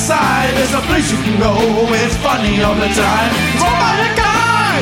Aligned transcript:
inside, 0.00 0.48
a 0.72 0.80
place 0.88 1.12
you 1.12 1.18
can 1.18 1.38
go. 1.38 1.52
It's 1.92 2.16
funny 2.16 2.62
all 2.62 2.74
the 2.74 2.88
time. 2.88 3.34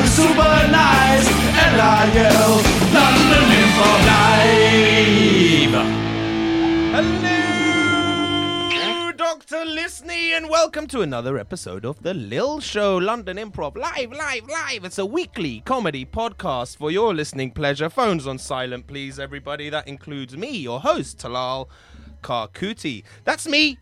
Super 0.07 0.67
nice. 0.71 1.27
London 2.95 3.45
Improv 3.59 3.99
Live. 4.07 5.75
Hello, 8.71 9.11
Dr. 9.11 9.65
Listening, 9.65 10.31
and 10.35 10.49
welcome 10.49 10.87
to 10.87 11.01
another 11.01 11.37
episode 11.37 11.83
of 11.83 12.01
The 12.01 12.13
Lil 12.13 12.61
Show 12.61 12.95
London 12.95 13.35
Improv. 13.35 13.75
Live, 13.75 14.13
live, 14.13 14.47
live. 14.47 14.85
It's 14.85 14.99
a 14.99 15.05
weekly 15.05 15.59
comedy 15.65 16.05
podcast 16.05 16.77
for 16.77 16.91
your 16.91 17.13
listening 17.13 17.51
pleasure. 17.51 17.89
Phones 17.89 18.25
on 18.25 18.37
silent, 18.37 18.87
please, 18.87 19.19
everybody. 19.19 19.69
That 19.69 19.85
includes 19.85 20.37
me, 20.37 20.51
your 20.51 20.79
host, 20.79 21.17
Talal 21.17 21.67
Karkuti. 22.21 23.03
That's 23.25 23.45
me. 23.45 23.79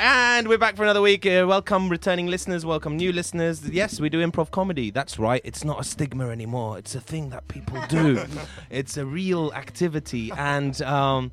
And 0.00 0.48
we're 0.48 0.58
back 0.58 0.76
for 0.76 0.84
another 0.84 1.00
week. 1.00 1.26
Uh, 1.26 1.44
welcome, 1.48 1.88
returning 1.88 2.28
listeners. 2.28 2.64
Welcome, 2.64 2.96
new 2.96 3.12
listeners. 3.12 3.68
Yes, 3.68 4.00
we 4.00 4.08
do 4.08 4.24
improv 4.24 4.50
comedy. 4.50 4.90
That's 4.90 5.18
right. 5.18 5.40
It's 5.44 5.64
not 5.64 5.80
a 5.80 5.84
stigma 5.84 6.28
anymore. 6.30 6.78
It's 6.78 6.94
a 6.94 7.00
thing 7.00 7.30
that 7.30 7.48
people 7.48 7.80
do. 7.88 8.24
it's 8.70 8.96
a 8.96 9.04
real 9.04 9.52
activity, 9.54 10.30
and 10.36 10.80
um, 10.82 11.32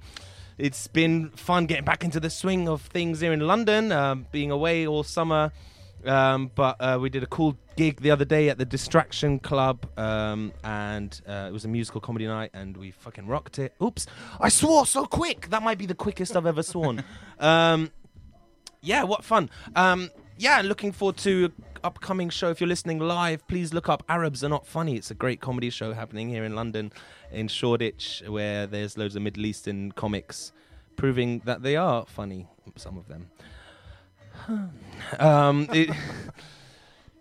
it's 0.57 0.87
been 0.87 1.29
fun 1.31 1.67
getting 1.67 1.85
back 1.85 2.03
into 2.03 2.19
the 2.19 2.29
swing 2.29 2.67
of 2.67 2.81
things 2.81 3.21
here 3.21 3.33
in 3.33 3.41
London. 3.41 3.91
Um, 3.91 4.25
being 4.31 4.51
away 4.51 4.87
all 4.87 5.03
summer, 5.03 5.51
um, 6.05 6.51
but 6.55 6.77
uh, 6.79 6.97
we 6.99 7.09
did 7.09 7.23
a 7.23 7.27
cool 7.27 7.57
gig 7.75 8.01
the 8.01 8.11
other 8.11 8.25
day 8.25 8.49
at 8.49 8.57
the 8.57 8.65
Distraction 8.65 9.39
Club, 9.39 9.85
um, 9.97 10.51
and 10.63 11.21
uh, 11.27 11.47
it 11.49 11.53
was 11.53 11.65
a 11.65 11.67
musical 11.67 12.01
comedy 12.01 12.25
night, 12.25 12.51
and 12.53 12.77
we 12.77 12.91
fucking 12.91 13.27
rocked 13.27 13.59
it. 13.59 13.73
Oops, 13.81 14.05
I 14.39 14.49
swore 14.49 14.85
so 14.85 15.05
quick. 15.05 15.49
That 15.49 15.61
might 15.61 15.77
be 15.77 15.85
the 15.85 15.95
quickest 15.95 16.35
I've 16.35 16.45
ever 16.47 16.63
sworn. 16.63 17.03
Um, 17.37 17.91
yeah, 18.85 19.03
what 19.03 19.23
fun. 19.23 19.49
Um, 19.75 20.09
yeah, 20.37 20.61
looking 20.61 20.91
forward 20.91 21.17
to 21.17 21.51
upcoming 21.83 22.29
show. 22.29 22.49
If 22.49 22.61
you're 22.61 22.67
listening 22.67 22.99
live, 22.99 23.47
please 23.47 23.73
look 23.73 23.89
up 23.89 24.03
Arabs 24.07 24.43
Are 24.43 24.49
Not 24.49 24.67
Funny. 24.67 24.95
It's 24.95 25.11
a 25.11 25.15
great 25.15 25.41
comedy 25.41 25.69
show 25.69 25.93
happening 25.93 26.29
here 26.29 26.43
in 26.45 26.55
London, 26.55 26.91
in 27.31 27.47
Shoreditch, 27.47 28.23
where 28.27 28.67
there's 28.67 28.97
loads 28.97 29.15
of 29.15 29.21
Middle 29.21 29.45
Eastern 29.45 29.91
comics 29.91 30.51
proving 30.95 31.41
that 31.45 31.61
they 31.63 31.75
are 31.75 32.05
funny, 32.05 32.47
some 32.75 32.97
of 32.97 33.07
them. 33.07 33.29
um, 35.19 35.67
it, 35.73 35.89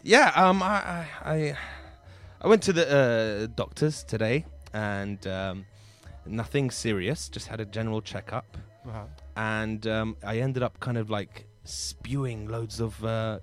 yeah, 0.03 0.33
um, 0.35 0.63
I, 0.63 1.07
I, 1.25 1.57
I, 2.41 2.49
went 2.49 2.63
to 2.65 2.73
the 2.73 3.47
uh, 3.47 3.55
doctors 3.55 4.05
today, 4.05 4.45
and 4.73 5.27
um, 5.27 5.67
nothing 6.27 6.71
serious. 6.71 7.29
Just 7.29 7.47
had 7.47 7.61
a 7.61 7.65
general 7.65 8.03
checkup, 8.03 8.57
and 9.37 9.87
um, 9.87 10.17
I 10.25 10.39
ended 10.39 10.63
up 10.63 10.79
kind 10.81 10.99
of 10.99 11.11
like 11.11 11.47
spewing 11.65 12.49
loads 12.49 12.81
of 12.81 13.05
uh, 13.05 13.41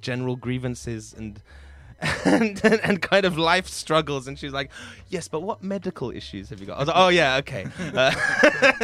general 0.00 0.36
grievances 0.36 1.14
and. 1.16 1.40
And, 2.26 2.62
and 2.62 3.00
kind 3.00 3.24
of 3.24 3.38
life 3.38 3.66
struggles, 3.68 4.28
and 4.28 4.38
she's 4.38 4.52
like, 4.52 4.70
"Yes, 5.08 5.28
but 5.28 5.40
what 5.40 5.62
medical 5.62 6.10
issues 6.10 6.50
have 6.50 6.60
you 6.60 6.66
got?" 6.66 6.76
I 6.76 6.80
was 6.80 6.88
like, 6.88 6.96
"Oh 6.98 7.08
yeah, 7.08 7.36
okay." 7.36 7.66
Uh, 7.94 8.12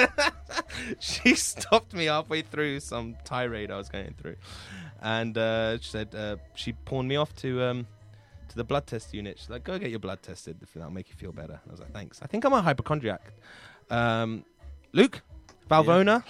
she 0.98 1.34
stopped 1.34 1.93
me 1.93 2.06
halfway 2.06 2.41
through 2.41 2.81
some 2.81 3.16
tirade 3.22 3.70
I 3.70 3.76
was 3.76 3.91
going 3.91 4.15
through, 4.16 4.37
and 5.03 5.37
uh, 5.37 5.76
she 5.78 5.91
said 5.91 6.14
uh, 6.14 6.37
she 6.54 6.72
pawned 6.72 7.06
me 7.06 7.16
off 7.16 7.37
to 7.37 7.62
um, 7.62 7.87
to 8.49 8.56
the 8.56 8.64
blood 8.64 8.87
test 8.87 9.12
unit. 9.12 9.38
She's 9.38 9.50
like, 9.50 9.64
"Go 9.64 9.78
get 9.78 9.91
your 9.91 9.99
blood 9.99 10.22
tested 10.22 10.56
if 10.62 10.72
that'll 10.72 10.91
make 10.91 11.10
you 11.10 11.14
feel 11.14 11.32
better." 11.32 11.60
I 11.69 11.70
was 11.70 11.81
like, 11.81 11.93
"Thanks." 11.93 12.20
I 12.22 12.26
think 12.28 12.47
I'm 12.47 12.54
a 12.54 12.62
hypochondriac. 12.62 13.34
Um, 13.91 14.47
Luke, 14.93 15.20
Valvona. 15.70 16.25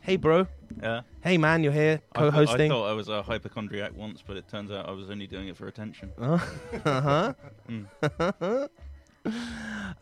Hey, 0.00 0.16
bro. 0.16 0.46
Yeah. 0.82 1.02
Hey, 1.22 1.38
man, 1.38 1.62
you're 1.62 1.72
here 1.72 2.00
I 2.12 2.18
thought- 2.18 2.32
co-hosting. 2.32 2.70
I 2.72 2.74
thought 2.74 2.90
I 2.90 2.92
was 2.92 3.08
a 3.08 3.22
hypochondriac 3.22 3.94
once, 3.96 4.22
but 4.26 4.36
it 4.36 4.48
turns 4.48 4.70
out 4.70 4.88
I 4.88 4.92
was 4.92 5.10
only 5.10 5.26
doing 5.26 5.48
it 5.48 5.56
for 5.56 5.66
attention. 5.68 6.10
uh 6.18 6.38
huh. 6.84 8.68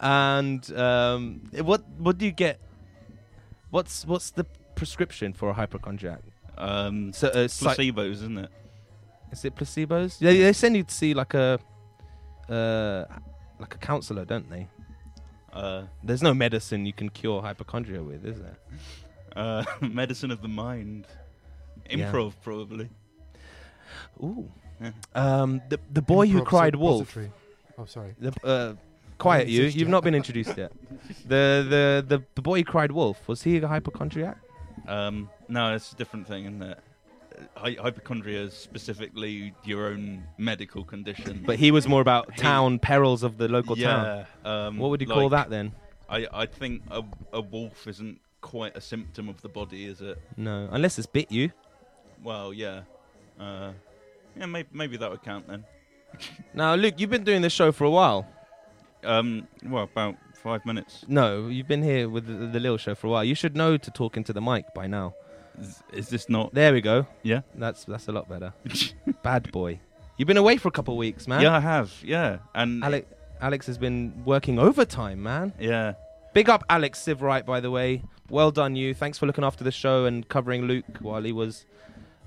and 0.01 0.73
um, 0.77 1.43
what 1.61 1.89
what 1.99 2.19
do 2.19 2.25
you 2.25 2.33
get? 2.33 2.61
What's 3.71 4.07
what's 4.07 4.31
the 4.31 4.45
prescription 4.75 5.33
for 5.33 5.51
a 5.51 5.53
hypochondriac? 5.53 6.21
Um, 6.59 7.13
So, 7.13 7.29
uh, 7.29 7.49
psy- 7.49 7.75
placebos, 7.75 8.13
isn't 8.13 8.39
it? 8.39 8.51
Is 9.33 9.45
it 9.45 9.55
placebos? 9.55 10.19
They, 10.19 10.39
they 10.39 10.53
send 10.53 10.77
you 10.77 10.83
to 10.85 10.95
see 10.95 11.15
like 11.15 11.35
a 11.35 11.59
uh, 12.49 13.05
like 13.59 13.75
a 13.75 13.79
counselor, 13.79 14.25
don't 14.25 14.49
they? 14.51 14.69
Uh, 15.53 15.85
There's 16.03 16.23
no 16.23 16.35
medicine 16.35 16.87
you 16.87 16.93
can 16.95 17.11
cure 17.11 17.43
hypochondria 17.43 18.03
with, 18.03 18.25
is 18.27 18.39
there? 18.41 18.57
Uh, 19.37 19.65
medicine 19.81 20.31
of 20.31 20.43
the 20.43 20.49
mind. 20.49 21.07
Yeah. 21.91 22.11
Improv, 22.11 22.35
probably. 22.43 22.89
Ooh. 24.23 24.51
Yeah. 24.81 24.93
Um, 25.15 25.61
the 25.69 25.79
the 25.93 26.03
boy 26.03 26.27
who 26.29 26.43
cried 26.43 26.75
wolf. 26.77 27.17
Oh, 27.79 27.85
sorry. 27.85 28.15
The, 28.19 28.33
uh, 28.45 28.75
quiet 29.19 29.49
you. 29.49 29.65
You've 29.65 29.89
not 29.89 30.03
been 30.05 30.15
introduced 30.15 30.57
yet. 30.57 30.73
The, 31.27 31.67
the 31.69 32.05
the 32.17 32.25
the 32.35 32.43
boy 32.43 32.59
who 32.61 32.65
cried 32.65 32.93
wolf 32.93 33.27
was 33.29 33.43
he 33.43 33.59
a 33.59 33.69
hypochondriac? 33.69 34.39
Um, 34.89 35.29
no, 35.49 35.75
it's 35.75 35.93
a 35.93 35.97
different 35.97 36.27
thing, 36.27 36.45
isn't 36.45 36.63
it? 36.63 36.79
Hy- 37.57 37.77
hypochondria 37.81 38.41
is 38.43 38.55
specifically 38.55 39.55
your 39.65 39.87
own 39.89 40.25
medical 40.39 40.85
condition. 40.85 41.43
But 41.47 41.59
he 41.59 41.71
was 41.71 41.87
more 41.89 42.01
about 42.01 42.37
town 42.37 42.79
perils 42.79 43.23
of 43.23 43.37
the 43.39 43.49
local 43.49 43.77
town. 43.77 44.27
yeah. 44.45 44.51
Um, 44.67 44.79
What 44.79 44.91
would 44.91 45.01
you 45.01 45.07
call 45.07 45.29
that 45.31 45.51
then? 45.51 45.73
I, 46.09 46.27
I 46.33 46.47
think 46.47 46.83
a, 46.91 47.03
a 47.33 47.41
wolf 47.41 47.87
isn't 47.87 48.21
quite 48.43 48.77
a 48.77 48.81
symptom 48.81 49.29
of 49.29 49.41
the 49.41 49.49
body, 49.49 49.87
is 49.87 50.03
it? 50.03 50.21
No, 50.37 50.69
unless 50.71 50.99
it's 50.99 51.07
bit 51.07 51.33
you. 51.33 51.51
Well, 52.23 52.53
yeah. 52.53 52.83
Uh, 53.41 53.73
yeah, 54.37 54.47
maybe, 54.47 54.69
maybe 54.73 54.97
that 54.99 55.11
would 55.11 55.23
count 55.23 55.49
then. 55.49 55.65
Now, 56.55 56.75
Luke, 56.75 56.97
you've 56.99 57.09
been 57.09 57.25
doing 57.25 57.41
this 57.41 57.55
show 57.55 57.73
for 57.73 57.85
a 57.85 57.91
while. 57.91 58.27
Um, 59.03 59.49
well, 59.65 59.85
about 59.85 60.17
five 60.35 60.67
minutes. 60.67 61.07
No, 61.09 61.49
you've 61.49 61.67
been 61.67 61.83
here 61.83 62.07
with 62.07 62.27
the, 62.27 62.47
the 62.47 62.61
little 62.61 62.77
show 62.77 62.95
for 62.95 63.07
a 63.07 63.11
while. 63.11 63.25
You 63.25 63.35
should 63.35 63.57
know 63.57 63.79
to 63.79 63.91
talk 63.91 64.19
into 64.19 64.35
the 64.35 64.43
mic 64.43 64.67
by 64.75 64.87
now. 64.87 65.15
Is, 65.59 65.83
is 65.93 66.09
this 66.11 66.29
not? 66.29 66.53
There 66.53 66.75
we 66.75 66.83
go. 66.83 67.07
Yeah. 67.23 67.41
That's 67.55 67.85
that's 67.85 68.09
a 68.09 68.13
lot 68.13 68.29
better. 68.29 68.53
Bad 69.23 69.51
boy. 69.51 69.81
You've 70.19 70.29
been 70.29 70.37
away 70.37 70.59
for 70.59 70.69
a 70.69 70.71
couple 70.71 70.93
of 70.95 70.99
weeks, 70.99 71.27
man. 71.27 71.41
Yeah, 71.41 71.57
I 71.57 71.61
have. 71.61 71.93
Yeah, 72.05 72.39
and 72.55 72.85
Alex, 72.85 73.07
Alex 73.41 73.67
has 73.67 73.79
been 73.79 74.23
working 74.27 74.59
overtime, 74.59 75.23
man. 75.23 75.55
Yeah, 75.59 75.95
Big 76.33 76.49
up 76.49 76.65
Alex 76.71 76.99
Sivright, 77.01 77.45
by 77.45 77.61
the 77.61 77.71
way. 77.71 78.03
Well 78.33 78.51
done, 78.51 78.77
you. 78.77 78.95
Thanks 78.95 79.19
for 79.19 79.27
looking 79.27 79.45
after 79.45 79.63
the 79.63 79.71
show 79.71 80.07
and 80.07 80.27
covering 80.27 80.63
Luke 80.63 80.87
while 81.01 81.23
he 81.23 81.33
was 81.33 81.67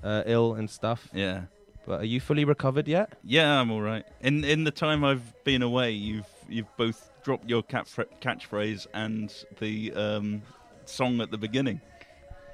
uh, 0.04 0.22
ill 0.24 0.54
and 0.54 0.70
stuff. 0.70 1.08
yeah, 1.12 1.42
But 1.84 2.00
are 2.02 2.04
you 2.04 2.20
fully 2.20 2.44
recovered 2.44 2.86
yet? 2.86 3.12
yeah. 3.24 3.60
I'm 3.60 3.72
all 3.72 3.82
right. 3.82 4.04
In 4.20 4.44
in 4.44 4.62
the 4.62 4.70
time 4.70 5.02
I've 5.04 5.26
been 5.42 5.62
away, 5.62 5.90
you've 5.90 6.28
you've 6.48 6.74
both 6.76 7.10
dropped 7.24 7.50
your 7.50 7.62
cat 7.64 7.86
catchphrase 8.22 8.86
and 8.94 9.34
the 9.58 9.92
um, 9.94 10.42
song 10.84 11.20
at 11.20 11.32
the 11.32 11.38
beginning. 11.38 11.80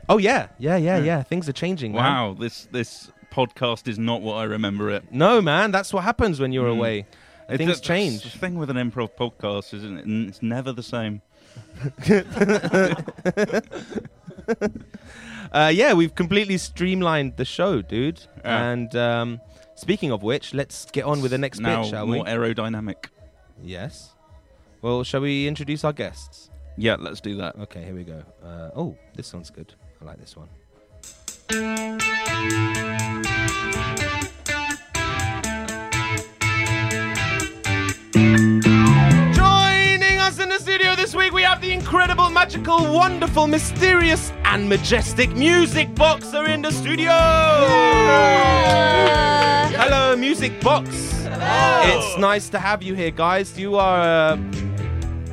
Oh 0.08 0.16
yeah, 0.18 0.48
yeah, 0.58 0.76
yeah, 0.76 0.96
Yeah. 0.96 1.04
yeah. 1.04 1.22
Things 1.22 1.46
are 1.46 1.52
changing. 1.52 1.92
man. 1.92 2.02
Wow, 2.04 2.32
this 2.40 2.66
this 2.72 3.12
podcast 3.30 3.86
is 3.86 3.98
not 3.98 4.22
what 4.22 4.36
I 4.36 4.44
remember 4.44 4.88
it. 4.90 5.12
No, 5.12 5.42
man. 5.42 5.72
That's 5.72 5.92
what 5.92 6.04
happens 6.04 6.40
when 6.40 6.52
you're 6.52 6.68
Mm. 6.72 6.78
away. 6.78 7.06
It's 7.50 7.58
Things 7.58 7.80
the- 7.80 7.86
change. 7.86 8.22
The 8.22 8.38
thing 8.38 8.54
with 8.58 8.70
an 8.70 8.76
improv 8.78 9.10
podcast, 9.18 9.74
isn't 9.74 9.98
it? 9.98 10.04
It's 10.28 10.42
never 10.42 10.72
the 10.72 10.82
same. 10.82 11.20
Uh, 15.52 15.68
yeah, 15.72 15.92
we've 15.92 16.14
completely 16.14 16.56
streamlined 16.56 17.36
the 17.36 17.44
show, 17.44 17.82
dude. 17.82 18.22
Yeah. 18.38 18.70
And 18.70 18.96
um, 18.96 19.40
speaking 19.74 20.10
of 20.10 20.22
which, 20.22 20.54
let's 20.54 20.86
get 20.86 21.04
on 21.04 21.20
with 21.20 21.30
the 21.30 21.38
next 21.38 21.60
now 21.60 21.82
bit, 21.82 21.90
shall 21.90 22.06
more 22.06 22.24
we? 22.24 22.30
aerodynamic. 22.30 23.06
yes. 23.62 24.14
Well, 24.80 25.04
shall 25.04 25.20
we 25.20 25.46
introduce 25.46 25.84
our 25.84 25.92
guests? 25.92 26.50
Yeah, 26.76 26.96
let's 26.98 27.20
do 27.20 27.36
that. 27.36 27.56
Okay, 27.58 27.84
here 27.84 27.94
we 27.94 28.02
go. 28.02 28.24
Uh, 28.42 28.70
oh, 28.74 28.96
this 29.14 29.32
one's 29.34 29.50
good. 29.50 29.74
I 30.00 30.04
like 30.06 30.18
this 30.18 30.36
one. 30.36 30.48
Magical, 41.66 42.92
wonderful, 42.92 43.46
mysterious, 43.46 44.32
and 44.44 44.68
majestic 44.68 45.30
music 45.36 45.94
box 45.94 46.34
are 46.34 46.46
in 46.48 46.62
the 46.62 46.70
studio. 46.72 47.12
Hello, 49.78 50.16
music 50.16 50.60
box. 50.60 50.88
It's 51.24 52.18
nice 52.18 52.48
to 52.50 52.58
have 52.58 52.82
you 52.82 52.94
here, 52.94 53.10
guys. 53.12 53.58
You 53.58 53.76
are. 53.76 54.00
Uh, 54.00 54.36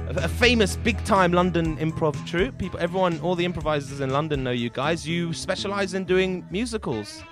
a- 0.09 0.23
a 0.23 0.27
famous 0.27 0.75
big-time 0.75 1.31
London 1.31 1.77
improv 1.77 2.15
troupe. 2.27 2.57
People, 2.57 2.79
everyone, 2.79 3.19
all 3.21 3.35
the 3.35 3.45
improvisers 3.45 3.99
in 4.01 4.09
London 4.09 4.43
know 4.43 4.51
you 4.51 4.69
guys. 4.69 5.07
You 5.07 5.33
specialize 5.33 5.93
in 5.93 6.03
doing 6.05 6.45
musicals. 6.51 7.23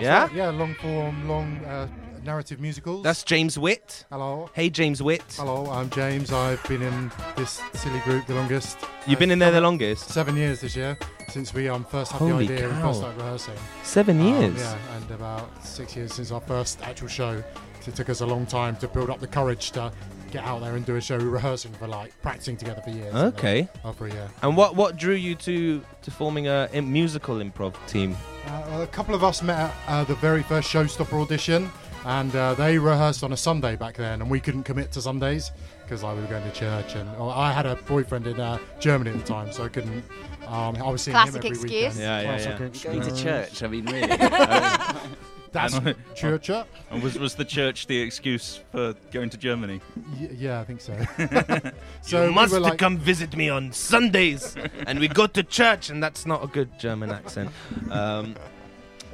yeah, 0.00 0.22
Right, 0.22 0.32
yeah, 0.34 0.50
long 0.50 0.74
form, 0.76 1.28
long 1.28 1.56
uh, 1.66 1.88
narrative 2.24 2.60
musicals. 2.60 3.02
that's 3.02 3.22
James 3.24 3.58
Witt. 3.58 4.04
Hello. 4.10 4.50
Hey, 4.52 4.70
James 4.70 5.02
Witt. 5.02 5.22
Hello, 5.36 5.66
I'm 5.70 5.88
James. 5.90 6.32
I've 6.32 6.62
been 6.68 6.82
in 6.82 7.10
this 7.36 7.60
silly 7.74 8.00
group 8.00 8.26
the 8.26 8.34
longest. 8.34 8.78
You've 9.06 9.18
been 9.18 9.30
in 9.30 9.38
there 9.38 9.50
the 9.50 9.60
longest. 9.60 10.10
Seven 10.10 10.36
years 10.36 10.60
this 10.60 10.76
year, 10.76 10.98
since 11.28 11.54
we 11.54 11.68
um, 11.68 11.84
first 11.84 12.12
had 12.12 12.18
Holy 12.18 12.46
the 12.46 12.54
idea 12.54 12.68
and 12.70 12.78
cow. 12.80 12.88
first 12.88 12.98
started 13.00 13.18
rehearsing. 13.18 13.54
Seven 13.82 14.20
Um, 14.20 14.26
years. 14.26 14.58
yeah, 14.60 14.76
and 14.96 15.10
about 15.10 15.64
six 15.66 15.96
years 15.96 16.12
since 16.14 16.30
our 16.30 16.40
first 16.40 16.80
actual 16.82 17.08
show. 17.08 17.42
It 17.86 17.94
took 17.96 18.10
us 18.10 18.20
a 18.20 18.26
long 18.26 18.44
time 18.44 18.76
to 18.76 18.88
build 18.88 19.08
up 19.08 19.20
the 19.20 19.26
courage 19.26 19.70
to 19.72 19.90
get 20.30 20.44
out 20.44 20.60
there 20.60 20.76
and 20.76 20.84
do 20.84 20.96
a 20.96 21.00
show. 21.00 21.16
We 21.16 21.24
were 21.24 21.30
rehearsing 21.30 21.72
for 21.72 21.88
like 21.88 22.12
practicing 22.20 22.56
together 22.58 22.82
for 22.82 22.90
years. 22.90 23.06
and 23.06 23.16
then 23.16 23.24
Okay. 23.28 23.68
Over 23.84 24.06
a 24.06 24.10
year. 24.12 24.28
And 24.42 24.54
what 24.54 24.76
what 24.76 24.96
drew 24.98 25.14
you 25.14 25.34
to 25.36 25.82
to 26.02 26.10
forming 26.10 26.46
a 26.46 26.68
im- 26.74 26.92
musical 26.92 27.36
improv 27.36 27.74
team? 27.88 28.16
Uh, 28.46 28.82
a 28.82 28.86
couple 28.86 29.14
of 29.14 29.24
us 29.24 29.42
met 29.42 29.58
at 29.58 29.72
uh, 29.88 30.04
the 30.04 30.14
very 30.16 30.42
first 30.42 30.68
Showstopper 30.70 31.14
audition, 31.22 31.70
and 32.04 32.34
uh, 32.34 32.54
they 32.54 32.78
rehearsed 32.78 33.22
on 33.24 33.32
a 33.32 33.36
Sunday 33.36 33.76
back 33.76 33.96
then, 33.96 34.20
and 34.22 34.30
we 34.30 34.40
couldn't 34.40 34.64
commit 34.64 34.90
to 34.92 35.02
Sundays 35.02 35.50
because 35.84 36.02
I 36.04 36.14
we 36.14 36.20
were 36.20 36.26
going 36.28 36.44
to 36.44 36.52
church, 36.52 36.94
and 36.94 37.08
I 37.10 37.52
had 37.52 37.66
a 37.66 37.76
boyfriend 37.76 38.26
in 38.26 38.38
uh, 38.40 38.58
Germany 38.78 39.10
at 39.10 39.18
the 39.18 39.24
time, 39.26 39.52
so 39.52 39.64
I 39.64 39.68
couldn't. 39.68 40.04
Um, 40.46 40.76
I 40.76 40.88
was 40.90 41.02
seeing 41.02 41.14
Classic 41.14 41.34
him 41.34 41.38
every 41.38 41.50
excuse. 41.50 41.72
weekend. 41.72 41.96
Yeah, 41.96 42.20
yeah, 42.20 42.26
Classic 42.26 42.58
yeah. 42.60 42.66
excuse. 42.66 42.94
Going 42.94 43.16
to 43.16 43.22
church. 43.22 43.62
I 43.62 43.66
mean, 43.68 43.86
really. 43.86 44.06
That's 45.52 45.74
And- 45.74 45.96
church. 46.14 46.48
uh, 46.48 46.62
And 46.92 47.02
was 47.02 47.18
was 47.18 47.34
the 47.34 47.44
church 47.44 47.88
the 47.88 48.00
excuse 48.00 48.60
for 48.70 48.94
going 49.10 49.30
to 49.30 49.36
Germany? 49.36 49.80
y- 50.20 50.28
yeah, 50.32 50.60
I 50.60 50.64
think 50.64 50.80
so. 50.80 50.94
so 52.02 52.22
you 52.22 52.28
we 52.28 52.34
must 52.34 52.52
were 52.52 52.60
like, 52.60 52.78
come 52.78 52.98
visit 52.98 53.34
me 53.36 53.48
on 53.48 53.72
Sundays, 53.72 54.54
and 54.86 55.00
we 55.00 55.08
go 55.08 55.26
to 55.26 55.42
church, 55.42 55.90
and 55.90 56.00
that's 56.00 56.24
not 56.24 56.44
a 56.44 56.46
good 56.46 56.78
German 56.78 57.10
accent. 57.10 57.50
Um, 57.90 58.36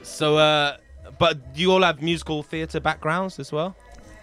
so, 0.02 0.36
uh, 0.36 0.76
but 1.18 1.38
you 1.54 1.72
all 1.72 1.82
have 1.82 2.02
musical 2.02 2.42
theatre 2.42 2.80
backgrounds 2.80 3.38
as 3.38 3.52
well. 3.52 3.74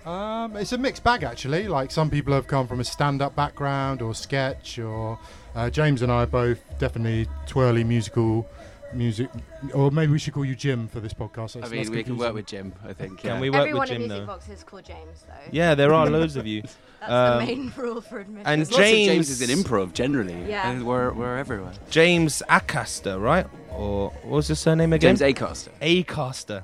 Um, 0.06 0.58
it's 0.58 0.74
a 0.74 0.78
mixed 0.78 1.04
bag 1.04 1.24
actually. 1.24 1.68
Like 1.68 1.90
some 1.92 2.10
people 2.10 2.34
have 2.34 2.46
come 2.48 2.68
from 2.68 2.80
a 2.82 2.84
stand-up 2.84 3.36
background 3.36 4.02
or 4.02 4.14
sketch, 4.14 4.78
or 4.80 5.18
uh, 5.56 5.70
James 5.70 6.02
and 6.02 6.12
I 6.12 6.24
are 6.24 6.28
both 6.28 6.60
definitely 6.78 7.28
twirly 7.48 7.84
musical 7.86 8.46
music. 8.94 9.30
Or 9.74 9.92
maybe 9.92 10.12
we 10.12 10.20
should 10.20 10.34
call 10.34 10.44
you 10.44 10.56
Jim 10.56 10.90
for 10.90 11.00
this 11.00 11.14
podcast. 11.14 11.56
I 11.56 11.70
mean, 11.70 11.78
that's 11.80 11.90
we 11.90 12.04
can 12.04 12.18
work 12.18 12.34
with 12.34 12.48
Jim. 12.48 12.74
I 12.86 12.92
think. 12.92 13.20
Can 13.20 13.30
yeah. 13.36 13.40
we 13.40 13.50
work 13.50 13.62
Everyone 13.62 13.80
with 13.82 13.92
in 13.92 13.96
Jim 14.02 14.02
Music 14.10 14.20
though? 14.20 14.26
Box 14.34 14.50
is 14.50 14.64
called 14.66 14.84
James, 14.84 15.24
though. 15.26 15.34
Yeah, 15.52 15.74
there 15.74 15.94
are 15.94 16.10
loads 16.10 16.36
of 16.36 16.46
you. 16.46 16.64
That's 17.00 17.12
Um, 17.12 17.40
the 17.40 17.46
main 17.46 17.74
rule 17.78 18.02
for 18.02 18.20
admission. 18.20 18.46
and 18.46 18.60
There's 18.60 18.72
lots 18.72 18.80
of 18.82 18.86
James- 18.86 19.08
James 19.08 19.30
is 19.30 19.50
in 19.50 19.58
improv 19.58 19.94
generally. 19.94 20.38
Yeah. 20.50 20.70
And 20.70 20.86
we're 20.86 21.14
we're 21.14 21.38
everywhere. 21.38 21.72
James 21.90 22.44
Acaster, 22.50 23.22
right? 23.22 23.48
Or 23.72 24.10
what 24.10 24.26
was 24.26 24.48
his 24.50 24.60
surname 24.60 24.92
again? 24.94 25.16
James 25.16 25.36
Acaster. 25.38 25.70
Acaster. 25.82 26.64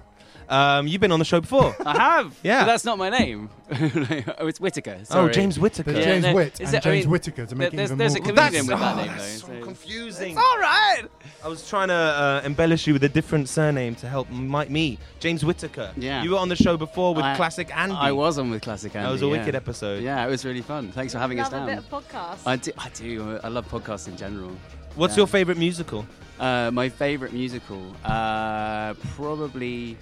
Um, 0.49 0.87
you've 0.87 0.99
been 1.01 1.11
on 1.11 1.19
the 1.19 1.25
show 1.25 1.39
before. 1.41 1.75
I 1.85 1.95
have. 1.97 2.35
Yeah. 2.43 2.61
But 2.61 2.65
that's 2.65 2.83
not 2.83 2.97
my 2.97 3.09
name. 3.09 3.49
oh, 3.71 4.47
it's 4.47 4.59
Whittaker. 4.59 4.97
oh, 5.11 5.29
James 5.29 5.59
Whittaker. 5.59 5.91
There's 5.93 6.05
Yeah, 6.05 6.11
James 6.13 6.25
no, 6.25 6.33
Witt 6.33 6.53
is 6.59 6.69
and 6.69 6.73
it- 6.75 6.77
I 6.77 6.91
James 6.91 7.05
mean, 7.05 7.11
Whittaker 7.11 7.45
to 7.45 7.55
make 7.55 7.71
there's- 7.71 7.91
it 7.91 7.93
even 7.93 7.97
there's 7.99 8.15
a 8.15 8.19
more. 8.19 8.27
comedian 8.33 8.65
with 8.67 8.79
that 8.79 8.93
oh, 8.93 8.97
name, 8.97 9.07
that's 9.07 9.41
though, 9.41 9.47
so 9.47 9.59
so- 9.59 9.63
confusing. 9.63 10.37
All 10.37 10.57
right. 10.57 11.03
I 11.45 11.47
was 11.47 11.69
trying 11.69 11.89
to 11.89 11.93
uh, 11.93 12.41
embellish 12.43 12.87
you 12.87 12.93
with 12.93 13.03
a 13.03 13.09
different 13.09 13.47
surname 13.47 13.93
to 13.95 14.09
help 14.09 14.27
my, 14.31 14.65
me, 14.65 14.97
James 15.19 15.45
Whittaker. 15.45 15.91
Yeah. 15.95 16.23
You 16.23 16.31
were 16.31 16.37
on 16.39 16.49
the 16.49 16.55
show 16.55 16.77
before 16.77 17.13
with 17.13 17.25
I- 17.25 17.35
Classic 17.35 17.69
Andy. 17.77 17.95
I 17.95 18.11
was 18.11 18.39
on 18.39 18.49
with 18.49 18.63
Classic 18.63 18.95
Andy. 18.95 19.05
That 19.05 19.11
was 19.11 19.21
a 19.21 19.25
yeah. 19.27 19.31
wicked 19.33 19.53
episode. 19.53 20.03
Yeah, 20.03 20.25
it 20.25 20.29
was 20.31 20.43
really 20.45 20.61
fun. 20.63 20.91
Thanks 20.91 21.13
for 21.13 21.19
having 21.19 21.39
us 21.39 21.51
Love 21.51 21.63
a 21.63 21.65
down. 21.67 21.75
bit 21.75 21.77
of 21.93 22.03
podcast. 22.07 22.39
I 22.47 22.55
do. 22.55 22.71
I 22.77 22.89
do. 22.89 23.39
I 23.43 23.49
love 23.49 23.69
podcasts 23.69 24.07
in 24.07 24.17
general. 24.17 24.51
What's 24.95 25.13
Yeah. 25.13 25.17
your 25.21 25.27
favourite 25.27 25.59
musical? 25.59 26.07
Uh, 26.39 26.71
my 26.73 26.89
favourite 26.89 27.33
musical, 27.33 27.83
uh, 28.03 28.93
probably. 29.15 29.95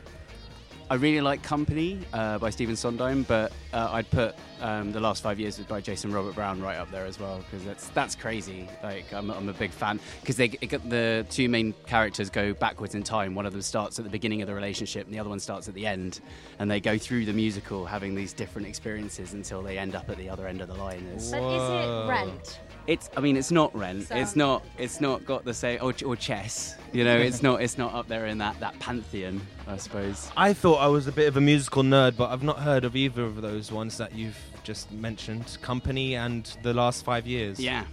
I 0.89 0.95
really 0.95 1.19
like 1.19 1.43
Company 1.43 1.99
uh, 2.13 2.37
by 2.37 2.49
Stephen 2.49 2.77
Sondheim, 2.77 3.23
but 3.23 3.51
uh, 3.73 3.89
I'd 3.91 4.09
put 4.09 4.35
um, 4.61 4.93
the 4.93 5.01
last 5.01 5.21
five 5.21 5.37
years 5.37 5.59
by 5.59 5.81
Jason 5.81 6.13
Robert 6.13 6.33
Brown 6.33 6.61
right 6.61 6.77
up 6.77 6.89
there 6.91 7.05
as 7.05 7.19
well 7.19 7.39
because 7.39 7.65
that's 7.65 7.89
that's 7.89 8.15
crazy. 8.15 8.69
Like 8.81 9.11
I'm, 9.13 9.29
I'm 9.29 9.49
a 9.49 9.53
big 9.53 9.71
fan 9.71 9.99
because 10.21 10.37
they 10.37 10.47
the 10.47 11.25
two 11.29 11.49
main 11.49 11.73
characters 11.87 12.29
go 12.29 12.53
backwards 12.53 12.95
in 12.95 13.03
time. 13.03 13.35
One 13.35 13.45
of 13.45 13.51
them 13.51 13.61
starts 13.61 13.99
at 13.99 14.05
the 14.05 14.11
beginning 14.11 14.41
of 14.41 14.47
the 14.47 14.55
relationship, 14.55 15.05
and 15.05 15.13
the 15.13 15.19
other 15.19 15.29
one 15.29 15.41
starts 15.41 15.67
at 15.67 15.73
the 15.73 15.85
end, 15.85 16.21
and 16.59 16.71
they 16.71 16.79
go 16.79 16.97
through 16.97 17.25
the 17.25 17.33
musical 17.33 17.85
having 17.85 18.15
these 18.15 18.31
different 18.31 18.67
experiences 18.67 19.33
until 19.33 19.61
they 19.61 19.77
end 19.77 19.93
up 19.93 20.09
at 20.09 20.17
the 20.17 20.29
other 20.29 20.47
end 20.47 20.61
of 20.61 20.69
the 20.69 20.75
line. 20.75 21.05
But 21.11 21.17
is 21.17 21.33
it 21.33 22.07
Rent? 22.07 22.59
It's 22.87 23.09
I 23.15 23.19
mean 23.21 23.37
it's 23.37 23.51
not 23.51 23.75
Rent. 23.75 24.07
So- 24.07 24.15
It's 24.15 24.35
not 24.35 24.63
it's 24.77 24.99
not 25.01 25.25
got 25.25 25.43
the 25.45 25.53
same 25.53 25.79
or, 25.81 25.93
or 26.05 26.15
Chess. 26.15 26.75
You 26.93 27.03
know, 27.03 27.17
it's 27.17 27.43
not 27.43 27.61
it's 27.61 27.77
not 27.77 27.93
up 27.93 28.07
there 28.07 28.25
in 28.27 28.37
that 28.39 28.59
that 28.59 28.79
pantheon, 28.79 29.41
I 29.67 29.77
suppose. 29.77 30.31
I 30.37 30.53
thought 30.53 30.77
I 30.77 30.87
was 30.87 31.07
a 31.07 31.11
bit 31.11 31.27
of 31.27 31.37
a 31.37 31.41
musical 31.41 31.83
nerd, 31.83 32.15
but 32.17 32.31
I've 32.31 32.43
not 32.43 32.59
heard 32.59 32.85
of 32.85 32.95
either 32.95 33.23
of 33.23 33.41
those 33.41 33.71
ones 33.71 33.97
that 33.97 34.15
you've 34.15 34.37
just 34.63 34.91
mentioned. 34.91 35.57
Company 35.61 36.15
and 36.15 36.45
the 36.63 36.73
last 36.73 37.03
five 37.05 37.27
years. 37.27 37.59
Yeah. 37.59 37.83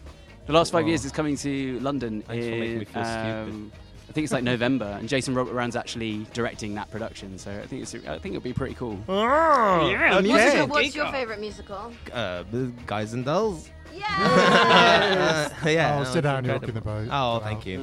The 0.46 0.52
last 0.52 0.72
five 0.72 0.86
years 0.86 1.04
is 1.04 1.12
coming 1.12 1.36
to 1.38 1.80
London. 1.80 2.22
Thanks 2.22 2.44
for 2.44 2.50
making 2.50 2.72
in, 2.72 2.78
me 2.80 2.84
feel 2.84 3.04
stupid. 3.04 3.48
um, 3.48 3.72
I 4.08 4.12
think 4.12 4.24
it's 4.24 4.32
like 4.32 4.44
November, 4.44 4.96
and 5.00 5.08
Jason 5.08 5.34
Robert 5.34 5.52
Brown's 5.52 5.74
actually 5.74 6.26
directing 6.34 6.74
that 6.74 6.90
production. 6.90 7.38
So 7.38 7.50
I 7.50 7.66
think 7.66 7.82
it's 7.82 7.94
I 7.94 8.18
think 8.18 8.34
it'll 8.34 8.40
be 8.42 8.52
pretty 8.52 8.74
cool. 8.74 8.98
Oh, 9.08 9.88
Yeah, 9.90 10.18
okay. 10.18 10.26
musical. 10.28 10.66
What's 10.68 10.94
your 10.94 11.10
favourite 11.10 11.40
musical? 11.40 11.92
Uh, 12.12 12.44
the 12.52 12.70
Guys 12.86 13.14
and 13.14 13.24
Dolls. 13.24 13.70
Yeah. 13.98 15.48
Uh, 15.64 15.68
yeah. 15.68 15.94
Oh, 15.94 15.98
no, 15.98 16.04
sit 16.04 16.16
it's 16.18 16.22
down, 16.24 16.44
you're 16.44 16.54
rocking 16.54 16.68
incredible. 16.70 16.94
the 17.02 17.06
boat. 17.06 17.08
Oh, 17.12 17.32
Wow. 17.34 17.38
thank 17.40 17.66
you. 17.66 17.80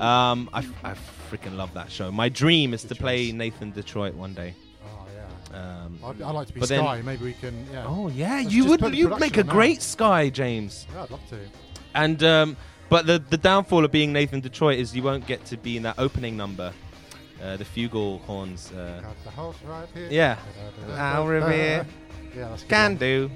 Um, 0.00 0.50
I, 0.52 0.66
I 0.84 0.94
freaking 1.30 1.56
love 1.56 1.72
that 1.74 1.90
show. 1.90 2.10
My 2.12 2.28
dream 2.28 2.74
is 2.74 2.82
to 2.84 2.94
play 2.94 3.32
Nathan 3.32 3.70
Detroit 3.72 4.14
one 4.14 4.34
day. 4.34 4.54
Oh 4.84 5.06
yeah. 5.52 5.58
Um, 5.84 5.98
I'd, 6.04 6.22
I'd 6.22 6.30
like 6.32 6.46
to 6.48 6.52
be 6.52 6.60
But 6.60 6.68
then- 6.68 6.80
Sky. 6.84 7.02
Maybe 7.02 7.24
we 7.24 7.32
can. 7.32 7.66
Yeah. 7.72 7.84
oh 7.86 8.08
yeah, 8.08 8.36
Let's 8.42 8.52
you 8.52 8.62
just 8.62 8.70
would. 8.70 8.80
put 8.80 8.90
the 8.92 8.96
You'd 8.98 9.10
make 9.10 9.36
a 9.38 9.44
production 9.44 9.48
on 9.50 9.54
great 9.56 9.76
now. 9.78 9.82
Sky, 9.82 10.28
James. 10.30 10.86
Yeah, 10.92 11.02
I'd 11.04 11.10
love 11.10 11.28
to. 11.30 11.38
And 11.94 12.22
um, 12.22 12.56
but 12.90 13.06
the 13.06 13.18
the 13.30 13.38
downfall 13.38 13.84
of 13.84 13.90
being 13.90 14.12
Nathan 14.12 14.40
Detroit 14.40 14.78
is 14.78 14.94
you 14.94 15.02
won't 15.02 15.26
get 15.26 15.44
to 15.46 15.56
be 15.56 15.76
in 15.78 15.82
that 15.84 15.98
opening 15.98 16.36
number, 16.36 16.72
uh, 17.42 17.56
the 17.56 17.64
fugal 17.64 18.20
horns. 18.22 18.70
Uh, 18.72 19.00
Got 19.02 19.24
the 19.24 19.30
house 19.30 19.56
right 19.66 19.88
here. 19.94 20.08
Yeah. 20.10 20.36
I'll 20.96 21.26
revere. 21.26 21.86
Yeah, 22.36 22.48
that's 22.50 22.62
a 22.62 22.64
good 22.66 22.70
can 22.70 22.90
one. 22.92 22.96
do. 22.98 23.30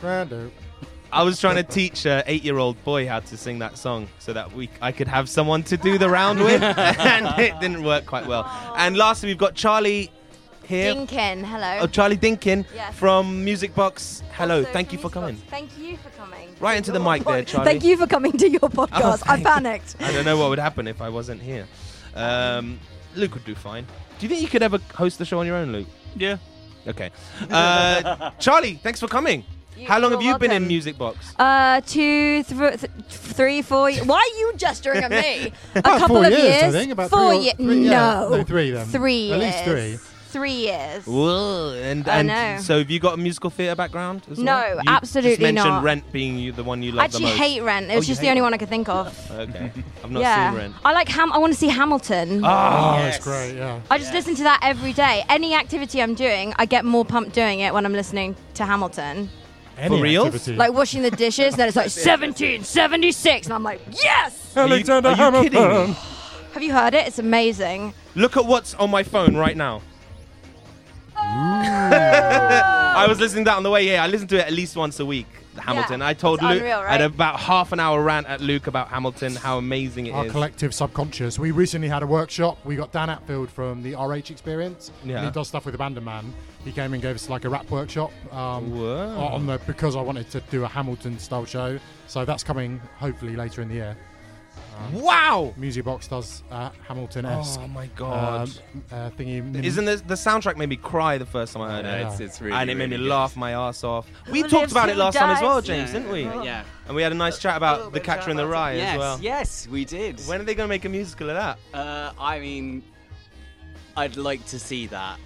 Can 0.00 0.28
do. 0.28 0.50
I 1.12 1.22
was 1.22 1.40
trying 1.40 1.56
to 1.56 1.62
teach 1.62 2.06
an 2.06 2.22
eight-year-old 2.26 2.82
boy 2.84 3.06
how 3.06 3.20
to 3.20 3.36
sing 3.36 3.58
that 3.60 3.76
song 3.78 4.08
so 4.18 4.32
that 4.32 4.52
we 4.52 4.70
I 4.80 4.92
could 4.92 5.08
have 5.08 5.28
someone 5.28 5.62
to 5.64 5.76
do 5.76 5.98
the 5.98 6.08
round 6.08 6.38
with, 6.42 6.62
and 6.62 7.26
it 7.40 7.58
didn't 7.60 7.82
work 7.84 8.06
quite 8.06 8.26
well. 8.26 8.44
And 8.76 8.96
lastly, 8.96 9.28
we've 9.28 9.38
got 9.38 9.54
Charlie 9.54 10.10
here. 10.64 10.94
Dinkin, 10.94 11.44
hello. 11.44 11.78
Oh, 11.80 11.86
Charlie 11.86 12.16
Dinkin 12.16 12.64
Yes. 12.74 12.94
from 12.94 13.44
Music 13.44 13.74
Box. 13.74 14.22
Hello, 14.32 14.58
Also 14.60 14.72
thank 14.72 14.92
you 14.92 14.98
for 14.98 15.08
Music 15.08 15.14
coming. 15.14 15.34
Box. 15.36 15.50
Thank 15.50 15.78
you 15.78 15.96
for 15.96 16.10
coming. 16.10 16.48
Right 16.60 16.76
into 16.76 16.92
the 16.92 17.00
mic 17.00 17.24
there, 17.24 17.42
Charlie. 17.44 17.64
Thank 17.70 17.84
you 17.84 17.96
for 17.96 18.06
coming 18.06 18.32
to 18.32 18.48
your 18.48 18.60
podcast. 18.60 19.22
I 19.28 19.42
panicked. 19.42 19.96
I 20.00 20.12
don't 20.12 20.24
know 20.24 20.36
what 20.38 20.50
would 20.50 20.58
happen 20.60 20.86
if 20.86 21.00
I 21.02 21.08
wasn't 21.08 21.42
here. 21.42 21.66
Um, 22.14 22.78
Luke 23.16 23.34
would 23.34 23.44
do 23.44 23.54
fine. 23.54 23.84
Do 24.18 24.26
you 24.26 24.28
think 24.28 24.42
you 24.42 24.48
could 24.48 24.62
ever 24.62 24.78
host 24.94 25.18
the 25.18 25.24
show 25.24 25.40
on 25.40 25.46
your 25.46 25.56
own, 25.56 25.72
Luke? 25.72 25.88
Yeah. 26.14 26.36
Okay. 26.86 27.10
Uh, 27.50 28.30
Charlie, 28.38 28.74
thanks 28.82 29.00
for 29.00 29.08
coming. 29.08 29.44
You- 29.80 29.86
How 29.88 29.98
long 29.98 30.10
have 30.12 30.22
you 30.22 30.36
been 30.38 30.52
in. 30.52 30.66
Music 30.66 30.98
Box? 30.98 31.34
Uh, 31.38 31.80
two, 31.86 32.42
thr- 32.44 32.68
th- 32.70 32.90
three, 33.08 33.62
four. 33.62 33.84
y- 33.84 34.00
Why 34.04 34.16
are 34.18 34.38
you 34.38 34.52
gesturing 34.56 35.02
at 35.02 35.10
me? 35.10 35.52
A 35.74 35.78
About 35.78 35.98
couple 36.00 36.16
four 36.16 36.24
of 36.26 36.30
years, 36.32 36.44
years. 36.44 36.62
I 36.74 36.78
think. 36.78 36.92
About 36.92 37.10
four 37.10 37.32
years. 37.34 37.54
three- 37.56 37.84
yeah. 37.84 37.90
No. 37.90 38.28
No, 38.36 38.44
three 38.44 38.70
then. 38.70 38.86
Three 38.86 39.32
At 39.32 39.38
years. 39.40 39.54
least 39.54 39.64
three. 39.64 39.98
Three 40.30 40.52
years. 40.52 41.04
Whoa, 41.06 41.74
and 41.82 42.06
I 42.08 42.18
and 42.18 42.28
know. 42.28 42.58
so 42.62 42.78
have 42.78 42.88
you 42.88 43.00
got 43.00 43.14
a 43.14 43.16
musical 43.16 43.50
theatre 43.50 43.74
background? 43.74 44.22
As 44.30 44.38
No, 44.38 44.52
well? 44.54 44.74
You 44.76 44.82
absolutely 44.86 45.30
just 45.32 45.40
mentioned 45.42 45.66
not. 45.74 45.82
Rent 45.82 46.12
being 46.12 46.38
you, 46.38 46.52
the 46.52 46.62
one 46.62 46.84
you 46.84 46.92
I 46.92 46.94
love 46.94 47.04
actually 47.06 47.24
the 47.24 47.30
most. 47.30 47.38
hate 47.40 47.62
Rent. 47.62 47.86
It 47.90 47.94
Oh, 47.94 47.96
was 47.96 48.06
you 48.08 48.12
just 48.12 48.20
the 48.20 48.26
hate 48.28 48.30
only 48.38 48.42
Rent. 48.42 48.46
one 48.46 48.54
I 48.54 48.58
could 48.58 48.68
think 48.68 48.88
of. 48.88 49.30
Okay, 49.40 49.72
I've 50.04 50.10
not 50.12 50.20
yeah. 50.20 50.50
seen 50.52 50.58
Rent. 50.60 50.74
I 50.84 50.92
like 50.92 51.08
Ham. 51.08 51.32
I 51.32 51.38
want 51.38 51.52
to 51.52 51.58
see 51.58 51.66
Hamilton. 51.66 52.42
Ah, 52.44 52.94
Oh, 52.94 53.02
that's 53.02 53.18
great. 53.24 53.56
Yeah. 53.56 53.80
I 53.90 53.98
just 53.98 54.12
listen 54.12 54.36
to 54.36 54.44
that 54.44 54.60
every 54.62 54.92
day. 54.92 55.24
Any 55.28 55.52
activity 55.56 56.00
I'm 56.00 56.14
doing, 56.14 56.54
I 56.60 56.64
get 56.64 56.84
more 56.84 57.04
pumped 57.04 57.32
doing 57.34 57.58
it 57.58 57.74
when 57.74 57.84
I'm 57.84 57.92
listening 57.94 58.36
to 58.54 58.64
Hamilton. 58.64 59.30
Any 59.80 60.00
reals? 60.02 60.26
activity. 60.26 60.56
Like 60.56 60.72
washing 60.72 61.02
the 61.02 61.10
dishes, 61.10 61.54
and 61.54 61.60
then 61.60 61.68
it's 61.68 61.76
like 61.76 61.84
1776, 61.90 63.46
and 63.46 63.54
I'm 63.54 63.62
like, 63.62 63.80
yes! 63.90 64.56
Are 64.56 64.66
you- 64.66 64.74
Alexander 64.74 65.08
are 65.08 65.12
you 65.12 65.42
kidding 65.42 65.60
Hamilton. 65.60 65.90
me? 65.90 65.96
Have 66.52 66.62
you 66.62 66.72
heard 66.72 66.94
it? 66.94 67.06
It's 67.06 67.18
amazing. 67.18 67.94
Look 68.14 68.36
at 68.36 68.44
what's 68.44 68.74
on 68.74 68.90
my 68.90 69.02
phone 69.02 69.36
right 69.36 69.56
now. 69.56 69.82
Oh. 71.16 71.20
I 71.22 73.06
was 73.08 73.20
listening 73.20 73.44
to 73.44 73.50
that 73.50 73.56
on 73.56 73.62
the 73.62 73.70
way 73.70 73.84
here. 73.84 74.00
I 74.00 74.06
listen 74.08 74.26
to 74.28 74.38
it 74.38 74.46
at 74.46 74.52
least 74.52 74.76
once 74.76 74.98
a 75.00 75.06
week. 75.06 75.28
Hamilton. 75.58 76.00
Yeah, 76.00 76.06
I 76.06 76.14
told 76.14 76.38
it's 76.38 76.44
Luke 76.48 76.58
unreal, 76.58 76.78
I 76.78 76.92
had 76.92 77.00
right? 77.00 77.10
about 77.14 77.40
half 77.40 77.72
an 77.72 77.80
hour 77.80 78.02
rant 78.02 78.26
at 78.26 78.40
Luke 78.40 78.66
about 78.66 78.88
Hamilton, 78.88 79.34
how 79.36 79.58
amazing 79.58 80.06
it 80.06 80.10
is. 80.10 80.14
Our 80.14 80.26
collective 80.26 80.74
subconscious. 80.74 81.38
We 81.38 81.50
recently 81.50 81.88
had 81.88 82.02
a 82.02 82.06
workshop. 82.06 82.58
We 82.64 82.76
got 82.76 82.92
Dan 82.92 83.08
Atfield 83.08 83.48
from 83.48 83.82
the 83.82 83.94
RH 83.94 84.30
Experience. 84.30 84.90
and 85.02 85.10
Yeah. 85.10 85.24
he 85.24 85.30
does 85.30 85.48
stuff 85.48 85.66
with 85.66 85.76
Abandoman. 85.76 86.32
He 86.64 86.72
came 86.72 86.92
and 86.92 87.02
gave 87.02 87.14
us 87.14 87.28
like 87.28 87.44
a 87.44 87.48
rap 87.48 87.70
workshop 87.70 88.10
um, 88.32 88.72
on 88.82 89.46
the 89.46 89.58
because 89.66 89.96
I 89.96 90.00
wanted 90.02 90.30
to 90.32 90.40
do 90.50 90.64
a 90.64 90.68
Hamilton 90.68 91.18
style 91.18 91.44
show. 91.46 91.78
So 92.06 92.24
that's 92.24 92.44
coming 92.44 92.80
hopefully 92.98 93.34
later 93.36 93.62
in 93.62 93.68
the 93.68 93.74
year. 93.76 93.96
Wow! 94.92 95.52
Music 95.56 95.84
Box 95.84 96.08
does 96.08 96.42
uh, 96.50 96.70
Hamilton 96.86 97.26
esque. 97.26 97.60
Oh 97.62 97.68
my 97.68 97.86
god! 97.96 98.48
Um, 98.72 98.84
uh, 98.90 99.10
thingy. 99.10 99.64
Isn't 99.64 99.84
this, 99.84 100.00
the 100.00 100.14
soundtrack 100.14 100.56
made 100.56 100.68
me 100.68 100.76
cry 100.76 101.18
the 101.18 101.26
first 101.26 101.52
time 101.52 101.62
I 101.62 101.70
heard 101.70 101.84
Yeah, 101.84 102.08
it? 102.08 102.12
It's, 102.12 102.20
it's 102.20 102.40
really, 102.40 102.56
and 102.56 102.70
it 102.70 102.76
made 102.76 102.90
me 102.90 102.96
really 102.96 103.04
good. 103.08 103.10
laugh 103.14 103.36
my 103.36 103.52
ass 103.52 103.84
off. 103.84 104.08
We 104.30 104.40
Who 104.40 104.48
talked 104.48 104.52
lives, 104.62 104.72
about 104.72 104.88
it 104.88 104.92
who 104.94 104.98
last 104.98 105.16
time 105.16 105.30
as 105.36 105.42
well. 105.42 105.60
James, 105.62 105.92
Yeah, 105.92 105.98
didn't 105.98 106.12
we? 106.12 106.22
Yeah. 106.24 106.64
And 106.86 106.96
we 106.96 107.02
had 107.02 107.12
a 107.12 107.16
nice 107.16 107.38
chat 107.38 107.56
about 107.56 107.92
the 107.92 108.00
Catcher 108.00 108.30
in 108.30 108.36
the 108.36 108.46
Rye 108.46 108.74
yes, 108.74 108.92
as 108.94 108.98
well. 108.98 109.18
yes, 109.20 109.68
we 109.68 109.84
did. 109.84 110.20
When 110.22 110.40
are 110.40 110.44
they 110.44 110.54
going 110.54 110.66
to 110.66 110.68
make 110.72 110.84
a 110.84 110.88
musical 110.88 111.30
of 111.30 111.36
that? 111.36 111.58
Uh, 111.72 112.12
I 112.18 112.40
mean, 112.40 112.82
I'd 113.96 114.16
like 114.16 114.44
to 114.46 114.58
see 114.58 114.86
that 114.88 115.18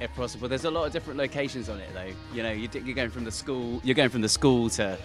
if 0.00 0.12
possible. 0.14 0.46
There's 0.48 0.64
a 0.66 0.70
lot 0.70 0.84
of 0.86 0.92
different 0.92 1.18
locations 1.18 1.68
on 1.70 1.78
it, 1.80 1.88
though. 1.94 2.10
You 2.34 2.42
know, 2.42 2.52
you 2.52 2.68
d- 2.68 2.80
you're 2.84 2.94
going 2.94 3.10
from 3.10 3.24
the 3.24 3.32
school, 3.32 3.80
you're 3.82 3.94
going 3.94 4.10
from 4.10 4.20
the 4.20 4.28
school 4.28 4.68
to 4.70 4.98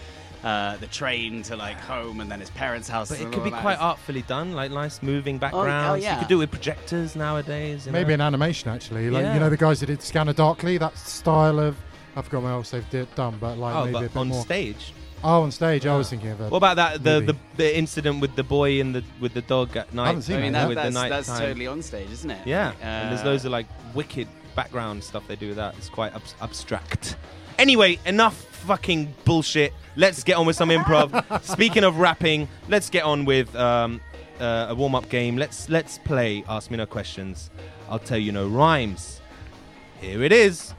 uh, 0.44 0.76
the 0.78 0.86
train 0.88 1.42
to 1.44 1.56
like 1.56 1.76
home, 1.78 2.20
and 2.20 2.30
then 2.30 2.40
his 2.40 2.50
parents' 2.50 2.88
house. 2.88 3.08
But 3.10 3.20
it 3.20 3.30
could 3.32 3.44
be 3.44 3.50
that. 3.50 3.62
quite 3.62 3.78
artfully 3.78 4.22
done, 4.22 4.52
like 4.52 4.70
nice 4.70 5.02
moving 5.02 5.38
backgrounds. 5.38 6.02
You 6.02 6.08
yeah. 6.08 6.14
You 6.14 6.18
could 6.20 6.28
do 6.28 6.36
it 6.36 6.38
with 6.38 6.50
projectors 6.50 7.14
nowadays. 7.16 7.86
you 7.86 7.92
Maybe 7.92 8.08
know? 8.08 8.14
an 8.14 8.20
animation 8.22 8.70
actually. 8.70 9.10
Like 9.10 9.22
Yeah. 9.22 9.34
you 9.34 9.40
know 9.40 9.50
the 9.50 9.56
guys 9.56 9.80
that 9.80 9.86
did 9.86 10.02
Scanner 10.02 10.32
Darkly. 10.32 10.78
That 10.78 10.96
style 10.98 11.58
of 11.60 11.76
I 12.16 12.22
forgot 12.22 12.42
what 12.42 12.48
else 12.50 12.70
they've 12.70 12.90
did, 12.90 13.14
done, 13.14 13.36
but 13.40 13.56
like 13.56 13.74
Oh, 13.74 13.84
maybe 13.84 13.90
a 13.90 14.00
but 14.00 14.12
bit 14.12 14.16
on 14.18 14.28
more. 14.28 14.42
stage. 14.42 14.92
Oh, 15.24 15.42
on 15.42 15.52
stage. 15.52 15.86
I 15.86 15.96
was 15.96 16.10
thinking 16.10 16.30
of 16.30 16.40
a. 16.40 16.48
What 16.48 16.56
about 16.58 16.76
that? 16.76 17.04
The, 17.04 17.20
the 17.20 17.36
the 17.56 17.78
incident 17.78 18.20
with 18.20 18.34
the 18.34 18.42
boy 18.42 18.80
and 18.80 18.92
the 18.92 19.04
with 19.20 19.34
the 19.34 19.42
dog 19.42 19.76
at 19.76 19.94
night. 19.94 20.02
I 20.04 20.06
haven't 20.08 20.22
seen 20.22 20.36
I 20.38 20.40
mean, 20.42 20.52
that 20.54 20.62
that, 20.62 20.68
with 20.68 20.76
that's, 20.76 20.88
the 20.94 21.00
night 21.00 21.08
that's 21.10 21.28
totally 21.38 21.66
on 21.68 21.80
stage, 21.82 22.10
isn't 22.10 22.30
it? 22.30 22.44
Yeah, 22.44 22.72
and 22.82 23.12
there's 23.12 23.22
Uh, 23.24 23.26
loads 23.30 23.44
of 23.44 23.52
like 23.52 23.66
wicked 23.94 24.26
background 24.56 25.04
stuff 25.04 25.22
they 25.28 25.36
do 25.36 25.46
with 25.48 25.56
that. 25.58 25.76
It's 25.78 25.88
quite 25.88 26.12
abs- 26.14 26.34
abstract. 26.42 27.16
Anyway, 27.58 27.98
enough 28.06 28.36
fucking 28.36 29.14
bullshit. 29.24 29.72
Let's 29.96 30.24
get 30.24 30.36
on 30.36 30.46
with 30.46 30.56
some 30.56 30.70
improv. 30.70 31.42
Speaking 31.44 31.84
of 31.84 31.98
rapping, 31.98 32.48
let's 32.68 32.88
get 32.88 33.04
on 33.04 33.24
with 33.24 33.54
um, 33.56 34.00
uh, 34.40 34.66
a 34.70 34.74
warm-up 34.74 35.08
game. 35.08 35.36
Let's 35.36 35.68
let's 35.68 35.98
play 35.98 36.44
Ask 36.48 36.70
Me 36.70 36.76
No 36.76 36.86
Questions. 36.86 37.50
I'll 37.88 37.98
tell 37.98 38.18
you 38.18 38.32
no 38.32 38.48
rhymes. 38.48 39.20
Here 40.00 40.22
it 40.22 40.32
is. 40.32 40.74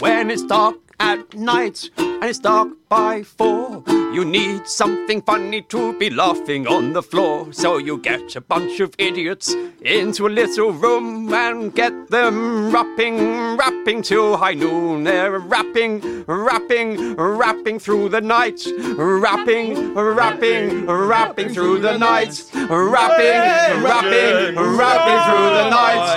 When 0.00 0.30
it's 0.30 0.44
dark 0.44 0.76
at 1.00 1.34
night 1.34 1.90
and 2.20 2.30
it's 2.30 2.40
dark 2.40 2.68
by 2.88 3.22
four, 3.22 3.84
you 4.12 4.24
need 4.24 4.66
something 4.66 5.20
funny 5.22 5.60
to 5.60 5.96
be 5.98 6.08
laughing 6.10 6.66
on 6.66 6.92
the 6.92 7.02
floor. 7.02 7.52
So 7.52 7.76
you 7.78 7.98
get 7.98 8.34
a 8.34 8.40
bunch 8.40 8.80
of 8.80 8.94
idiots 8.98 9.54
into 9.82 10.26
a 10.26 10.30
little 10.30 10.72
room 10.72 11.32
and 11.32 11.74
get 11.74 12.08
them 12.08 12.70
rapping, 12.72 13.56
rapping 13.56 14.02
till 14.02 14.36
high 14.36 14.54
noon. 14.54 15.04
They're 15.04 15.38
rapping, 15.38 16.24
rapping, 16.26 17.14
rapping 17.14 17.78
through 17.78 18.08
the 18.08 18.22
night, 18.22 18.66
rapping, 18.96 19.94
rapping, 19.94 20.86
rapping 20.86 21.50
through 21.50 21.80
the 21.80 21.98
night, 21.98 22.42
rapping, 22.54 23.82
rapping, 23.82 24.56
rapping 24.56 25.20
through 25.26 25.50
the 25.58 25.68
night, 25.70 26.08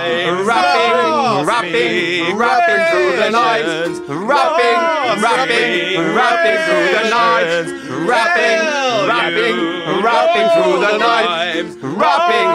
rapping, 0.48 1.46
rapping, 1.46 2.38
rapping 2.38 2.82
through 2.92 3.16
the 3.18 3.30
night, 3.30 3.66
rapping, 4.08 5.22
rapping, 5.22 5.91
rapping 5.98 6.58
through 6.66 6.88
the 6.98 7.04
night, 7.10 7.66
rapping, 8.08 8.62
rapping, 9.08 9.58
rapping 10.04 10.48
through 10.56 10.78
the 10.80 10.98
night, 10.98 11.30
rapping, 11.82 12.48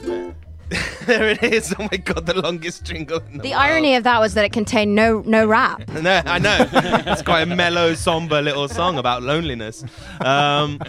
there 1.06 1.28
it 1.30 1.42
is. 1.42 1.74
Oh 1.78 1.88
my 1.90 1.96
god, 1.98 2.26
the 2.26 2.40
longest 2.40 2.84
jingle. 2.84 3.18
In 3.18 3.38
the, 3.38 3.42
The 3.42 3.48
world. 3.50 3.60
irony 3.62 3.94
of 3.96 4.04
that 4.04 4.20
was 4.20 4.34
that 4.34 4.44
it 4.44 4.52
contained 4.52 4.94
no 4.94 5.22
no 5.26 5.46
rap. 5.46 5.88
No, 6.00 6.22
I 6.24 6.38
know. 6.38 6.66
it's 6.72 7.22
quite 7.22 7.42
a 7.42 7.46
mellow, 7.46 7.94
somber 7.94 8.40
little 8.40 8.68
song 8.68 8.96
about 8.98 9.22
loneliness. 9.22 9.84
Um, 10.20 10.80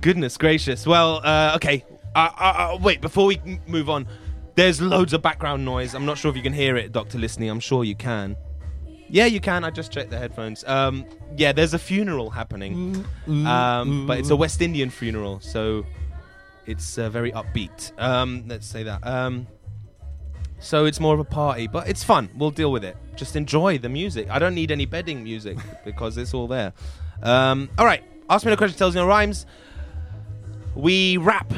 goodness 0.00 0.36
gracious. 0.36 0.86
Well, 0.86 1.20
uh, 1.24 1.52
okay. 1.56 1.84
Uh, 2.14 2.30
uh, 2.38 2.42
uh, 2.74 2.78
wait, 2.80 3.00
before 3.00 3.26
we 3.26 3.38
m- 3.46 3.60
move 3.66 3.90
on, 3.90 4.06
there's 4.54 4.80
loads 4.80 5.12
of 5.12 5.22
background 5.22 5.64
noise. 5.64 5.94
I'm 5.94 6.06
not 6.06 6.16
sure 6.18 6.30
if 6.30 6.36
you 6.36 6.42
can 6.42 6.52
hear 6.52 6.76
it, 6.76 6.92
Dr. 6.92 7.18
Listening. 7.18 7.50
I'm 7.50 7.60
sure 7.60 7.84
you 7.84 7.96
can. 7.96 8.36
Yeah, 9.08 9.26
you 9.26 9.40
can. 9.40 9.64
I 9.64 9.70
just 9.70 9.92
checked 9.92 10.10
the 10.10 10.18
headphones. 10.18 10.64
Um, 10.64 11.04
yeah, 11.36 11.52
there's 11.52 11.74
a 11.74 11.78
funeral 11.78 12.30
happening, 12.30 13.04
um, 13.26 14.06
but 14.06 14.18
it's 14.18 14.30
a 14.30 14.36
West 14.36 14.62
Indian 14.62 14.90
funeral, 14.90 15.40
so 15.40 15.84
it's 16.66 16.96
uh, 16.98 17.10
very 17.10 17.30
upbeat. 17.32 17.92
Um, 18.00 18.44
let's 18.46 18.66
say 18.66 18.82
that. 18.84 19.06
Um, 19.06 19.46
so 20.58 20.86
it's 20.86 21.00
more 21.00 21.12
of 21.12 21.20
a 21.20 21.24
party, 21.24 21.66
but 21.66 21.88
it's 21.88 22.02
fun. 22.02 22.30
We'll 22.36 22.50
deal 22.50 22.72
with 22.72 22.84
it. 22.84 22.96
Just 23.16 23.36
enjoy 23.36 23.76
the 23.78 23.88
music. 23.90 24.28
I 24.30 24.38
don't 24.38 24.54
need 24.54 24.70
any 24.70 24.86
bedding 24.86 25.22
music 25.22 25.58
because 25.84 26.16
it's 26.16 26.32
all 26.32 26.46
there. 26.48 26.72
Um, 27.22 27.68
all 27.76 27.84
right. 27.84 28.02
Ask 28.30 28.46
me 28.46 28.50
no 28.52 28.56
question 28.56 28.78
tells 28.78 28.94
you 28.94 29.02
no 29.02 29.06
rhymes. 29.06 29.44
We 30.74 31.18
rap 31.18 31.52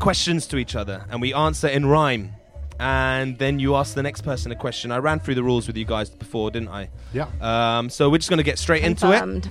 questions 0.00 0.46
to 0.48 0.56
each 0.56 0.74
other 0.74 1.06
and 1.10 1.20
we 1.20 1.32
answer 1.34 1.68
in 1.68 1.86
rhyme. 1.86 2.32
And 2.80 3.36
then 3.38 3.58
you 3.58 3.76
ask 3.76 3.94
the 3.94 4.02
next 4.02 4.22
person 4.22 4.50
a 4.52 4.56
question. 4.56 4.90
I 4.90 4.96
ran 4.98 5.20
through 5.20 5.34
the 5.34 5.42
rules 5.42 5.66
with 5.66 5.76
you 5.76 5.84
guys 5.84 6.08
before, 6.08 6.50
didn't 6.50 6.68
I? 6.70 6.88
Yeah. 7.12 7.26
Um, 7.40 7.90
so 7.90 8.08
we're 8.08 8.16
just 8.18 8.30
going 8.30 8.38
to 8.38 8.42
get 8.42 8.58
straight 8.58 8.82
into 8.82 9.06
it. 9.12 9.18
Confirmed. 9.20 9.50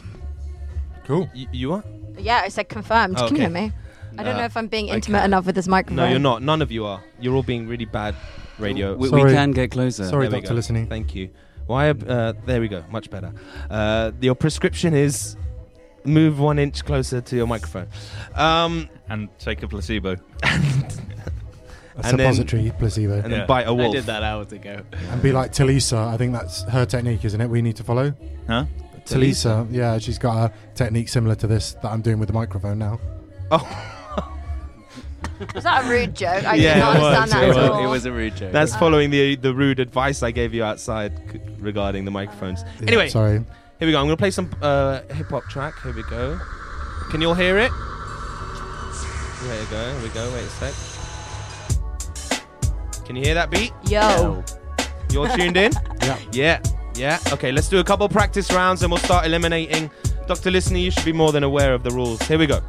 Cool. 1.06 1.30
Y- 1.36 1.46
you 1.52 1.74
are? 1.74 1.84
Yeah, 2.18 2.42
I 2.44 2.50
said 2.50 2.70
confirmed. 2.70 3.18
Oh, 3.20 3.28
Can 3.28 3.36
you 3.36 3.42
hear 3.44 3.52
okay. 3.52 3.68
me? 3.68 3.72
I 4.18 4.24
don't 4.24 4.34
Uh, 4.36 4.40
know 4.40 4.46
if 4.46 4.58
I'm 4.58 4.68
being 4.68 4.90
I 4.90 4.96
intimate 4.96 5.20
can't. 5.20 5.28
enough 5.30 5.46
with 5.46 5.54
this 5.56 5.68
microphone. 5.68 5.98
No, 5.98 6.10
you're 6.10 6.20
not. 6.20 6.42
None 6.42 6.62
of 6.64 6.72
you 6.72 6.86
are. 6.86 7.02
You're 7.20 7.36
all 7.36 7.44
being 7.44 7.68
really 7.68 7.86
bad 7.86 8.16
radio. 8.58 8.96
We, 8.96 9.10
Sorry. 9.10 9.26
we 9.26 9.32
can 9.32 9.52
get 9.52 9.70
closer. 9.72 10.06
Sorry, 10.06 10.26
There 10.28 10.38
we 10.38 10.42
Doctor 10.42 10.50
go. 10.50 10.56
Listening. 10.56 10.88
Thank 10.88 11.14
you. 11.14 11.30
Why? 11.68 11.92
Uh, 11.92 12.34
there 12.48 12.60
we 12.62 12.68
go. 12.68 12.84
Much 12.90 13.12
better. 13.12 13.32
Uh, 13.70 14.12
your 14.22 14.34
prescription 14.34 14.96
is 14.96 15.38
move 16.06 16.40
one 16.40 16.60
inch 16.60 16.84
closer 16.86 17.22
to 17.22 17.36
your 17.36 17.48
microphone. 17.48 17.88
Um, 18.36 18.90
and 19.10 19.30
take 19.40 19.64
a 19.64 19.68
placebo. 19.68 20.16
A 20.44 22.08
And 22.08 22.18
then- 22.20 22.34
suppository 22.34 22.72
placebo. 22.80 23.16
and 23.16 23.26
then 23.26 23.42
Yeah. 23.42 23.46
bite 23.46 23.66
a 23.66 23.70
I 23.70 23.72
wolf. 23.72 23.94
did 23.94 24.06
that 24.06 24.24
hours 24.24 24.52
ago. 24.54 24.82
and 25.12 25.22
be 25.22 25.32
like 25.34 25.52
Talisa. 25.52 26.08
I 26.08 26.16
think 26.18 26.32
that's 26.34 26.64
her 26.64 26.86
technique, 26.86 27.26
isn't 27.26 27.42
it? 27.42 27.50
We 27.50 27.62
need 27.62 27.76
to 27.76 27.84
follow. 27.84 28.14
Huh? 28.48 28.66
Talisa, 29.06 29.68
yeah, 29.72 29.98
she's 29.98 30.18
got 30.20 30.52
a 30.52 30.54
technique 30.76 31.10
similar 31.10 31.36
to 31.36 31.48
this 31.48 31.74
that 31.82 31.90
I'm 31.92 32.02
doing 32.02 32.20
with 32.20 32.28
the 32.28 32.34
microphone 32.34 32.78
now. 32.80 33.00
Oh. 33.52 33.68
was 35.56 35.64
that 35.64 35.86
a 35.86 35.90
rude 35.90 36.16
joke? 36.16 36.46
I 36.46 36.56
Yeah, 36.56 36.76
did 36.76 36.80
not 36.80 36.96
it 36.96 37.00
was, 37.00 37.30
it 37.30 37.32
that 37.32 37.44
at 37.44 37.48
was. 37.48 37.58
all. 37.58 37.84
it 37.84 37.88
was 37.90 38.06
a 38.06 38.12
rude 38.12 38.36
joke. 38.38 38.52
That's 38.52 38.76
following 38.76 39.10
the 39.10 39.36
the 39.36 39.54
rude 39.54 39.80
advice 39.80 40.22
I 40.24 40.32
gave 40.32 40.54
you 40.54 40.64
outside 40.64 41.12
c- 41.32 41.40
regarding 41.60 42.06
the 42.06 42.12
microphones. 42.12 42.64
Yeah, 42.80 42.88
Anyway, 42.88 43.10
sorry. 43.10 43.44
Here 43.80 43.88
we 43.88 43.92
go. 43.94 44.00
I'm 44.00 44.06
going 44.06 44.18
to 44.18 44.22
play 44.22 44.32
some 44.32 44.50
uh, 44.62 45.02
hip 45.14 45.30
hop 45.30 45.46
track. 45.46 45.82
Here 45.82 45.94
we 45.94 46.04
go. 46.04 46.38
Can 47.10 47.22
you 47.22 47.30
all 47.30 47.34
hear 47.34 47.58
it? 47.58 47.72
There 49.44 49.60
we 49.60 49.66
go. 49.68 49.92
Here 49.94 50.02
we 50.04 50.10
go. 50.10 50.30
Wait 50.34 50.44
a 50.44 50.50
sec. 50.50 50.74
Can 53.06 53.16
you 53.16 53.24
hear 53.24 53.34
that 53.34 53.50
beat? 53.50 53.72
Yo. 53.88 54.44
You're 55.12 55.28
tuned 55.36 55.58
in? 55.58 55.72
Yeah. 56.02 56.18
Yeah, 56.32 56.62
yeah. 56.96 57.20
Okay, 57.34 57.52
let's 57.52 57.68
do 57.70 57.78
a 57.80 57.84
couple 57.84 58.08
practice 58.10 58.50
rounds 58.52 58.82
and 58.84 58.92
we'll 58.92 59.00
start 59.02 59.26
eliminating. 59.26 59.92
Dr. 60.28 60.50
Listener, 60.50 60.80
you 60.80 60.90
should 60.92 61.06
be 61.06 61.12
more 61.14 61.32
than 61.32 61.44
aware 61.44 61.74
of 61.74 61.84
the 61.84 61.92
rules. 61.92 62.20
Here 62.24 62.40
we 62.40 62.48
go. 62.48 62.62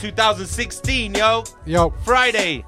2016, 0.00 1.14
yo. 1.14 1.44
Yo. 1.64 1.90
Friday. 2.04 2.64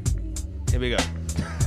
Here 0.70 0.80
we 0.80 0.90
go. 0.90 0.96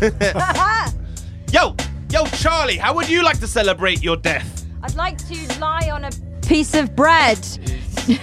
yo, 1.52 1.76
yo, 2.12 2.26
Charlie, 2.38 2.78
how 2.78 2.94
would 2.96 3.10
you 3.10 3.24
like 3.24 3.40
to 3.40 3.48
celebrate 3.48 4.02
your 4.04 4.16
death? 4.18 4.66
I'd 4.84 4.96
like 4.96 5.18
to 5.28 5.60
lie 5.60 5.90
on 5.92 6.06
a 6.06 6.12
piece 6.42 6.74
of 6.74 6.96
bread. 6.96 7.38
do 8.08 8.18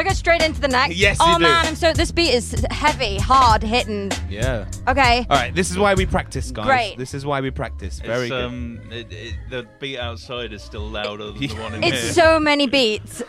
I 0.00 0.02
go 0.04 0.10
straight 0.10 0.42
into 0.42 0.60
the 0.60 0.68
next? 0.68 0.96
Yes, 0.96 1.18
Oh 1.20 1.32
you 1.32 1.36
do. 1.38 1.42
man, 1.42 1.66
I'm 1.66 1.74
so. 1.76 1.92
This 1.92 2.10
beat 2.12 2.30
is 2.32 2.64
heavy, 2.70 3.18
hard 3.18 3.62
hitting. 3.62 4.10
Yeah. 4.30 4.64
Okay. 4.86 5.26
All 5.28 5.36
right, 5.36 5.54
this 5.54 5.70
is 5.70 5.76
why 5.78 5.92
we 5.94 6.06
practice, 6.06 6.50
guys. 6.50 6.64
Great. 6.66 6.96
This 6.96 7.12
is 7.14 7.26
why 7.26 7.40
we 7.40 7.50
practice. 7.50 8.00
Very 8.00 8.22
It's, 8.22 8.30
good. 8.30 8.44
um, 8.44 8.80
it, 8.90 9.12
it, 9.12 9.34
the 9.50 9.66
beat 9.80 9.98
outside 9.98 10.52
is 10.52 10.62
still 10.62 10.88
louder 10.88 11.26
than 11.32 11.38
the 11.40 11.48
one 11.62 11.74
in 11.74 11.82
It's 11.84 11.98
here. 11.98 12.06
It's 12.06 12.14
so 12.14 12.40
many 12.40 12.66
beats. 12.68 13.22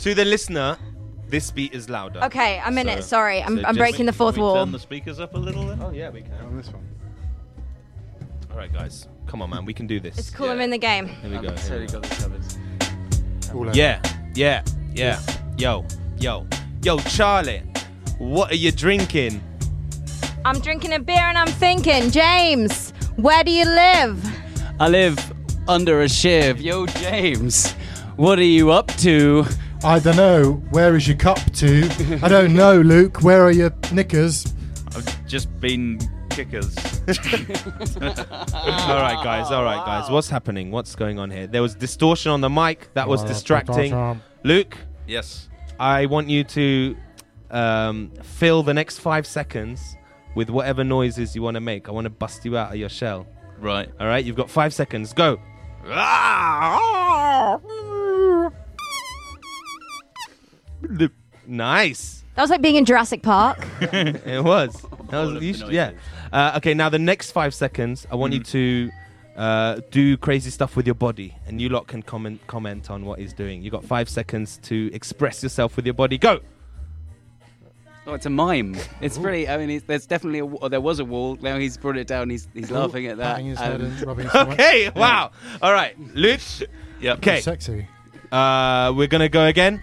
to 0.00 0.14
the 0.14 0.24
listener, 0.24 0.76
This 1.28 1.50
beat 1.50 1.74
is 1.74 1.88
louder. 1.90 2.22
Okay, 2.24 2.60
I'm 2.64 2.78
in 2.78 2.86
So- 2.86 2.92
it. 2.92 3.02
Sorry, 3.02 3.42
I'm, 3.42 3.56
so 3.56 3.64
I'm 3.64 3.74
just- 3.74 3.78
breaking 3.78 4.06
the 4.06 4.12
fourth 4.12 4.34
Can 4.36 4.42
we 4.44 4.48
wall. 4.48 4.54
turn 4.64 4.72
the 4.72 4.78
speakers 4.78 5.18
up 5.20 5.34
a 5.34 5.38
little 5.38 5.66
then? 5.66 5.80
Oh 5.82 5.90
yeah, 5.90 6.10
we 6.10 6.22
can. 6.22 6.32
On 6.46 6.56
this 6.56 6.68
one. 6.68 6.84
All 8.50 8.56
right, 8.56 8.72
guys, 8.72 9.08
come 9.26 9.42
on, 9.42 9.50
man, 9.50 9.64
we 9.64 9.74
can 9.74 9.86
do 9.86 10.00
this. 10.00 10.16
It's 10.18 10.30
cool. 10.30 10.48
I'm 10.50 10.60
in 10.60 10.70
the 10.70 10.78
game. 10.78 11.08
Here 11.08 11.30
we 11.30 11.36
I've 11.36 11.42
go. 11.42 11.48
here 11.48 11.56
totally 11.58 11.80
we 11.80 11.86
go. 11.86 12.00
got 12.00 12.02
this 12.10 12.22
covered. 12.22 13.54
All 13.54 13.62
over. 13.68 13.76
Yeah, 13.76 14.00
yeah, 14.34 14.62
yeah. 14.94 15.20
Yo, 15.58 15.84
yo, 16.18 16.46
yo, 16.82 16.98
Charlie, 17.00 17.62
what 18.18 18.50
are 18.52 18.56
you 18.56 18.70
drinking? 18.72 19.42
I'm 20.44 20.60
drinking 20.60 20.92
a 20.92 21.00
beer 21.00 21.18
and 21.18 21.36
I'm 21.36 21.48
thinking, 21.48 22.10
James, 22.10 22.92
where 23.16 23.42
do 23.42 23.50
you 23.50 23.64
live? 23.64 24.24
I 24.78 24.88
live 24.88 25.18
under 25.66 26.02
a 26.02 26.08
shiv. 26.08 26.60
Yo, 26.60 26.86
James, 26.86 27.72
what 28.14 28.38
are 28.38 28.44
you 28.44 28.70
up 28.70 28.86
to? 28.98 29.44
I 29.84 29.98
don't 29.98 30.16
know. 30.16 30.54
Where 30.70 30.96
is 30.96 31.06
your 31.06 31.16
cup 31.16 31.38
to? 31.54 32.18
I 32.22 32.28
don't 32.28 32.54
know, 32.54 32.80
Luke. 32.80 33.22
Where 33.22 33.42
are 33.42 33.50
your 33.50 33.72
knickers? 33.92 34.52
I've 34.94 35.26
just 35.26 35.48
been 35.60 35.98
kickers. 36.30 36.76
all 37.08 37.14
right, 39.00 39.20
guys. 39.22 39.50
All 39.50 39.64
right, 39.64 39.84
guys. 39.84 40.10
What's 40.10 40.28
happening? 40.28 40.70
What's 40.70 40.94
going 40.94 41.18
on 41.18 41.30
here? 41.30 41.46
There 41.46 41.62
was 41.62 41.74
distortion 41.74 42.32
on 42.32 42.40
the 42.40 42.50
mic. 42.50 42.92
That 42.94 43.08
was 43.08 43.22
distracting. 43.24 44.20
Luke, 44.42 44.76
yes. 45.06 45.48
I 45.78 46.06
want 46.06 46.28
you 46.30 46.44
to 46.44 46.96
um, 47.50 48.10
fill 48.22 48.62
the 48.62 48.74
next 48.74 48.98
five 48.98 49.26
seconds 49.26 49.96
with 50.34 50.50
whatever 50.50 50.84
noises 50.84 51.34
you 51.34 51.42
want 51.42 51.54
to 51.54 51.60
make. 51.60 51.88
I 51.88 51.92
want 51.92 52.04
to 52.04 52.10
bust 52.10 52.44
you 52.44 52.56
out 52.56 52.70
of 52.70 52.76
your 52.76 52.88
shell. 52.88 53.26
Right. 53.58 53.88
All 54.00 54.06
right, 54.06 54.24
you've 54.24 54.36
got 54.36 54.50
five 54.50 54.74
seconds. 54.74 55.12
Go. 55.12 55.38
Nice. 61.46 62.24
That 62.34 62.42
was 62.42 62.50
like 62.50 62.60
being 62.60 62.76
in 62.76 62.84
Jurassic 62.84 63.22
Park. 63.22 63.58
it 63.80 64.42
was. 64.44 64.84
That 65.10 65.20
was 65.20 65.42
you 65.42 65.54
should- 65.54 65.70
yeah. 65.70 65.92
Uh, 66.32 66.54
okay, 66.56 66.74
now 66.74 66.88
the 66.88 66.98
next 66.98 67.30
five 67.30 67.54
seconds, 67.54 68.06
I 68.10 68.16
want 68.16 68.32
you 68.32 68.42
to 68.42 68.90
uh, 69.36 69.80
do 69.92 70.16
crazy 70.16 70.50
stuff 70.50 70.74
with 70.74 70.84
your 70.84 70.96
body, 70.96 71.36
and 71.46 71.60
you 71.60 71.68
lot 71.68 71.86
can 71.86 72.02
comment 72.02 72.40
comment 72.48 72.90
on 72.90 73.04
what 73.04 73.20
he's 73.20 73.32
doing. 73.32 73.62
You 73.62 73.70
got 73.70 73.84
five 73.84 74.08
seconds 74.08 74.58
to 74.64 74.90
express 74.92 75.44
yourself 75.44 75.76
with 75.76 75.84
your 75.86 75.94
body. 75.94 76.18
Go. 76.18 76.40
Oh, 78.08 78.14
it's 78.14 78.26
a 78.26 78.30
mime. 78.30 78.76
It's 79.00 79.16
pretty. 79.16 79.48
I 79.48 79.56
mean, 79.58 79.70
it's, 79.70 79.86
there's 79.86 80.06
definitely 80.06 80.40
a. 80.40 80.46
wa- 80.46 80.68
There 80.68 80.80
was 80.80 80.98
a 80.98 81.04
wall. 81.04 81.36
Now 81.40 81.56
he's 81.58 81.76
brought 81.76 81.96
it 81.96 82.08
down. 82.08 82.30
He's 82.30 82.48
he's 82.52 82.70
laughing 82.72 83.06
at 83.06 83.18
that. 83.18 83.30
Patting 83.36 83.46
his 83.46 83.58
head 83.60 83.80
Um, 83.80 83.86
and 83.86 84.06
rubbing 84.06 84.24
his 84.24 84.32
stomach. 84.32 84.54
Okay. 84.54 84.90
Wow. 84.96 85.30
All 85.62 85.72
right, 85.72 85.96
Luke. 86.14 86.40
Yep. 87.00 87.18
Okay. 87.18 87.40
Sexy. 87.40 87.86
Uh, 88.32 88.92
we're 88.96 89.06
gonna 89.06 89.28
go 89.28 89.44
again, 89.46 89.82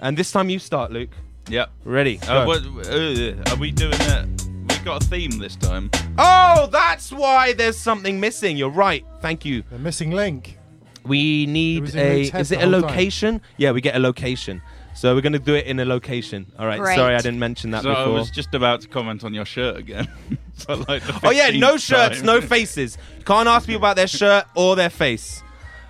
and 0.00 0.16
this 0.16 0.30
time 0.32 0.48
you 0.50 0.58
start, 0.58 0.92
Luke. 0.92 1.10
Yep. 1.48 1.70
Ready? 1.84 2.20
Uh, 2.20 2.44
what, 2.44 2.62
uh, 2.86 3.34
are 3.50 3.56
we 3.58 3.70
doing 3.70 3.94
it? 3.94 4.42
We've 4.68 4.84
got 4.84 5.02
a 5.02 5.06
theme 5.06 5.38
this 5.38 5.56
time. 5.56 5.90
Oh, 6.18 6.68
that's 6.70 7.10
why 7.10 7.54
there's 7.54 7.78
something 7.78 8.20
missing. 8.20 8.56
You're 8.56 8.70
right. 8.70 9.04
Thank 9.20 9.44
you. 9.44 9.62
The 9.70 9.78
missing 9.78 10.10
link. 10.10 10.58
We 11.04 11.46
need 11.46 11.94
a. 11.94 12.22
Is 12.22 12.52
it 12.52 12.56
a 12.56 12.60
whole 12.60 12.72
time. 12.72 12.82
location? 12.82 13.40
Yeah, 13.56 13.72
we 13.72 13.80
get 13.80 13.96
a 13.96 13.98
location. 13.98 14.60
So 14.94 15.14
we're 15.14 15.20
gonna 15.20 15.38
do 15.38 15.54
it 15.54 15.66
in 15.66 15.78
a 15.78 15.84
location. 15.84 16.50
All 16.58 16.66
right. 16.66 16.80
Great. 16.80 16.96
Sorry, 16.96 17.14
I 17.14 17.18
didn't 17.18 17.38
mention 17.38 17.70
that 17.70 17.84
So 17.84 17.92
I 17.92 18.08
was 18.08 18.30
just 18.30 18.52
about 18.52 18.80
to 18.82 18.88
comment 18.88 19.22
on 19.24 19.32
your 19.32 19.44
shirt 19.44 19.76
again. 19.76 20.08
For 20.54 20.74
like 20.74 21.02
Oh 21.24 21.30
yeah, 21.30 21.50
no 21.50 21.76
shirts, 21.76 22.16
time. 22.16 22.26
no 22.26 22.40
faces. 22.40 22.98
Can't 23.24 23.48
ask 23.48 23.66
people 23.66 23.78
about 23.78 23.94
their 23.96 24.08
shirt 24.08 24.44
or 24.56 24.74
their 24.74 24.90
face. 24.90 25.42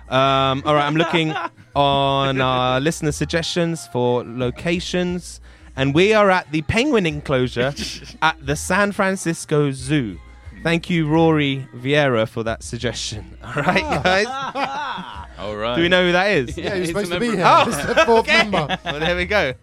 Um, 0.09 0.63
all 0.65 0.73
right, 0.73 0.85
I'm 0.87 0.95
looking 0.95 1.33
on 1.75 2.41
our 2.41 2.79
listener 2.79 3.11
suggestions 3.11 3.85
for 3.87 4.23
locations, 4.23 5.39
and 5.75 5.93
we 5.93 6.13
are 6.13 6.29
at 6.31 6.51
the 6.51 6.61
penguin 6.63 7.05
enclosure 7.05 7.73
at 8.21 8.43
the 8.45 8.55
San 8.55 8.91
Francisco 8.91 9.71
Zoo. 9.71 10.19
Thank 10.63 10.89
you, 10.89 11.07
Rory 11.07 11.67
Vieira, 11.75 12.27
for 12.27 12.43
that 12.43 12.63
suggestion. 12.63 13.37
All 13.43 13.53
right, 13.63 14.03
guys. 14.03 14.25
All 15.39 15.55
right. 15.55 15.75
Do 15.75 15.81
we 15.83 15.87
know 15.89 16.05
who 16.07 16.11
that 16.11 16.31
is? 16.31 16.57
Yeah, 16.57 16.71
he's 16.75 16.79
he's 16.79 16.87
supposed 16.89 17.11
to 17.11 17.19
be 17.19 17.31
here. 17.31 17.45
of- 17.45 17.67
It's 17.69 17.77
the 17.85 17.95
fourth 18.05 18.27
okay. 18.27 18.49
member. 18.49 18.77
well, 18.83 18.99
there 18.99 19.15
we 19.15 19.25
go. 19.25 19.53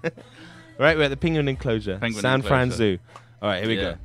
right, 0.78 0.96
we're 0.96 1.02
at 1.02 1.09
the 1.11 1.16
penguin 1.16 1.48
enclosure, 1.48 1.98
Penguin 1.98 2.22
San 2.22 2.40
Fran. 2.42 2.70
Zoo. 2.70 2.98
All 3.42 3.48
right, 3.50 3.59
here 3.64 3.68
we 3.68 3.76
Yeah. 3.76 3.92
go. 3.92 3.96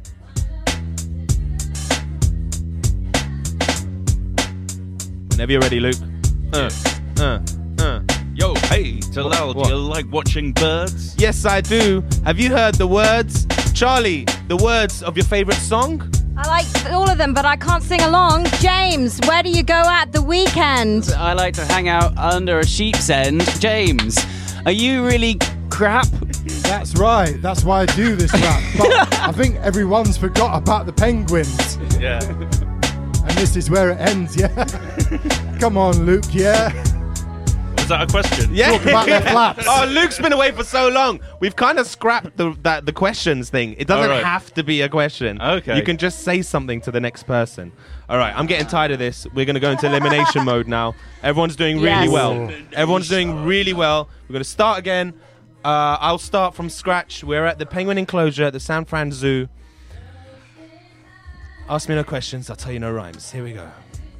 Whenever 5.30 5.52
you're 5.54 5.62
ready, 5.62 5.80
Luke. 5.80 5.96
Uh, 6.54 6.70
uh, 7.20 7.40
uh. 7.80 8.02
Yo, 8.36 8.54
hey, 8.66 8.96
Talal, 9.14 9.54
do 9.54 9.70
you 9.70 9.76
like 9.76 10.06
watching 10.12 10.52
birds? 10.52 11.16
Yes, 11.18 11.46
I 11.46 11.62
do. 11.62 12.04
Have 12.26 12.40
you 12.40 12.50
heard 12.50 12.76
the 12.76 12.88
words, 12.88 13.46
Charlie? 13.74 14.26
The 14.48 14.58
words 14.58 15.02
of 15.02 15.16
your 15.16 15.26
favorite 15.26 15.56
song? 15.56 16.02
I 16.38 16.48
like 16.48 16.92
all 16.92 17.10
of 17.10 17.18
them, 17.18 17.34
but 17.34 17.46
I 17.46 17.56
can't 17.56 17.84
sing 17.84 18.02
along. 18.02 18.46
James, 18.60 19.20
where 19.28 19.44
do 19.44 19.50
you 19.50 19.64
go 19.64 19.82
at 19.86 20.12
the 20.12 20.22
weekend? 20.22 21.14
I 21.16 21.34
like 21.34 21.54
to 21.56 21.66
hang 21.66 21.88
out 21.88 22.18
under 22.18 22.60
a 22.60 22.66
sheep's 22.66 23.10
end. 23.10 23.42
James, 23.62 24.18
are 24.66 24.72
you 24.72 25.06
really 25.06 25.38
crap? 25.70 26.08
That's 26.64 26.96
right. 26.96 27.42
That's 27.42 27.64
why 27.64 27.82
I 27.82 27.86
do 27.86 28.16
this 28.16 28.34
rap. 28.34 28.64
But 28.78 29.14
I 29.22 29.32
think 29.32 29.56
everyone's 29.58 30.18
forgot 30.18 30.58
about 30.58 30.86
the 30.86 30.94
penguins. 30.94 31.78
Yeah. 32.00 32.20
And 33.24 33.38
this 33.38 33.56
is 33.56 33.70
where 33.70 33.92
it 33.92 34.00
ends, 34.00 34.36
yeah? 34.36 34.66
Come 35.60 35.78
on, 35.78 36.06
Luke, 36.06 36.24
yeah? 36.32 36.72
Was 37.78 37.88
that 37.88 38.04
a 38.04 38.08
question? 38.08 38.50
Yeah. 38.54 38.72
Talk 38.72 38.82
about 38.84 39.06
their 39.08 39.22
flaps. 39.22 39.66
oh, 39.68 39.86
Luke's 39.92 40.18
been 40.20 40.34
away 40.34 40.52
for 40.52 40.64
so 40.64 40.88
long. 40.90 41.20
We've 41.40 41.56
kind 41.56 41.78
of 41.80 41.88
scrapped 41.88 42.38
the 42.38 42.56
that, 42.62 42.86
the 42.86 42.94
questions 42.94 43.50
thing. 43.50 43.76
It 43.78 43.88
doesn't 43.88 44.10
All 44.10 44.16
right. 44.18 44.24
have 44.24 44.54
to 44.54 44.64
be 44.64 44.82
a 44.82 44.90
question. 44.90 45.42
Okay. 45.42 45.76
You 45.76 45.84
can 45.84 45.98
just 45.98 46.20
say 46.20 46.42
something 46.42 46.80
to 46.82 46.92
the 46.92 47.00
next 47.00 47.24
person. 47.24 47.72
All 48.08 48.18
right, 48.18 48.34
I'm 48.36 48.46
getting 48.46 48.68
tired 48.68 48.92
of 48.92 49.00
this. 49.00 49.26
We're 49.34 49.46
going 49.46 49.54
to 49.56 49.60
go 49.60 49.72
into 49.72 49.88
elimination 49.88 50.46
mode 50.46 50.68
now. 50.68 50.96
Everyone's 51.24 51.56
doing 51.56 51.78
really 51.78 51.88
Yes. 51.90 52.10
well. 52.10 52.50
Everyone's 52.74 53.10
doing 53.10 53.46
really 53.46 53.74
well. 53.74 54.10
We're 54.28 54.34
going 54.34 54.44
to 54.44 54.50
start 54.50 54.80
again. 54.80 55.14
Uh, 55.64 55.98
I'll 56.00 56.18
start 56.18 56.56
from 56.56 56.70
scratch. 56.70 57.24
We're 57.24 57.46
at 57.46 57.58
the 57.60 57.66
penguin 57.66 57.98
enclosure 57.98 58.44
at 58.46 58.54
the 58.54 58.60
San 58.60 58.86
Fran 58.86 59.12
Zoo. 59.12 59.48
Ask 61.72 61.88
me 61.88 61.96
no 61.96 62.04
questions. 62.04 62.50
I'll 62.50 62.58
tell 62.58 62.74
you 62.74 62.80
no 62.80 62.92
rhymes. 62.92 63.32
Here 63.32 63.46
we 63.46 63.54
go. 63.54 63.66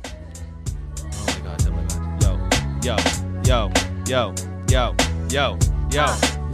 Oh 0.06 1.26
my 1.28 1.40
god! 1.44 1.68
Oh 1.68 1.72
my 1.72 1.84
god! 1.84 2.86
Yo, 2.86 2.96
yo, 3.44 3.70
yo, 4.08 4.34
yo, 4.70 4.96
yo, 4.96 4.96
yo, 5.30 5.60
yo. 5.92 6.06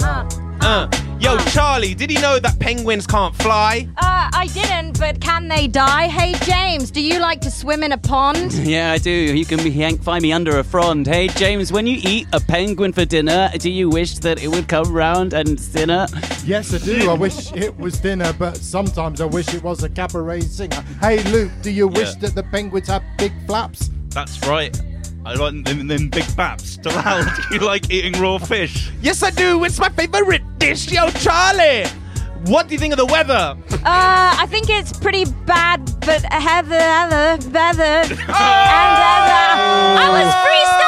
Uh, 0.02 0.47
yo, 1.20 1.38
Charlie, 1.52 1.94
did 1.94 2.10
he 2.10 2.18
know 2.20 2.40
that 2.40 2.60
penguins 2.60 3.08
can't 3.08 3.34
fly? 3.36 3.88
Uh, 3.98 4.30
I 4.34 4.48
didn't, 4.54 5.00
but 5.00 5.22
can 5.22 5.48
they 5.48 5.68
die? 5.68 6.08
Hey, 6.08 6.34
James, 6.46 6.92
do 6.92 7.02
you 7.02 7.20
like 7.20 7.40
to 7.42 7.52
swim 7.52 7.84
in 7.84 7.92
a 7.94 7.98
pond? 7.98 8.54
Yeah, 8.68 8.92
I 8.92 8.98
do. 8.98 9.12
You 9.12 9.46
can 9.46 9.64
be, 9.64 9.72
find 9.98 10.22
me 10.22 10.34
under 10.34 10.60
a 10.60 10.64
frond. 10.64 11.08
Hey, 11.08 11.30
James, 11.30 11.72
when 11.72 11.88
you 11.88 11.98
eat 12.04 12.28
a 12.34 12.40
penguin 12.42 12.92
for 12.92 13.06
dinner, 13.06 13.50
do 13.58 13.70
you 13.72 13.88
wish 13.90 14.20
that 14.20 14.44
it 14.44 14.50
would 14.50 14.68
come 14.68 14.92
round 14.92 15.32
and 15.34 15.58
dinner? 15.72 16.06
Yes, 16.46 16.74
I 16.74 16.80
do. 16.80 17.10
I 17.10 17.14
wish 17.14 17.54
it 17.54 17.78
was 17.78 17.98
dinner, 18.00 18.34
but 18.34 18.58
sometimes 18.58 19.22
I 19.22 19.26
wish 19.26 19.54
it 19.54 19.64
was 19.64 19.84
a 19.84 19.90
cabaret 19.90 20.42
singer. 20.42 20.84
Hey, 21.00 21.24
Luke, 21.32 21.52
do 21.62 21.72
you 21.72 21.88
wish 21.88 22.10
Yeah. 22.14 22.20
that 22.22 22.36
the 22.36 22.44
penguins 22.44 22.88
have 22.90 23.04
big 23.18 23.32
flaps? 23.46 23.90
That's 24.10 24.46
right. 24.48 24.76
I 25.28 25.34
like 25.34 25.62
them, 25.66 25.88
them 25.88 26.08
big 26.08 26.24
baps. 26.38 26.78
Talal, 26.80 27.50
do 27.50 27.56
you 27.56 27.60
like 27.60 27.92
eating 27.92 28.14
raw 28.14 28.38
fish? 28.38 28.90
Yes, 29.02 29.24
I 29.24 29.30
do. 29.30 29.62
It's 29.66 29.78
my 29.78 29.90
favorite 29.90 30.42
dish. 30.58 30.90
Yo, 30.90 31.10
Charlie, 31.10 31.86
what 32.46 32.70
do 32.70 32.74
you 32.76 32.80
think 32.80 32.94
of 32.94 32.98
the 32.98 33.06
weather? 33.06 33.58
Uh, 33.74 33.78
I 33.84 34.46
think 34.48 34.70
it's 34.70 34.98
pretty 34.98 35.26
bad, 35.46 35.84
but 36.00 36.24
Heather, 36.32 36.80
Heather, 36.80 37.44
Heather, 37.52 37.84
and 37.84 38.10
Heather. 38.10 39.44
I 40.00 40.08
was 40.16 40.34
freestyling! 40.48 40.88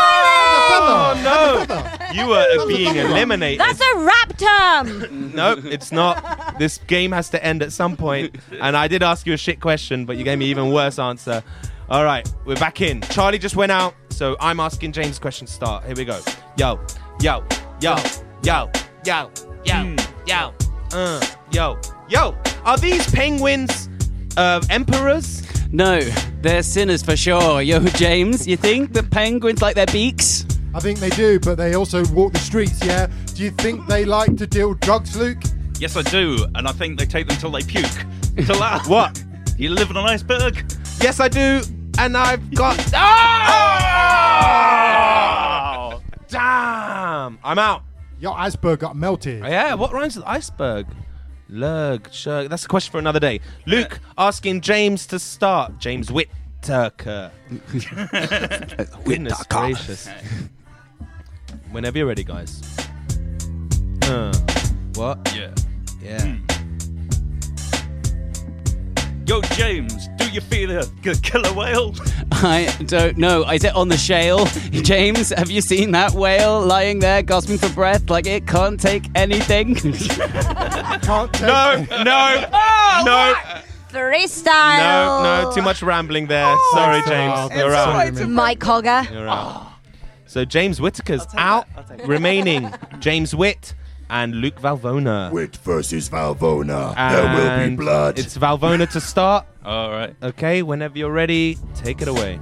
Oh 0.81 1.13
no, 1.21 2.13
you 2.13 2.25
were 2.29 2.65
being 2.65 2.95
eliminated. 2.95 3.59
That's 3.59 3.81
a 3.81 3.97
rap 3.97 4.37
term! 4.37 5.35
Nope, 5.35 5.65
it's 5.65 5.91
not. 5.91 6.57
This 6.57 6.77
game 6.87 7.11
has 7.11 7.29
to 7.31 7.43
end 7.43 7.61
at 7.61 7.73
some. 7.73 7.97
And 7.99 8.77
I 8.77 8.87
did 8.87 9.03
ask 9.03 9.27
you 9.27 9.33
a 9.33 9.37
shit 9.37 9.59
question, 9.59 10.05
but 10.05 10.15
you 10.15 10.23
gave 10.23 10.39
me 10.39 10.45
even 10.45 10.71
worse 10.71 10.97
answer. 10.97 11.43
All 11.89 12.03
right, 12.03 12.31
we're 12.45 12.55
back 12.55 12.81
in. 12.81 13.01
Charlie 13.01 13.39
just 13.39 13.55
went 13.55 13.71
out, 13.71 13.95
so 14.09 14.37
I'm 14.39 14.59
asking 14.59 14.91
James 14.91 15.17
question 15.17 15.47
to 15.47 15.53
start. 15.53 15.85
Here 15.85 15.95
we 15.95 16.05
go. 16.05 16.19
Yo, 16.55 16.79
yo, 17.19 17.43
yo, 17.81 17.95
yo, 18.43 18.69
yo, 19.03 19.31
yo, 19.65 19.95
yo, 20.27 20.53
uh, 20.93 21.25
yo, 21.51 21.79
yo. 22.07 22.37
Are 22.63 22.77
these 22.77 23.09
penguins 23.09 23.89
uh, 24.37 24.63
emperors? 24.69 25.41
No, 25.71 25.99
they're 26.41 26.61
sinners 26.61 27.01
for 27.01 27.17
sure. 27.17 27.63
Yo, 27.63 27.79
James, 27.79 28.47
you 28.47 28.55
think 28.55 28.93
the 28.93 29.01
penguins 29.01 29.63
like 29.63 29.73
their 29.73 29.87
beaks? 29.87 30.45
I 30.75 30.79
think 30.79 30.99
they 30.99 31.09
do, 31.09 31.39
but 31.39 31.55
they 31.55 31.73
also 31.73 32.05
walk 32.13 32.33
the 32.33 32.39
streets, 32.39 32.85
yeah? 32.85 33.07
Do 33.33 33.43
you 33.43 33.49
think 33.49 33.87
they 33.87 34.05
like 34.05 34.37
to 34.37 34.45
deal 34.45 34.75
drugs, 34.75 35.17
Luke? 35.17 35.41
Yes, 35.79 35.97
I 35.97 36.03
do, 36.03 36.45
and 36.53 36.67
I 36.67 36.71
think 36.71 36.99
they 36.99 37.07
take 37.07 37.27
them 37.27 37.37
till 37.37 37.49
they 37.49 37.63
puke. 37.63 37.87
Talal, 38.45 38.87
What? 38.87 39.23
You 39.57 39.71
live 39.71 39.89
on 39.89 39.97
an 39.97 40.05
iceberg? 40.05 40.71
Yes, 41.01 41.19
I 41.19 41.27
do. 41.27 41.63
And 41.99 42.15
I've 42.15 42.55
got. 42.55 42.79
Oh! 42.93 42.99
Damn! 46.29 47.39
I'm 47.43 47.59
out. 47.59 47.83
Your 48.21 48.37
iceberg 48.37 48.79
got 48.79 48.95
melted. 48.95 49.43
Yeah, 49.43 49.73
what 49.73 49.91
rhymes 49.91 50.15
with 50.15 50.23
iceberg? 50.25 50.87
Lurg, 51.51 52.03
shurg. 52.03 52.49
That's 52.49 52.63
a 52.63 52.69
question 52.69 52.93
for 52.93 52.99
another 52.99 53.19
day. 53.19 53.41
Luke 53.65 53.99
asking 54.17 54.61
James 54.61 55.05
to 55.07 55.19
start. 55.19 55.77
James 55.79 56.09
Whittaker. 56.09 57.31
Goodness 59.03 59.43
gracious. 59.49 60.07
Whenever 61.71 61.97
you're 61.97 62.07
ready, 62.07 62.23
guys. 62.23 62.61
Uh, 64.03 64.31
what? 64.95 65.19
Yeah. 65.35 65.53
Yeah. 66.01 66.37
Yo, 69.29 69.41
James, 69.53 70.07
do 70.17 70.27
you 70.31 70.41
feel 70.41 70.71
a 70.71 70.83
g- 71.03 71.13
killer 71.21 71.53
whale? 71.53 71.93
I 72.31 72.75
don't 72.87 73.15
know. 73.15 73.47
Is 73.47 73.63
it 73.63 73.75
on 73.75 73.87
the 73.87 73.95
shale? 73.95 74.45
James, 74.71 75.29
have 75.29 75.51
you 75.51 75.61
seen 75.61 75.91
that 75.91 76.13
whale 76.13 76.59
lying 76.65 76.97
there 76.97 77.21
gasping 77.21 77.59
for 77.59 77.69
breath 77.69 78.09
like 78.09 78.25
it 78.25 78.47
can't 78.47 78.79
take 78.79 79.03
anything? 79.13 79.75
Can't 79.75 81.31
take 81.31 81.41
No, 81.43 81.85
no, 82.03 82.45
no, 83.05 83.35
Freestyle. 83.91 84.81
no, 85.23 85.43
no. 85.43 85.51
Too 85.53 85.61
much 85.61 85.83
rambling 85.83 86.25
there. 86.25 86.55
Sorry, 86.73 87.01
James. 87.07 87.51
You're 87.55 87.75
out. 87.75 88.27
Mike 88.29 88.59
Hogger. 88.61 89.11
You're 89.11 89.27
out. 89.27 89.67
So 90.25 90.43
James 90.43 90.79
Whittaker's 90.79 91.27
out. 91.37 91.67
Remaining 92.07 92.73
James 92.99 93.35
Witt 93.35 93.75
and 94.09 94.35
Luke 94.35 94.59
Valvona. 94.61 95.31
Witt 95.31 95.55
versus 95.57 96.09
Valvona. 96.09 96.95
There 96.95 97.23
will 97.23 97.57
be 97.57 97.63
And 97.65 97.77
blood. 97.77 98.17
It's 98.19 98.37
Valvona 98.37 98.89
to 98.91 99.01
start. 99.01 99.45
All 99.65 99.91
right. 99.91 100.15
Okay, 100.23 100.61
whenever 100.63 100.97
you're 100.97 101.11
ready, 101.11 101.57
take 101.75 102.01
it 102.01 102.07
away. 102.07 102.39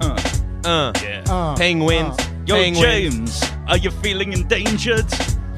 Uh, 0.00 0.18
Uh, 0.64 0.92
yeah. 1.02 1.24
Uh, 1.28 1.56
penguins. 1.56 2.18
uh. 2.18 2.26
Yo, 2.46 2.54
penguins. 2.56 3.40
James, 3.40 3.44
are 3.68 3.76
you 3.76 3.90
feeling 3.90 4.32
endangered? 4.32 5.06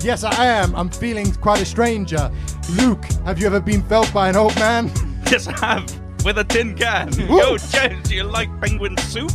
Yes, 0.01 0.25
I 0.25 0.47
am. 0.47 0.75
I'm 0.75 0.89
feeling 0.91 1.33
quite 1.35 1.61
a 1.63 1.65
stranger. 1.65 2.31
Luke, 2.71 3.05
have 3.25 3.39
you 3.39 3.47
ever 3.47 3.61
been 3.61 3.83
felt 3.85 4.13
by 4.13 4.29
an 4.29 4.37
old 4.37 4.55
man? 4.57 4.91
Yes, 5.31 5.47
I 5.47 5.53
have. 5.65 6.25
With 6.27 6.37
a 6.39 6.45
tin 6.45 6.75
can. 6.77 7.11
Yo, 7.15 7.57
James, 7.57 8.07
do 8.09 8.15
you 8.15 8.25
like 8.25 8.51
penguin 8.61 8.99
soup? 8.99 9.31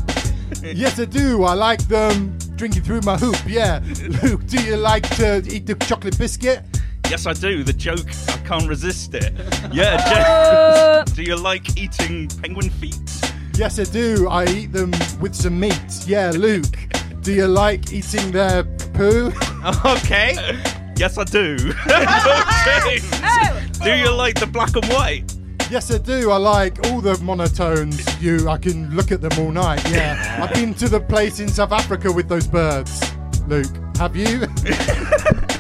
yes, 0.63 0.99
I 0.99 1.05
do. 1.05 1.43
I 1.43 1.53
like 1.53 1.87
them 1.87 2.37
drinking 2.55 2.83
through 2.83 3.01
my 3.01 3.17
hoop. 3.17 3.37
Yeah. 3.47 3.81
Luke, 4.23 4.45
do 4.47 4.61
you 4.63 4.77
like 4.77 5.07
to 5.17 5.43
eat 5.51 5.65
the 5.65 5.75
chocolate 5.75 6.17
biscuit? 6.17 6.63
Yes, 7.09 7.25
I 7.25 7.33
do. 7.33 7.63
The 7.63 7.73
joke, 7.73 8.07
I 8.29 8.37
can't 8.45 8.67
resist 8.67 9.13
it. 9.13 9.33
Yeah, 9.71 9.97
James, 9.97 10.25
uh. 10.25 11.03
do 11.15 11.23
you 11.23 11.35
like 11.35 11.77
eating 11.77 12.27
penguin 12.41 12.69
feet? 12.69 12.95
Yes, 13.55 13.79
I 13.79 13.83
do. 13.83 14.27
I 14.29 14.45
eat 14.45 14.71
them 14.71 14.91
with 15.19 15.35
some 15.35 15.59
meat. 15.59 16.05
Yeah, 16.05 16.31
Luke, 16.31 16.77
do 17.21 17.33
you 17.33 17.47
like 17.47 17.91
eating 17.91 18.31
their 18.31 18.63
poo? 18.93 19.31
Okay. 19.85 20.33
Yes, 20.95 21.17
I 21.17 21.25
do. 21.25 21.57
Yo, 21.57 21.97
James, 22.65 23.79
do 23.79 23.93
you 23.95 24.11
like 24.11 24.39
the 24.39 24.47
black 24.51 24.75
and 24.75 24.85
white? 24.85 25.36
Yes, 25.71 25.91
I 25.91 25.97
do. 25.97 26.31
I 26.31 26.37
like 26.37 26.87
all 26.87 27.01
the 27.01 27.15
monotones. 27.15 28.21
You, 28.21 28.47
I 28.47 28.57
can 28.57 28.89
look 28.95 29.11
at 29.11 29.19
them 29.19 29.37
all 29.37 29.51
night. 29.51 29.83
Yeah. 29.89 30.39
I've 30.41 30.53
been 30.53 30.73
to 30.75 30.87
the 30.87 31.01
place 31.01 31.41
in 31.41 31.49
South 31.49 31.73
Africa 31.73 32.09
with 32.09 32.29
those 32.29 32.47
birds. 32.47 33.01
Luke, 33.47 33.67
have 33.97 34.15
you? 34.15 34.47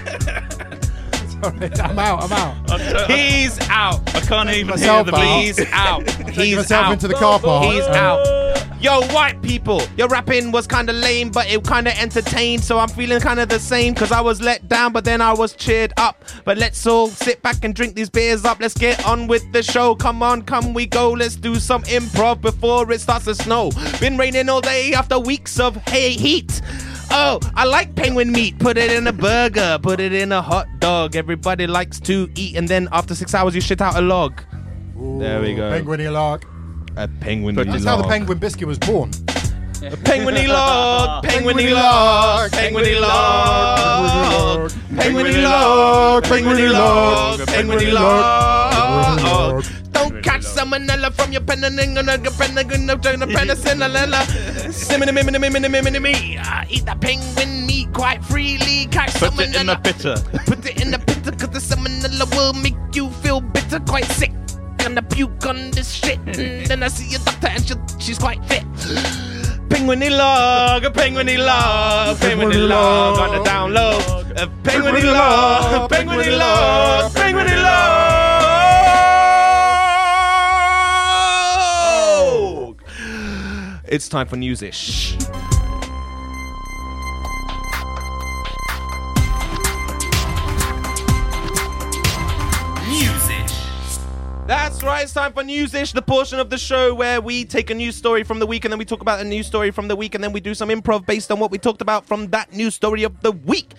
Sorry, 1.43 1.69
I'm 1.81 1.99
out. 1.99 2.23
I'm 2.23 2.31
out. 2.31 3.09
He's 3.09 3.59
out. 3.69 4.15
I 4.15 4.19
can't 4.21 4.49
even 4.49 4.55
hear 4.55 4.65
myself 4.65 5.07
the 5.07 5.15
out. 5.15 5.41
He's 5.41 5.59
out. 5.71 6.09
He's 6.29 6.55
myself 6.55 6.85
out. 6.87 6.93
into 6.93 7.07
the 7.07 7.13
car 7.15 7.39
park. 7.39 7.65
He's 7.73 7.83
Um, 7.85 7.93
out. 7.95 8.47
Yo, 8.79 9.01
white 9.07 9.41
people, 9.41 9.81
your 9.97 10.07
rapping 10.07 10.51
was 10.51 10.67
kind 10.67 10.87
of 10.87 10.95
lame, 10.95 11.29
but 11.31 11.49
it 11.49 11.63
kind 11.63 11.87
of 11.87 11.97
entertained. 11.99 12.63
So 12.63 12.77
I'm 12.77 12.89
feeling 12.89 13.19
kind 13.19 13.39
of 13.39 13.49
the 13.49 13.59
same 13.59 13.95
because 13.95 14.11
I 14.11 14.21
was 14.21 14.39
let 14.39 14.67
down, 14.69 14.93
but 14.93 15.03
then 15.03 15.19
I 15.19 15.33
was 15.33 15.53
cheered 15.53 15.93
up. 15.97 16.23
But 16.45 16.59
let's 16.59 16.85
all 16.85 17.07
sit 17.07 17.41
back 17.41 17.63
and 17.63 17.73
drink 17.73 17.95
these 17.95 18.09
beers 18.11 18.45
up. 18.45 18.59
Let's 18.59 18.75
get 18.77 19.03
on 19.03 19.25
with 19.27 19.51
the 19.51 19.63
show. 19.63 19.95
Come 19.95 20.21
on, 20.21 20.43
come 20.43 20.75
we 20.75 20.85
go. 20.85 21.09
Let's 21.11 21.35
do 21.35 21.55
some 21.55 21.81
improv 21.83 22.39
before 22.41 22.91
it 22.91 23.01
starts 23.01 23.25
to 23.25 23.33
snow. 23.33 23.71
Been 23.99 24.15
raining 24.15 24.47
all 24.47 24.61
day 24.61 24.93
after 24.93 25.17
weeks 25.17 25.59
of 25.59 25.75
hay 25.87 26.11
heat. 26.11 26.61
Oh, 27.09 27.39
I 27.55 27.65
like 27.65 27.95
penguin 27.95 28.31
meat. 28.31 28.59
Put 28.59 28.77
it 28.77 28.91
in 28.91 29.07
a 29.07 29.13
burger, 29.13 29.79
put 29.81 29.99
it 29.99 30.13
in 30.13 30.31
a 30.31 30.41
hot 30.41 30.67
dog. 30.79 31.15
Everybody 31.15 31.67
likes 31.67 31.99
to 32.01 32.29
eat, 32.35 32.55
and 32.55 32.67
then 32.67 32.87
after 32.91 33.15
six 33.15 33.33
hours, 33.33 33.55
you 33.55 33.61
shit 33.61 33.81
out 33.81 33.95
a 33.95 34.01
log. 34.01 34.41
There 34.95 35.41
we 35.41 35.55
go. 35.55 35.71
Penguiny 35.71 36.11
log. 36.11 36.45
A 36.95 37.07
penguin. 37.07 37.55
That's 37.55 37.85
how 37.85 37.97
the 37.97 38.07
penguin 38.07 38.39
biscuit 38.39 38.67
was 38.67 38.79
born. 38.79 39.11
Penguiny 39.79 40.47
log, 40.47 41.23
penguiny 41.23 41.71
log, 41.71 42.49
penguiny 42.49 42.99
log, 42.99 44.71
penguiny 44.89 45.43
log, 45.43 46.23
penguiny 46.23 46.71
log, 46.71 47.39
penguiny 47.41 47.91
log. 47.93 49.63
Don't 50.57 50.71
catch 50.71 50.81
salmonella 50.89 51.13
from 51.13 51.31
your 51.31 51.41
penicillin, 51.41 51.95
penicillin, 53.31 54.13
simini, 54.71 55.11
mimini, 55.11 55.37
mimini, 55.37 55.67
mimini, 55.69 56.01
me. 56.01 56.37
I 56.37 56.65
eat 56.69 56.85
that 56.85 56.99
penguin 56.99 57.65
meat 57.67 57.93
quite 57.93 58.23
freely. 58.23 58.87
Catch 58.87 59.13
Put 59.15 59.39
it 59.39 59.55
in 59.55 59.67
the 59.67 59.75
bitter. 59.75 60.15
put 60.45 60.65
it 60.65 60.81
in 60.81 60.91
the 60.91 60.97
bitter, 60.97 61.31
cause 61.31 61.49
the 61.49 61.59
salmonella 61.59 62.25
will 62.35 62.53
make 62.53 62.75
you 62.93 63.09
feel 63.21 63.41
bitter, 63.41 63.79
quite 63.81 64.05
sick. 64.05 64.31
Gonna 64.77 65.03
puke 65.03 65.45
on 65.45 65.71
this 65.71 65.91
shit. 65.91 66.19
And 66.25 66.65
then 66.65 66.83
I 66.83 66.87
see 66.87 67.13
a 67.15 67.19
doctor 67.19 67.47
and 67.47 67.63
she, 67.63 67.75
she's 67.99 68.17
quite 68.17 68.43
fit. 68.45 68.63
Penguiny 69.69 70.09
log, 70.09 70.85
a 70.85 70.89
penguiny 70.89 71.37
log, 71.37 72.17
penguiny 72.17 72.67
log 72.67 73.19
on 73.19 73.37
the 73.37 73.43
down 73.43 73.73
low. 73.73 73.99
A 74.37 74.47
penguiny 74.63 75.03
log, 75.03 75.91
penguiny 75.91 76.37
log, 76.37 77.11
penguiny 77.13 77.61
log. 77.61 78.16
It's 83.89 84.09
time 84.09 84.27
for 84.27 84.35
news-ish. 84.35 85.17
That's 94.45 94.81
right, 94.81 95.03
it's 95.03 95.13
time 95.13 95.33
for 95.33 95.43
Newsish, 95.43 95.91
the 95.91 96.01
portion 96.01 96.39
of 96.39 96.49
the 96.49 96.57
show 96.57 96.93
where 96.93 97.19
we 97.19 97.43
take 97.43 97.69
a 97.69 97.73
news 97.73 97.97
story 97.97 98.23
from 98.23 98.39
the 98.39 98.45
week 98.45 98.63
and 98.63 98.71
then 98.71 98.79
we 98.79 98.85
talk 98.85 99.01
about 99.01 99.19
a 99.19 99.23
news 99.25 99.45
story 99.45 99.71
from 99.71 99.89
the 99.89 99.95
week 99.95 100.15
and 100.15 100.23
then 100.23 100.31
we 100.31 100.39
do 100.39 100.53
some 100.53 100.69
improv 100.69 101.05
based 101.05 101.31
on 101.31 101.39
what 101.39 101.51
we 101.51 101.57
talked 101.57 101.81
about 101.81 102.05
from 102.05 102.27
that 102.27 102.53
news 102.53 102.73
story 102.73 103.03
of 103.03 103.19
the 103.21 103.33
week. 103.33 103.73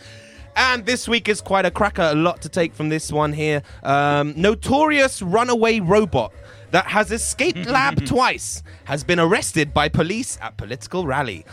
And 0.56 0.84
this 0.84 1.08
week 1.08 1.28
is 1.28 1.40
quite 1.40 1.64
a 1.64 1.70
cracker, 1.70 2.02
a 2.02 2.14
lot 2.14 2.42
to 2.42 2.50
take 2.50 2.74
from 2.74 2.90
this 2.90 3.10
one 3.10 3.32
here. 3.32 3.62
Um, 3.82 4.34
notorious 4.36 5.22
runaway 5.22 5.80
robot 5.80 6.34
that 6.70 6.86
has 6.86 7.10
escaped 7.12 7.66
lab 7.66 8.04
twice 8.04 8.62
has 8.84 9.04
been 9.04 9.18
arrested 9.20 9.72
by 9.74 9.88
police 9.88 10.38
at 10.40 10.56
political 10.56 11.06
rally. 11.06 11.44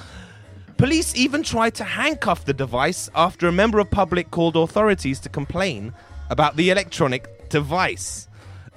Police 0.77 1.15
even 1.15 1.41
tried 1.41 1.73
to 1.75 1.83
handcuff 1.85 2.43
the 2.45 2.53
device 2.53 3.09
after 3.15 3.47
a 3.47 3.51
member 3.51 3.79
of 3.79 3.89
public 3.89 4.29
called 4.31 4.57
authorities 4.57 5.19
to 5.21 5.29
complain 5.29 5.93
about 6.29 6.57
the 6.57 6.69
electronic 6.69 7.47
device. 7.49 8.27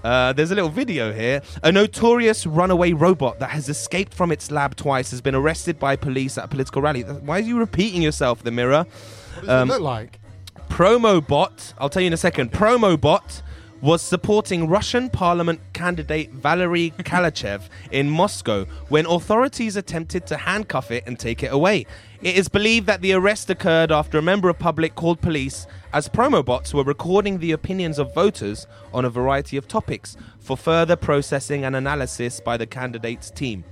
Uh, 0.05 0.33
there's 0.33 0.53
a 0.53 0.55
little 0.55 0.71
video 0.71 1.13
here. 1.13 1.43
A 1.65 1.73
notorious 1.73 2.47
runaway 2.47 2.93
robot 2.93 3.41
that 3.41 3.51
has 3.51 3.69
escaped 3.69 4.15
from 4.15 4.31
its 4.31 4.53
lab 4.53 4.77
twice 4.77 5.11
has 5.11 5.21
been 5.21 5.35
arrested 5.35 5.81
by 5.81 5.97
police 5.97 6.39
at 6.39 6.45
a 6.45 6.49
political 6.49 6.81
rally. 6.83 7.03
Why 7.03 7.39
are 7.39 7.43
you 7.43 7.59
repeating 7.59 8.01
yourself, 8.01 8.45
the 8.45 8.53
mirror? 8.53 8.87
What 9.35 9.41
does 9.41 9.49
Um, 9.49 9.69
it 9.71 9.73
look 9.73 9.83
like? 9.83 10.21
Promobot, 10.69 11.75
I'll 11.79 11.89
tell 11.89 12.03
you 12.03 12.07
in 12.07 12.13
a 12.13 12.17
second. 12.17 12.53
Promobot 12.53 13.43
was 13.81 14.03
supporting 14.03 14.69
Russian 14.69 15.09
parliament 15.09 15.61
candidate 15.73 16.33
Valery 16.33 16.91
Kalachev 16.99 17.69
in 17.93 18.11
Moscow 18.11 18.65
when 18.89 19.07
authorities 19.07 19.77
attempted 19.77 20.27
to 20.27 20.37
handcuff 20.37 20.91
it 20.91 21.05
and 21.07 21.19
take 21.19 21.43
it 21.43 21.53
away. 21.53 21.87
It 22.21 22.37
is 22.37 22.49
believed 22.49 22.87
that 22.87 23.03
the 23.03 23.13
arrest 23.13 23.51
occurred 23.51 23.93
after 23.93 24.19
a 24.19 24.23
member 24.23 24.49
of 24.49 24.59
public 24.59 24.97
called 24.97 25.21
police 25.21 25.67
as 25.93 26.09
promobots 26.09 26.75
were 26.75 26.83
recording 26.83 27.39
the 27.39 27.53
opinions 27.53 27.99
of 28.01 28.13
voters 28.15 28.67
on 28.93 29.05
a 29.05 29.11
variety 29.11 29.57
of 29.57 29.69
topics 29.69 30.17
for 30.41 30.57
further 30.57 30.97
processing 30.97 31.65
and 31.65 31.77
analysis 31.77 32.41
by 32.41 32.57
the 32.57 32.67
candidate's 32.67 33.31
team. 33.31 33.65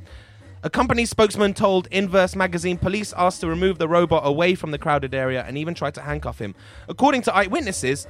A 0.63 0.71
company 0.71 1.07
spokesman 1.07 1.55
told 1.55 1.87
Inverse 1.93 2.35
magazine 2.35 2.79
police 2.79 3.13
asked 3.17 3.41
to 3.41 3.47
remove 3.47 3.79
the 3.79 3.87
robot 3.87 4.23
away 4.27 4.55
from 4.55 4.71
the 4.71 4.79
crowded 4.79 5.15
area 5.15 5.45
and 5.47 5.57
even 5.57 5.75
tried 5.75 5.95
to 5.95 6.01
handcuff 6.01 6.41
him. 6.41 6.55
According 6.89 7.23
to 7.23 7.35
eyewitnesses, 7.35 8.07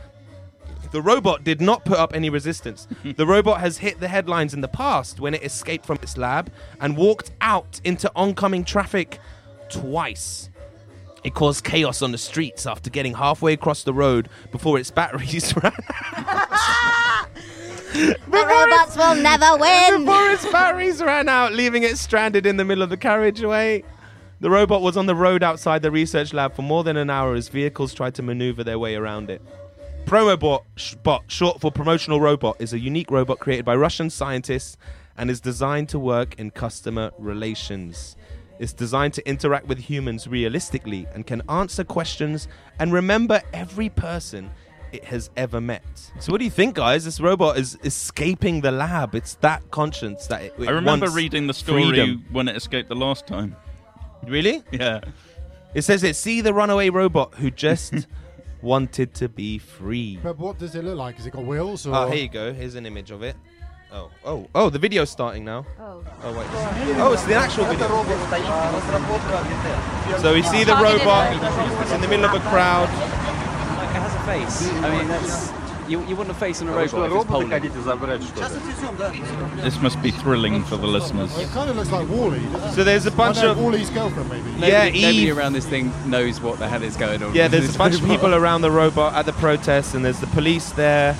the 0.93 1.03
robot 1.03 1.45
did 1.45 1.61
not 1.61 1.85
put 1.85 1.99
up 1.99 2.15
any 2.15 2.31
resistance. 2.31 2.87
the 3.17 3.27
robot 3.35 3.61
has 3.61 3.79
hit 3.79 4.01
the 4.01 4.09
headlines 4.09 4.55
in 4.55 4.61
the 4.61 4.69
past 4.69 5.21
when 5.21 5.35
it 5.35 5.43
escaped 5.43 5.87
from 5.87 5.99
its 6.03 6.17
lab 6.17 6.51
and 6.81 6.97
walked 6.97 7.31
out 7.41 7.81
into 7.85 8.11
oncoming 8.15 8.65
traffic 8.65 9.19
twice. 9.69 10.51
It 11.25 11.35
caused 11.35 11.65
chaos 11.65 12.03
on 12.03 12.13
the 12.13 12.19
streets 12.19 12.67
after 12.67 12.89
getting 12.89 13.15
halfway 13.15 13.53
across 13.53 13.83
the 13.83 13.93
road 13.93 14.29
before 14.53 14.79
its 14.79 14.91
batteries 14.91 15.55
ran 15.63 15.73
The 17.93 18.17
robots 18.31 18.97
will 18.97 19.15
never 19.17 19.57
win. 19.57 20.05
before 20.05 20.31
its 20.31 20.45
batteries 20.53 21.03
ran 21.03 21.29
out, 21.29 21.53
leaving 21.53 21.83
it 21.83 21.97
stranded 21.97 22.45
in 22.45 22.59
the 22.59 22.65
middle 22.65 22.83
of 22.83 22.91
the 22.91 22.97
carriageway. 22.97 23.83
The 24.39 24.51
robot 24.51 24.83
was 24.83 24.99
on 24.99 25.07
the 25.07 25.15
road 25.15 25.43
outside 25.43 25.81
the 25.81 25.91
research 25.91 26.35
lab 26.35 26.55
for 26.55 26.61
more 26.63 26.85
than 26.85 26.99
an 26.99 27.09
hour 27.09 27.35
as 27.35 27.49
vehicles 27.49 27.95
tried 27.95 28.15
to 28.17 28.23
maneuver 28.23 28.63
their 28.63 28.79
way 28.79 28.95
around 28.95 29.31
it. 29.31 29.41
Promobot, 30.07 30.63
bot, 31.03 31.25
short 31.27 31.61
for 31.61 31.73
promotional 31.73 32.21
robot, 32.21 32.55
is 32.61 32.73
a 32.73 32.79
unique 32.79 33.11
robot 33.11 33.41
created 33.41 33.65
by 33.65 33.75
Russian 33.75 34.09
scientists 34.09 34.77
and 35.19 35.29
is 35.29 35.41
designed 35.41 35.89
to 35.89 35.99
work 35.99 36.39
in 36.39 36.53
customer 36.53 37.11
relations. 37.19 38.17
It's 38.61 38.73
designed 38.73 39.15
to 39.15 39.29
interact 39.29 39.67
with 39.67 39.79
humans 39.79 40.29
realistically 40.29 41.09
and 41.13 41.27
can 41.27 41.43
answer 41.49 41.83
questions 41.83 42.47
and 42.79 42.93
remember 42.93 43.43
every 43.53 43.89
person 43.89 44.49
it 44.93 45.03
has 45.07 45.29
ever 45.37 45.61
met. 45.61 45.83
So, 46.21 46.31
what 46.31 46.39
do 46.39 46.45
you 46.45 46.53
think, 46.53 46.77
guys? 46.77 47.05
This 47.05 47.19
robot 47.19 47.59
is 47.59 47.77
escaping 47.83 48.61
the 48.61 48.71
lab. 48.71 49.17
It's 49.17 49.35
that 49.41 49.69
conscience 49.73 50.29
that 50.29 50.41
it, 50.41 50.55
it 50.57 50.69
I 50.69 50.71
remember 50.71 51.11
reading 51.11 51.49
the 51.49 51.55
story 51.55 51.89
freedom. 51.89 52.25
when 52.31 52.47
it 52.47 52.55
escaped 52.55 52.89
the 52.89 52.95
last 52.95 53.27
time. 53.27 53.57
Really? 54.25 54.63
Yeah. 54.71 55.01
It 55.75 55.83
says 55.83 56.05
it. 56.05 56.15
See 56.15 56.43
the 56.43 56.55
runaway 56.55 56.91
robot 56.91 57.35
who 57.35 57.51
just 57.51 58.07
wanted 58.67 59.15
to 59.15 59.29
be 59.29 59.57
free. 59.59 60.19
But 60.23 60.39
what 60.39 60.59
does 60.59 60.75
it 60.75 60.85
look 60.85 60.99
like? 60.99 61.17
Has 61.17 61.27
it 61.27 61.31
got 61.31 61.45
wheels? 61.45 61.87
Ah, 61.87 61.91
or? 61.91 62.07
Oh, 62.07 62.11
here 62.11 62.25
you 62.25 62.29
go. 62.29 62.53
Here's 62.53 62.75
an 62.75 62.85
image 62.85 63.13
of 63.13 63.23
it. 63.23 63.37
Oh, 63.93 64.11
oh, 64.25 64.49
oh! 64.55 64.69
The 64.69 64.81
video's 64.81 65.11
starting 65.11 65.45
now. 65.45 65.65
Oh. 65.79 66.05
Oh 66.25 66.33
wait. 66.37 66.47
Oh, 66.99 67.13
it's 67.13 67.23
the 67.23 67.35
actual 67.35 67.65
video. 67.67 67.87
So 70.19 70.35
we 70.35 70.43
see 70.43 70.65
the 70.65 70.75
robot. 70.75 71.33
It's 71.83 71.93
in 71.93 72.01
the 72.01 72.09
middle 72.09 72.27
of 72.27 72.35
a 72.35 72.41
crowd. 72.51 72.89
Like, 73.79 73.89
it 73.89 74.03
has 74.03 74.13
a 74.13 74.21
face. 74.27 74.69
I 74.83 74.91
mean, 74.91 75.07
that's. 75.07 75.66
You, 75.89 76.05
you 76.07 76.17
want 76.17 76.31
a 76.31 76.35
face 76.35 76.61
on 76.63 76.69
a 76.69 76.73
robot 76.73 77.11
if 77.11 77.13
it's 77.13 77.25
Poland. 77.27 78.23
This 79.63 79.81
must 79.81 80.03
be 80.03 80.11
thrilling 80.11 80.65
for 80.65 80.77
the 80.77 80.87
listeners. 80.87 81.37
It 81.39 81.49
kind 81.51 81.71
of 81.71 81.77
looks 81.77 81.93
like 81.93 82.09
WALL-E. 82.09 82.41
So 82.75 82.83
there's 82.83 83.07
a 83.07 83.11
bunch 83.11 83.39
of 83.39 83.59
WALL-E's 83.59 83.91
girlfriend, 83.91 84.29
maybe. 84.29 84.51
Yeah, 84.59 84.85
nobody, 84.85 85.03
nobody 85.03 85.31
around 85.31 85.53
this 85.53 85.67
thing 85.67 85.93
knows 86.09 86.41
what 86.41 86.59
the 86.59 86.67
hell 86.69 86.83
is 86.83 86.97
going 86.97 87.23
on. 87.23 87.35
yeah. 87.35 87.49
There's 87.49 87.75
a 87.75 87.79
bunch 87.79 88.01
of 88.01 88.07
people 88.07 88.35
around 88.35 88.63
the 88.63 88.71
robot 88.71 89.15
at 89.15 89.27
the 89.27 89.33
protest, 89.35 89.95
and 89.95 90.05
there's 90.05 90.21
the 90.21 90.27
police 90.29 90.71
there. 90.73 91.17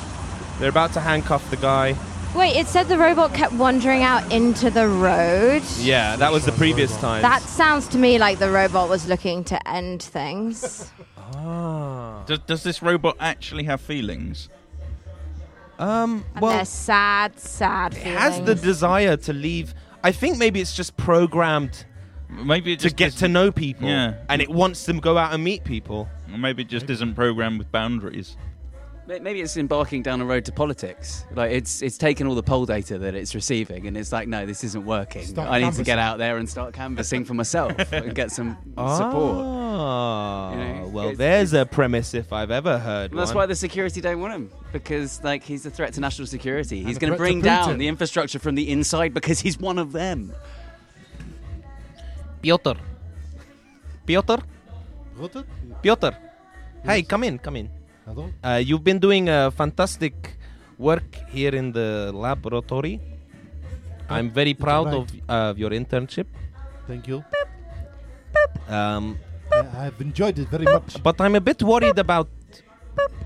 They're 0.59 0.71
about 0.71 0.93
to 0.95 1.01
handcuff 1.01 1.49
the 1.51 1.57
guy. 1.59 1.95
Wait, 2.35 2.57
it 2.57 2.67
said 2.67 2.89
the 2.89 2.99
robot 2.99 3.33
kept 3.33 3.53
wandering 3.55 4.03
out 4.03 4.31
into 4.33 4.69
the 4.71 4.87
road. 4.89 5.63
Yeah, 5.79 6.17
that 6.17 6.33
was 6.33 6.45
the 6.45 6.53
previous 6.53 6.95
time. 6.99 7.23
That 7.23 7.41
sounds 7.43 7.89
to 7.89 7.99
me 7.99 8.19
like 8.19 8.39
the 8.39 8.51
robot 8.51 8.89
was 8.89 9.09
looking 9.09 9.43
to 9.45 9.69
end 9.69 10.03
things. 10.03 10.91
Ah. 11.35 12.23
Does, 12.27 12.39
does 12.41 12.63
this 12.63 12.83
robot 12.83 13.17
actually 13.21 13.65
have 13.65 13.81
feelings? 13.81 14.49
Um. 15.79 16.25
And 16.35 16.43
Well, 16.43 16.53
they're 16.53 16.65
sad, 16.65 17.39
sad 17.39 17.95
it 17.95 18.03
has 18.03 18.41
the 18.43 18.55
desire 18.55 19.17
to 19.19 19.33
leave. 19.33 19.75
I 20.03 20.13
think 20.13 20.39
maybe 20.39 20.61
it's 20.61 20.75
just 20.75 20.97
programmed 20.97 21.85
Maybe 22.29 22.73
it 22.73 22.79
to 22.81 22.85
just 22.85 22.97
get 22.97 23.11
to 23.13 23.17
isn't- 23.17 23.33
know 23.33 23.53
people. 23.53 23.89
Yeah. 23.89 24.15
And 24.29 24.41
it 24.43 24.49
wants 24.49 24.85
them 24.87 24.97
to 24.97 25.01
go 25.03 25.19
out 25.19 25.33
and 25.35 25.45
meet 25.45 25.65
people. 25.65 26.09
Or 26.33 26.39
maybe 26.39 26.63
it 26.63 26.69
just 26.69 26.89
isn't 26.91 27.15
programmed 27.15 27.59
with 27.59 27.71
boundaries. 27.71 28.37
May- 29.07 29.21
Maybe 29.21 29.41
it's 29.41 29.57
embarking 29.57 30.03
down 30.03 30.21
a 30.21 30.25
road 30.25 30.45
to 30.47 30.53
politics. 30.53 31.25
Like 31.35 31.53
it's 31.53 31.81
it's 31.81 31.97
taken 31.97 32.27
all 32.27 32.35
the 32.35 32.43
poll 32.43 32.67
data 32.67 32.99
that 32.99 33.15
it's 33.15 33.35
receiving, 33.35 33.87
and 33.87 33.97
it's 33.97 34.11
like, 34.13 34.27
no, 34.27 34.47
this 34.47 34.65
isn't 34.65 34.85
working. 34.85 35.25
Start 35.25 35.49
I 35.49 35.61
need 35.61 35.73
to 35.75 35.85
get 35.85 35.99
out 35.99 36.19
there 36.19 36.39
and 36.39 36.49
start 36.49 36.75
canvassing 36.75 37.25
for 37.25 37.35
myself 37.35 37.73
and 37.93 38.15
get 38.15 38.33
some 38.33 38.57
support. 38.77 39.45
Ah, 39.79 40.51
You 40.53 40.59
know, 40.59 40.89
well, 40.89 41.05
it's- 41.07 41.19
there's 41.19 41.53
a 41.53 41.65
premise 41.67 42.15
if 42.15 42.33
I've 42.33 42.51
ever 42.51 42.79
heard 42.79 43.11
And 43.13 43.21
that's 43.21 43.31
one. 43.31 43.37
why 43.43 43.47
the 43.47 43.55
security 43.55 44.01
don't 44.01 44.21
want 44.21 44.33
him 44.35 44.51
because, 44.73 45.23
like, 45.23 45.43
he's 45.45 45.65
a 45.67 45.71
threat 45.71 45.93
to 45.95 46.01
national 46.01 46.27
security. 46.27 46.83
He's 46.83 46.99
going 46.99 47.13
to 47.13 47.17
bring 47.19 47.41
down 47.41 47.79
the 47.79 47.89
infrastructure 47.89 48.39
from 48.39 48.55
the 48.57 48.71
inside 48.71 49.15
because 49.15 49.39
he's 49.41 49.59
one 49.59 49.79
of 49.79 49.93
them. 49.93 50.33
Piotr. 52.43 52.73
Piotr? 54.07 54.37
What? 55.17 55.37
Piotr. 55.83 56.11
Hey, 56.85 57.03
come 57.03 57.25
in, 57.25 57.39
come 57.39 57.57
in. 57.57 57.71
Hello? 58.07 58.31
Uh, 58.41 58.63
you've 58.65 58.85
been 58.85 59.01
doing 59.01 59.29
a 59.29 59.51
fantastic 59.51 60.39
work 60.79 61.17
here 61.29 61.53
in 61.53 61.73
the 61.73 62.13
laboratory. 62.15 63.01
I'm 64.09 64.31
very 64.31 64.55
proud 64.55 64.95
of 64.95 65.11
uh, 65.29 65.55
your 65.57 65.71
internship. 65.71 66.27
Thank 66.87 67.09
you. 67.09 67.25
Um, 68.69 69.19
I, 69.51 69.87
I've 69.87 70.01
enjoyed 70.01 70.39
it 70.39 70.47
very 70.49 70.67
much. 70.67 71.03
but 71.03 71.21
I'm 71.21 71.35
a 71.35 71.41
bit 71.41 71.65
worried 71.65 71.99
about 71.99 72.29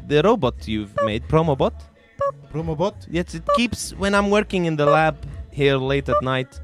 the 0.08 0.22
robot 0.22 0.66
you've 0.66 0.96
made, 1.04 1.28
Promobot. 1.28 1.74
Promobot? 2.50 2.94
Yes, 3.10 3.34
it 3.34 3.46
keeps 3.56 3.92
when 3.96 4.14
I'm 4.14 4.30
working 4.30 4.64
in 4.64 4.76
the 4.76 4.86
lab 4.86 5.16
here 5.50 5.76
late 5.76 6.08
at 6.08 6.22
night. 6.22 6.58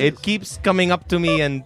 It 0.00 0.20
keeps 0.20 0.58
coming 0.64 0.90
up 0.90 1.06
to 1.08 1.20
me 1.20 1.42
and 1.42 1.62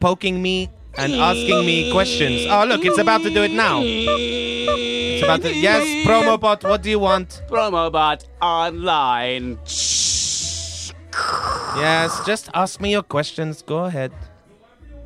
poking 0.00 0.40
me 0.40 0.70
and 0.96 1.12
asking 1.14 1.66
me 1.66 1.92
questions. 1.92 2.46
Oh, 2.48 2.64
look, 2.64 2.84
it's 2.84 2.98
about 2.98 3.22
to 3.22 3.30
do 3.30 3.42
it 3.42 3.50
now. 3.52 3.80
It's 3.82 5.22
about 5.22 5.42
to. 5.42 5.54
Yes, 5.54 5.82
Promobot, 6.06 6.62
what 6.68 6.82
do 6.82 6.90
you 6.90 6.98
want? 6.98 7.42
Promobot 7.48 8.24
online. 8.40 9.58
Yes, 11.76 12.20
just 12.26 12.50
ask 12.54 12.80
me 12.80 12.92
your 12.92 13.02
questions. 13.02 13.62
Go 13.62 13.84
ahead. 13.84 14.12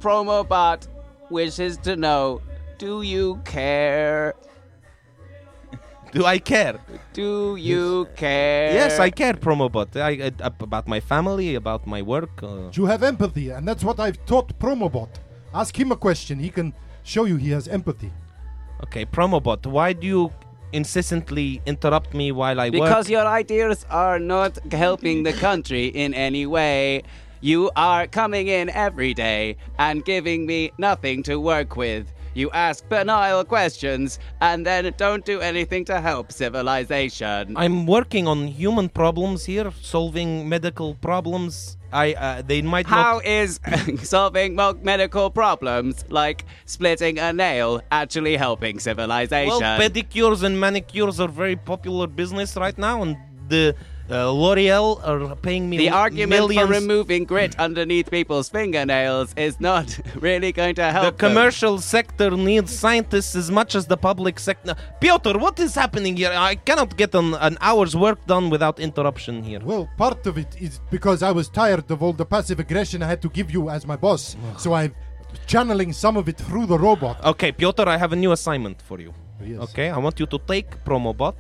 Promobot 0.01 0.87
wishes 1.31 1.77
to 1.79 1.97
know 1.97 2.41
Do 2.79 3.03
you 3.03 3.41
care? 3.45 4.35
Do 6.13 6.25
I 6.25 6.39
care? 6.39 6.79
Do 7.13 7.57
you 7.57 8.09
care? 8.17 8.73
Yes, 8.73 8.99
I 8.99 9.11
care, 9.11 9.35
Promobot. 9.35 9.95
I, 9.97 10.27
I, 10.29 10.33
about 10.41 10.89
my 10.89 11.01
family, 11.01 11.55
about 11.57 11.87
my 11.87 12.01
work. 12.01 12.43
Uh, 12.43 12.71
You 12.73 12.87
have 12.87 13.03
empathy, 13.03 13.51
and 13.51 13.69
that's 13.69 13.85
what 13.85 14.01
I've 14.01 14.25
taught 14.25 14.59
Promobot. 14.59 15.09
Ask 15.55 15.79
him 15.79 15.93
a 15.93 15.97
question. 15.97 16.39
He 16.39 16.51
can 16.51 16.75
show 17.03 17.25
you 17.25 17.37
he 17.37 17.51
has 17.51 17.69
empathy. 17.69 18.13
okay, 18.85 19.05
Promobot, 19.05 19.67
why 19.67 19.93
do 19.93 20.07
you 20.07 20.33
incessantly 20.73 21.61
interrupt 21.67 22.15
me 22.15 22.31
while 22.33 22.61
I 22.61 22.67
work? 22.67 22.73
Because 22.73 23.11
your 23.11 23.27
ideas 23.27 23.85
are 23.91 24.19
not 24.19 24.59
helping 24.73 25.25
the 25.25 25.33
country 25.33 25.87
in 25.87 26.15
any 26.15 26.47
way. 26.47 27.03
You 27.41 27.71
are 27.77 28.07
coming 28.07 28.49
in 28.49 28.69
every 28.69 29.15
day 29.15 29.57
and 29.79 30.05
giving 30.05 30.47
me 30.47 30.73
nothing 30.79 31.23
to 31.25 31.41
work 31.41 31.77
with. 31.77 32.13
You 32.39 32.53
ask 32.53 32.89
banal 32.89 33.45
questions 33.45 34.21
and 34.41 34.65
then 34.65 34.95
don't 34.97 35.25
do 35.25 35.41
anything 35.41 35.85
to 35.87 36.01
help 36.01 36.31
civilization. 36.31 37.57
I'm 37.57 37.85
working 37.85 38.29
on 38.29 38.47
human 38.47 38.91
problems 38.91 39.45
here, 39.45 39.73
solving 39.83 40.49
medical 40.49 40.95
problems. 40.95 41.77
I 41.93 42.13
uh, 42.13 42.43
they 42.43 42.63
might 42.63 42.87
How 42.87 43.15
not. 43.15 43.27
is 43.27 43.59
solving 44.05 44.55
medical 44.83 45.31
problems 45.31 46.05
like 46.11 46.45
splitting 46.65 47.19
a 47.19 47.33
nail 47.33 47.81
actually 47.91 48.37
helping 48.37 48.79
civilization? 48.79 49.59
Well, 49.59 49.81
pedicures 49.81 50.45
and 50.45 50.61
manicures 50.61 51.19
are 51.19 51.33
very 51.45 51.57
popular 51.57 52.07
business 52.07 52.57
right 52.57 52.79
now, 52.79 53.03
and 53.03 53.17
the 53.49 53.75
uh, 54.11 54.31
L'Oreal 54.33 55.01
are 55.07 55.37
paying 55.37 55.69
me 55.71 55.77
the 55.77 55.91
argument 55.91 56.31
millions. 56.41 56.67
for 56.69 56.73
removing 56.81 57.25
grit 57.25 57.59
underneath 57.59 58.11
people's 58.11 58.49
fingernails 58.49 59.35
is 59.37 59.61
not 59.61 59.87
really 60.17 60.51
going 60.53 60.75
to 60.77 60.91
help. 60.91 61.05
the 61.05 61.11
them. 61.11 61.19
commercial 61.29 61.79
sector 61.79 62.31
needs 62.31 62.73
scientists 62.77 63.35
as 63.37 63.51
much 63.51 63.75
as 63.75 63.87
the 63.87 63.97
public 63.97 64.39
sector. 64.39 64.75
Piotr, 65.01 65.37
what 65.39 65.59
is 65.61 65.75
happening 65.75 66.17
here? 66.17 66.33
I 66.35 66.55
cannot 66.55 66.97
get 66.97 67.15
an, 67.15 67.35
an 67.35 67.59
hour's 67.61 67.95
work 67.95 68.25
done 68.27 68.49
without 68.51 68.81
interruption 68.81 69.43
here. 69.43 69.61
Well, 69.63 69.89
part 69.97 70.27
of 70.27 70.39
it 70.39 70.57
is 70.61 70.81
because 70.91 71.23
I 71.23 71.33
was 71.33 71.49
tired 71.49 71.91
of 71.91 72.03
all 72.03 72.13
the 72.15 72.27
passive 72.27 72.59
aggression 72.61 73.03
I 73.03 73.09
had 73.09 73.21
to 73.23 73.29
give 73.29 73.51
you 73.51 73.69
as 73.69 73.87
my 73.87 73.97
boss. 73.97 74.37
so 74.57 74.73
I'm 74.75 74.95
channeling 75.47 75.93
some 75.93 76.17
of 76.17 76.29
it 76.29 76.39
through 76.39 76.67
the 76.67 76.79
robot. 76.79 77.23
Okay, 77.25 77.53
Piotr, 77.53 77.87
I 77.89 77.97
have 77.99 78.13
a 78.13 78.17
new 78.17 78.33
assignment 78.33 78.81
for 78.81 78.99
you. 79.01 79.13
Yes. 79.45 79.61
Okay, 79.71 79.91
I 79.91 79.99
want 79.99 80.19
you 80.19 80.27
to 80.27 80.39
take 80.39 80.83
Promobot, 80.85 81.35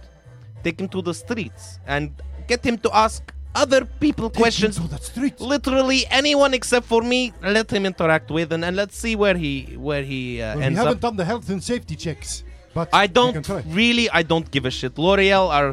take 0.63 0.79
him 0.81 0.89
to 0.89 1.01
the 1.03 1.15
streets, 1.15 1.79
and 1.87 2.11
get 2.49 2.65
him 2.65 2.77
to 2.79 2.91
ask 3.05 3.21
other 3.55 3.85
people 3.85 4.29
questions. 4.31 4.75
The 4.79 4.99
streets. 4.99 5.41
Literally 5.41 6.01
anyone 6.11 6.53
except 6.55 6.87
for 6.87 7.03
me, 7.03 7.33
let 7.43 7.71
him 7.71 7.85
interact 7.87 8.31
with, 8.31 8.53
and, 8.55 8.65
and 8.65 8.75
let's 8.77 8.97
see 8.97 9.15
where 9.23 9.37
he 9.45 9.53
where 9.89 10.03
he 10.13 10.21
uh, 10.41 10.57
Well, 10.57 10.69
we 10.71 10.75
haven't 10.75 10.99
up. 10.99 11.07
done 11.07 11.17
the 11.17 11.25
health 11.25 11.47
and 11.51 11.61
safety 11.73 11.97
checks, 12.05 12.45
but 12.75 12.89
I 12.93 13.07
don't 13.19 13.37
really, 13.83 14.07
I 14.11 14.23
don't 14.23 14.49
give 14.55 14.65
a 14.67 14.71
shit. 14.79 14.93
L'Oreal 14.99 15.47
are 15.59 15.71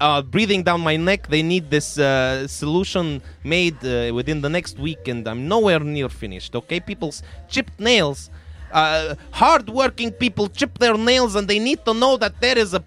uh, 0.00 0.22
breathing 0.22 0.62
down 0.68 0.80
my 0.90 0.96
neck. 0.96 1.20
They 1.34 1.42
need 1.42 1.64
this 1.76 1.98
uh, 1.98 2.46
solution 2.46 3.20
made 3.42 3.78
uh, 3.84 4.14
within 4.14 4.38
the 4.40 4.48
next 4.56 4.78
week, 4.78 5.02
and 5.12 5.26
I'm 5.30 5.42
nowhere 5.48 5.80
near 5.80 6.08
finished. 6.08 6.54
Okay, 6.54 6.78
people's 6.80 7.18
chipped 7.48 7.78
nails. 7.90 8.30
Uh, 8.74 9.14
hard-working 9.30 10.10
people 10.10 10.48
chip 10.48 10.78
their 10.78 10.96
nails, 10.98 11.36
and 11.36 11.46
they 11.46 11.60
need 11.60 11.80
to 11.84 11.94
know 11.94 12.16
that 12.16 12.34
there 12.40 12.58
is 12.58 12.74
a 12.74 12.82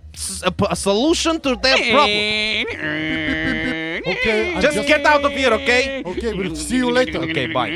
a 0.70 0.76
solution 0.76 1.40
to 1.40 1.56
their 1.56 1.78
problem. 1.94 3.18
Okay, 4.08 4.56
I'm 4.56 4.62
Just 4.62 4.88
get 4.88 5.06
out 5.06 5.24
of 5.26 5.32
here, 5.32 5.52
okay? 5.54 6.04
Okay, 6.06 6.34
we'll 6.34 6.56
see 6.56 6.78
you 6.78 6.92
later. 6.92 7.20
Okay, 7.20 7.48
bye. 7.48 7.72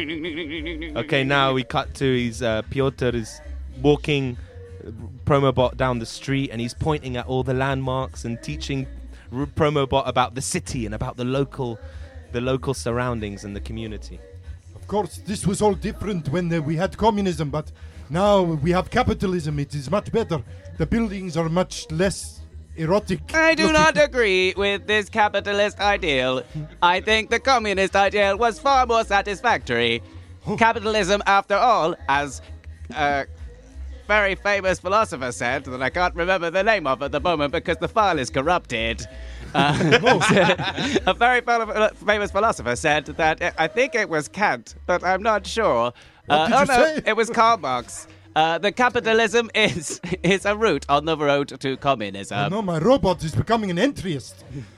Okay, 1.01 1.23
now 1.23 1.53
we 1.53 1.63
cut 1.63 1.93
to 1.95 2.05
his 2.25 2.41
uh, 2.41 2.61
Piotr 2.69 3.15
is 3.15 3.41
walking 3.81 4.37
uh, 4.85 4.91
Promobot 5.25 5.75
down 5.77 5.99
the 5.99 6.05
street 6.05 6.49
and 6.51 6.61
he's 6.61 6.73
pointing 6.73 7.17
at 7.17 7.25
all 7.25 7.43
the 7.43 7.53
landmarks 7.53 8.25
and 8.25 8.41
teaching 8.41 8.87
R- 9.33 9.45
Promobot 9.45 10.07
about 10.07 10.35
the 10.35 10.41
city 10.41 10.85
and 10.85 10.93
about 10.95 11.17
the 11.17 11.25
local 11.25 11.79
the 12.31 12.41
local 12.41 12.73
surroundings 12.73 13.43
and 13.45 13.55
the 13.55 13.61
community. 13.61 14.19
Of 14.75 14.87
course, 14.87 15.17
this 15.25 15.45
was 15.45 15.61
all 15.61 15.73
different 15.73 16.29
when 16.29 16.53
uh, 16.53 16.61
we 16.61 16.75
had 16.77 16.97
communism, 16.97 17.49
but 17.49 17.71
now 18.11 18.41
we 18.41 18.71
have 18.71 18.89
capitalism. 18.91 19.57
It 19.59 19.73
is 19.73 19.89
much 19.89 20.11
better. 20.11 20.43
The 20.77 20.85
buildings 20.85 21.37
are 21.37 21.47
much 21.49 21.89
less 21.91 22.41
erotic. 22.75 23.33
I 23.33 23.55
do 23.55 23.63
looking. 23.63 23.73
not 23.73 23.97
agree 23.97 24.53
with 24.57 24.85
this 24.85 25.09
capitalist 25.09 25.79
ideal. 25.79 26.43
I 26.81 26.99
think 26.99 27.29
the 27.29 27.39
communist 27.39 27.95
ideal 27.95 28.37
was 28.37 28.59
far 28.59 28.85
more 28.85 29.05
satisfactory. 29.05 30.03
Capitalism, 30.57 31.21
after 31.25 31.55
all, 31.55 31.95
as 32.09 32.41
a 32.95 33.25
very 34.07 34.35
famous 34.35 34.79
philosopher 34.79 35.31
said, 35.31 35.63
that 35.65 35.81
I 35.81 35.89
can't 35.89 36.15
remember 36.15 36.49
the 36.49 36.63
name 36.63 36.87
of 36.87 37.01
at 37.01 37.13
the 37.13 37.19
moment 37.19 37.53
because 37.53 37.77
the 37.77 37.87
file 37.87 38.19
is 38.19 38.29
corrupted. 38.29 39.07
Uh, 39.53 39.75
a 41.07 41.13
very 41.13 41.41
famous 41.41 42.31
philosopher 42.31 42.73
said 42.73 43.05
that 43.05 43.53
I 43.57 43.67
think 43.67 43.95
it 43.95 44.07
was 44.07 44.29
Kant, 44.29 44.75
but 44.85 45.03
I'm 45.03 45.21
not 45.21 45.45
sure. 45.45 45.91
What 46.25 46.47
did 46.47 46.53
oh 46.55 46.59
you 46.59 46.65
no, 46.65 46.73
say? 46.73 47.01
it 47.05 47.15
was 47.15 47.29
Karl 47.29 47.57
Marx. 47.57 48.07
Uh, 48.35 48.57
the 48.57 48.71
capitalism 48.71 49.51
is 49.55 49.99
is 50.23 50.45
a 50.45 50.55
route 50.55 50.85
on 50.87 51.05
the 51.05 51.17
road 51.17 51.49
to 51.59 51.77
communism. 51.77 52.37
I 52.37 52.47
know 52.49 52.61
my 52.61 52.77
robot 52.79 53.23
is 53.23 53.35
becoming 53.35 53.71
an 53.71 53.77
entryist. 53.77 54.35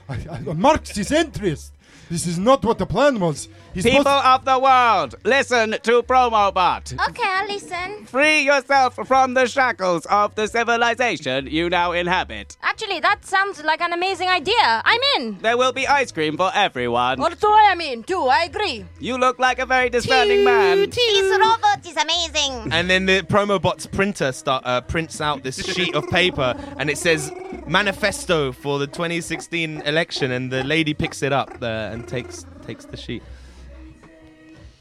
I, 0.08 0.14
I, 0.30 0.38
a 0.38 0.54
Marxist 0.54 1.10
entryist. 1.10 1.70
This 2.10 2.26
is 2.26 2.38
not 2.38 2.64
what 2.64 2.78
the 2.78 2.86
plan 2.86 3.18
was. 3.20 3.48
He's 3.72 3.82
People 3.84 4.00
supposed- 4.00 4.26
of 4.26 4.44
the 4.44 4.58
world, 4.58 5.14
listen 5.24 5.72
to 5.82 6.02
Promobot. 6.02 6.92
Okay, 7.08 7.22
I'll 7.26 7.48
listen. 7.48 8.06
Free 8.06 8.42
yourself 8.42 8.94
from 9.06 9.34
the 9.34 9.46
shackles 9.46 10.06
of 10.06 10.34
the 10.36 10.46
civilization 10.46 11.48
you 11.48 11.68
now 11.68 11.90
inhabit. 11.92 12.56
Actually, 12.62 13.00
that 13.00 13.24
sounds 13.26 13.64
like 13.64 13.80
an 13.80 13.92
amazing 13.92 14.28
idea. 14.28 14.54
I'm 14.84 15.00
in. 15.16 15.38
There 15.40 15.56
will 15.56 15.72
be 15.72 15.88
ice 15.88 16.12
cream 16.12 16.36
for 16.36 16.52
everyone. 16.54 17.20
Also, 17.20 17.48
I 17.48 17.70
am 17.72 17.80
in 17.80 18.04
too. 18.04 18.20
I 18.30 18.44
agree. 18.44 18.84
You 19.00 19.18
look 19.18 19.38
like 19.40 19.58
a 19.58 19.66
very 19.66 19.90
discerning 19.90 20.44
man. 20.44 20.88
This 20.90 21.30
robot 21.38 21.84
is 21.84 21.96
amazing. 21.96 22.72
And 22.72 22.88
then 22.88 23.06
the 23.06 23.22
Promobot's 23.22 23.86
printer 23.86 24.30
start, 24.32 24.62
uh, 24.64 24.82
prints 24.82 25.20
out 25.20 25.42
this 25.42 25.56
sheet 25.64 25.94
of 25.96 26.06
paper 26.10 26.54
and 26.78 26.88
it 26.90 26.98
says 26.98 27.32
manifesto 27.66 28.52
for 28.52 28.78
the 28.78 28.86
2016 28.86 29.80
election 29.82 30.30
and 30.30 30.52
the 30.52 30.62
lady 30.64 30.94
picks 30.94 31.22
it 31.22 31.32
up 31.32 31.58
there 31.60 31.90
and 31.94 32.06
takes 32.06 32.44
takes 32.66 32.84
the 32.84 32.96
sheet. 32.96 33.22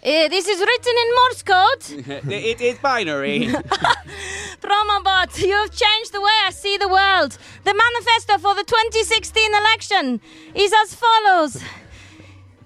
Uh, 0.05 0.27
this 0.27 0.45
is 0.49 0.59
written 0.59 0.93
in 1.03 1.15
Morse 1.15 1.43
code. 1.43 2.31
it 2.33 2.59
is 2.59 2.77
binary. 2.79 3.47
Promobot, 4.61 5.41
you 5.41 5.53
have 5.53 5.71
changed 5.71 6.11
the 6.11 6.19
way 6.19 6.37
I 6.45 6.49
see 6.51 6.75
the 6.75 6.89
world. 6.89 7.37
The 7.63 7.73
manifesto 7.73 8.37
for 8.37 8.53
the 8.53 8.63
2016 8.65 9.55
election 9.55 10.19
is 10.55 10.73
as 10.83 10.93
follows. 10.95 11.63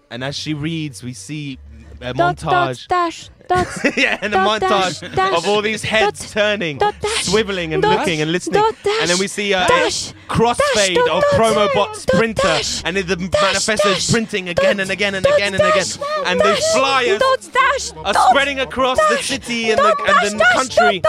And 0.10 0.24
as 0.24 0.36
she 0.36 0.56
reads, 0.56 1.04
we 1.04 1.14
see 1.14 1.60
a 2.02 2.14
Dot, 2.16 2.38
montage. 2.38 2.42
dot, 2.50 2.86
dash, 2.90 3.30
dot, 3.48 3.68
yeah, 3.98 4.18
and 4.22 4.34
a 4.34 4.38
dot, 4.38 4.62
montage 4.62 5.00
dash, 5.02 5.16
dash, 5.16 5.38
of 5.38 5.48
all 5.48 5.62
these 5.62 5.84
heads 5.84 6.20
dot, 6.22 6.30
turning, 6.32 6.78
dot, 6.78 6.96
dash, 7.02 7.26
swiveling 7.28 7.74
and 7.74 7.82
dot, 7.82 8.00
looking 8.00 8.22
and 8.22 8.32
listening. 8.32 8.62
dot, 8.62 8.76
dash, 8.84 9.02
and 9.02 9.10
then 9.10 9.18
we 9.20 9.28
see 9.28 9.54
a 9.54 9.66
dash, 9.68 10.14
crossfade 10.28 10.96
dash, 10.96 10.98
of 10.98 11.06
dot, 11.06 11.24
dot, 11.24 11.40
Promobot's 11.40 12.06
dot, 12.06 12.18
printer, 12.20 12.42
dash, 12.44 12.82
and 12.86 12.98
then 12.98 13.08
the 13.08 13.16
dash, 13.16 13.42
manifesto 13.42 13.90
is 13.90 14.10
printing 14.12 14.50
again 14.50 14.80
and 14.80 14.90
again 14.92 15.16
and 15.16 15.26
again 15.26 15.54
and 15.54 15.64
again. 15.64 15.74
dash, 15.74 15.98
And 16.26 16.40
the 16.40 16.56
flyers 16.74 17.22
dash, 17.52 17.92
are 18.06 18.14
dot, 18.14 18.30
spreading 18.30 18.60
across 18.60 18.98
the 19.10 19.18
city 19.18 19.72
and 19.72 19.80
the, 19.80 19.84
dot, 19.84 20.08
dash, 20.08 20.32
the 20.32 20.46
country. 20.54 21.02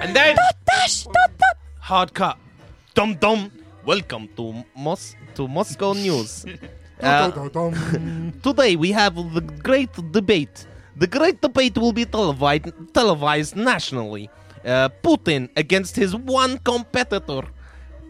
And 0.00 0.14
then- 0.16 0.36
dot, 0.36 0.56
dash, 0.66 1.04
dot, 1.04 1.30
dot. 1.38 1.56
Hard 1.80 2.14
cut. 2.14 2.38
Dum 2.94 3.14
dum. 3.16 3.50
Welcome 3.84 4.28
to 4.36 4.64
Mos 4.76 5.14
to 5.34 5.48
Moscow 5.48 5.92
News. 5.94 6.44
Uh, 7.02 7.30
Today 8.42 8.76
we 8.76 8.92
have 8.92 9.14
the 9.32 9.40
great 9.40 9.88
debate. 10.12 10.66
The 11.00 11.06
great 11.06 11.40
debate 11.40 11.78
will 11.78 11.94
be 11.94 12.04
televised, 12.04 12.68
televised 12.92 13.56
nationally. 13.56 14.28
Uh, 14.62 14.90
Putin 15.02 15.48
against 15.56 15.96
his 15.96 16.14
one 16.14 16.58
competitor, 16.58 17.40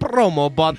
Promobot. 0.01 0.77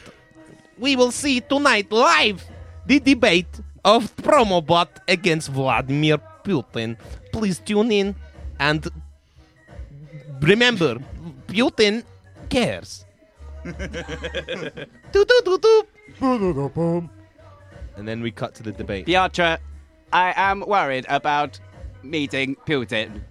We 0.77 0.97
will 0.97 1.11
see 1.11 1.39
tonight 1.39 1.89
live 1.89 2.43
the 2.85 2.99
debate 2.99 3.61
of 3.85 4.13
Promobot 4.17 4.89
against 5.07 5.51
Vladimir 5.51 6.17
Putin. 6.43 6.97
Please 7.31 7.59
tune 7.59 7.89
in 7.93 8.13
and 8.59 8.89
remember, 10.41 10.97
Putin 11.47 12.03
cares. 12.49 13.05
And 17.97 18.07
then 18.07 18.21
we 18.21 18.31
cut 18.31 18.55
to 18.55 18.63
the 18.63 18.71
debate. 18.71 19.05
Piotr, 19.05 19.57
I 20.11 20.33
am 20.35 20.63
worried 20.67 21.05
about 21.07 21.59
meeting 22.03 22.55
Putin. 22.65 23.21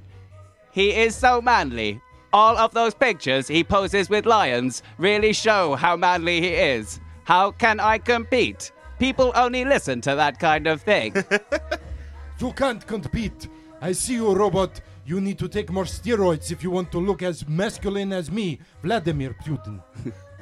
He 0.73 0.93
is 0.95 1.15
so 1.15 1.41
manly. 1.41 2.01
All 2.33 2.57
of 2.57 2.73
those 2.73 2.95
pictures 2.95 3.49
he 3.49 3.65
poses 3.65 4.09
with 4.09 4.27
lions 4.27 4.83
really 4.99 5.33
show 5.33 5.75
how 5.75 5.97
manly 5.97 6.41
he 6.41 6.55
is. 6.55 7.01
How 7.25 7.51
can 7.51 7.81
I 7.81 7.99
compete? 7.99 8.73
People 8.99 9.33
only 9.35 9.65
listen 9.65 10.01
to 10.03 10.15
that 10.15 10.39
kind 10.39 10.67
of 10.67 10.83
thing. 10.83 11.15
You 12.41 12.53
can't 12.53 12.87
compete. 12.87 13.49
I 13.83 13.93
see 13.93 14.15
you, 14.15 14.33
robot. 14.35 14.81
You 15.05 15.21
need 15.21 15.39
to 15.41 15.49
take 15.49 15.71
more 15.71 15.85
steroids 15.85 16.51
if 16.51 16.63
you 16.63 16.71
want 16.71 16.91
to 16.93 16.99
look 16.99 17.23
as 17.23 17.47
masculine 17.47 18.15
as 18.15 18.31
me, 18.31 18.61
Vladimir 18.83 19.37
Putin. 19.45 19.83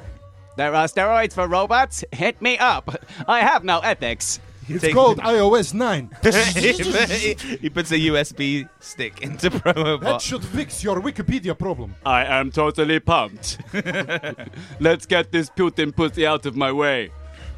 there 0.57 0.73
are 0.73 0.87
steroids 0.87 1.33
for 1.33 1.49
robots? 1.49 2.05
Hit 2.13 2.41
me 2.41 2.57
up. 2.59 3.05
I 3.27 3.41
have 3.41 3.65
no 3.65 3.81
ethics. 3.81 4.39
It's 4.69 4.83
Take- 4.83 4.95
called 4.95 5.19
iOS 5.19 5.73
9. 5.73 6.11
he 7.61 7.71
puts 7.71 7.91
a 7.91 7.99
USB 7.99 8.69
stick 8.81 9.23
into 9.23 9.51
promo 9.51 9.99
That 10.01 10.17
Promobot. 10.17 10.21
should 10.21 10.45
fix 10.45 10.85
your 10.85 11.01
Wikipedia 11.01 11.57
problem. 11.59 11.95
I 12.05 12.25
am 12.25 12.51
totally 12.51 13.01
pumped. 13.01 13.59
Let's 14.81 15.07
get 15.07 15.33
this 15.33 15.49
Putin 15.51 15.95
pussy 15.95 16.27
out 16.27 16.45
of 16.47 16.55
my 16.55 16.71
way. 16.71 17.11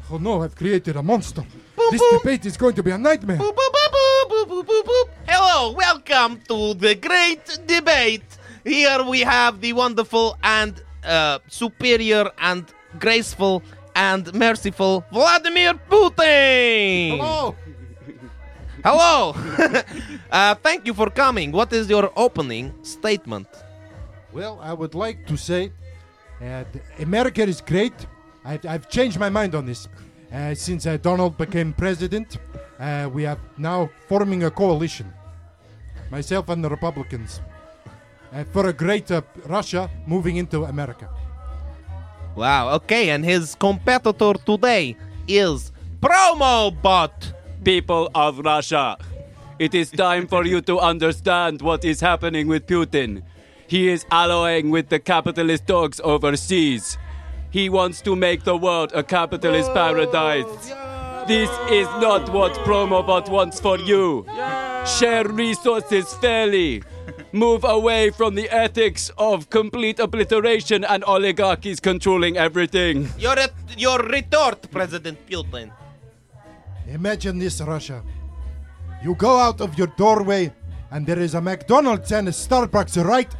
Oh 0.09 0.17
no, 0.17 0.41
I've 0.43 0.55
created 0.55 0.95
a 0.95 1.03
monster. 1.03 1.43
this 1.91 2.01
debate 2.11 2.45
is 2.45 2.57
going 2.57 2.75
to 2.75 2.83
be 2.83 2.91
a 2.91 2.97
nightmare. 2.97 3.37
Boop, 3.37 3.55
boop, 3.55 3.73
boop, 3.73 3.91
boop, 3.93 4.29
boop, 4.29 4.47
boop, 4.47 4.65
boop, 4.65 4.83
boop. 4.85 5.09
Hello, 5.27 5.71
welcome 5.73 6.39
to 6.47 6.73
the 6.75 6.95
great 6.95 7.59
debate. 7.65 8.23
Here 8.63 9.03
we 9.03 9.21
have 9.21 9.59
the 9.61 9.73
wonderful 9.73 10.37
and 10.43 10.81
uh, 11.03 11.39
superior 11.47 12.29
and 12.39 12.65
graceful 12.99 13.63
and 13.95 14.33
merciful 14.33 15.03
Vladimir 15.11 15.73
Putin. 15.89 17.17
Hello. 17.17 17.55
Hello. 18.83 19.35
uh, 20.31 20.55
thank 20.55 20.85
you 20.85 20.93
for 20.93 21.09
coming. 21.09 21.51
What 21.51 21.71
is 21.73 21.89
your 21.89 22.11
opening 22.15 22.73
statement? 22.83 23.47
Well, 24.33 24.59
I 24.61 24.73
would 24.73 24.95
like 24.95 25.27
to 25.27 25.37
say 25.37 25.71
uh, 26.41 26.63
America 26.99 27.43
is 27.43 27.61
great. 27.61 27.93
I've, 28.43 28.65
I've 28.65 28.89
changed 28.89 29.19
my 29.19 29.29
mind 29.29 29.53
on 29.53 29.65
this. 29.65 29.87
Uh, 30.31 30.55
since 30.55 30.85
uh, 30.85 30.97
Donald 30.97 31.37
became 31.37 31.73
president, 31.73 32.37
uh, 32.79 33.09
we 33.13 33.25
are 33.25 33.37
now 33.57 33.89
forming 34.07 34.43
a 34.43 34.51
coalition. 34.51 35.13
Myself 36.09 36.49
and 36.49 36.63
the 36.63 36.69
Republicans. 36.69 37.41
Uh, 38.33 38.45
for 38.45 38.67
a 38.67 38.73
greater 38.73 39.21
Russia 39.45 39.89
moving 40.07 40.37
into 40.37 40.63
America. 40.63 41.09
Wow. 42.35 42.73
Okay, 42.75 43.09
and 43.09 43.25
his 43.25 43.55
competitor 43.55 44.33
today 44.45 44.95
is 45.27 45.71
Promobot. 45.99 47.33
People 47.63 48.09
of 48.15 48.39
Russia, 48.39 48.97
it 49.59 49.75
is 49.75 49.91
time 49.91 50.25
for 50.25 50.47
you 50.47 50.61
to 50.61 50.79
understand 50.79 51.61
what 51.61 51.85
is 51.85 52.01
happening 52.01 52.47
with 52.47 52.65
Putin. 52.65 53.21
He 53.67 53.87
is 53.87 54.03
allying 54.09 54.71
with 54.71 54.89
the 54.89 54.97
capitalist 54.97 55.67
dogs 55.67 56.01
overseas. 56.03 56.97
He 57.51 57.69
wants 57.69 58.01
to 58.01 58.15
make 58.15 58.43
the 58.45 58.57
world 58.57 58.93
a 58.95 59.03
capitalist 59.03 59.71
paradise. 59.75 60.73
This 61.27 61.51
is 61.69 61.85
not 62.01 62.33
what 62.33 62.53
Promobot 62.65 63.29
wants 63.29 63.59
for 63.59 63.77
you. 63.77 64.25
Share 64.97 65.27
resources 65.27 66.11
fairly. 66.15 66.81
Move 67.33 67.63
away 67.63 68.09
from 68.09 68.35
the 68.35 68.49
ethics 68.49 69.09
of 69.17 69.49
complete 69.49 69.99
obliteration 69.99 70.83
and 70.83 71.03
oligarchies 71.05 71.79
controlling 71.79 72.35
everything. 72.37 73.07
Your 73.17 73.35
your 73.77 73.99
retort, 73.99 74.69
President 74.69 75.17
Putin. 75.25 75.71
Imagine 76.87 77.39
this, 77.39 77.61
Russia. 77.61 78.03
You 79.03 79.15
go 79.15 79.37
out 79.39 79.61
of 79.61 79.77
your 79.77 79.87
doorway, 79.87 80.51
and 80.91 81.07
there 81.07 81.19
is 81.19 81.33
a 81.33 81.41
McDonald's 81.41 82.11
and 82.11 82.27
a 82.27 82.31
Starbucks 82.31 83.01
right. 83.05 83.33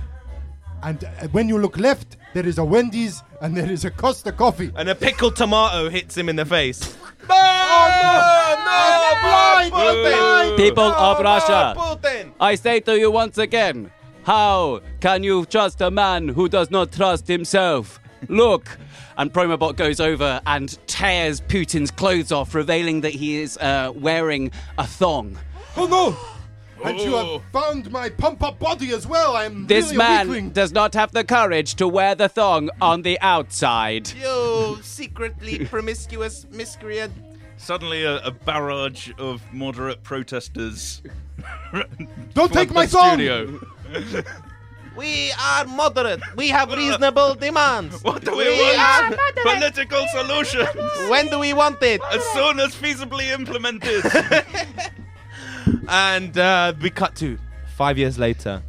And 0.83 1.03
uh, 1.03 1.27
when 1.31 1.49
you 1.49 1.57
look 1.59 1.77
left, 1.77 2.15
there 2.33 2.45
is 2.45 2.57
a 2.57 2.63
Wendy's 2.63 3.23
and 3.41 3.55
there 3.55 3.69
is 3.69 3.85
a 3.85 3.91
Costa 3.91 4.31
Coffee. 4.31 4.71
And 4.75 4.89
a 4.89 4.95
pickled 4.95 5.35
tomato 5.35 5.89
hits 5.89 6.15
him 6.17 6.29
in 6.29 6.35
the 6.35 6.45
face. 6.45 6.97
Oh, 7.29 8.55
no, 8.65 9.71
no, 9.71 10.01
blind, 10.01 10.57
People 10.57 10.83
of 10.83 11.19
Russia, 11.19 11.73
Putin! 11.77 12.31
I 12.39 12.55
say 12.55 12.79
to 12.81 12.97
you 12.97 13.11
once 13.11 13.37
again, 13.37 13.91
how 14.23 14.81
can 14.99 15.23
you 15.23 15.45
trust 15.45 15.81
a 15.81 15.89
man 15.89 16.27
who 16.27 16.47
does 16.47 16.69
not 16.69 16.91
trust 16.91 17.27
himself? 17.27 17.99
Look. 18.27 18.77
And 19.17 19.31
Promobot 19.33 19.75
goes 19.75 19.99
over 19.99 20.41
and 20.45 20.77
tears 20.87 21.41
Putin's 21.41 21.91
clothes 21.91 22.31
off, 22.31 22.55
revealing 22.55 23.01
that 23.01 23.13
he 23.13 23.41
is 23.41 23.57
uh, 23.57 23.91
wearing 23.95 24.51
a 24.77 24.85
thong. 24.85 25.37
Oh 25.77 25.87
no! 25.87 26.15
And 26.83 26.99
you 26.99 27.15
have 27.15 27.25
oh. 27.25 27.43
found 27.51 27.91
my 27.91 28.09
pump 28.09 28.43
up 28.43 28.59
body 28.59 28.91
as 28.91 29.05
well. 29.05 29.35
I 29.35 29.45
am 29.45 29.67
This 29.67 29.85
really 29.85 29.95
a 29.95 29.97
man 29.99 30.27
weakling. 30.27 30.49
does 30.51 30.71
not 30.71 30.93
have 30.93 31.11
the 31.11 31.23
courage 31.23 31.75
to 31.75 31.87
wear 31.87 32.15
the 32.15 32.29
thong 32.29 32.69
on 32.81 33.03
the 33.03 33.19
outside. 33.21 34.11
You 34.13 34.79
secretly 34.81 35.65
promiscuous 35.65 36.47
miscreant. 36.51 37.13
Suddenly, 37.57 38.03
a, 38.03 38.17
a 38.23 38.31
barrage 38.31 39.11
of 39.19 39.41
moderate 39.53 40.01
protesters. 40.03 41.03
Don't 42.33 42.51
take 42.51 42.71
my 42.73 42.85
the 42.85 42.91
thong! 42.91 43.13
studio. 43.13 43.59
We 44.95 45.31
are 45.39 45.65
moderate. 45.65 46.21
We 46.35 46.49
have 46.49 46.69
reasonable 46.71 47.35
demands. 47.35 48.03
What 48.03 48.25
do 48.25 48.31
we, 48.31 48.43
We 48.43 48.75
want? 48.75 49.17
are 49.17 49.31
Political 49.43 50.05
solutions. 50.07 50.67
When 51.09 51.29
do 51.29 51.39
we 51.39 51.53
want 51.53 51.81
it? 51.81 52.01
As 52.11 52.23
soon 52.33 52.59
as 52.59 52.75
feasibly 52.75 53.31
implemented. 53.31 54.03
And 55.87 56.37
uh, 56.37 56.73
we 56.81 56.89
cut 56.89 57.15
to 57.17 57.37
five 57.75 57.97
years 57.97 58.17
later, 58.17 58.61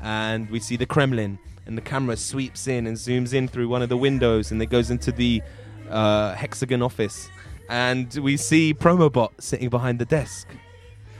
and 0.00 0.48
we 0.50 0.60
see 0.60 0.76
the 0.76 0.86
Kremlin, 0.86 1.38
and 1.66 1.76
the 1.76 1.82
camera 1.82 2.16
sweeps 2.16 2.66
in 2.66 2.86
and 2.86 2.96
zooms 2.96 3.34
in 3.34 3.48
through 3.48 3.68
one 3.68 3.82
of 3.82 3.88
the 3.88 3.96
windows, 3.96 4.50
and 4.52 4.60
it 4.62 4.66
goes 4.66 4.90
into 4.90 5.12
the 5.12 5.42
uh, 5.88 6.34
hexagon 6.34 6.82
office, 6.82 7.28
and 7.68 8.14
we 8.16 8.36
see 8.36 8.74
Promobot 8.74 9.30
sitting 9.38 9.68
behind 9.68 9.98
the 9.98 10.04
desk. 10.04 10.48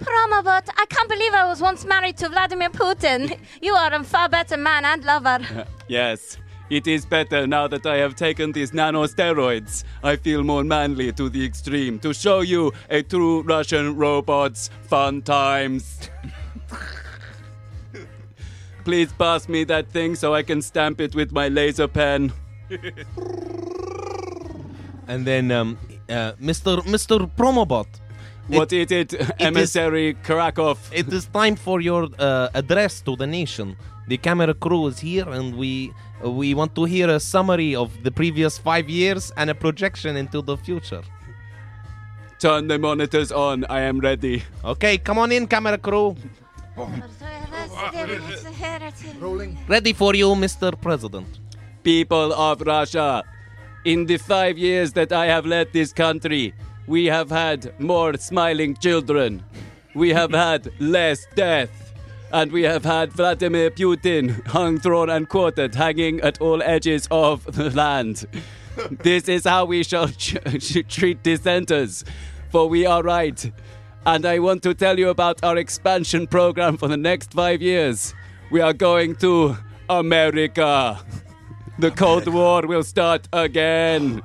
Promobot, 0.01 0.69
I 0.77 0.87
can't 0.89 1.09
believe 1.09 1.35
I 1.35 1.47
was 1.47 1.61
once 1.61 1.85
married 1.85 2.17
to 2.19 2.29
Vladimir 2.29 2.71
Putin. 2.71 3.39
You 3.61 3.75
are 3.75 3.93
a 3.93 4.03
far 4.03 4.29
better 4.29 4.57
man 4.57 4.85
and 4.85 5.05
lover. 5.05 5.67
Yes, 5.89 6.39
it 6.71 6.87
is 6.87 7.05
better 7.05 7.47
now 7.47 7.67
that 7.69 7.85
I 7.85 7.97
have 7.97 8.15
taken 8.15 8.53
these 8.53 8.71
nanosteroids. 8.71 9.85
I 10.03 10.17
feel 10.17 10.43
more 10.45 10.65
manly 10.65 11.13
to 11.13 11.29
the 11.29 11.45
extreme 11.45 11.99
to 11.99 12.15
show 12.15 12.41
you 12.41 12.73
a 12.89 13.03
true 13.03 13.43
Russian 13.43 13.97
robot's 13.97 14.71
fun 14.83 15.23
times. 15.23 15.99
Please 18.85 19.13
pass 19.13 19.49
me 19.49 19.65
that 19.65 19.91
thing 19.91 20.15
so 20.15 20.35
I 20.35 20.43
can 20.43 20.63
stamp 20.63 21.01
it 21.01 21.15
with 21.15 21.33
my 21.33 21.49
laser 21.49 21.89
pen. 21.89 22.33
And 25.09 25.27
then, 25.27 25.51
um, 25.51 25.77
uh, 26.09 26.35
Mr. 26.41 26.79
Mr. 26.87 27.29
Promobot, 27.37 27.89
What 28.47 28.73
is 28.73 28.93
it, 28.93 29.13
emissary 29.41 30.15
Krakow? 30.23 30.77
it 30.93 31.13
is 31.13 31.27
time 31.27 31.57
for 31.57 31.81
your 31.81 32.09
uh, 32.17 32.49
address 32.55 33.01
to 33.03 33.17
the 33.17 33.27
nation. 33.27 33.77
The 34.11 34.19
camera 34.19 34.55
crew 34.55 34.89
is 34.89 34.99
here, 34.99 35.29
and 35.29 35.57
we 35.57 35.93
we 36.21 36.53
want 36.53 36.75
to 36.75 36.85
hear 36.85 37.09
a 37.09 37.21
summary 37.21 37.77
of 37.77 37.91
the 38.03 38.11
previous 38.11 38.59
five 38.59 38.91
years 38.91 39.33
and 39.37 39.49
a 39.51 39.55
projection 39.55 40.17
into 40.17 40.43
the 40.43 40.57
future. 40.57 41.03
Turn 42.41 42.67
the 42.67 42.77
monitors 42.77 43.31
on. 43.31 43.65
I 43.71 43.83
am 43.83 44.01
ready. 44.01 44.43
Okay, 44.65 44.99
come 44.99 45.19
on 45.19 45.31
in, 45.31 45.47
camera 45.47 45.79
crew. 45.79 46.17
Rolling. 49.21 49.57
Ready 49.69 49.93
for 49.93 50.13
you, 50.17 50.35
Mr. 50.35 50.75
President. 50.81 51.39
People 51.85 52.33
of 52.33 52.63
Russia, 52.63 53.23
in 53.85 54.07
the 54.07 54.17
five 54.17 54.59
years 54.59 54.93
that 54.95 55.13
I 55.13 55.27
have 55.27 55.47
led 55.47 55.73
this 55.73 55.93
country, 55.93 56.53
we 56.89 57.07
have 57.07 57.31
had 57.31 57.79
more 57.79 58.17
smiling 58.17 58.75
children. 58.75 59.45
We 59.95 60.09
have 60.11 60.33
had 60.33 60.73
less 60.81 61.29
death. 61.37 61.90
And 62.33 62.53
we 62.53 62.63
have 62.63 62.85
had 62.85 63.13
Vladimir 63.13 63.71
Putin 63.71 64.47
hung, 64.47 64.79
thrown, 64.79 65.11
and 65.11 65.29
quartered, 65.29 65.75
hanging 65.75 66.21
at 66.21 66.41
all 66.41 66.63
edges 66.63 67.09
of 67.11 67.45
the 67.57 67.71
land. 67.71 68.27
this 69.03 69.29
is 69.29 69.45
how 69.45 69.65
we 69.65 69.83
shall 69.83 70.09
treat 70.89 71.23
dissenters, 71.23 72.05
for 72.51 72.69
we 72.69 72.87
are 72.87 73.03
right. 73.03 73.51
And 74.07 74.25
I 74.25 74.39
want 74.39 74.63
to 74.63 74.75
tell 74.75 74.99
you 74.99 75.09
about 75.09 75.43
our 75.45 75.57
expansion 75.57 76.27
program 76.27 76.77
for 76.77 76.89
the 76.89 76.97
next 76.97 77.33
five 77.33 77.61
years. 77.61 78.15
We 78.51 78.61
are 78.61 78.73
going 78.73 79.17
to 79.17 79.57
America. 79.89 80.99
The 81.79 81.91
Cold 81.91 82.29
War 82.29 82.63
will 82.67 82.85
start 82.85 83.29
again. 83.33 84.23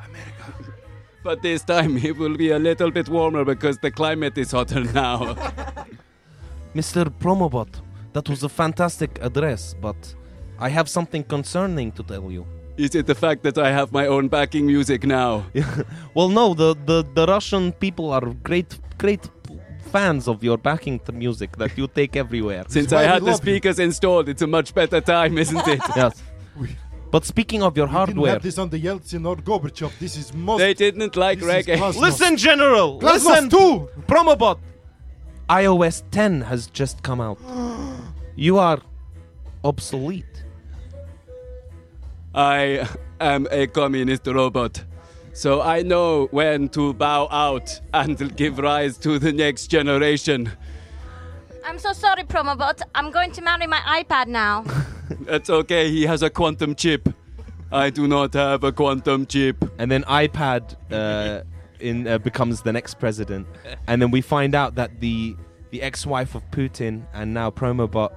But 1.23 1.41
this 1.41 1.63
time 1.63 1.97
it 1.97 2.17
will 2.17 2.37
be 2.37 2.51
a 2.51 2.59
little 2.59 2.91
bit 2.91 3.09
warmer 3.09 3.43
because 3.43 3.79
the 3.79 3.89
climate 3.89 4.37
is 4.37 4.51
hotter 4.51 4.83
now. 4.83 5.33
Mr. 6.75 7.05
Promobot, 7.09 7.81
that 8.15 8.29
was 8.29 8.43
a 8.43 8.49
fantastic 8.49 9.11
address, 9.21 9.75
but 9.85 9.99
I 10.57 10.69
have 10.69 10.87
something 10.87 11.23
concerning 11.35 11.91
to 11.97 12.03
tell 12.03 12.31
you. 12.31 12.47
Is 12.77 12.95
it 12.95 13.05
the 13.07 13.15
fact 13.25 13.43
that 13.43 13.57
I 13.57 13.69
have 13.71 13.91
my 13.91 14.07
own 14.07 14.29
backing 14.29 14.65
music 14.65 15.01
now? 15.03 15.31
Well, 16.17 16.29
no, 16.29 16.53
the, 16.53 16.69
the, 16.89 17.03
the 17.13 17.25
Russian 17.25 17.73
people 17.73 18.07
are 18.11 18.25
great, 18.49 18.79
great 18.97 19.23
fans 19.91 20.29
of 20.29 20.43
your 20.45 20.57
backing 20.57 20.97
t- 20.99 21.11
music 21.11 21.57
that 21.57 21.77
you 21.77 21.87
take 21.87 22.15
everywhere. 22.15 22.63
Since 22.69 22.93
I 22.93 23.03
had 23.03 23.21
the 23.21 23.31
love 23.31 23.45
you. 23.45 23.51
speakers 23.51 23.79
installed, 23.79 24.29
it's 24.29 24.41
a 24.41 24.47
much 24.47 24.73
better 24.73 25.01
time, 25.01 25.37
isn't 25.37 25.67
it? 25.67 25.81
yes. 25.95 26.23
But 27.11 27.25
speaking 27.25 27.63
of 27.63 27.75
your 27.75 27.87
We 27.87 27.91
didn't 27.91 27.97
hardware, 27.97 28.33
have 28.33 28.43
this 28.43 28.57
on 28.57 28.69
the 28.69 28.79
Yeltsin 28.79 29.25
or 29.27 29.35
Gorbachev. 29.35 29.91
This 29.99 30.15
is 30.17 30.33
most. 30.33 30.59
they 30.59 30.73
didn't 30.73 31.17
like 31.17 31.39
this 31.39 31.49
reggae. 31.49 31.77
Glasnost. 31.77 31.99
listen, 31.99 32.37
General, 32.37 32.99
Glasnost 32.99 33.25
listen, 33.25 33.49
too. 33.49 33.89
Promobot. 34.07 34.59
iOS 35.49 36.03
10 36.11 36.41
has 36.41 36.67
just 36.67 37.03
come 37.03 37.21
out. 37.21 37.37
You 38.35 38.57
are 38.57 38.79
obsolete. 39.63 40.43
I 42.33 42.87
am 43.19 43.47
a 43.51 43.67
communist 43.67 44.27
robot. 44.27 44.83
So 45.33 45.61
I 45.61 45.81
know 45.81 46.27
when 46.31 46.69
to 46.69 46.93
bow 46.93 47.27
out 47.29 47.79
and 47.93 48.35
give 48.35 48.57
rise 48.57 48.97
to 48.99 49.19
the 49.19 49.31
next 49.33 49.67
generation. 49.67 50.51
I'm 51.65 51.79
so 51.79 51.93
sorry, 51.93 52.23
Promobot. 52.23 52.81
I'm 52.93 53.11
going 53.11 53.31
to 53.31 53.41
marry 53.41 53.67
my 53.67 54.03
iPad 54.03 54.27
now. 54.27 54.63
That's 55.21 55.49
okay, 55.49 55.89
he 55.91 56.03
has 56.05 56.23
a 56.23 56.29
quantum 56.29 56.75
chip. 56.75 57.09
I 57.71 57.89
do 57.89 58.07
not 58.07 58.33
have 58.33 58.63
a 58.63 58.71
quantum 58.71 59.25
chip. 59.25 59.57
and 59.77 59.91
then 59.91 60.03
iPad 60.03 60.75
uh, 60.91 61.43
in 61.79 62.07
uh, 62.07 62.17
becomes 62.17 62.61
the 62.61 62.73
next 62.73 62.95
president, 62.99 63.47
and 63.87 64.01
then 64.01 64.11
we 64.11 64.21
find 64.21 64.55
out 64.55 64.75
that 64.75 64.99
the 64.99 65.35
the 65.71 65.81
ex-wife 65.81 66.35
of 66.35 66.49
Putin 66.51 67.05
and 67.13 67.33
now 67.33 67.49
Promobot 67.49 68.13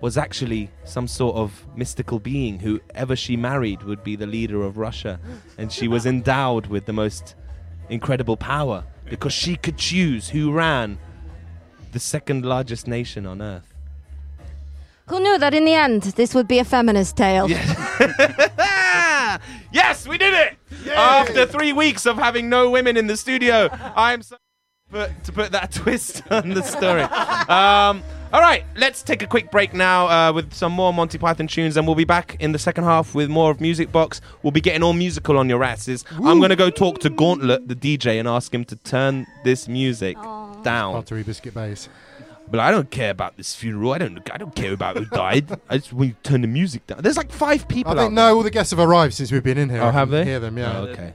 was 0.00 0.16
actually 0.16 0.70
some 0.84 1.06
sort 1.06 1.36
of 1.36 1.66
mystical 1.76 2.18
being. 2.18 2.58
Whoever 2.58 3.16
she 3.16 3.36
married 3.36 3.82
would 3.82 4.02
be 4.02 4.16
the 4.16 4.26
leader 4.26 4.62
of 4.62 4.78
Russia, 4.78 5.20
and 5.58 5.70
she 5.70 5.88
was 5.88 6.06
endowed 6.14 6.66
with 6.66 6.86
the 6.86 6.92
most 6.92 7.34
incredible 7.88 8.36
power 8.36 8.84
because 9.08 9.32
she 9.32 9.56
could 9.56 9.76
choose 9.76 10.28
who 10.28 10.52
ran 10.52 10.98
the 11.92 11.98
second 11.98 12.44
largest 12.44 12.86
nation 12.86 13.26
on 13.26 13.42
earth. 13.42 13.74
Who 15.08 15.18
knew 15.18 15.38
that 15.38 15.54
in 15.54 15.64
the 15.64 15.74
end 15.74 16.02
this 16.02 16.34
would 16.34 16.46
be 16.46 16.60
a 16.60 16.64
feminist 16.64 17.16
tale? 17.16 17.48
yes, 19.72 20.06
we 20.06 20.18
did 20.18 20.34
it! 20.34 20.90
After 20.90 21.46
three 21.46 21.72
weeks 21.72 22.06
of 22.06 22.16
having 22.16 22.48
no 22.48 22.70
women 22.70 22.96
in 22.96 23.06
the 23.06 23.16
studio, 23.16 23.68
I'm 23.72 24.22
so 24.22 24.36
put, 24.90 25.24
to 25.24 25.32
put 25.32 25.52
that 25.52 25.72
twist 25.72 26.22
on 26.30 26.50
the 26.50 26.62
story. 26.62 27.02
Um, 27.02 28.02
all 28.32 28.40
right, 28.40 28.64
let's 28.76 29.02
take 29.02 29.22
a 29.22 29.26
quick 29.26 29.50
break 29.50 29.74
now 29.74 30.06
uh, 30.08 30.32
with 30.32 30.52
some 30.54 30.72
more 30.72 30.92
Monty 30.92 31.18
Python 31.18 31.48
tunes, 31.48 31.76
and 31.76 31.86
we'll 31.86 31.96
be 31.96 32.04
back 32.04 32.36
in 32.38 32.52
the 32.52 32.58
second 32.58 32.84
half 32.84 33.12
with 33.14 33.28
more 33.28 33.50
of 33.50 33.60
Music 33.60 33.90
Box. 33.90 34.20
We'll 34.42 34.52
be 34.52 34.60
getting 34.60 34.82
all 34.84 34.92
musical 34.92 35.36
on 35.36 35.48
your 35.48 35.64
asses. 35.64 36.04
I'm 36.12 36.38
going 36.38 36.50
to 36.50 36.56
go 36.56 36.70
talk 36.70 37.00
to 37.00 37.10
Gauntlet, 37.10 37.66
the 37.66 37.74
DJ, 37.74 38.20
and 38.20 38.28
ask 38.28 38.54
him 38.54 38.64
to 38.66 38.76
turn 38.76 39.26
this 39.42 39.66
music 39.66 40.16
down. 40.62 40.94
Buttery 40.94 41.24
biscuit 41.24 41.54
base. 41.54 41.88
But 42.50 42.58
I 42.60 42.70
don't 42.72 42.90
care 42.90 43.10
about 43.10 43.36
this 43.36 43.54
funeral. 43.54 43.92
I 43.92 43.98
don't. 43.98 44.18
I 44.32 44.36
don't 44.36 44.54
care 44.54 44.72
about 44.72 44.96
who 44.96 45.04
died. 45.04 45.60
I 45.68 45.78
just 45.78 45.92
want 45.92 46.08
you 46.08 46.14
to 46.22 46.30
turn 46.30 46.40
the 46.40 46.48
music 46.48 46.86
down. 46.86 47.00
There's 47.00 47.16
like 47.16 47.30
five 47.30 47.68
people. 47.68 47.92
I 47.92 47.94
think 47.96 48.06
out 48.06 48.12
no, 48.12 48.36
all 48.36 48.42
the 48.42 48.50
guests 48.50 48.72
have 48.72 48.80
arrived 48.80 49.14
since 49.14 49.30
we've 49.30 49.42
been 49.44 49.56
in 49.58 49.70
here. 49.70 49.82
Oh, 49.82 49.86
I 49.86 49.90
have 49.92 50.08
can 50.08 50.18
they? 50.18 50.24
Hear 50.24 50.40
them, 50.40 50.58
yeah. 50.58 50.78
Oh, 50.78 50.82
okay. 50.86 51.14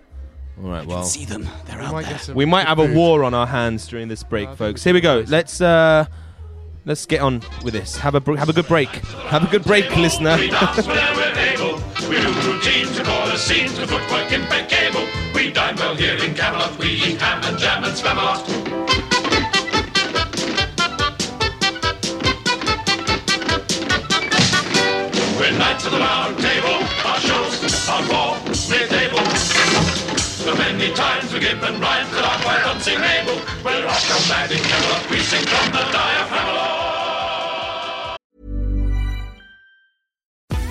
All 0.64 0.70
right. 0.70 0.86
Well, 0.88 1.04
See 1.04 1.26
them, 1.26 1.46
they're 1.66 1.78
We 1.80 1.84
out 1.84 1.92
might 1.92 2.06
there. 2.06 2.36
we 2.36 2.46
might 2.46 2.66
have 2.68 2.80
a 2.80 2.88
food. 2.88 2.96
war 2.96 3.26
on 3.26 3.34
our 3.34 3.48
hands 3.48 3.86
during 3.88 4.08
this 4.08 4.24
break, 4.24 4.48
I 4.48 4.56
folks. 4.56 4.82
Here 4.84 4.94
we 4.94 5.02
go. 5.02 5.24
do 5.24 5.30
Let's 5.30 5.60
uh, 5.60 6.06
let's 6.86 7.06
get 7.06 7.20
on 7.20 7.42
with 7.66 7.74
this. 7.74 7.98
Have 7.98 8.16
a 8.16 8.22
br- 8.22 8.38
have 8.38 8.48
a 8.48 8.54
good 8.54 8.68
break. 8.70 8.88
Have 9.28 9.44
a 9.44 9.48
good 9.52 9.66
break, 9.66 9.94
listener. 9.98 10.38
We 10.38 10.50
dance 10.50 10.88
we're 10.88 10.94
able. 10.94 11.82
We 12.10 12.16
do 12.22 12.32
routines, 12.50 12.98
we 12.98 13.04
call 13.04 13.26
the 13.28 13.36
scenes, 13.38 13.74
to 13.76 13.86
footwork 13.86 14.32
in 14.32 14.48
bed 14.48 14.70
cable. 14.70 15.06
We 15.34 15.52
dine 15.52 15.76
well 15.76 15.96
here 15.96 16.14
in 16.24 16.34
Camelot. 16.34 16.78
We 16.80 16.92
eat 16.92 17.20
ham 17.20 17.44
and 17.44 17.58
jam 17.58 17.84
and 17.84 17.94
spam 17.94 18.14
a 18.14 18.24
lot. 18.24 19.15
Of 25.86 25.92
the 25.92 26.00
round 26.00 26.38
table. 26.40 26.82
Our 27.06 27.20
shows 27.20 27.90
are 27.90 28.04
raw, 28.06 28.42
mid-table. 28.72 29.24
So 30.16 30.56
many 30.56 30.92
times 30.96 31.32
we 31.32 31.40
give 31.40 31.62
and 31.62 31.76
are 31.76 32.40
quite 32.42 32.64
unsingable. 32.66 33.40
We're 33.64 33.86
Camelot. 34.64 35.12
We 35.12 35.20
sing 35.20 35.46
from 35.46 35.72
the 35.74 35.86
diaphragm. 35.92 36.56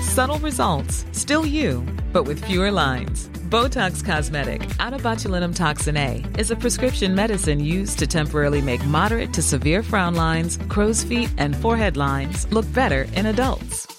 Subtle 0.02 0.40
results, 0.40 1.04
still 1.12 1.46
you, 1.46 1.86
but 2.12 2.24
with 2.24 2.44
fewer 2.44 2.72
lines. 2.72 3.28
Botox 3.50 4.04
Cosmetic, 4.04 4.68
out 4.80 4.94
of 4.94 5.02
botulinum 5.02 5.54
toxin 5.54 5.96
A, 5.96 6.24
is 6.38 6.50
a 6.50 6.56
prescription 6.56 7.14
medicine 7.14 7.60
used 7.60 8.00
to 8.00 8.08
temporarily 8.08 8.60
make 8.60 8.84
moderate 8.86 9.32
to 9.34 9.42
severe 9.42 9.84
frown 9.84 10.16
lines, 10.16 10.58
crow's 10.68 11.04
feet, 11.04 11.30
and 11.38 11.54
forehead 11.54 11.96
lines 11.96 12.50
look 12.52 12.66
better 12.72 13.06
in 13.14 13.26
adults. 13.26 13.93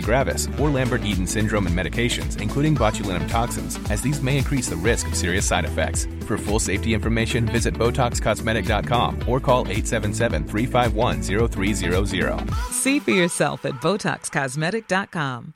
gravis, 0.00 0.48
or 0.58 0.70
Lambert-Eaton 0.70 1.26
syndrome 1.26 1.66
and 1.66 1.76
medications, 1.76 2.40
including 2.40 2.76
botulinum 2.76 3.28
toxins, 3.28 3.78
as 3.90 4.00
these 4.02 4.22
may 4.22 4.38
increase 4.38 4.68
the 4.68 4.76
risk 4.76 5.08
of 5.08 5.14
serious 5.14 5.46
side 5.46 5.64
effects. 5.64 6.06
For 6.26 6.38
full 6.38 6.58
safety 6.58 6.94
information, 6.94 7.46
visit 7.46 7.74
BotoxCosmetic.com 7.74 9.28
or 9.28 9.38
call 9.40 9.64
877-351-0300. 9.66 12.54
See 12.70 12.98
for 12.98 13.12
yourself 13.12 13.64
at 13.64 13.74
BotoxCosmetic.com. 13.74 15.54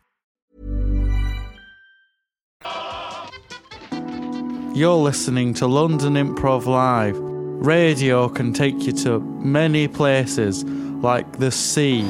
You're 4.74 4.94
listening 4.94 5.52
to 5.54 5.66
London 5.66 6.14
Improv 6.14 6.64
Live. 6.64 7.18
Radio 7.18 8.30
can 8.30 8.54
take 8.54 8.86
you 8.86 8.92
to 8.92 9.20
many 9.20 9.86
places 9.86 10.64
like 10.64 11.38
the 11.38 11.50
sea 11.50 12.00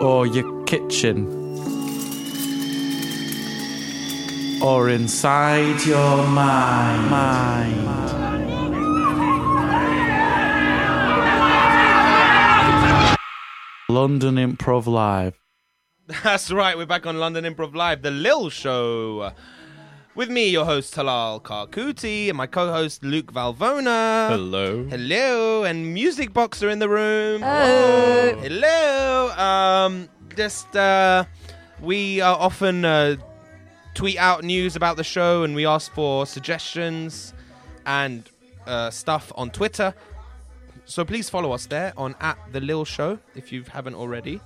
or 0.00 0.26
your 0.26 0.64
kitchen 0.64 1.26
or 4.62 4.88
inside 4.90 5.84
your 5.84 6.26
mind. 6.26 7.10
mind. 7.10 7.96
London 13.88 14.34
Improv 14.34 14.86
Live. 14.86 15.38
That's 16.22 16.50
right, 16.50 16.76
we're 16.76 16.86
back 16.86 17.06
on 17.06 17.18
London 17.18 17.44
Improv 17.44 17.74
Live, 17.74 18.02
the 18.02 18.10
Lil 18.10 18.50
Show. 18.50 19.32
With 20.16 20.30
me, 20.30 20.48
your 20.48 20.64
host 20.64 20.94
Talal 20.94 21.42
Karkuti, 21.42 22.28
and 22.28 22.38
my 22.38 22.46
co-host 22.46 23.04
Luke 23.04 23.34
Valvona. 23.34 24.30
Hello. 24.30 24.82
Hello, 24.84 25.64
and 25.64 25.92
Music 25.92 26.32
Boxer 26.32 26.70
in 26.70 26.78
the 26.78 26.88
room. 26.88 27.42
Oh. 27.44 28.38
Hello. 28.40 29.30
Um, 29.36 30.08
just 30.34 30.74
uh, 30.74 31.26
we 31.82 32.22
uh, 32.22 32.34
often 32.34 32.86
uh, 32.86 33.16
tweet 33.92 34.16
out 34.16 34.42
news 34.42 34.74
about 34.74 34.96
the 34.96 35.04
show, 35.04 35.42
and 35.42 35.54
we 35.54 35.66
ask 35.66 35.92
for 35.92 36.24
suggestions 36.24 37.34
and 37.84 38.26
uh, 38.66 38.88
stuff 38.88 39.30
on 39.36 39.50
Twitter. 39.50 39.92
So 40.86 41.04
please 41.04 41.28
follow 41.28 41.52
us 41.52 41.66
there 41.66 41.92
on 41.98 42.14
at 42.22 42.38
the 42.52 42.62
Lil 42.62 42.86
Show 42.86 43.18
if 43.34 43.52
you 43.52 43.64
haven't 43.70 43.94
already, 43.94 44.40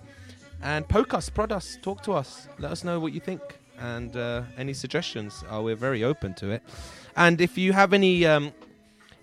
and 0.64 0.88
poke 0.88 1.14
us, 1.14 1.30
prod 1.30 1.52
us, 1.52 1.78
talk 1.80 2.02
to 2.02 2.12
us, 2.12 2.48
let 2.58 2.72
us 2.72 2.82
know 2.82 2.98
what 2.98 3.12
you 3.12 3.20
think 3.20 3.59
and 3.80 4.16
uh, 4.16 4.42
any 4.56 4.72
suggestions. 4.72 5.42
Uh, 5.52 5.60
we're 5.62 5.76
very 5.76 6.04
open 6.04 6.34
to 6.34 6.50
it. 6.50 6.62
And 7.16 7.40
if 7.40 7.58
you 7.58 7.72
have 7.72 7.92
any 7.92 8.26
um, 8.26 8.52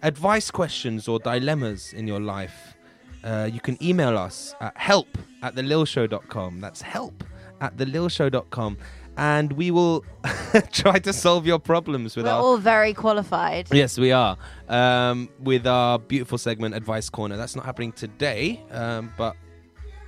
advice 0.03 0.51
questions 0.51 1.07
or 1.07 1.19
dilemmas 1.19 1.93
in 1.93 2.07
your 2.07 2.19
life, 2.19 2.75
uh, 3.23 3.49
you 3.51 3.59
can 3.59 3.81
email 3.83 4.17
us 4.17 4.55
at 4.59 4.75
help 4.77 5.17
at 5.41 5.55
thelilshow.com. 5.55 6.61
That's 6.61 6.81
help 6.81 7.23
at 7.61 7.75
thelilshow.com. 7.77 8.77
And 9.17 9.53
we 9.53 9.71
will 9.71 10.05
try 10.71 10.99
to 10.99 11.11
solve 11.11 11.47
your 11.47 11.57
problems 11.57 12.15
with 12.15 12.25
We're 12.25 12.31
our 12.33 12.41
all 12.41 12.57
very 12.57 12.93
qualified. 12.93 13.67
Yes, 13.71 13.97
we 13.97 14.11
are. 14.11 14.37
Um, 14.69 15.29
with 15.39 15.65
our 15.65 15.97
beautiful 15.97 16.37
segment, 16.37 16.75
Advice 16.75 17.09
Corner. 17.09 17.35
That's 17.35 17.55
not 17.55 17.65
happening 17.65 17.93
today, 17.93 18.63
um, 18.69 19.11
but, 19.17 19.35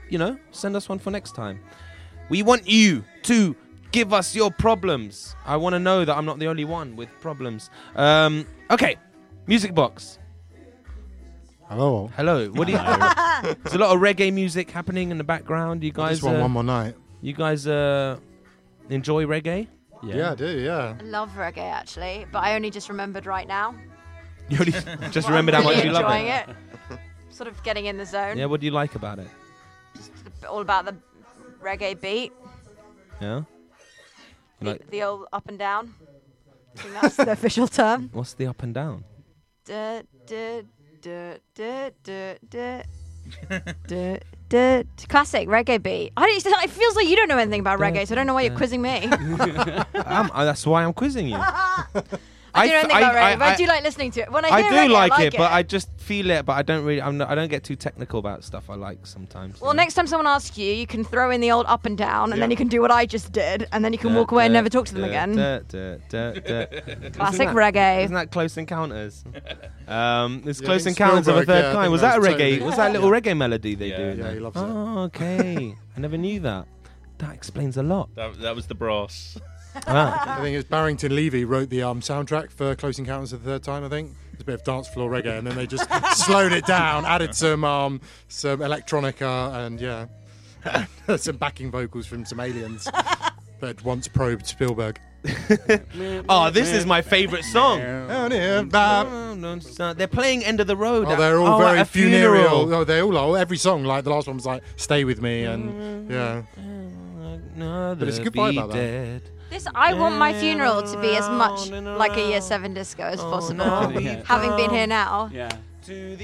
you 0.09 0.19
know, 0.19 0.37
send 0.51 0.75
us 0.75 0.87
one 0.87 0.99
for 0.99 1.09
next 1.09 1.33
time. 1.33 1.59
We 2.29 2.43
want 2.43 2.67
you 2.67 3.03
to 3.23 3.55
give 3.91 4.13
us 4.13 4.35
your 4.35 4.51
problems. 4.51 5.35
I 5.45 5.57
want 5.57 5.73
to 5.73 5.79
know 5.79 6.05
that 6.05 6.15
I'm 6.17 6.25
not 6.25 6.39
the 6.39 6.47
only 6.47 6.65
one 6.65 6.95
with 6.95 7.09
problems. 7.21 7.69
Um, 7.95 8.45
okay, 8.71 8.97
Music 9.47 9.73
Box. 9.73 10.19
Hello. 11.67 12.09
Hello. 12.15 12.47
What 12.49 12.65
do 12.67 12.73
you? 12.73 12.79
There's 13.63 13.75
a 13.75 13.77
lot 13.77 13.95
of 13.95 14.01
reggae 14.01 14.33
music 14.33 14.71
happening 14.71 15.11
in 15.11 15.17
the 15.19 15.23
background. 15.23 15.83
You 15.83 15.91
I 15.91 15.93
guys, 15.93 16.17
just 16.17 16.23
want 16.23 16.37
uh, 16.37 16.41
one 16.41 16.51
more 16.51 16.63
night. 16.63 16.95
you 17.21 17.33
guys 17.33 17.67
uh, 17.67 18.17
enjoy 18.89 19.25
reggae? 19.25 19.67
Yeah. 20.01 20.31
I 20.31 20.35
do. 20.35 20.59
Yeah. 20.59 20.95
I 20.99 21.03
love 21.03 21.29
reggae 21.37 21.59
actually, 21.71 22.25
but 22.31 22.39
I 22.39 22.55
only 22.55 22.71
just 22.71 22.89
remembered 22.89 23.25
right 23.25 23.47
now. 23.47 23.75
You 24.49 24.57
only 24.61 24.71
just 24.71 24.87
Well, 24.87 25.03
I'm 25.27 25.29
remembered 25.29 25.53
how 25.53 25.61
much 25.61 25.83
you 25.83 25.91
love 25.91 26.05
enjoying 26.05 26.25
it. 26.25 26.49
it. 26.89 26.99
Sort 27.29 27.47
of 27.47 27.61
getting 27.61 27.85
in 27.85 27.97
the 27.97 28.05
zone. 28.05 28.35
Yeah. 28.35 28.45
What 28.45 28.61
do 28.61 28.65
you 28.65 28.71
like 28.71 28.95
about 28.95 29.19
it? 29.19 29.27
All 30.49 30.61
about 30.61 30.85
the 30.85 30.95
reggae 31.61 32.01
beat, 32.01 32.31
Yeah. 33.21 33.43
You 34.61 34.65
the, 34.65 34.71
like- 34.71 34.89
the 34.89 35.03
old 35.03 35.27
up 35.31 35.47
and 35.47 35.57
down. 35.59 35.95
I 36.75 36.77
think 36.81 36.93
that's 37.01 37.15
the 37.17 37.31
official 37.31 37.67
term. 37.67 38.09
What's 38.13 38.33
the 38.33 38.47
up 38.47 38.61
and 38.63 38.73
down? 38.73 39.03
Duh, 39.65 40.01
duh, 40.25 40.61
duh, 41.01 41.35
duh, 41.55 41.89
duh, 42.03 42.33
duh. 42.49 42.81
Duh, 43.87 44.17
duh. 44.49 44.83
Classic 45.07 45.47
reggae 45.47 45.81
beat. 45.81 46.11
I 46.17 46.25
don't, 46.25 46.63
it 46.63 46.69
feels 46.69 46.95
like 46.95 47.07
you 47.07 47.15
don't 47.15 47.27
know 47.27 47.37
anything 47.37 47.59
about 47.59 47.79
reggae, 47.79 48.07
so 48.07 48.13
I 48.13 48.15
don't 48.15 48.27
know 48.27 48.33
why 48.33 48.41
you're 48.43 48.55
quizzing 48.57 48.81
me. 48.81 49.07
I'm, 49.11 50.31
uh, 50.31 50.45
that's 50.45 50.65
why 50.65 50.83
I'm 50.83 50.93
quizzing 50.93 51.27
you. 51.27 51.39
I 52.53 52.65
do 52.67 52.73
know 52.73 52.77
f- 52.79 52.83
anything 52.85 52.97
about 53.03 53.15
I- 53.15 53.33
reggae, 53.35 53.39
but 53.39 53.45
I 53.47 53.51
I- 53.53 53.55
do 53.57 53.65
like 53.67 53.83
listening 53.83 54.11
to 54.11 54.21
it. 54.21 54.31
When 54.31 54.45
I, 54.45 54.49
I 54.49 54.61
hear 54.61 54.69
do 54.71 54.75
reggae, 54.77 54.89
like, 54.91 55.11
I 55.11 55.15
like 55.17 55.33
it, 55.33 55.37
but 55.37 55.51
I 55.51 55.63
just 55.63 55.89
feel 55.97 56.29
it. 56.31 56.45
But 56.45 56.53
I 56.53 56.61
don't 56.61 56.83
really. 56.85 57.01
I'm 57.01 57.17
not, 57.17 57.29
I 57.29 57.35
don't 57.35 57.49
get 57.49 57.63
too 57.63 57.75
technical 57.75 58.19
about 58.19 58.43
stuff 58.43 58.69
I 58.69 58.75
like 58.75 59.05
sometimes. 59.05 59.61
Well, 59.61 59.73
next 59.73 59.93
time 59.93 60.07
someone 60.07 60.27
asks 60.27 60.57
you, 60.57 60.71
you 60.73 60.87
can 60.87 61.03
throw 61.03 61.29
in 61.31 61.41
the 61.41 61.51
old 61.51 61.65
up 61.67 61.85
and 61.85 61.97
down, 61.97 62.33
and 62.33 62.41
then 62.41 62.49
you 62.51 62.57
can 62.57 62.67
do 62.67 62.81
what 62.81 62.91
I 62.91 63.05
just 63.05 63.31
did, 63.31 63.67
and 63.71 63.83
then 63.85 63.93
you 63.93 63.99
can 63.99 64.13
Da, 64.13 64.19
walk 64.19 64.31
away 64.31 64.45
and 64.45 64.53
never 64.53 64.69
talk 64.69 64.85
to 64.87 64.95
them 64.95 65.03
again. 65.03 65.35
da, 65.35 65.59
da, 65.59 65.95
da, 66.09 66.31
da. 66.33 66.65
Classic 67.11 67.41
Isn't 67.41 67.55
that- 67.55 67.55
reggae. 67.55 68.03
Isn't 68.05 68.15
that 68.15 68.31
Close 68.31 68.57
Encounters? 68.57 69.23
Um, 69.87 70.43
it's 70.45 70.61
Yeah, 70.61 70.65
Close 70.67 70.83
think 70.83 70.99
Encounters 70.99 71.27
of 71.27 71.37
a 71.37 71.45
Third 71.45 71.63
yeah, 71.63 71.73
Kind. 71.73 71.91
Was 71.91 72.01
that 72.01 72.17
a 72.19 72.21
reggae? 72.21 72.29
totally- 72.57 72.59
Was 72.61 72.75
that 72.75 72.89
a 72.91 72.93
little 72.93 73.09
Yeah. 73.11 73.19
reggae 73.21 73.35
melody 73.37 73.73
they 73.73 73.89
do? 73.89 73.95
Yeah, 73.95 74.13
there? 74.13 74.33
he 74.33 74.39
loves 74.39 74.55
it. 74.55 74.59
Oh, 74.63 74.99
okay. 75.05 75.75
I 75.97 75.99
never 75.99 76.15
knew 76.15 76.39
that. 76.41 76.67
That 77.17 77.33
explains 77.33 77.75
a 77.75 77.81
lot. 77.81 78.09
That, 78.15 78.39
that 78.41 78.55
was 78.55 78.67
the 78.67 78.75
brass. 78.75 79.39
Ah. 79.87 80.39
I 80.39 80.41
think 80.41 80.57
it's 80.57 80.67
Barrington 80.67 81.15
Levy 81.15 81.45
wrote 81.45 81.69
the 81.69 81.83
um, 81.83 82.01
soundtrack 82.01 82.51
for 82.51 82.75
Close 82.75 82.99
Encounters 82.99 83.33
of 83.33 83.43
the 83.43 83.51
Third 83.51 83.63
Time. 83.63 83.83
I 83.83 83.89
think 83.89 84.15
it's 84.33 84.41
a 84.41 84.45
bit 84.45 84.55
of 84.55 84.63
dance 84.63 84.87
floor 84.87 85.09
reggae, 85.09 85.37
and 85.37 85.45
then 85.47 85.55
they 85.55 85.67
just 85.67 85.87
slowed 86.25 86.51
it 86.51 86.65
down, 86.65 87.05
added 87.05 87.35
some 87.35 87.63
um, 87.63 88.01
some 88.27 88.59
electronica, 88.59 89.65
and 89.65 89.79
yeah, 89.79 90.07
some 91.17 91.37
backing 91.37 91.71
vocals 91.71 92.05
from 92.05 92.25
some 92.25 92.39
aliens 92.39 92.87
that 93.59 93.83
once 93.83 94.07
probed 94.07 94.45
Spielberg. 94.47 94.99
Oh, 96.29 96.49
this 96.49 96.71
is 96.71 96.85
my 96.85 97.01
favourite 97.01 97.43
song. 97.43 97.81
Oh, 97.81 98.29
They're 99.93 100.07
playing 100.07 100.45
End 100.45 100.61
of 100.61 100.67
the 100.67 100.77
Road. 100.77 101.07
Oh, 101.09 101.15
they're 101.17 101.39
all 101.39 101.55
oh, 101.55 101.65
very 101.65 101.79
a 101.79 101.85
funereal. 101.85 102.49
funeral. 102.61 102.73
Oh, 102.73 102.83
they 102.85 103.01
all 103.01 103.17
are. 103.17 103.37
Every 103.37 103.57
song, 103.57 103.83
like 103.83 104.05
the 104.05 104.11
last 104.11 104.27
one 104.27 104.37
was 104.37 104.45
like 104.45 104.63
"Stay 104.77 105.03
with 105.03 105.21
Me," 105.21 105.43
and 105.43 106.09
yeah. 106.09 106.43
But 107.57 108.07
it's 108.07 108.19
a 108.19 108.23
good 108.23 108.33
vibe 108.33 108.53
about 108.53 108.71
that. 108.71 109.21
This 109.49 109.65
I 109.73 109.93
want 109.93 110.17
my 110.17 110.33
funeral 110.33 110.83
to 110.83 111.01
be 111.01 111.15
as 111.15 111.27
much 111.29 111.69
like 111.71 112.15
a 112.17 112.27
year 112.29 112.41
seven 112.41 112.73
disco 112.73 113.03
as 113.03 113.19
possible. 113.19 113.65
Yeah. 114.01 114.21
Having 114.25 114.55
been 114.57 114.69
here 114.69 114.87
now. 114.87 115.29
Yeah. 115.33 115.49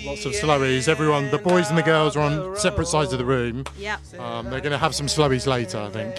Lots 0.06 0.26
of 0.26 0.34
slowies. 0.34 0.88
Everyone, 0.88 1.32
the 1.32 1.40
boys 1.40 1.70
and 1.70 1.78
the 1.78 1.82
girls 1.84 2.16
are 2.16 2.22
on 2.22 2.56
separate 2.56 2.88
sides 2.88 3.14
of 3.14 3.18
the 3.20 3.26
room. 3.26 3.64
Yep. 3.80 4.00
Um, 4.20 4.50
they're 4.52 4.60
going 4.62 4.74
to 4.74 4.78
have 4.78 4.94
some 4.94 5.08
slowies 5.08 5.48
later, 5.48 5.80
I 5.80 5.90
think. 5.90 6.16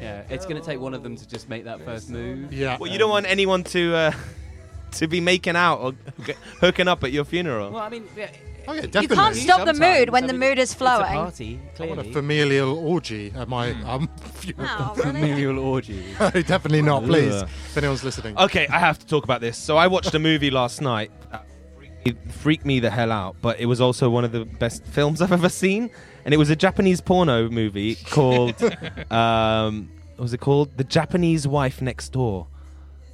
Yeah, 0.00 0.22
it's 0.30 0.46
going 0.46 0.58
to 0.58 0.64
take 0.64 0.80
one 0.80 0.94
of 0.94 1.02
them 1.02 1.16
to 1.16 1.28
just 1.28 1.48
make 1.50 1.64
that 1.64 1.84
first 1.84 2.08
move. 2.08 2.50
Yeah. 2.52 2.78
Well, 2.80 2.90
you 2.90 2.98
don't 2.98 3.10
want 3.10 3.26
anyone 3.26 3.62
to 3.64 3.94
uh, 3.94 4.12
to 4.92 5.06
be 5.06 5.20
making 5.20 5.54
out 5.56 5.80
or 5.80 5.92
g- 6.24 6.32
hooking 6.60 6.88
up 6.88 7.04
at 7.04 7.12
your 7.12 7.24
funeral. 7.24 7.72
Well, 7.72 7.82
I 7.82 7.90
mean, 7.90 8.04
yeah, 8.16 8.30
Oh, 8.68 8.74
yeah, 8.74 9.00
You 9.00 9.08
can't 9.08 9.34
stop 9.34 9.64
the 9.64 9.72
mood 9.72 10.10
when 10.10 10.24
I 10.24 10.26
the 10.26 10.34
mood 10.34 10.58
is 10.58 10.64
it's 10.64 10.74
a 10.74 10.76
flowing. 10.76 11.06
party, 11.06 11.58
I 11.80 11.86
want 11.86 12.00
a 12.00 12.04
familial 12.04 12.78
orgy 12.78 13.32
at 13.34 13.48
my 13.48 13.70
um. 13.84 14.10
Oh. 14.58 14.94
Familial 14.94 15.58
orgy. 15.58 16.04
Definitely 16.18 16.82
not, 16.82 17.04
please. 17.04 17.34
If 17.42 17.76
anyone's 17.78 18.04
listening. 18.04 18.36
Okay, 18.36 18.66
I 18.66 18.78
have 18.78 18.98
to 18.98 19.06
talk 19.06 19.24
about 19.24 19.40
this. 19.40 19.56
So 19.56 19.78
I 19.78 19.86
watched 19.86 20.14
a 20.14 20.18
movie 20.18 20.50
last 20.50 20.82
night. 20.82 21.10
that 21.30 21.46
freaked 21.78 22.04
me- 22.06 22.32
freaked 22.32 22.66
me 22.66 22.78
the 22.80 22.90
hell 22.90 23.10
out, 23.10 23.36
but 23.40 23.58
it 23.58 23.66
was 23.66 23.80
also 23.80 24.10
one 24.10 24.24
of 24.24 24.32
the 24.32 24.44
best 24.44 24.84
films 24.84 25.22
I've 25.22 25.32
ever 25.32 25.48
seen, 25.48 25.90
and 26.26 26.34
it 26.34 26.36
was 26.36 26.50
a 26.50 26.56
Japanese 26.56 27.00
porno 27.00 27.48
movie 27.48 27.94
called. 27.94 28.54
um, 29.10 29.90
what 30.16 30.24
was 30.24 30.34
it 30.34 30.40
called? 30.40 30.76
The 30.76 30.84
Japanese 30.84 31.46
Wife 31.48 31.80
Next 31.80 32.10
Door. 32.10 32.48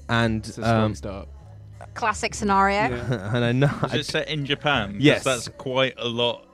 and 0.08 0.38
It's 0.38 0.58
a 0.58 0.62
strong 0.62 0.84
um, 0.84 0.94
start. 0.96 1.28
Classic 1.94 2.34
scenario. 2.34 2.94
and 3.34 3.44
I 3.44 3.52
know. 3.52 3.70
Is 3.86 3.94
it 3.94 4.06
set 4.06 4.28
in 4.28 4.44
Japan? 4.46 4.96
Yes. 4.98 5.24
that's 5.24 5.48
quite 5.48 5.94
a 5.98 6.08
lot 6.08 6.44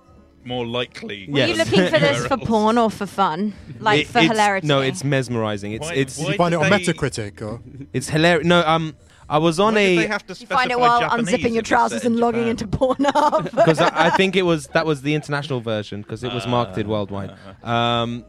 more 0.45 0.67
likely. 0.67 1.27
Were 1.29 1.47
you 1.47 1.55
looking 1.55 1.87
for 1.89 1.99
this 1.99 2.27
for 2.31 2.37
porn 2.39 2.79
or 2.79 2.91
for 2.91 3.07
fun? 3.07 3.55
Like 3.79 4.03
It- 4.03 4.07
for 4.09 4.19
it's- 4.19 4.31
hilarity? 4.31 4.67
No, 4.67 4.81
it's 4.81 5.05
mesmerizing. 5.05 5.73
It's 5.73 5.89
Why- 5.89 5.95
it's 5.95 6.19
why 6.19 6.31
You 6.31 6.37
find 6.37 6.55
it 6.55 6.59
on 6.59 6.71
they- 6.71 6.79
Metacritic 6.79 7.43
or 7.43 7.61
it's 7.93 8.09
hilarious. 8.09 8.47
No, 8.47 8.61
um, 8.67 8.97
I 9.29 9.39
was 9.39 9.61
on 9.61 9.75
Why 9.75 9.81
did 9.85 9.93
a 9.93 9.97
they 10.03 10.07
have 10.09 10.27
to 10.27 10.35
You 10.35 10.47
find 10.47 10.71
it 10.73 10.81
while 10.81 11.01
Japanese 11.01 11.29
unzipping 11.29 11.41
your 11.41 11.49
if 11.51 11.59
it's 11.61 11.69
set 11.69 11.77
trousers 11.77 12.05
in 12.05 12.13
and 12.13 12.21
logging 12.21 12.49
into 12.49 12.67
Pornhub. 12.67 13.45
because 13.55 13.79
I, 13.81 14.07
I 14.07 14.11
think 14.11 14.35
it 14.35 14.43
was 14.43 14.67
that 14.69 14.87
was 14.87 15.03
the 15.03 15.15
international 15.15 15.61
version 15.61 16.03
because 16.03 16.25
it 16.25 16.33
was 16.33 16.47
marketed 16.49 16.87
Ah. 16.87 16.91
worldwide. 16.91 17.31
Um, 17.63 18.25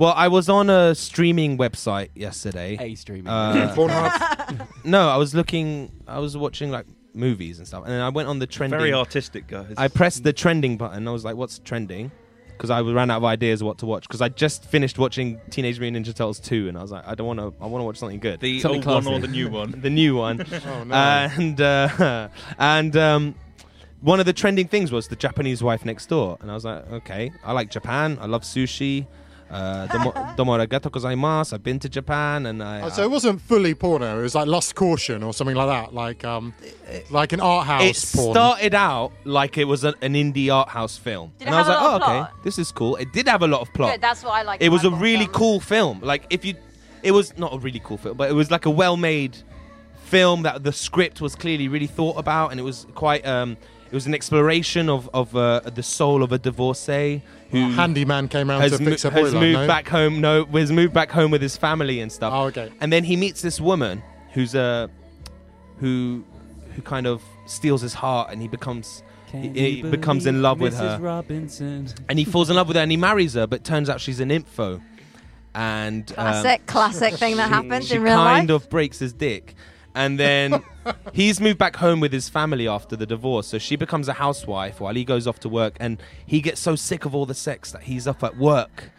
well, 0.00 0.14
I 0.16 0.28
was 0.28 0.48
on 0.48 0.70
a 0.70 0.94
streaming 0.94 1.58
website 1.58 2.08
yesterday. 2.14 2.78
A 2.80 2.94
streaming. 2.94 3.28
Uh, 3.28 3.74
Pornhub? 3.76 4.66
no, 4.84 5.10
I 5.10 5.18
was 5.18 5.34
looking. 5.34 5.92
I 6.08 6.18
was 6.20 6.36
watching 6.38 6.70
like 6.70 6.86
movies 7.12 7.58
and 7.58 7.68
stuff, 7.68 7.84
and 7.84 7.92
then 7.92 8.00
I 8.00 8.08
went 8.08 8.26
on 8.26 8.38
the 8.38 8.46
trending. 8.46 8.78
Very 8.78 8.94
artistic, 8.94 9.46
guys. 9.46 9.74
I 9.76 9.88
pressed 9.88 10.24
the 10.24 10.32
trending 10.32 10.78
button. 10.78 11.06
I 11.06 11.10
was 11.10 11.22
like, 11.22 11.36
"What's 11.36 11.58
trending?" 11.58 12.10
Because 12.48 12.70
I 12.70 12.80
ran 12.80 13.10
out 13.10 13.18
of 13.18 13.24
ideas 13.24 13.62
what 13.62 13.76
to 13.78 13.86
watch. 13.86 14.08
Because 14.08 14.22
I 14.22 14.30
just 14.30 14.64
finished 14.64 14.98
watching 14.98 15.38
Teenage 15.50 15.78
Mutant 15.78 16.06
Ninja 16.06 16.14
Turtles 16.14 16.40
two, 16.40 16.68
and 16.68 16.78
I 16.78 16.82
was 16.82 16.92
like, 16.92 17.06
"I 17.06 17.14
don't 17.14 17.26
want 17.26 17.38
to. 17.40 17.52
I 17.62 17.66
want 17.66 17.82
to 17.82 17.84
watch 17.84 17.98
something 17.98 18.20
good." 18.20 18.40
the 18.40 18.60
Something 18.60 18.86
old 18.88 19.04
one 19.04 19.14
or 19.14 19.18
the 19.20 19.28
new 19.28 19.50
one. 19.60 19.74
the 19.82 19.90
new 19.90 20.16
one. 20.16 20.46
Oh, 20.66 20.84
no. 20.84 20.94
And 20.94 21.60
uh, 21.60 22.28
and 22.58 22.96
um, 22.96 23.34
one 24.00 24.18
of 24.18 24.24
the 24.24 24.32
trending 24.32 24.66
things 24.66 24.90
was 24.92 25.08
the 25.08 25.16
Japanese 25.16 25.62
wife 25.62 25.84
next 25.84 26.06
door, 26.06 26.38
and 26.40 26.50
I 26.50 26.54
was 26.54 26.64
like, 26.64 26.90
okay, 26.90 27.32
I 27.44 27.52
like 27.52 27.70
Japan. 27.70 28.16
I 28.18 28.24
love 28.26 28.42
sushi. 28.44 29.06
Uh, 29.50 29.86
domo, 29.88 30.12
domo 30.36 30.56
arigato 30.56 30.90
gozaimasu. 30.90 31.54
I've 31.54 31.62
been 31.64 31.80
to 31.80 31.88
Japan, 31.88 32.46
and 32.46 32.62
I. 32.62 32.82
Oh, 32.82 32.88
so 32.88 33.02
it 33.02 33.10
wasn't 33.10 33.40
fully 33.40 33.74
porno. 33.74 34.20
It 34.20 34.22
was 34.22 34.36
like 34.36 34.46
Lust 34.46 34.76
Caution 34.76 35.24
or 35.24 35.34
something 35.34 35.56
like 35.56 35.66
that, 35.66 35.92
like 35.92 36.24
um, 36.24 36.54
like 37.10 37.32
an 37.32 37.40
art 37.40 37.66
house 37.66 38.14
it 38.14 38.16
porn. 38.16 38.32
started 38.32 38.74
out 38.74 39.10
like 39.24 39.58
it 39.58 39.64
was 39.64 39.82
a, 39.82 39.88
an 40.02 40.14
indie 40.14 40.54
art 40.54 40.68
house 40.68 40.96
film, 40.96 41.32
Did 41.38 41.44
it 41.44 41.46
and 41.48 41.56
I 41.56 41.58
was 41.58 41.66
a 41.66 41.70
like, 41.72 41.80
oh, 41.82 41.96
of 41.96 42.02
okay, 42.02 42.32
this 42.44 42.58
is 42.60 42.70
cool. 42.70 42.94
It 42.96 43.12
did 43.12 43.26
have 43.26 43.42
a 43.42 43.48
lot 43.48 43.60
of 43.60 43.72
plot. 43.74 43.94
Good, 43.94 44.00
that's 44.00 44.22
what 44.22 44.34
I 44.34 44.42
like. 44.42 44.62
it 44.62 44.68
was 44.68 44.84
a 44.84 44.90
really 44.90 45.24
films. 45.24 45.36
cool 45.36 45.60
film. 45.60 46.00
Like 46.00 46.26
if 46.30 46.44
you, 46.44 46.54
it 47.02 47.10
was 47.10 47.36
not 47.36 47.52
a 47.52 47.58
really 47.58 47.80
cool 47.82 47.98
film, 47.98 48.16
but 48.16 48.30
it 48.30 48.34
was 48.34 48.52
like 48.52 48.66
a 48.66 48.70
well-made 48.70 49.36
film 50.04 50.42
that 50.42 50.62
the 50.62 50.72
script 50.72 51.20
was 51.20 51.34
clearly 51.34 51.66
really 51.66 51.88
thought 51.88 52.16
about, 52.18 52.52
and 52.52 52.60
it 52.60 52.64
was 52.64 52.86
quite. 52.94 53.26
Um, 53.26 53.56
it 53.90 53.94
was 53.94 54.06
an 54.06 54.14
exploration 54.14 54.88
of 54.88 55.10
of 55.12 55.34
uh, 55.34 55.60
the 55.60 55.82
soul 55.82 56.22
of 56.22 56.32
a 56.32 56.38
divorcee 56.38 57.22
who 57.50 57.70
Handyman 57.72 58.28
came 58.28 58.48
around 58.50 58.60
has, 58.60 58.78
to 58.78 58.84
fix 58.84 59.04
mo- 59.04 59.10
a 59.10 59.12
boiler. 59.12 59.24
has 59.24 59.34
moved 59.34 59.58
no? 59.58 59.66
back 59.66 59.88
home. 59.88 60.20
No, 60.20 60.44
has 60.44 60.70
moved 60.70 60.94
back 60.94 61.10
home 61.10 61.30
with 61.30 61.42
his 61.42 61.56
family 61.56 62.00
and 62.00 62.12
stuff. 62.12 62.32
Oh, 62.32 62.44
okay. 62.44 62.70
And 62.80 62.92
then 62.92 63.02
he 63.02 63.16
meets 63.16 63.42
this 63.42 63.60
woman 63.60 64.02
who's 64.32 64.54
a 64.54 64.88
who 65.78 66.24
who 66.76 66.82
kind 66.82 67.06
of 67.06 67.22
steals 67.46 67.80
his 67.80 67.94
heart, 67.94 68.30
and 68.30 68.40
he 68.40 68.46
becomes 68.46 69.02
he, 69.32 69.48
he 69.48 69.82
becomes 69.82 70.26
in 70.26 70.42
love 70.42 70.60
with 70.60 70.76
her 70.76 70.98
Robinson. 71.00 71.88
and 72.08 72.18
he 72.18 72.24
falls 72.24 72.50
in 72.50 72.56
love 72.56 72.68
with 72.68 72.76
her 72.76 72.82
and 72.82 72.90
he 72.90 72.96
marries 72.96 73.34
her, 73.34 73.46
but 73.46 73.64
turns 73.64 73.88
out 73.88 74.00
she's 74.00 74.20
an 74.20 74.30
info. 74.30 74.80
And 75.54 76.08
um, 76.10 76.14
Classic, 76.14 76.66
classic 76.66 77.14
thing 77.14 77.36
that 77.36 77.48
happens 77.48 77.88
she 77.88 77.96
in 77.96 78.02
real 78.02 78.14
kind 78.16 78.50
of 78.50 78.70
breaks 78.70 78.98
his 78.98 79.12
dick. 79.12 79.54
And 80.00 80.18
then 80.18 80.62
he's 81.12 81.40
moved 81.40 81.58
back 81.58 81.76
home 81.76 82.00
with 82.00 82.12
his 82.12 82.28
family 82.28 82.66
after 82.66 82.96
the 82.96 83.06
divorce. 83.06 83.46
So 83.46 83.58
she 83.58 83.76
becomes 83.76 84.08
a 84.08 84.14
housewife 84.14 84.80
while 84.80 84.94
he 84.94 85.04
goes 85.04 85.26
off 85.26 85.40
to 85.40 85.48
work. 85.48 85.76
And 85.78 86.02
he 86.24 86.40
gets 86.40 86.60
so 86.60 86.74
sick 86.74 87.04
of 87.04 87.14
all 87.14 87.26
the 87.26 87.34
sex 87.34 87.72
that 87.72 87.82
he's 87.82 88.06
up 88.06 88.24
at 88.24 88.36
work. 88.36 88.90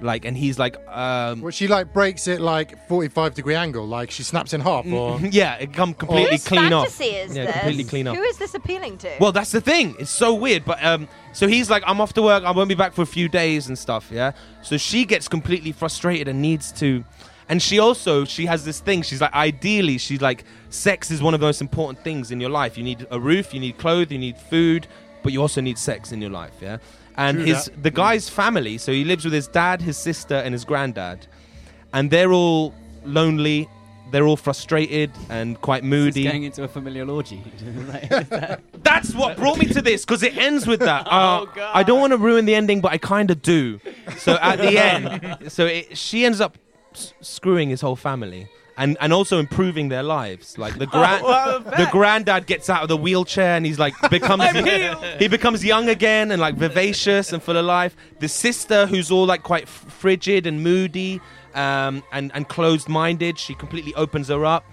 Like, 0.00 0.24
and 0.24 0.36
he's 0.36 0.58
like, 0.58 0.76
um, 0.88 1.40
Well, 1.40 1.50
she 1.50 1.66
like 1.68 1.92
breaks 1.92 2.26
it 2.28 2.40
like 2.40 2.88
45 2.88 3.34
degree 3.34 3.54
angle, 3.54 3.86
like 3.86 4.10
she 4.10 4.22
snaps 4.22 4.52
in 4.52 4.60
half, 4.60 4.86
or 4.86 5.20
yeah, 5.30 5.54
it 5.54 5.72
come 5.72 5.94
completely 5.94 6.32
Whose 6.32 6.46
clean 6.46 6.72
off. 6.72 6.88
fantasy 6.88 7.16
is 7.16 7.36
yeah, 7.36 7.46
this? 7.46 7.54
completely 7.54 7.84
clean 7.84 8.08
off. 8.08 8.16
Who 8.16 8.22
is 8.22 8.36
this 8.36 8.54
appealing 8.54 8.98
to? 8.98 9.16
Well, 9.20 9.32
that's 9.32 9.52
the 9.52 9.60
thing. 9.60 9.94
It's 9.98 10.10
so 10.10 10.34
weird. 10.34 10.64
But 10.64 10.84
um, 10.84 11.08
so 11.32 11.46
he's 11.46 11.70
like, 11.70 11.82
I'm 11.86 12.00
off 12.00 12.12
to 12.14 12.22
work. 12.22 12.44
I 12.44 12.50
won't 12.50 12.68
be 12.68 12.74
back 12.74 12.92
for 12.92 13.02
a 13.02 13.06
few 13.06 13.28
days 13.28 13.68
and 13.68 13.78
stuff. 13.78 14.10
Yeah. 14.12 14.32
So 14.62 14.76
she 14.76 15.04
gets 15.04 15.26
completely 15.28 15.72
frustrated 15.72 16.28
and 16.28 16.42
needs 16.42 16.70
to. 16.72 17.04
And 17.48 17.60
she 17.62 17.78
also 17.78 18.24
she 18.24 18.46
has 18.46 18.64
this 18.64 18.80
thing. 18.80 19.02
She's 19.02 19.20
like, 19.20 19.34
ideally, 19.34 19.98
she's 19.98 20.20
like, 20.22 20.44
sex 20.70 21.10
is 21.10 21.20
one 21.22 21.34
of 21.34 21.40
the 21.40 21.46
most 21.46 21.60
important 21.60 22.02
things 22.02 22.30
in 22.30 22.40
your 22.40 22.50
life. 22.50 22.78
You 22.78 22.84
need 22.84 23.06
a 23.10 23.20
roof, 23.20 23.52
you 23.52 23.60
need 23.60 23.76
clothes, 23.78 24.10
you 24.10 24.18
need 24.18 24.38
food, 24.38 24.86
but 25.22 25.32
you 25.32 25.40
also 25.42 25.60
need 25.60 25.76
sex 25.78 26.12
in 26.12 26.20
your 26.20 26.30
life. 26.30 26.54
Yeah. 26.60 26.78
And 27.16 27.38
True 27.38 27.46
his 27.46 27.66
that. 27.66 27.82
the 27.82 27.90
guy's 27.90 28.28
family. 28.28 28.78
So 28.78 28.92
he 28.92 29.04
lives 29.04 29.24
with 29.24 29.34
his 29.34 29.46
dad, 29.46 29.82
his 29.82 29.96
sister, 29.96 30.34
and 30.36 30.52
his 30.52 30.64
granddad, 30.64 31.26
and 31.92 32.10
they're 32.10 32.32
all 32.32 32.74
lonely. 33.04 33.68
They're 34.10 34.26
all 34.26 34.36
frustrated 34.36 35.10
and 35.28 35.60
quite 35.60 35.82
This 35.82 35.86
is 35.86 35.90
moody. 35.90 36.24
going 36.24 36.44
into 36.44 36.62
a 36.62 36.68
familial 36.68 37.10
orgy. 37.10 37.42
Like, 37.88 38.08
that- 38.28 38.60
That's 38.84 39.12
what 39.14 39.36
brought 39.36 39.58
me 39.58 39.66
to 39.66 39.82
this 39.82 40.04
because 40.04 40.22
it 40.22 40.36
ends 40.36 40.66
with 40.68 40.80
that. 40.80 41.06
Uh, 41.10 41.40
Oh, 41.42 41.46
God. 41.54 41.70
I 41.74 41.82
don't 41.82 41.98
want 42.00 42.12
to 42.12 42.16
ruin 42.18 42.44
the 42.44 42.54
ending, 42.54 42.80
but 42.80 42.92
I 42.92 42.98
kind 42.98 43.30
of 43.30 43.42
do. 43.42 43.80
So 44.18 44.34
at 44.40 44.56
the 44.58 44.78
end, 44.78 45.50
so 45.50 45.66
it, 45.66 45.96
she 45.98 46.24
ends 46.24 46.40
up 46.40 46.56
s- 46.94 47.12
screwing 47.20 47.70
his 47.70 47.80
whole 47.80 47.96
family. 47.96 48.48
And, 48.76 48.96
and 49.00 49.12
also 49.12 49.38
improving 49.38 49.88
their 49.88 50.02
lives. 50.02 50.58
Like 50.58 50.76
the 50.78 50.86
grand, 50.96 51.24
the 51.24 51.88
granddad 51.92 52.46
gets 52.46 52.68
out 52.68 52.82
of 52.82 52.88
the 52.88 52.96
wheelchair 52.96 53.54
and 53.56 53.64
he's 53.64 53.78
like 53.78 53.94
becomes 54.10 54.42
he 55.20 55.28
becomes 55.28 55.64
young 55.64 55.88
again 55.88 56.32
and 56.32 56.40
like 56.40 56.56
vivacious 56.56 57.32
and 57.32 57.40
full 57.40 57.56
of 57.56 57.64
life. 57.64 57.94
The 58.18 58.26
sister 58.26 58.86
who's 58.86 59.12
all 59.12 59.26
like 59.26 59.44
quite 59.44 59.68
frigid 59.68 60.44
and 60.48 60.64
moody 60.64 61.20
um, 61.54 62.02
and 62.10 62.32
and 62.34 62.48
closed 62.48 62.88
minded, 62.88 63.38
she 63.38 63.54
completely 63.54 63.94
opens 63.94 64.26
her 64.26 64.44
up. 64.44 64.64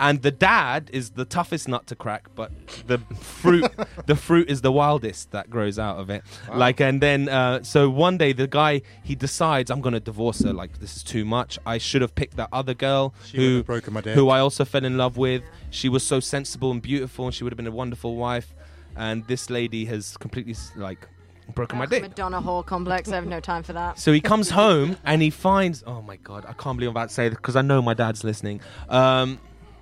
And 0.00 0.22
the 0.22 0.30
dad 0.30 0.88
is 0.94 1.10
the 1.10 1.24
toughest 1.26 1.68
nut 1.68 1.86
to 1.88 1.94
crack, 1.94 2.28
but 2.34 2.50
the 2.86 2.98
fruit, 3.20 3.70
the 4.06 4.16
fruit 4.16 4.48
is 4.50 4.62
the 4.62 4.72
wildest 4.72 5.30
that 5.32 5.50
grows 5.50 5.78
out 5.78 5.98
of 5.98 6.08
it. 6.08 6.22
Like, 6.52 6.80
and 6.80 7.02
then 7.02 7.28
uh, 7.28 7.62
so 7.62 7.90
one 7.90 8.16
day 8.16 8.32
the 8.32 8.46
guy 8.46 8.80
he 9.04 9.14
decides 9.14 9.70
I'm 9.70 9.82
gonna 9.82 10.00
divorce 10.00 10.40
her. 10.42 10.54
Like 10.54 10.80
this 10.80 10.96
is 10.96 11.02
too 11.02 11.24
much. 11.26 11.58
I 11.66 11.76
should 11.78 12.00
have 12.00 12.14
picked 12.14 12.36
that 12.38 12.48
other 12.50 12.72
girl 12.74 13.12
She 13.26 13.36
who 13.36 13.62
broken 13.62 13.92
my 13.92 14.00
dick. 14.00 14.14
who 14.14 14.30
I 14.30 14.40
also 14.40 14.64
fell 14.64 14.84
in 14.86 14.96
love 14.96 15.18
with. 15.18 15.42
She 15.68 15.88
was 15.90 16.02
so 16.02 16.18
sensible 16.18 16.70
and 16.72 16.80
beautiful, 16.80 17.26
and 17.26 17.34
she 17.34 17.44
would 17.44 17.52
have 17.52 17.58
been 17.58 17.66
a 17.66 17.70
wonderful 17.70 18.16
wife. 18.16 18.54
And 18.96 19.26
this 19.26 19.50
lady 19.50 19.84
has 19.84 20.16
completely 20.16 20.54
like 20.76 21.06
broken 21.54 21.78
my 21.78 21.84
Ugh, 21.84 21.90
dick. 21.90 22.02
Madonna 22.02 22.40
whore 22.40 22.64
complex. 22.64 23.10
I 23.12 23.16
have 23.16 23.26
no 23.26 23.40
time 23.40 23.62
for 23.62 23.74
that. 23.74 23.98
So 23.98 24.12
he 24.12 24.20
comes 24.22 24.48
home 24.50 24.96
and 25.04 25.20
he 25.20 25.28
finds. 25.28 25.84
Oh 25.86 26.00
my 26.00 26.16
god! 26.16 26.46
I 26.48 26.54
can't 26.54 26.76
believe 26.78 26.88
I'm 26.88 26.96
about 26.96 27.08
to 27.10 27.14
say 27.14 27.28
this 27.28 27.36
because 27.36 27.54
I 27.56 27.62
know 27.62 27.82
my 27.82 27.92
dad's 27.94 28.24
listening. 28.24 28.62
Um, 28.88 29.38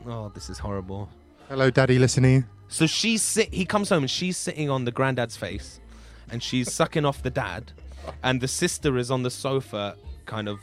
oh, 0.09 0.31
this 0.35 0.51
is 0.51 0.59
horrible. 0.59 1.09
hello, 1.49 1.71
daddy, 1.71 1.99
listening. 1.99 2.45
So 2.69 2.87
she's 2.87 3.23
sit. 3.23 3.53
He 3.55 3.65
comes 3.65 3.89
home 3.89 4.03
and 4.05 4.11
she's 4.11 4.37
sitting 4.37 4.69
on 4.69 4.85
the 4.85 4.91
granddad's 4.93 5.37
face, 5.37 5.81
and 6.31 6.43
she's 6.43 6.73
sucking 6.73 7.05
off 7.05 7.23
the 7.23 7.31
dad, 7.31 7.73
and 8.23 8.41
the 8.41 8.49
sister 8.49 8.99
is 8.99 9.11
on 9.11 9.23
the 9.23 9.31
sofa, 9.31 9.97
kind 10.27 10.49
of. 10.49 10.59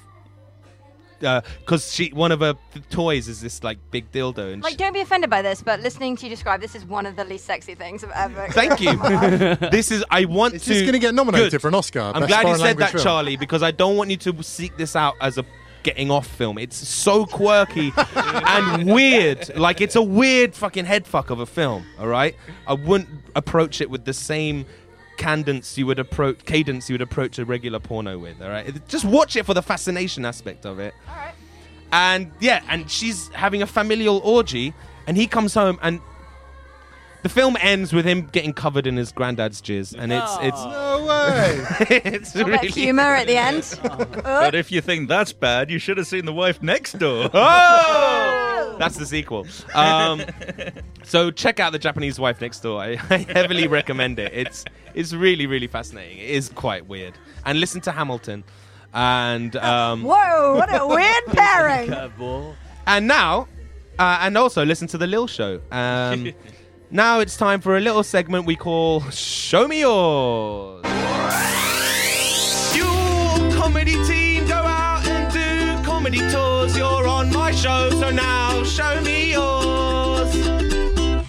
Uh, 1.24 1.40
because 1.62 1.94
she, 1.94 2.10
one 2.10 2.30
of 2.34 2.42
her 2.42 2.54
th- 2.74 2.86
toys 2.90 3.30
is 3.30 3.40
this 3.42 3.64
like 3.64 3.78
big 3.90 4.12
dildo, 4.12 4.52
and 4.52 4.62
Like, 4.62 4.72
she- 4.72 4.78
don't 4.78 4.92
be 4.94 5.00
offended 5.00 5.30
by 5.30 5.42
this, 5.42 5.64
but 5.64 5.80
listening 5.80 6.18
to 6.18 6.26
you 6.26 6.30
describe 6.30 6.60
this 6.60 6.76
is 6.76 6.84
one 6.86 7.06
of 7.06 7.16
the 7.16 7.24
least 7.24 7.46
sexy 7.46 7.74
things 7.74 8.04
I've 8.04 8.12
ever. 8.12 8.48
Thank 8.52 8.82
you. 8.82 8.98
this 9.70 9.92
is. 9.92 10.04
I 10.12 10.26
want 10.26 10.56
Is 10.56 10.64
to. 10.66 10.70
this 10.70 10.82
going 10.82 10.94
to 10.94 11.00
get 11.00 11.16
nominated 11.16 11.52
Good. 11.52 11.62
for 11.62 11.70
an 11.70 11.76
Oscar? 11.76 12.02
I'm 12.02 12.14
Best 12.14 12.28
glad 12.28 12.40
you 12.42 12.44
foreign 12.48 12.58
said 12.60 12.66
language 12.66 12.86
that, 12.88 12.92
film? 12.92 13.04
Charlie, 13.04 13.38
because 13.38 13.64
I 13.64 13.72
don't 13.72 13.96
want 13.96 14.10
you 14.12 14.18
to 14.18 14.44
seek 14.44 14.76
this 14.78 14.96
out 14.96 15.16
as 15.22 15.38
a 15.38 15.46
getting 15.86 16.10
off 16.10 16.28
film. 16.28 16.58
It's 16.58 16.76
so 16.76 17.26
quirky 17.26 17.94
and 18.16 18.92
weird. 18.92 19.56
Like 19.56 19.80
it's 19.80 19.96
a 19.96 20.02
weird 20.02 20.54
fucking 20.56 20.86
headfuck 20.86 21.30
of 21.30 21.40
a 21.40 21.46
film. 21.46 21.86
All 22.00 22.08
right, 22.08 22.36
I 22.68 22.74
wouldn't 22.74 23.08
approach 23.36 23.80
it 23.80 23.90
with 23.90 24.04
the 24.04 24.14
same 24.14 24.66
cadence 25.18 25.78
you 25.78 25.86
would 25.86 26.00
approach 26.00 26.44
cadence 26.44 26.90
you 26.90 26.96
would 26.96 27.02
approach 27.02 27.40
a 27.40 27.46
regular 27.46 27.80
porno 27.80 28.18
with. 28.18 28.42
All 28.42 28.50
right, 28.50 28.66
just 28.90 29.06
watch 29.06 29.36
it 29.38 29.46
for 29.46 29.54
the 29.54 29.62
fascination 29.62 30.26
aspect 30.26 30.66
of 30.66 30.80
it. 30.80 30.94
All 31.08 31.16
right. 31.16 31.36
And 31.94 32.32
yeah, 32.42 32.64
and 32.68 32.90
she's 32.90 33.30
having 33.30 33.62
a 33.62 33.68
familial 33.68 34.18
orgy, 34.24 34.74
and 35.08 35.16
he 35.16 35.28
comes 35.28 35.54
home 35.54 35.80
and. 35.82 36.02
The 37.26 37.30
film 37.30 37.58
ends 37.60 37.92
with 37.92 38.06
him 38.06 38.28
getting 38.28 38.54
covered 38.54 38.86
in 38.86 38.98
his 38.98 39.12
granddad's 39.12 39.60
jizz, 39.60 39.96
and 39.98 40.14
it's 40.14 40.38
it's 40.42 40.64
No 40.64 41.08
way. 41.08 41.66
it's 42.06 42.36
A 42.36 42.46
bit 42.46 42.54
of 42.54 42.62
really 42.62 42.68
humor 42.68 43.02
at 43.02 43.26
the 43.26 43.36
end. 43.36 43.80
But 44.24 44.54
if 44.54 44.72
you 44.72 44.80
think 44.80 45.10
that's 45.10 45.34
bad, 45.34 45.72
you 45.72 45.80
should 45.80 45.98
have 45.98 46.06
seen 46.06 46.26
the 46.26 46.34
wife 46.34 46.62
next 46.62 47.00
door. 47.00 47.32
Oh! 47.34 48.76
That's 48.78 48.98
the 48.98 49.08
sequel. 49.08 49.48
Um, 49.74 50.22
so 51.04 51.32
check 51.32 51.60
out 51.60 51.72
the 51.72 51.80
Japanese 51.80 52.20
wife 52.20 52.42
next 52.42 52.60
door. 52.60 52.80
I, 52.80 53.00
I 53.10 53.18
heavily 53.18 53.68
recommend 53.68 54.20
it. 54.20 54.32
It's 54.32 54.64
it's 54.94 55.12
really 55.12 55.48
really 55.48 55.66
fascinating. 55.66 56.20
It 56.20 56.30
is 56.30 56.50
quite 56.50 56.86
weird. 56.86 57.16
And 57.44 57.60
listen 57.60 57.82
to 57.82 57.92
Hamilton. 57.92 58.44
And 58.94 59.56
um, 59.56 60.04
Whoa, 60.04 60.58
what 60.58 60.70
a 60.72 60.86
weird 60.86 61.26
pairing. 61.26 61.92
And 62.86 63.08
now, 63.08 63.48
uh, 63.98 64.20
and 64.22 64.38
also 64.38 64.64
listen 64.64 64.88
to 64.90 65.00
the 65.00 65.08
Lil 65.08 65.26
Show. 65.26 65.62
Um, 65.72 66.32
now 66.92 67.20
it's 67.20 67.38
time 67.38 67.62
for 67.62 67.78
a 67.78 67.82
little 67.82 68.04
segment 68.04 68.46
we 68.46 68.56
call 68.56 69.02
"Show 69.12 69.68
Me 69.68 69.82
Yours." 69.82 70.84
You 72.76 72.86
comedy 73.58 73.96
team 74.06 74.48
go 74.48 74.56
out 74.56 75.06
and 75.08 75.32
do 75.32 75.84
comedy 75.86 76.20
tours. 76.30 76.76
You're 76.78 77.08
on 77.08 77.32
my 77.32 77.52
show. 77.52 77.90
show. 77.90 78.00
So 78.00 78.12
now 78.12 78.64
show 78.64 79.02
me 79.02 79.32
yours. 79.32 81.26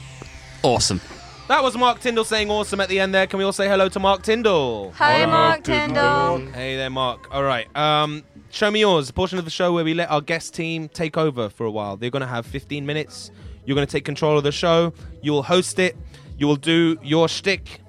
Awesome. 0.63 1.01
That 1.49 1.63
was 1.63 1.77
Mark 1.77 2.01
Tyndall 2.01 2.25
saying 2.25 2.51
awesome 2.51 2.81
at 2.81 2.89
the 2.89 2.99
end 2.99 3.15
there. 3.15 3.27
Can 3.27 3.39
we 3.39 3.45
all 3.45 3.53
say 3.53 3.69
hello 3.69 3.89
to 3.89 4.01
Mark 4.01 4.23
Tyndall? 4.23 4.91
Hi, 4.97 5.25
Mark 5.27 5.63
Tyndall. 5.63 6.39
Hey 6.53 6.77
there, 6.77 6.91
Mark. 6.91 7.33
All 7.33 7.45
right. 7.45 7.75
Um, 7.77 8.25
show 8.51 8.71
me 8.71 8.81
yours. 8.81 9.09
A 9.09 9.13
portion 9.13 9.39
of 9.39 9.45
the 9.45 9.51
show 9.51 9.73
where 9.73 9.85
we 9.85 9.95
let 9.95 10.11
our 10.11 10.21
guest 10.21 10.55
team 10.55 10.89
take 10.89 11.17
over 11.17 11.49
for 11.49 11.65
a 11.65 11.71
while. 11.71 11.97
They're 11.97 12.11
going 12.11 12.23
to 12.23 12.27
have 12.27 12.47
15 12.47 12.85
minutes. 12.85 13.31
You're 13.65 13.77
going 13.77 13.87
to 13.87 13.91
take 13.91 14.05
control 14.05 14.37
of 14.37 14.45
the 14.45 14.53
show. 14.53 14.93
You 15.27 15.33
will 15.33 15.43
host 15.43 15.81
it. 15.81 15.97
You 16.39 16.47
will 16.47 16.55
do 16.55 16.97
your 17.03 17.29
shtick, 17.29 17.81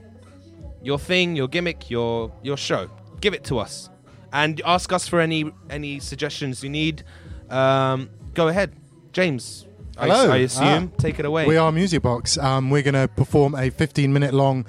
your 0.82 0.98
thing, 0.98 1.36
your 1.36 1.48
gimmick, 1.48 1.88
your 1.88 2.32
your 2.42 2.58
show. 2.58 2.90
Give 3.22 3.36
it 3.36 3.44
to 3.44 3.60
us, 3.60 3.92
and 4.34 4.60
ask 4.66 4.92
us 4.92 5.08
for 5.08 5.20
any 5.20 5.52
any 5.70 6.00
suggestions 6.00 6.64
you 6.64 6.72
need. 6.72 7.04
Um, 7.52 8.10
go 8.34 8.48
ahead, 8.48 8.74
James. 9.14 9.68
I- 10.00 10.08
Hello. 10.08 10.32
I, 10.32 10.38
assume. 10.38 10.92
Ah. 10.92 10.98
Take 10.98 11.20
it 11.20 11.26
away. 11.26 11.46
We 11.46 11.58
are 11.58 11.72
Music 11.72 12.02
Box. 12.02 12.40
Um, 12.40 12.72
we're 12.72 12.82
going 12.82 12.96
to 12.96 13.08
perform 13.08 13.54
a 13.54 13.70
15 13.70 14.12
minute 14.12 14.34
long 14.34 14.66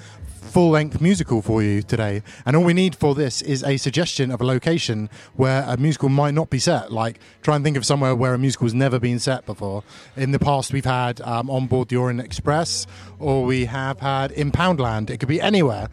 full 0.59 0.71
length 0.71 1.01
musical 1.01 1.41
for 1.41 1.63
you 1.63 1.83
today. 1.83 2.21
And 2.45 2.57
all 2.57 2.65
we 2.65 2.75
need 2.75 2.97
for 2.97 3.15
this 3.15 3.43
is 3.43 3.63
a 3.63 3.77
suggestion 3.77 4.33
of 4.33 4.41
a 4.41 4.45
location 4.45 5.09
where 5.37 5.63
a 5.63 5.77
musical 5.77 6.09
might 6.09 6.35
not 6.35 6.51
be 6.51 6.59
set. 6.59 6.91
Like, 6.91 7.21
try 7.43 7.55
and 7.55 7.65
think 7.65 7.77
of 7.77 7.87
somewhere 7.87 8.13
where 8.17 8.35
a 8.35 8.39
musical's 8.39 8.75
never 8.75 8.99
been 8.99 9.21
set 9.21 9.47
before. 9.47 9.85
In 10.17 10.33
the 10.33 10.41
past, 10.41 10.73
we've 10.73 10.85
had 10.85 11.21
um, 11.21 11.49
On 11.49 11.69
Board 11.69 11.91
the 11.91 11.97
Orient 11.97 12.21
Express, 12.21 12.89
or 13.21 13.45
we 13.45 13.67
have 13.67 14.01
had 14.01 14.33
in 14.33 14.51
Poundland. 14.51 15.11
It 15.11 15.19
could 15.19 15.29
be 15.29 15.41
anywhere. 15.41 15.91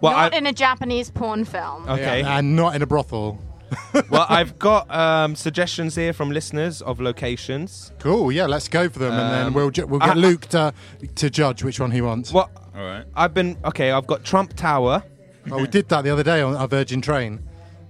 Not 0.00 0.32
in 0.32 0.46
a 0.46 0.54
Japanese 0.54 1.10
porn 1.10 1.44
film. 1.44 1.86
Okay. 1.86 2.22
And 2.22 2.56
not 2.56 2.74
in 2.74 2.80
a 2.80 2.86
brothel. 2.86 3.38
well, 4.10 4.26
I've 4.28 4.58
got 4.58 4.90
um, 4.94 5.34
suggestions 5.36 5.94
here 5.94 6.12
from 6.12 6.30
listeners 6.30 6.80
of 6.82 7.00
locations. 7.00 7.92
Cool. 7.98 8.32
Yeah, 8.32 8.46
let's 8.46 8.68
go 8.68 8.88
for 8.88 8.98
them, 8.98 9.12
and 9.12 9.32
then 9.34 9.46
Um, 9.48 9.54
we'll 9.54 9.70
ju- 9.70 9.86
we'll 9.86 10.00
get 10.00 10.10
I- 10.10 10.14
Luke 10.14 10.46
to 10.46 10.72
to 11.16 11.30
judge 11.30 11.62
which 11.62 11.78
one 11.80 11.90
he 11.90 12.00
wants. 12.00 12.32
What? 12.32 12.50
All 12.74 12.82
right. 12.84 13.04
I've 13.14 13.34
been 13.34 13.58
okay. 13.64 13.90
I've 13.90 14.06
got 14.06 14.24
Trump 14.24 14.54
Tower. 14.54 15.02
Oh, 15.50 15.58
we 15.60 15.66
did 15.66 15.88
that 15.88 16.02
the 16.02 16.10
other 16.10 16.22
day 16.22 16.40
on 16.42 16.54
our 16.56 16.68
Virgin 16.68 17.00
train. 17.00 17.40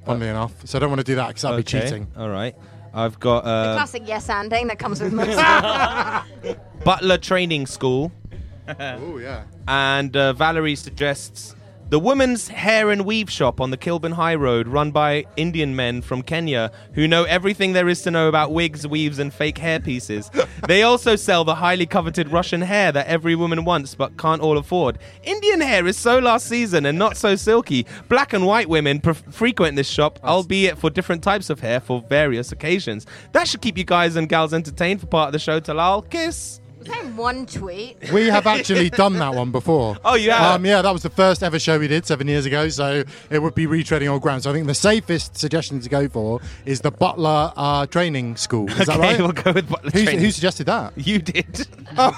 Funnily 0.06 0.28
enough, 0.28 0.52
so 0.64 0.78
I 0.78 0.80
don't 0.80 0.88
want 0.90 1.00
to 1.00 1.04
do 1.04 1.16
that 1.16 1.28
because 1.28 1.42
that'd 1.42 1.56
be 1.58 1.62
cheating. 1.64 2.06
All 2.16 2.30
right. 2.30 2.54
I've 2.94 3.20
got 3.20 3.44
The 3.44 3.50
uh, 3.50 3.74
classic 3.74 4.02
yes 4.06 4.28
anding 4.28 4.68
that 4.68 4.78
comes 4.78 5.00
with 5.02 5.12
most 5.12 5.36
Butler 6.84 7.18
Training 7.18 7.66
School, 7.66 8.10
oh 8.80 9.18
yeah. 9.18 9.44
and 9.66 10.16
uh, 10.16 10.32
Valerie 10.32 10.76
suggests 10.76 11.54
the 11.90 11.98
woman's 11.98 12.48
hair 12.48 12.90
and 12.90 13.06
weave 13.06 13.30
shop 13.30 13.62
on 13.62 13.70
the 13.70 13.76
Kilburn 13.78 14.12
High 14.12 14.34
Road, 14.34 14.68
run 14.68 14.90
by 14.90 15.24
Indian 15.36 15.74
men 15.74 16.02
from 16.02 16.20
Kenya 16.20 16.70
who 16.92 17.08
know 17.08 17.24
everything 17.24 17.72
there 17.72 17.88
is 17.88 18.02
to 18.02 18.10
know 18.10 18.28
about 18.28 18.52
wigs, 18.52 18.86
weaves, 18.86 19.18
and 19.18 19.32
fake 19.32 19.56
hair 19.56 19.80
pieces. 19.80 20.30
they 20.68 20.82
also 20.82 21.16
sell 21.16 21.44
the 21.44 21.54
highly 21.54 21.86
coveted 21.86 22.28
Russian 22.28 22.60
hair 22.60 22.92
that 22.92 23.06
every 23.06 23.34
woman 23.34 23.64
wants 23.64 23.94
but 23.94 24.18
can't 24.18 24.42
all 24.42 24.58
afford. 24.58 24.98
Indian 25.22 25.62
hair 25.62 25.86
is 25.86 25.96
so 25.96 26.18
last 26.18 26.46
season 26.46 26.84
and 26.84 26.98
not 26.98 27.16
so 27.16 27.36
silky. 27.36 27.86
Black 28.10 28.34
and 28.34 28.44
white 28.44 28.68
women 28.68 29.00
pref- 29.00 29.24
frequent 29.32 29.76
this 29.76 29.88
shop, 29.88 30.18
albeit 30.22 30.76
for 30.76 30.90
different 30.90 31.22
types 31.22 31.48
of 31.48 31.60
hair 31.60 31.80
for 31.80 32.02
various 32.02 32.52
occasions. 32.52 33.06
That 33.32 33.48
should 33.48 33.62
keep 33.62 33.78
you 33.78 33.84
guys 33.84 34.14
and 34.16 34.28
gals 34.28 34.52
entertained 34.52 35.00
for 35.00 35.06
part 35.06 35.28
of 35.28 35.32
the 35.32 35.38
show. 35.38 35.58
Talal, 35.58 36.08
kiss. 36.10 36.60
Saying 36.86 37.16
one 37.16 37.46
tweet. 37.46 37.96
We 38.12 38.26
have 38.28 38.46
actually 38.46 38.90
done 39.04 39.14
that 39.14 39.34
one 39.34 39.50
before. 39.50 39.96
Oh, 40.04 40.14
you 40.14 40.30
have? 40.30 40.56
Um, 40.56 40.64
yeah, 40.66 40.82
that 40.82 40.92
was 40.92 41.02
the 41.02 41.10
first 41.10 41.42
ever 41.42 41.58
show 41.58 41.78
we 41.78 41.88
did 41.88 42.06
seven 42.06 42.28
years 42.28 42.46
ago, 42.46 42.68
so 42.68 43.02
it 43.30 43.38
would 43.40 43.54
be 43.54 43.66
retreading 43.66 44.08
old 44.08 44.22
ground. 44.22 44.42
So 44.44 44.50
I 44.50 44.52
think 44.52 44.66
the 44.66 44.74
safest 44.74 45.36
suggestion 45.36 45.80
to 45.80 45.88
go 45.88 46.08
for 46.08 46.40
is 46.64 46.80
the 46.80 46.90
Butler 46.90 47.52
uh, 47.56 47.86
Training 47.86 48.36
School. 48.36 48.68
Is 48.70 48.86
that 48.86 48.90
Okay, 48.90 48.98
right? 49.00 49.18
we'll 49.18 49.32
go 49.32 49.52
with 49.52 49.68
Butler 49.68 49.90
Who, 49.90 50.04
Training. 50.04 50.20
who 50.24 50.30
suggested 50.30 50.66
that? 50.66 50.92
You 50.96 51.18
did. 51.18 51.66
I 51.96 52.12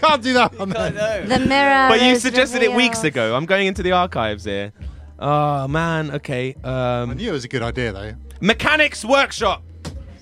Can't 0.00 0.22
do 0.22 0.32
that 0.34 0.58
one. 0.58 0.70
then. 0.70 1.28
The 1.28 1.38
mirror. 1.40 1.88
but 1.88 2.00
you 2.00 2.12
is 2.12 2.22
suggested 2.22 2.62
it 2.62 2.72
weeks 2.72 3.04
ago. 3.04 3.36
I'm 3.36 3.46
going 3.46 3.66
into 3.66 3.82
the 3.82 3.92
archives 3.92 4.44
here. 4.44 4.72
Oh 5.18 5.66
man, 5.68 6.10
okay. 6.12 6.54
I 6.62 7.00
Um, 7.02 7.16
knew 7.16 7.30
it 7.30 7.32
was 7.32 7.44
a 7.44 7.48
good 7.48 7.62
idea 7.62 7.92
though. 7.92 8.14
mechanics 8.40 9.04
workshop. 9.04 9.62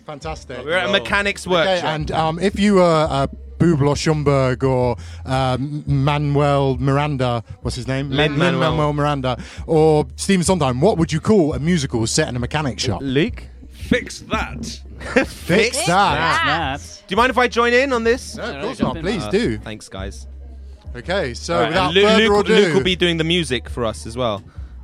Fantastic. 0.07 0.65
We're 0.65 0.75
at 0.75 0.89
a 0.89 0.93
mechanics 0.93 1.47
Okay, 1.47 1.55
workshop. 1.55 1.85
and 1.85 2.11
um, 2.11 2.39
if 2.39 2.59
you 2.59 2.75
were 2.75 3.07
uh, 3.11 3.27
Bublo 3.59 3.95
Schumberg 3.95 4.63
or 4.63 4.97
um, 5.25 5.83
Manuel 5.87 6.77
Miranda, 6.79 7.43
what's 7.63 7.77
his 7.77 7.89
name? 7.89 8.11
Lin-Manuel. 8.11 8.71
Manuel 8.73 8.93
Miranda, 8.93 9.43
or 9.67 10.07
Stephen 10.17 10.45
Sondheim, 10.45 10.81
what 10.81 10.99
would 10.99 11.13
you 11.13 11.21
call 11.21 11.55
a 11.55 11.59
musical 11.59 12.07
set 12.07 12.29
in 12.29 12.37
a 12.37 12.39
mechanic 12.39 12.79
shop? 12.79 13.01
Luke, 13.03 13.45
Fix 13.71 14.21
that. 14.21 14.65
Fix 15.27 15.87
that. 15.87 16.43
That's 16.45 16.99
do 17.01 17.05
you 17.13 17.17
mind 17.17 17.31
if 17.31 17.39
I 17.39 17.49
join 17.49 17.73
in 17.73 17.93
on 17.93 18.03
this? 18.05 18.37
No, 18.37 18.45
of 18.45 18.63
course 18.65 18.81
not. 18.81 18.97
Please 18.99 19.23
Uh, 19.25 19.31
do. 19.31 19.59
Thanks, 19.59 19.89
guys. 19.89 20.27
Okay, 20.97 21.35
so 21.35 21.55
All 21.57 21.61
right, 21.63 21.69
without 21.69 21.87
and 21.89 21.95
Lu- 21.95 22.03
further 22.07 22.29
Luke, 22.29 22.45
ado, 22.47 22.55
Luke 22.55 22.75
will 22.75 22.83
be 22.85 22.97
doing 22.97 23.17
the 23.17 23.25
music 23.25 23.69
for 23.69 23.85
us 23.85 24.07
as 24.07 24.17
well. 24.17 24.43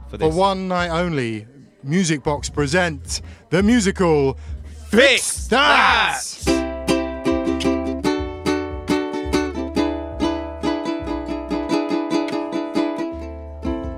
For 0.09 0.19
for 0.19 0.29
one 0.29 0.67
night 0.69 0.91
only, 0.91 1.47
Music 1.85 2.23
Box 2.25 2.51
present 2.51 3.23
the 3.51 3.63
musical 3.63 4.37
Fix 4.91 5.47
That. 5.47 6.25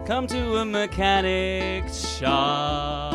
Come 0.06 0.26
to 0.26 0.56
a 0.58 0.64
mechanic's 0.66 2.18
shop. 2.18 3.14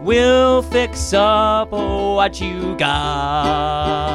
We'll 0.00 0.62
fix 0.62 1.12
up 1.12 1.70
what 1.70 2.40
you 2.40 2.74
got. 2.76 4.08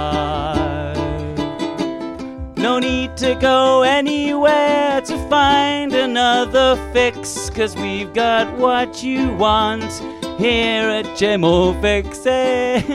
No 2.63 2.79
need 2.79 3.17
to 3.17 3.35
go 3.35 3.81
anywhere 3.81 5.01
to 5.01 5.17
find 5.27 5.91
another 5.91 6.77
fix, 6.93 7.49
cause 7.49 7.75
we've 7.75 8.13
got 8.13 8.57
what 8.57 9.03
you 9.03 9.33
want 9.33 9.91
here 10.39 10.87
at 10.87 11.17
Jim'll 11.17 11.73
Fix 11.81 12.21
It. 12.25 12.85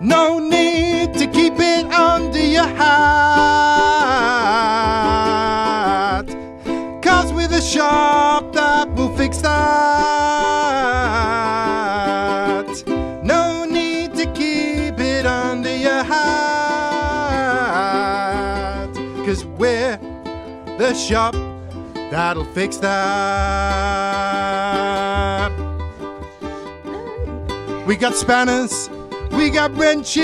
No 0.00 0.38
need 0.38 1.12
to 1.18 1.26
keep 1.26 1.58
it 1.58 1.84
under 1.92 2.40
your 2.40 2.64
hat. 2.64 3.04
Cause 7.02 7.34
with 7.34 7.52
a 7.52 7.60
shop 7.60 8.54
that 8.54 8.88
will 8.94 9.14
fix 9.14 9.42
that. 9.42 10.53
The 20.94 21.00
shop 21.00 21.34
that'll 22.10 22.44
fix 22.54 22.76
that. 22.76 22.94
We 27.84 27.96
got 27.96 28.14
spanners, 28.14 28.88
we 29.32 29.50
got 29.50 29.76
wrenches. 29.76 30.20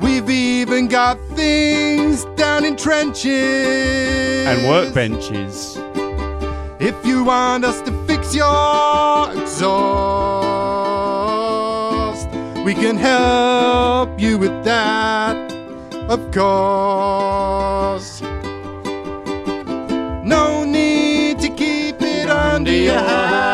We've 0.00 0.30
even 0.30 0.88
got 0.88 1.18
things 1.34 2.24
down 2.36 2.64
in 2.64 2.76
trenches. 2.76 4.46
And 4.46 4.60
workbenches. 4.62 5.76
If 6.80 6.94
you 7.06 7.24
want 7.24 7.66
us 7.66 7.82
to 7.82 7.92
fix 8.06 8.34
your 8.34 9.30
exhaust, 9.32 10.64
we 12.64 12.72
can 12.74 12.96
help 12.96 14.18
you 14.18 14.38
with 14.38 14.64
that, 14.64 15.43
of 16.08 16.30
course. 16.30 18.20
No 20.22 20.64
need 20.64 21.38
to 21.40 21.48
keep 21.48 22.00
it 22.00 22.28
under 22.28 22.72
your 22.72 22.94
hat. 22.94 23.44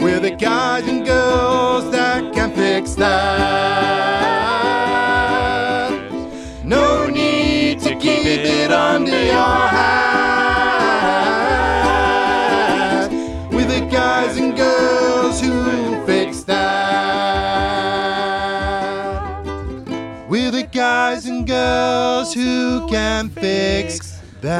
We're 0.00 0.20
the 0.20 0.30
guys 0.30 0.86
and 0.88 1.04
girls 1.06 1.90
that 1.90 2.32
can 2.34 2.52
fix 2.54 2.94
that. 2.94 3.41
Girls 22.22 22.34
who 22.34 22.86
can 22.88 23.28
fix 23.30 24.20
that. 24.40 24.52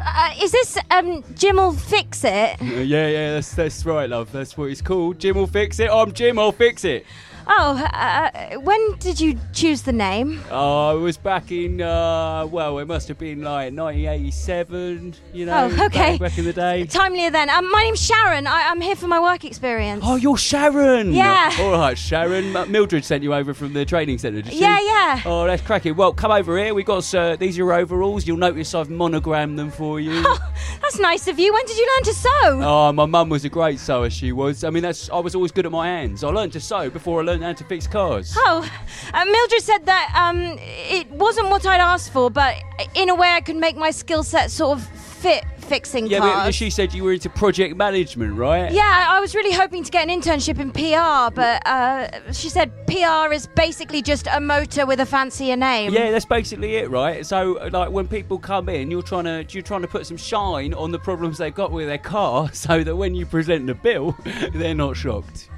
Uh, 0.00 0.30
is 0.42 0.52
this 0.52 0.78
um 0.90 1.22
Jim'll 1.34 1.72
fix 1.72 2.24
it? 2.24 2.56
Yeah, 2.62 3.08
yeah, 3.08 3.32
that's 3.34 3.54
that's 3.54 3.84
right, 3.84 4.08
love. 4.08 4.32
That's 4.32 4.56
what 4.56 4.70
it's 4.70 4.80
called. 4.80 5.18
Jim 5.18 5.36
will 5.36 5.46
fix 5.46 5.78
it. 5.78 5.90
I'm 5.90 6.12
Jim. 6.12 6.38
I'll 6.38 6.52
fix 6.52 6.84
it. 6.84 7.04
Oh, 7.48 7.76
uh, 7.92 8.58
when 8.60 8.96
did 8.98 9.20
you 9.20 9.38
choose 9.52 9.82
the 9.82 9.92
name? 9.92 10.40
Oh, 10.50 10.98
it 10.98 11.00
was 11.00 11.16
back 11.16 11.52
in, 11.52 11.80
uh, 11.80 12.44
well, 12.50 12.78
it 12.78 12.86
must 12.86 13.06
have 13.06 13.18
been 13.18 13.42
like 13.42 13.72
1987, 13.72 15.14
you 15.32 15.46
know, 15.46 15.70
Oh, 15.72 15.84
okay. 15.86 16.12
back, 16.18 16.20
back 16.20 16.38
in 16.38 16.44
the 16.44 16.52
day. 16.52 16.86
Timelier 16.86 17.30
then. 17.30 17.48
Um, 17.50 17.70
my 17.70 17.82
name's 17.84 18.04
Sharon. 18.04 18.46
I- 18.46 18.68
I'm 18.68 18.80
here 18.80 18.96
for 18.96 19.06
my 19.06 19.20
work 19.20 19.44
experience. 19.44 20.02
Oh, 20.04 20.16
you're 20.16 20.36
Sharon. 20.36 21.12
Yeah. 21.12 21.52
All 21.60 21.72
right, 21.72 21.96
Sharon. 21.96 22.52
Mildred 22.70 23.04
sent 23.04 23.22
you 23.22 23.32
over 23.32 23.54
from 23.54 23.72
the 23.72 23.84
training 23.84 24.18
centre, 24.18 24.42
did 24.42 24.52
she? 24.52 24.60
Yeah, 24.60 24.80
yeah. 24.80 25.22
Oh, 25.24 25.46
that's 25.46 25.62
cracking. 25.62 25.94
Well, 25.96 26.12
come 26.12 26.32
over 26.32 26.58
here. 26.58 26.74
We've 26.74 26.84
got 26.84 27.14
uh, 27.14 27.36
these 27.36 27.56
are 27.56 27.62
your 27.62 27.72
overalls. 27.74 28.26
You'll 28.26 28.36
notice 28.38 28.74
I've 28.74 28.90
monogrammed 28.90 29.58
them 29.58 29.70
for 29.70 30.00
you. 30.00 30.22
Oh, 30.26 30.38
That's 30.82 30.98
nice 30.98 31.26
of 31.26 31.38
you. 31.38 31.52
When 31.52 31.64
did 31.66 31.76
you 31.78 31.88
learn 31.96 32.04
to 32.04 32.14
sew? 32.14 32.30
Oh, 32.62 32.92
my 32.92 33.06
mum 33.06 33.28
was 33.28 33.44
a 33.44 33.48
great 33.48 33.78
sewer. 33.80 34.08
She 34.10 34.30
was. 34.32 34.62
I 34.64 34.70
mean, 34.70 34.82
that's. 34.82 35.08
I 35.10 35.18
was 35.18 35.34
always 35.34 35.50
good 35.52 35.66
at 35.66 35.72
my 35.72 35.86
hands. 35.86 36.22
I 36.22 36.28
learned 36.28 36.52
to 36.52 36.60
sew 36.60 36.90
before 36.90 37.20
I 37.20 37.24
learned 37.24 37.35
how 37.42 37.52
to 37.52 37.64
fix 37.64 37.86
cars. 37.86 38.34
Oh, 38.36 38.68
uh, 39.14 39.24
Mildred 39.24 39.62
said 39.62 39.86
that 39.86 40.12
um, 40.16 40.56
it 40.60 41.10
wasn't 41.10 41.48
what 41.50 41.66
I'd 41.66 41.80
asked 41.80 42.12
for, 42.12 42.30
but 42.30 42.54
in 42.94 43.08
a 43.08 43.14
way 43.14 43.28
I 43.30 43.40
could 43.40 43.56
make 43.56 43.76
my 43.76 43.90
skill 43.90 44.22
set 44.22 44.50
sort 44.50 44.78
of 44.78 44.86
fit 44.86 45.44
fixing 45.58 46.06
Yeah, 46.06 46.18
cars. 46.20 46.46
but 46.46 46.54
she 46.54 46.70
said 46.70 46.94
you 46.94 47.02
were 47.02 47.12
into 47.12 47.28
project 47.28 47.76
management, 47.76 48.34
right? 48.38 48.70
Yeah, 48.70 49.06
I 49.08 49.18
was 49.18 49.34
really 49.34 49.52
hoping 49.52 49.82
to 49.82 49.90
get 49.90 50.08
an 50.08 50.20
internship 50.20 50.60
in 50.60 50.70
PR, 50.70 51.34
but 51.34 51.66
uh, 51.66 52.32
she 52.32 52.48
said 52.48 52.70
PR 52.86 53.32
is 53.32 53.48
basically 53.48 54.00
just 54.00 54.28
a 54.32 54.40
motor 54.40 54.86
with 54.86 55.00
a 55.00 55.06
fancier 55.06 55.56
name. 55.56 55.92
Yeah, 55.92 56.12
that's 56.12 56.24
basically 56.24 56.76
it, 56.76 56.88
right? 56.90 57.26
So, 57.26 57.58
like, 57.72 57.90
when 57.90 58.06
people 58.06 58.38
come 58.38 58.68
in, 58.68 58.92
you're 58.92 59.02
trying 59.02 59.24
to 59.24 59.44
you're 59.50 59.64
trying 59.64 59.82
to 59.82 59.88
put 59.88 60.06
some 60.06 60.16
shine 60.16 60.72
on 60.74 60.92
the 60.92 60.98
problems 61.00 61.38
they've 61.38 61.52
got 61.54 61.72
with 61.72 61.88
their 61.88 61.98
car, 61.98 62.48
so 62.52 62.84
that 62.84 62.94
when 62.94 63.16
you 63.16 63.26
present 63.26 63.66
the 63.66 63.74
bill, 63.74 64.16
they're 64.54 64.74
not 64.74 64.96
shocked. 64.96 65.48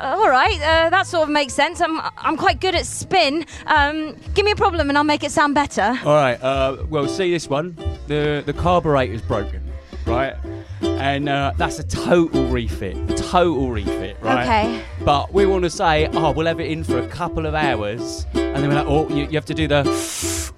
Uh, 0.00 0.16
all 0.16 0.30
right, 0.30 0.58
uh, 0.62 0.88
that 0.90 1.06
sort 1.06 1.24
of 1.24 1.28
makes 1.28 1.52
sense. 1.52 1.80
I'm 1.80 2.00
I'm 2.16 2.36
quite 2.36 2.60
good 2.60 2.74
at 2.74 2.86
spin. 2.86 3.44
Um, 3.66 4.16
give 4.34 4.44
me 4.44 4.52
a 4.52 4.56
problem 4.56 4.88
and 4.88 4.96
I'll 4.96 5.04
make 5.04 5.22
it 5.22 5.30
sound 5.30 5.54
better. 5.54 5.98
All 6.04 6.14
right. 6.14 6.40
Uh, 6.42 6.78
well, 6.88 7.06
see 7.08 7.30
this 7.30 7.48
one. 7.48 7.76
The 8.06 8.42
the 8.46 8.52
carburetor's 8.54 9.20
broken, 9.22 9.62
right? 10.06 10.34
And 10.80 11.28
uh, 11.28 11.52
that's 11.58 11.78
a 11.78 11.84
total 11.84 12.46
refit. 12.48 12.96
a 13.10 13.14
Total 13.14 13.70
refit, 13.70 14.16
right? 14.22 14.42
Okay. 14.42 14.82
But 15.04 15.32
we 15.32 15.46
want 15.46 15.64
to 15.64 15.70
say, 15.70 16.08
oh, 16.12 16.32
we'll 16.32 16.46
have 16.46 16.58
it 16.60 16.70
in 16.70 16.84
for 16.84 16.98
a 16.98 17.08
couple 17.08 17.46
of 17.46 17.54
hours, 17.54 18.26
and 18.34 18.56
then 18.56 18.68
we're 18.68 18.74
like, 18.76 18.86
oh, 18.86 19.08
you, 19.10 19.24
you 19.26 19.32
have 19.34 19.44
to 19.46 19.54
do 19.54 19.68
the. 19.68 19.84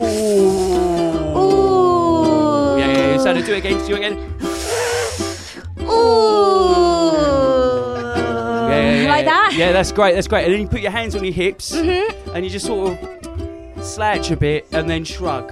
Ooh. 0.00 0.06
Ooh. 1.36 2.78
Yeah, 2.78 2.86
yeah, 2.86 3.10
yeah. 3.12 3.18
So 3.18 3.34
to 3.34 3.42
do 3.42 3.52
it 3.54 3.58
again. 3.58 3.86
Do 3.86 3.94
it 3.94 3.98
again. 3.98 4.34
Ooh. 5.90 6.33
Like 9.16 9.26
that? 9.26 9.54
Yeah, 9.56 9.72
that's 9.72 9.92
great. 9.92 10.14
That's 10.14 10.28
great. 10.28 10.44
And 10.44 10.52
then 10.54 10.60
you 10.60 10.68
put 10.68 10.80
your 10.80 10.90
hands 10.90 11.14
on 11.16 11.24
your 11.24 11.32
hips, 11.32 11.74
Mhm. 11.74 12.34
and 12.34 12.44
you 12.44 12.50
just 12.50 12.66
sort 12.66 12.92
of 12.98 13.84
slouch 13.84 14.30
a 14.30 14.36
bit, 14.36 14.66
and 14.72 14.88
then 14.88 15.04
shrug, 15.04 15.50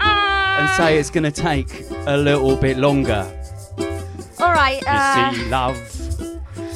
and 0.00 0.70
say 0.76 0.98
it's 0.98 1.10
going 1.10 1.24
to 1.24 1.30
take 1.30 1.84
a 2.06 2.16
little 2.16 2.56
bit 2.56 2.76
longer. 2.78 3.26
All 4.40 4.52
right. 4.52 4.82
Uh, 4.86 5.30
You 5.32 5.36
see, 5.38 5.48
love, 5.50 5.76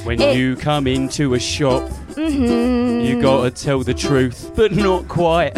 when 0.05 0.21
it- 0.21 0.37
you 0.37 0.57
come 0.57 0.87
into 0.87 1.35
a 1.35 1.39
shop, 1.41 1.83
mhm. 2.15 3.05
you 3.07 3.21
gotta 3.23 3.51
tell 3.51 3.81
the 3.83 3.95
truth, 3.95 4.51
but 4.55 4.73
not 4.73 5.09
quite. 5.09 5.57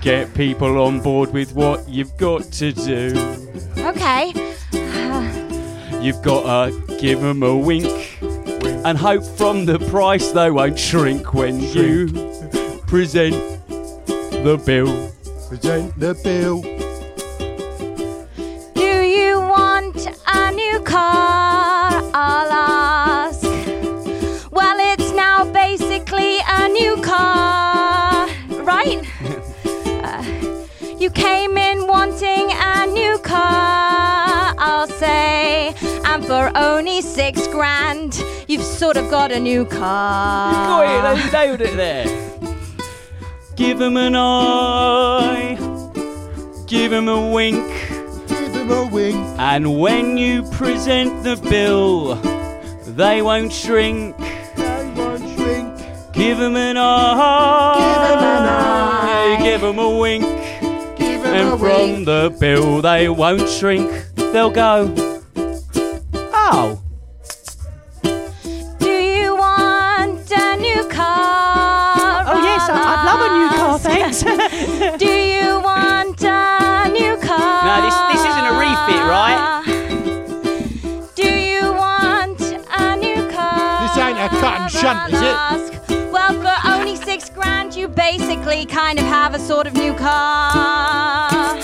Get 0.00 0.32
people 0.34 0.80
on 0.82 1.00
board 1.00 1.32
with 1.32 1.54
what 1.54 1.88
you've 1.88 2.16
got 2.16 2.42
to 2.52 2.72
do. 2.72 3.12
Okay. 3.78 4.32
You've 6.00 6.22
gotta 6.22 6.72
give 7.00 7.20
them 7.20 7.42
a 7.42 7.56
wink 7.56 8.07
and 8.84 8.96
hope 8.96 9.24
from 9.24 9.66
the 9.66 9.78
price 9.90 10.30
they 10.32 10.50
won't 10.50 10.78
shrink 10.78 11.34
when 11.34 11.60
you 11.60 12.08
present 12.86 13.34
the 14.08 14.62
bill. 14.64 15.12
Present 15.48 15.98
the 15.98 16.14
bill. 16.22 16.77
26 36.98 37.46
grand. 37.52 38.24
You've 38.48 38.64
sort 38.64 38.96
of 38.96 39.08
got 39.08 39.30
a 39.30 39.38
new 39.38 39.64
car. 39.64 40.50
You 40.50 41.00
got 41.00 41.16
it, 41.16 41.24
you 41.24 41.30
nailed 41.30 41.60
it 41.60 41.76
there. 41.76 42.06
Give 43.54 43.80
him 43.80 43.96
an 43.96 44.16
eye, 44.16 45.56
give 46.66 46.92
him 46.92 47.06
a 47.06 47.30
wink, 47.30 47.64
give 48.26 48.52
him 48.52 48.72
a 48.72 48.88
wink. 48.90 49.16
And 49.38 49.78
when 49.78 50.18
you 50.18 50.42
present 50.50 51.22
the 51.22 51.36
bill, 51.36 52.16
they 52.96 53.22
won't 53.22 53.52
shrink. 53.52 54.16
They 54.56 54.92
won't 54.96 55.38
shrink. 55.38 55.78
Give 56.12 56.40
him 56.40 56.56
an 56.56 56.76
eye, 56.76 57.74
give 57.78 58.10
him 58.10 58.24
an 58.24 58.44
eye, 58.48 59.38
give 59.40 59.62
him 59.62 59.78
a 59.78 59.98
wink 59.98 60.24
and 61.28 61.60
from 61.60 62.04
the 62.06 62.36
bill 62.40 62.82
they 62.82 63.08
won't 63.08 63.48
shrink. 63.48 63.88
They'll 64.16 64.50
go, 64.50 64.92
oh, 66.16 66.82
shunt, 84.88 85.12
is 85.12 85.20
it? 85.20 85.26
Ask. 85.26 85.72
Well, 86.12 86.34
for 86.42 86.56
only 86.68 86.96
six 86.96 87.30
grand, 87.30 87.74
you 87.74 87.88
basically 87.88 88.66
kind 88.66 88.98
of 88.98 89.04
have 89.06 89.34
a 89.34 89.38
sort 89.38 89.66
of 89.66 89.74
new 89.74 89.94
car. 89.94 91.58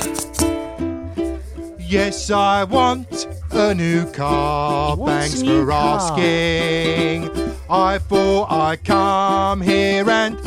Yes, 1.79 2.31
I 2.31 2.65
want 2.65 3.27
a 3.51 3.75
new 3.75 4.05
car. 4.13 4.97
wants 4.97 5.29
Thanks 5.29 5.43
new 5.43 5.65
for 5.65 5.71
car. 5.71 6.01
asking. 6.01 7.31
I 7.71 7.99
thought 7.99 8.51
I'd 8.51 8.85
come 8.85 9.61
here 9.61 10.09
and 10.11 10.39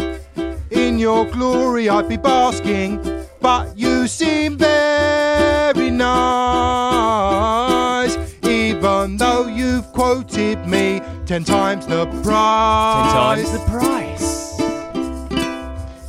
in 0.70 1.00
your 1.00 1.26
glory 1.26 1.90
I'd 1.90 2.10
be 2.10 2.18
basking. 2.18 3.00
But 3.40 3.78
you 3.78 4.08
seem 4.08 4.58
very 4.58 5.90
nice, 5.92 6.18
even 8.44 9.18
though 9.18 9.48
you've 9.48 9.86
quoted 9.94 10.68
me 10.68 11.02
ten 11.28 11.44
times 11.44 11.86
the 11.86 12.06
price. 12.24 13.04
Ten 13.04 13.14
times 13.14 13.52
the 13.52 13.60
price. 13.70 14.58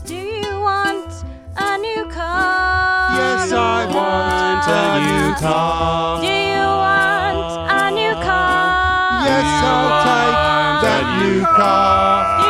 Do 0.05 0.15
you 0.15 0.61
want 0.61 1.25
a 1.57 1.77
new 1.79 2.09
car? 2.09 3.19
Yes, 3.19 3.51
I 3.51 3.87
want 3.87 4.65
a 4.69 5.01
new 5.11 5.35
car. 5.35 6.21
Do 6.21 6.27
you 6.29 6.67
want 6.85 7.43
a 7.69 7.91
new 7.91 8.15
car? 8.23 9.27
Yes, 9.27 9.45
I'll 9.65 10.03
take 10.07 10.37
that 10.87 11.05
new 11.21 11.43
car. 11.43 12.48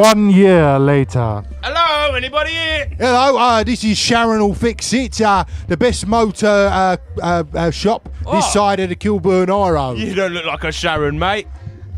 One 0.00 0.30
year 0.30 0.78
later. 0.78 1.42
hello. 1.62 2.14
Anybody 2.16 2.52
here? 2.52 2.90
Hello, 2.98 3.36
uh, 3.36 3.62
this 3.62 3.84
is 3.84 3.98
Sharon 3.98 4.40
will 4.40 4.54
Fix 4.54 4.94
It, 4.94 5.20
uh, 5.20 5.44
the 5.68 5.76
best 5.76 6.06
motor 6.06 6.46
uh, 6.46 6.96
uh, 7.22 7.44
uh, 7.52 7.70
shop 7.70 8.08
Oh. 8.24 8.36
this 8.36 8.50
side 8.50 8.80
of 8.80 8.88
the 8.88 8.94
Kilburn 8.96 9.50
High 9.50 9.70
Road. 9.72 9.98
You 9.98 10.14
don't 10.14 10.32
look 10.32 10.46
like 10.46 10.64
a 10.64 10.72
Sharon, 10.72 11.18
mate. 11.18 11.48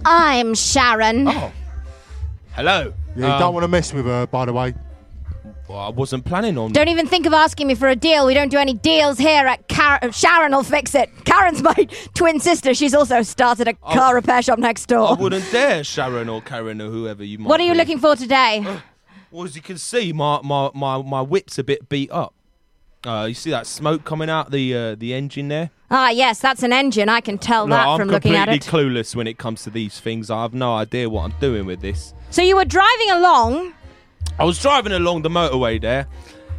I'm 0.05 0.55
Sharon. 0.57 1.29
Oh, 1.29 1.53
hello. 2.55 2.93
Yeah, 3.15 3.27
you 3.29 3.33
Um, 3.35 3.39
don't 3.39 3.55
want 3.55 3.63
to 3.63 3.69
mess 3.69 3.95
with 3.95 4.07
her, 4.07 4.27
by 4.27 4.47
the 4.47 4.53
way. 4.53 4.75
Well, 5.69 5.79
I 5.79 5.89
wasn't 5.91 6.25
planning 6.25 6.59
on. 6.59 6.73
Don't 6.73 6.89
even 6.89 7.07
think 7.07 7.25
of 7.25 7.33
asking 7.33 7.67
me 7.67 7.75
for 7.75 7.89
a 7.89 7.97
deal. 7.97 8.27
We 8.27 8.35
don't 8.35 8.51
do 8.51 8.59
any 8.59 8.75
deals 8.75 9.17
here 9.19 9.47
at 9.47 9.69
Car- 9.69 10.13
Sharon 10.13 10.53
will 10.53 10.65
fix 10.65 10.95
it. 10.95 11.09
Karen's 11.25 11.63
my 11.63 11.89
twin 12.15 12.41
sister. 12.41 12.75
She's 12.75 12.95
also 12.95 13.23
started 13.23 13.69
a 13.69 13.75
car 13.75 14.15
repair 14.15 14.43
shop 14.43 14.59
next 14.59 14.87
door. 14.87 15.09
I 15.11 15.13
wouldn't 15.13 15.51
dare, 15.51 15.83
Sharon 15.85 16.29
or 16.29 16.43
Karen 16.43 16.81
or 16.83 16.91
whoever 16.91 17.25
you 17.25 17.39
might. 17.39 17.49
What 17.49 17.61
are 17.61 17.65
you 17.65 17.73
be. 17.73 17.79
looking 17.79 17.99
for 17.99 18.17
today? 18.17 18.67
Well, 19.31 19.45
as 19.45 19.57
you 19.57 19.63
can 19.63 19.79
see, 19.79 20.13
my 20.13 20.41
my 20.45 20.71
my, 20.75 21.01
my 21.01 21.23
whip's 21.23 21.57
a 21.59 21.65
bit 21.65 21.89
beat 21.89 22.11
up. 22.11 22.35
Uh, 23.07 23.25
you 23.29 23.35
see 23.35 23.49
that 23.51 23.67
smoke 23.67 24.05
coming 24.05 24.29
out 24.29 24.51
the 24.51 24.77
uh, 24.77 24.95
the 24.95 25.15
engine 25.15 25.49
there? 25.49 25.71
Ah, 25.91 26.11
yes, 26.11 26.39
that's 26.39 26.63
an 26.63 26.71
engine. 26.75 27.09
I 27.09 27.23
can 27.23 27.39
tell 27.39 27.67
no, 27.67 27.75
that 27.75 27.87
I'm 27.89 27.99
from 27.99 28.09
looking 28.09 28.35
at 28.35 28.49
it. 28.49 28.53
I'm 28.53 28.59
completely 28.59 28.91
clueless 29.01 29.17
when 29.17 29.27
it 29.27 29.39
comes 29.39 29.63
to 29.63 29.71
these 29.71 29.99
things. 30.01 30.31
I 30.31 30.43
have 30.43 30.53
no 30.53 30.75
idea 30.75 31.09
what 31.09 31.25
I'm 31.25 31.35
doing 31.41 31.65
with 31.65 31.81
this. 31.81 32.13
so 32.29 32.43
you 32.43 32.57
were 32.57 32.67
driving 32.67 33.11
along. 33.11 33.73
I 34.43 34.45
was 34.45 34.59
driving 34.61 34.93
along 34.93 35.23
the 35.23 35.29
motorway 35.29 35.81
there, 35.81 36.09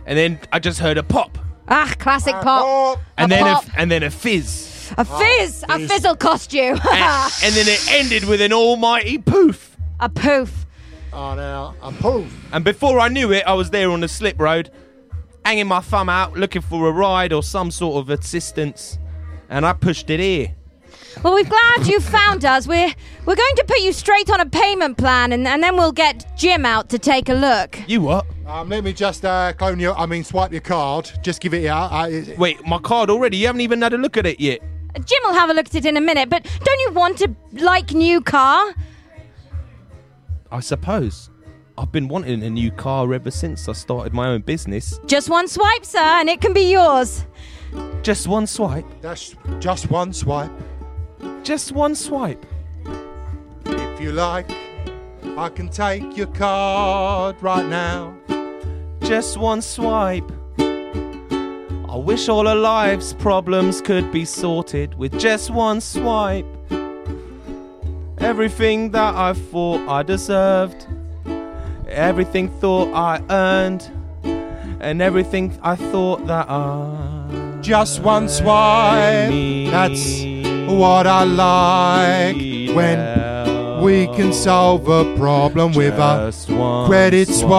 and 0.06 0.18
then 0.18 0.40
I 0.54 0.60
just 0.60 0.80
heard 0.80 0.98
a 0.98 1.04
pop, 1.04 1.38
Ah, 1.68 1.94
classic 2.00 2.34
pop. 2.36 2.98
and 3.18 3.30
a 3.30 3.36
then 3.36 3.44
pop. 3.44 3.66
A, 3.68 3.78
and 3.80 3.92
then 3.92 4.04
a 4.04 4.10
fizz, 4.10 4.94
A 4.98 5.04
fizz. 5.04 5.66
A 5.68 5.80
fizzle 5.86 6.16
cost 6.16 6.54
you. 6.54 6.62
and 6.76 6.80
then 6.80 7.68
it 7.68 7.86
ended 7.92 8.24
with 8.24 8.40
an 8.40 8.54
almighty 8.54 9.18
poof. 9.18 9.76
a 10.00 10.08
poof. 10.08 10.66
Oh, 11.12 11.36
now 11.36 11.76
a 11.82 11.92
poof. 11.92 12.32
And 12.54 12.64
before 12.64 13.02
I 13.02 13.10
knew 13.10 13.34
it, 13.34 13.44
I 13.46 13.54
was 13.54 13.70
there 13.70 13.92
on 13.92 14.00
the 14.00 14.08
slip 14.08 14.40
road, 14.40 14.72
hanging 15.44 15.68
my 15.68 15.82
thumb 15.82 16.08
out, 16.08 16.38
looking 16.38 16.62
for 16.62 16.88
a 16.88 16.92
ride 16.94 17.34
or 17.34 17.44
some 17.44 17.70
sort 17.70 17.98
of 17.98 18.10
assistance, 18.10 18.98
and 19.50 19.66
I 19.66 19.74
pushed 19.74 20.10
it 20.10 20.22
here. 20.22 20.56
Well, 21.22 21.34
we're 21.34 21.44
glad 21.44 21.88
you 21.88 22.00
found 22.00 22.44
us. 22.44 22.68
We're 22.68 22.94
we're 23.26 23.36
going 23.36 23.56
to 23.58 23.64
put 23.68 23.80
you 23.82 23.94
straight 23.94 24.30
on 24.30 24.40
a 24.40 24.46
payment 24.46 24.98
plan, 24.98 25.32
and, 25.32 25.48
and 25.48 25.62
then 25.62 25.76
we'll 25.76 25.92
get 25.92 26.26
Jim 26.38 26.66
out 26.66 26.90
to 26.90 27.00
take 27.00 27.30
a 27.30 27.34
look. 27.34 27.80
You 27.88 28.02
what? 28.02 28.26
Um, 28.48 28.70
let 28.70 28.84
me 28.84 28.92
just 28.94 29.24
uh, 29.24 29.54
clone 29.54 29.80
your, 29.80 29.96
I 29.98 30.06
mean, 30.06 30.24
swipe 30.24 30.52
your 30.52 30.62
card. 30.62 31.10
Just 31.22 31.40
give 31.40 31.54
it 31.54 31.60
here. 31.62 31.72
Uh, 31.72 32.08
it- 32.10 32.38
Wait, 32.38 32.66
my 32.68 32.78
card 32.80 33.10
already? 33.10 33.38
You 33.38 33.48
haven't 33.48 33.62
even 33.62 33.82
had 33.82 33.94
a 33.94 33.98
look 33.98 34.18
at 34.18 34.26
it 34.26 34.40
yet. 34.40 34.60
Jim 35.06 35.20
will 35.26 35.34
have 35.34 35.50
a 35.50 35.54
look 35.54 35.68
at 35.68 35.76
it 35.76 35.86
in 35.86 35.98
a 35.98 36.02
minute. 36.02 36.30
But 36.30 36.44
don't 36.64 36.80
you 36.82 36.92
want 36.92 37.22
a 37.22 37.34
like 37.54 37.92
new 37.92 38.20
car? 38.22 38.74
I 40.52 40.60
suppose. 40.60 41.30
I've 41.78 41.92
been 41.92 42.08
wanting 42.08 42.44
a 42.44 42.50
new 42.50 42.70
car 42.70 43.12
ever 43.14 43.32
since 43.32 43.68
I 43.68 43.74
started 43.74 44.14
my 44.14 44.28
own 44.28 44.42
business. 44.42 45.00
Just 45.08 45.30
one 45.30 45.48
swipe, 45.48 45.84
sir, 45.86 45.98
and 46.00 46.30
it 46.30 46.42
can 46.42 46.54
be 46.54 46.72
yours. 46.72 47.26
Just 48.04 48.28
one 48.28 48.46
swipe. 48.46 48.86
That's 49.02 49.36
just 49.60 49.90
one 49.90 50.14
swipe. 50.14 50.52
Just 51.44 51.72
one 51.72 51.96
swipe. 51.96 52.46
If 53.66 54.02
you 54.02 54.12
like, 54.12 54.50
I 55.38 55.50
can 55.50 55.70
take 55.70 56.16
your 56.16 56.28
card 56.28 57.36
right 57.42 57.66
now. 57.66 58.16
Just 59.02 59.38
one 59.38 59.62
swipe. 59.62 60.32
I 60.58 61.96
wish 61.96 62.30
all 62.30 62.48
our 62.48 62.56
lives' 62.56 63.14
problems 63.14 63.82
could 63.82 64.12
be 64.12 64.26
sorted 64.26 64.96
with 64.96 65.20
just 65.20 65.52
one 65.52 65.82
swipe. 65.82 66.46
Everything 68.18 68.92
that 68.92 69.14
I 69.16 69.34
thought 69.34 69.88
I 69.88 70.02
deserved, 70.02 70.88
everything 71.88 72.50
thought 72.60 72.94
I 72.94 73.22
earned, 73.30 73.92
and 74.80 75.02
everything 75.02 75.58
I 75.62 75.76
thought 75.76 76.26
that 76.28 76.50
I. 76.50 77.60
Just 77.62 78.02
one 78.02 78.28
swipe. 78.28 79.30
That's 79.72 80.33
what 80.74 81.08
I 81.08 81.24
like 81.24 82.36
when 82.76 83.82
we 83.82 84.08
can 84.08 84.32
solve 84.34 84.88
a 84.88 85.16
problem 85.18 85.74
with 85.74 85.94
a 85.96 86.32
credit 86.88 87.28
swipe. 87.28 87.52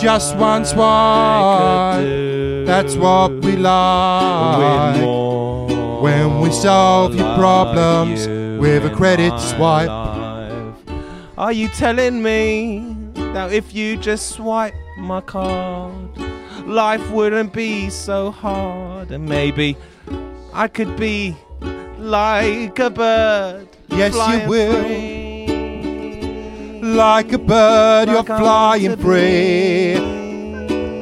Just 0.00 0.36
one 0.36 0.64
swipe. 0.64 2.04
That's 2.66 2.96
what 2.96 3.30
we 3.44 3.56
like 3.56 5.00
when 6.02 6.40
we 6.40 6.50
solve 6.50 7.14
your 7.14 7.36
problems 7.36 8.26
with 8.60 8.84
a 8.84 8.90
credit 8.90 9.38
swipe. 9.38 9.88
Are 11.38 11.52
you 11.52 11.68
telling 11.68 12.22
me 12.22 12.96
that 13.14 13.52
if 13.52 13.74
you 13.74 13.96
just 13.96 14.30
swipe 14.30 14.74
my 14.98 15.20
card, 15.20 16.16
life 16.66 17.10
wouldn't 17.10 17.52
be 17.52 17.90
so 17.90 18.30
hard? 18.30 19.10
And 19.10 19.28
maybe 19.28 19.76
I 20.56 20.68
could 20.68 20.96
be 20.96 21.34
like 21.98 22.78
a 22.78 22.88
bird. 22.88 23.66
Yes, 23.88 24.14
you 24.14 24.48
will. 24.48 24.84
free. 24.84 25.48
Like 26.80 27.32
a 27.32 27.38
bird, 27.38 28.08
you're 28.08 28.22
flying 28.22 28.96
free. 28.96 29.94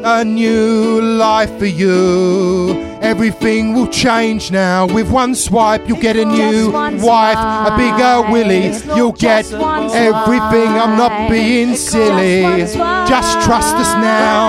A 0.04 0.24
new 0.24 1.02
life 1.02 1.58
for 1.58 1.66
you. 1.66 2.80
Everything 3.02 3.74
will 3.74 3.88
change 3.88 4.50
now. 4.50 4.86
With 4.86 5.10
one 5.10 5.34
swipe, 5.34 5.86
you'll 5.86 6.00
get 6.00 6.16
a 6.16 6.24
new 6.24 6.70
one 6.70 7.02
wife, 7.02 7.36
a 7.36 7.76
bigger 7.76 8.22
willy. 8.32 8.72
You'll 8.96 9.12
get 9.12 9.44
Just 9.44 9.58
one 9.58 9.90
everything. 9.90 10.68
I'm 10.68 10.96
not 10.96 11.28
being 11.28 11.76
silly. 11.76 12.62
Just. 12.62 12.78
Just 13.06 13.42
trust 13.42 13.74
us 13.76 13.92
now. 14.00 14.48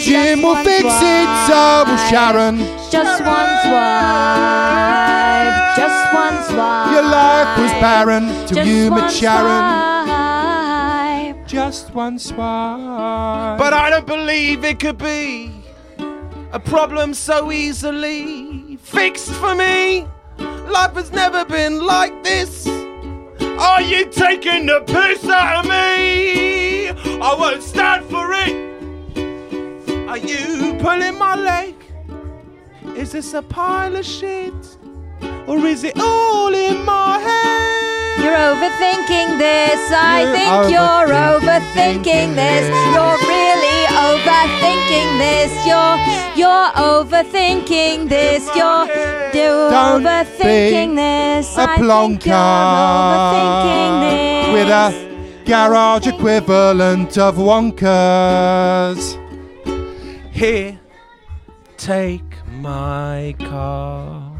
Jim 0.00 0.40
will 0.40 0.56
fix 0.64 0.86
it, 0.86 1.28
so 1.46 1.84
will 1.86 1.98
Sharon. 2.08 2.79
Just 2.90 3.22
one 3.24 3.50
swipe. 3.62 5.76
Just 5.76 6.12
one 6.12 6.42
swipe. 6.44 6.92
Your 6.92 7.02
life 7.02 7.58
was 7.58 7.70
barren 7.80 8.26
till 8.46 8.56
Just 8.56 8.68
you 8.68 8.90
one 8.90 9.00
met 9.02 9.12
Sharon. 9.12 10.06
swipe. 10.06 11.46
Just 11.46 11.94
one 11.94 12.18
swipe. 12.18 13.58
But 13.58 13.72
I 13.72 13.90
don't 13.90 14.06
believe 14.06 14.64
it 14.64 14.80
could 14.80 14.98
be 14.98 15.52
a 16.52 16.58
problem 16.58 17.14
so 17.14 17.52
easily 17.52 18.76
fixed 18.82 19.30
for 19.34 19.54
me. 19.54 20.06
Life 20.38 20.94
has 20.94 21.12
never 21.12 21.44
been 21.44 21.80
like 21.84 22.24
this. 22.24 22.66
Are 23.58 23.82
you 23.82 24.06
taking 24.06 24.66
the 24.66 24.80
piss 24.86 25.28
out 25.28 25.64
of 25.64 25.70
me? 25.70 26.88
I 26.88 27.34
won't 27.38 27.62
stand 27.62 28.04
for 28.06 28.32
it. 28.32 30.08
Are 30.08 30.16
you 30.18 30.74
pulling 30.80 31.16
my 31.18 31.36
leg? 31.36 31.74
Is 33.00 33.12
this 33.12 33.32
a 33.32 33.40
pile 33.40 33.96
of 33.96 34.04
shit? 34.04 34.52
Or 35.46 35.56
is 35.64 35.84
it 35.84 35.98
all 35.98 36.52
in 36.52 36.84
my 36.84 37.18
head? 37.18 38.20
You're 38.22 38.36
overthinking 38.36 39.38
this. 39.38 39.80
I 39.90 40.20
You're 40.20 40.34
think 40.36 40.70
you're 40.74 41.08
overthinking 41.08 41.40
overthinking 41.40 42.34
this. 42.36 42.68
this. 42.68 42.92
You're 42.92 43.18
really 43.24 43.80
overthinking 44.08 45.10
this. 45.16 45.50
You're 45.64 45.96
you're 46.36 46.70
overthinking 46.76 48.10
this. 48.10 48.44
You're 48.54 48.86
Don't 49.32 50.02
overthinking 50.02 50.94
this. 50.96 51.56
a 51.56 51.60
you're 51.60 51.68
overthinking 51.68 52.20
plonker 52.20 52.50
this. 54.10 54.52
with 54.52 54.68
a 54.68 54.92
garage 55.46 56.06
equivalent 56.06 57.16
of 57.16 57.36
Wonkers. 57.36 59.16
Here, 60.32 60.78
take 61.78 62.29
my 62.60 63.34
car. 63.38 64.32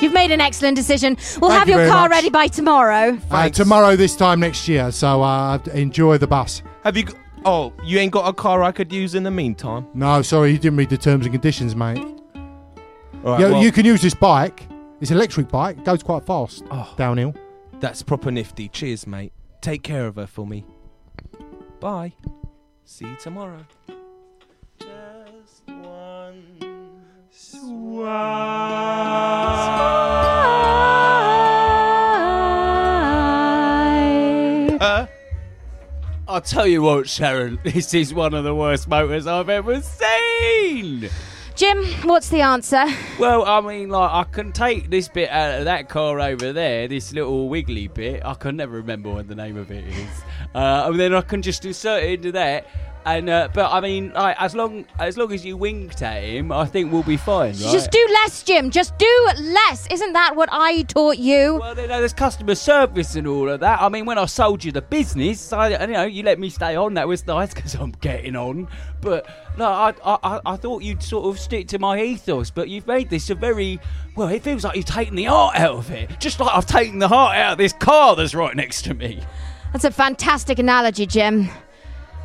You've 0.00 0.12
made 0.12 0.30
an 0.30 0.40
excellent 0.40 0.76
decision. 0.76 1.16
We'll 1.40 1.50
Thank 1.50 1.60
have 1.60 1.68
you 1.68 1.78
your 1.78 1.88
car 1.88 2.02
much. 2.08 2.10
ready 2.10 2.30
by 2.30 2.48
tomorrow. 2.48 3.18
Uh, 3.30 3.48
tomorrow, 3.48 3.96
this 3.96 4.16
time 4.16 4.40
next 4.40 4.66
year. 4.68 4.90
So 4.92 5.22
uh, 5.22 5.58
enjoy 5.72 6.18
the 6.18 6.26
bus. 6.26 6.62
Have 6.82 6.96
you? 6.96 7.04
g- 7.04 7.14
Oh, 7.46 7.74
you 7.84 7.98
ain't 7.98 8.10
got 8.12 8.26
a 8.26 8.32
car 8.32 8.62
I 8.62 8.72
could 8.72 8.90
use 8.90 9.14
in 9.14 9.22
the 9.22 9.30
meantime. 9.30 9.86
No, 9.92 10.22
sorry, 10.22 10.52
you 10.52 10.58
didn't 10.58 10.78
read 10.78 10.88
the 10.88 10.96
terms 10.96 11.26
and 11.26 11.32
conditions, 11.34 11.76
mate. 11.76 11.98
All 11.98 12.12
right, 13.32 13.40
Yeah, 13.40 13.50
well, 13.50 13.62
you 13.62 13.70
can 13.70 13.84
use 13.84 14.00
this 14.00 14.14
bike. 14.14 14.66
It's 15.02 15.10
an 15.10 15.18
electric 15.18 15.48
bike. 15.50 15.76
It 15.76 15.84
goes 15.84 16.02
quite 16.02 16.24
fast 16.24 16.64
Oh. 16.70 16.92
downhill. 16.96 17.34
That's 17.80 18.02
proper 18.02 18.30
nifty. 18.30 18.68
Cheers, 18.70 19.06
mate. 19.06 19.32
Take 19.60 19.82
care 19.82 20.06
of 20.06 20.16
her 20.16 20.26
for 20.26 20.46
me. 20.46 20.64
Bye. 21.80 22.14
See 22.86 23.04
you 23.06 23.16
tomorrow. 23.16 23.66
Uh, 34.80 35.06
I'll 36.28 36.40
tell 36.40 36.66
you 36.66 36.82
what, 36.82 37.08
Sharon, 37.08 37.58
this 37.64 37.94
is 37.94 38.12
one 38.12 38.34
of 38.34 38.44
the 38.44 38.54
worst 38.54 38.88
motors 38.88 39.26
I've 39.26 39.48
ever 39.48 39.80
seen. 39.80 41.08
Jim, 41.54 41.84
what's 42.02 42.28
the 42.30 42.40
answer? 42.40 42.84
Well, 43.18 43.44
I 43.44 43.60
mean, 43.60 43.88
like, 43.88 44.10
I 44.10 44.24
can 44.24 44.50
take 44.52 44.90
this 44.90 45.08
bit 45.08 45.30
out 45.30 45.60
of 45.60 45.64
that 45.66 45.88
car 45.88 46.20
over 46.20 46.52
there, 46.52 46.88
this 46.88 47.12
little 47.12 47.48
wiggly 47.48 47.86
bit. 47.86 48.24
I 48.24 48.34
can 48.34 48.56
never 48.56 48.76
remember 48.76 49.10
what 49.10 49.28
the 49.28 49.36
name 49.36 49.56
of 49.56 49.70
it 49.70 49.84
is. 49.84 50.22
Uh, 50.54 50.84
and 50.90 50.98
then 51.00 51.14
I 51.14 51.20
can 51.20 51.42
just 51.42 51.64
insert 51.64 52.02
it 52.04 52.10
into 52.14 52.32
that. 52.32 52.66
And 53.06 53.28
uh, 53.28 53.48
but 53.52 53.70
I 53.70 53.80
mean, 53.82 54.14
like, 54.14 54.34
as 54.40 54.54
long 54.54 54.86
as 54.98 55.18
long 55.18 55.30
as 55.30 55.44
you 55.44 55.58
winked 55.58 56.00
at 56.00 56.22
him, 56.22 56.50
I 56.50 56.64
think 56.64 56.90
we'll 56.90 57.02
be 57.02 57.18
fine. 57.18 57.48
Right? 57.50 57.56
Just 57.58 57.90
do 57.90 58.02
less, 58.22 58.42
Jim. 58.42 58.70
Just 58.70 58.96
do 58.96 59.28
less. 59.42 59.86
Isn't 59.90 60.14
that 60.14 60.36
what 60.36 60.48
I 60.50 60.84
taught 60.84 61.18
you? 61.18 61.56
Well, 61.60 61.78
you 61.78 61.86
know, 61.86 61.98
there's 61.98 62.14
customer 62.14 62.54
service 62.54 63.14
and 63.14 63.26
all 63.26 63.50
of 63.50 63.60
that. 63.60 63.82
I 63.82 63.90
mean, 63.90 64.06
when 64.06 64.16
I 64.16 64.24
sold 64.24 64.64
you 64.64 64.72
the 64.72 64.80
business, 64.80 65.52
I, 65.52 65.78
you 65.84 65.86
know, 65.92 66.04
you 66.04 66.22
let 66.22 66.38
me 66.38 66.48
stay 66.48 66.76
on. 66.76 66.94
That 66.94 67.06
was 67.06 67.26
nice 67.26 67.52
because 67.54 67.74
I'm 67.74 67.90
getting 68.00 68.36
on. 68.36 68.68
But 69.02 69.26
no, 69.58 69.66
I, 69.66 69.92
I, 70.02 70.18
I- 70.22 70.40
I 70.46 70.56
thought 70.56 70.82
you'd 70.82 71.02
sort 71.02 71.26
of 71.26 71.38
stick 71.38 71.68
to 71.68 71.78
my 71.78 72.00
ethos. 72.00 72.50
But 72.50 72.70
you've 72.70 72.86
made 72.86 73.10
this 73.10 73.28
a 73.28 73.34
very 73.34 73.80
well. 74.16 74.28
It 74.28 74.42
feels 74.42 74.64
like 74.64 74.76
you've 74.76 74.86
taken 74.86 75.14
the 75.14 75.24
heart 75.24 75.56
out 75.56 75.74
of 75.74 75.90
it, 75.90 76.18
just 76.20 76.40
like 76.40 76.56
I've 76.56 76.64
taken 76.64 77.00
the 77.00 77.08
heart 77.08 77.36
out 77.36 77.52
of 77.52 77.58
this 77.58 77.74
car 77.74 78.16
that's 78.16 78.34
right 78.34 78.56
next 78.56 78.86
to 78.86 78.94
me. 78.94 79.20
That's 79.74 79.84
a 79.84 79.90
fantastic 79.90 80.60
analogy, 80.60 81.04
Jim. 81.04 81.48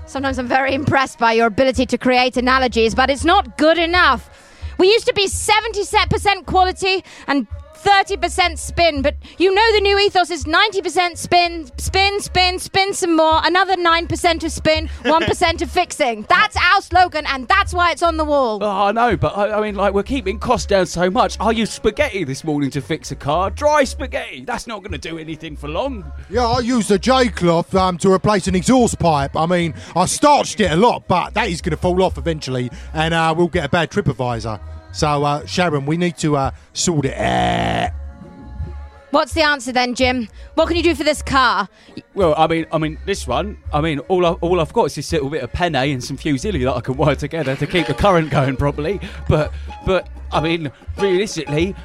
Sometimes 0.06 0.38
I'm 0.38 0.48
very 0.48 0.76
impressed 0.76 1.18
by 1.18 1.32
your 1.34 1.48
ability 1.48 1.88
to 1.88 1.98
create 1.98 2.38
analogies, 2.38 2.94
but 2.94 3.10
it's 3.10 3.26
not 3.26 3.58
good 3.58 3.80
enough. 3.80 4.30
We 4.78 4.86
used 4.90 5.08
to 5.08 5.16
be 5.16 5.26
77% 5.26 6.46
quality 6.46 7.04
and 7.26 7.48
30% 7.84 8.58
spin, 8.58 9.02
but 9.02 9.16
you 9.38 9.54
know 9.54 9.74
the 9.74 9.82
new 9.82 9.98
ethos 10.00 10.30
is 10.30 10.44
90% 10.46 11.18
spin, 11.18 11.70
spin, 11.78 12.20
spin, 12.20 12.60
spin 12.60 12.94
some 12.94 13.16
more, 13.16 13.42
another 13.44 13.76
9% 13.76 14.44
of 14.44 14.52
spin, 14.52 14.88
1% 15.04 15.62
of 15.62 15.72
fixing. 15.72 16.26
That's 16.30 16.58
our 16.58 16.82
slogan, 16.82 17.26
and 17.28 17.48
that's 17.48 17.74
why 17.74 17.92
it's 17.92 18.04
on 18.04 18.18
the 18.18 18.26
wall. 18.26 18.64
Oh, 18.64 18.68
I 18.70 18.92
know, 18.92 19.16
but 19.16 19.38
I, 19.38 19.58
I 19.58 19.62
mean, 19.62 19.76
like, 19.76 19.94
we're 19.94 20.04
keeping 20.04 20.40
costs 20.40 20.68
down 20.68 20.86
so 20.86 21.10
much. 21.10 21.38
I 21.40 21.52
used 21.52 21.72
spaghetti 21.72 22.24
this 22.24 22.44
morning 22.44 22.70
to 22.72 22.82
fix 22.82 23.12
a 23.12 23.16
car. 23.16 23.50
Dry 23.50 23.84
spaghetti. 23.84 24.44
That's 24.46 24.68
not 24.68 24.82
going 24.84 24.92
to 24.92 24.98
do 24.98 25.18
anything 25.18 25.56
for 25.56 25.68
long. 25.68 26.12
Yeah, 26.30 26.46
I 26.46 26.60
used 26.60 26.92
a 26.92 27.00
J 27.00 27.30
cloth 27.30 27.74
um, 27.76 27.98
to 28.00 28.12
replace 28.12 28.48
an 28.48 28.56
exhaust 28.56 29.00
pipe. 29.00 29.36
I 29.36 29.46
mean, 29.46 29.74
I 29.96 30.06
starched 30.06 30.60
it 30.60 30.72
a 30.72 30.76
lot, 30.76 31.08
but 31.08 31.34
that 31.34 31.50
is 31.50 31.62
going 31.62 31.72
to 31.72 31.78
fall 31.78 32.04
off 32.04 32.18
eventually, 32.18 32.70
and 32.94 33.14
uh, 33.14 33.34
we'll 33.38 33.48
get 33.48 33.66
a 33.66 33.70
bad 33.70 33.92
TripAdvisor. 33.92 34.79
So, 34.92 35.24
uh, 35.24 35.46
Sharon, 35.46 35.86
we 35.86 35.98
need 35.98 36.18
to 36.18 36.36
uh, 36.36 36.52
sort 36.74 37.06
it 37.06 37.18
out. 37.18 37.92
What's 39.12 39.34
the 39.34 39.42
answer 39.42 39.72
then, 39.72 39.96
Jim? 39.96 40.28
What 40.54 40.68
can 40.68 40.78
you 40.78 40.84
do 40.84 40.94
for 40.94 41.04
this 41.04 41.24
car? 41.24 41.68
Well, 42.14 42.36
I 42.38 42.46
mean, 42.46 42.68
I 42.72 42.78
mean, 42.78 43.00
this 43.06 43.28
one. 43.28 43.58
I 43.74 43.82
mean, 43.82 44.00
all 44.02 44.26
I, 44.26 44.32
all 44.34 44.62
I've 44.62 44.72
got 44.74 44.86
is 44.86 44.96
this 44.96 45.12
little 45.12 45.32
bit 45.32 45.42
of 45.42 45.52
penne 45.52 45.76
and 45.76 46.04
some 46.04 46.16
fusilli 46.16 46.64
that 46.64 46.76
I 46.76 46.82
can 46.82 46.96
wire 46.96 47.16
together 47.16 47.56
to 47.56 47.66
keep 47.66 47.88
the 47.88 47.96
current 47.96 48.30
going 48.30 48.56
properly. 48.56 49.00
But, 49.28 49.52
but 49.86 50.08
I 50.32 50.42
mean, 50.42 50.72
realistically, 50.98 51.76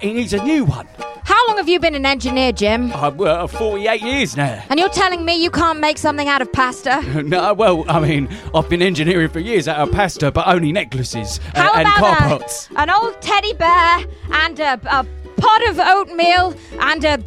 he 0.00 0.12
needs 0.12 0.32
a 0.32 0.42
new 0.42 0.64
one. 0.64 0.86
How 1.24 1.48
long 1.48 1.56
have 1.56 1.68
you 1.68 1.80
been 1.80 1.94
an 1.94 2.04
engineer, 2.04 2.52
Jim? 2.52 2.92
I'm 2.92 3.18
uh, 3.20 3.46
48 3.46 4.02
years 4.02 4.36
now. 4.36 4.62
And 4.68 4.78
you're 4.78 4.90
telling 4.90 5.24
me 5.24 5.42
you 5.42 5.50
can't 5.50 5.80
make 5.80 5.96
something 5.98 6.28
out 6.28 6.42
of 6.42 6.52
pasta? 6.52 7.00
no, 7.22 7.54
well, 7.54 7.84
I 7.88 7.98
mean, 8.00 8.28
I've 8.54 8.68
been 8.68 8.82
engineering 8.82 9.30
for 9.30 9.40
years 9.40 9.66
out 9.66 9.78
of 9.88 9.92
pasta, 9.94 10.30
but 10.30 10.46
only 10.46 10.70
necklaces 10.70 11.40
uh, 11.54 11.62
How 11.62 11.74
and 11.74 11.88
car 11.88 12.16
pots. 12.16 12.68
an 12.76 12.90
old 12.90 13.20
teddy 13.22 13.54
bear 13.54 14.04
and 14.32 14.60
a, 14.60 14.74
a 14.84 15.06
pot 15.38 15.68
of 15.68 15.78
oatmeal 15.78 16.54
and 16.80 17.04
a 17.04 17.18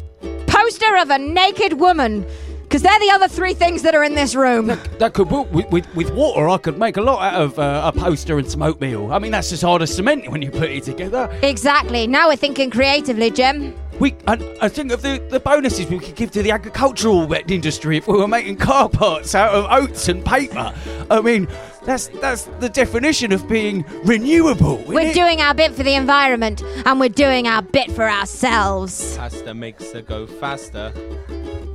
poster 0.46 0.96
of 0.96 1.10
a 1.10 1.18
naked 1.18 1.74
woman? 1.74 2.24
Because 2.68 2.82
they're 2.82 3.00
the 3.00 3.10
other 3.10 3.28
three 3.28 3.54
things 3.54 3.80
that 3.80 3.94
are 3.94 4.04
in 4.04 4.14
this 4.14 4.34
room. 4.34 4.66
That 4.98 5.14
could 5.14 5.30
work 5.30 5.50
with, 5.50 5.70
with, 5.70 5.94
with 5.94 6.10
water. 6.12 6.50
I 6.50 6.58
could 6.58 6.78
make 6.78 6.98
a 6.98 7.00
lot 7.00 7.22
out 7.32 7.40
of 7.40 7.58
uh, 7.58 7.90
a 7.94 7.98
poster 7.98 8.38
and 8.38 8.50
some 8.50 8.60
oatmeal. 8.60 9.10
I 9.10 9.18
mean, 9.18 9.32
that's 9.32 9.50
as 9.52 9.62
hard 9.62 9.80
as 9.80 9.96
cement 9.96 10.30
when 10.30 10.42
you 10.42 10.50
put 10.50 10.68
it 10.70 10.84
together. 10.84 11.30
Exactly. 11.42 12.06
Now 12.06 12.28
we're 12.28 12.36
thinking 12.36 12.68
creatively, 12.70 13.30
Jim. 13.30 13.74
We, 13.98 14.14
and 14.26 14.44
I 14.60 14.68
think 14.68 14.92
of 14.92 15.00
the, 15.00 15.26
the 15.30 15.40
bonuses 15.40 15.86
we 15.86 15.98
could 15.98 16.14
give 16.14 16.30
to 16.32 16.42
the 16.42 16.50
agricultural 16.50 17.32
industry 17.32 17.96
if 17.96 18.06
we 18.06 18.18
were 18.18 18.28
making 18.28 18.56
car 18.56 18.90
parts 18.90 19.34
out 19.34 19.54
of 19.54 19.64
oats 19.70 20.08
and 20.08 20.22
paper. 20.22 20.74
I 21.10 21.22
mean, 21.22 21.48
that's 21.84 22.08
that's 22.20 22.44
the 22.60 22.68
definition 22.68 23.32
of 23.32 23.48
being 23.48 23.82
renewable. 24.04 24.80
isn't 24.80 24.92
We're 24.92 25.08
it? 25.08 25.14
doing 25.14 25.40
our 25.40 25.54
bit 25.54 25.72
for 25.72 25.82
the 25.82 25.94
environment 25.94 26.62
and 26.84 27.00
we're 27.00 27.08
doing 27.08 27.48
our 27.48 27.62
bit 27.62 27.90
for 27.90 28.08
ourselves. 28.08 29.16
Pasta 29.16 29.54
makes 29.54 29.84
it 29.84 30.06
go 30.06 30.26
faster. 30.26 30.92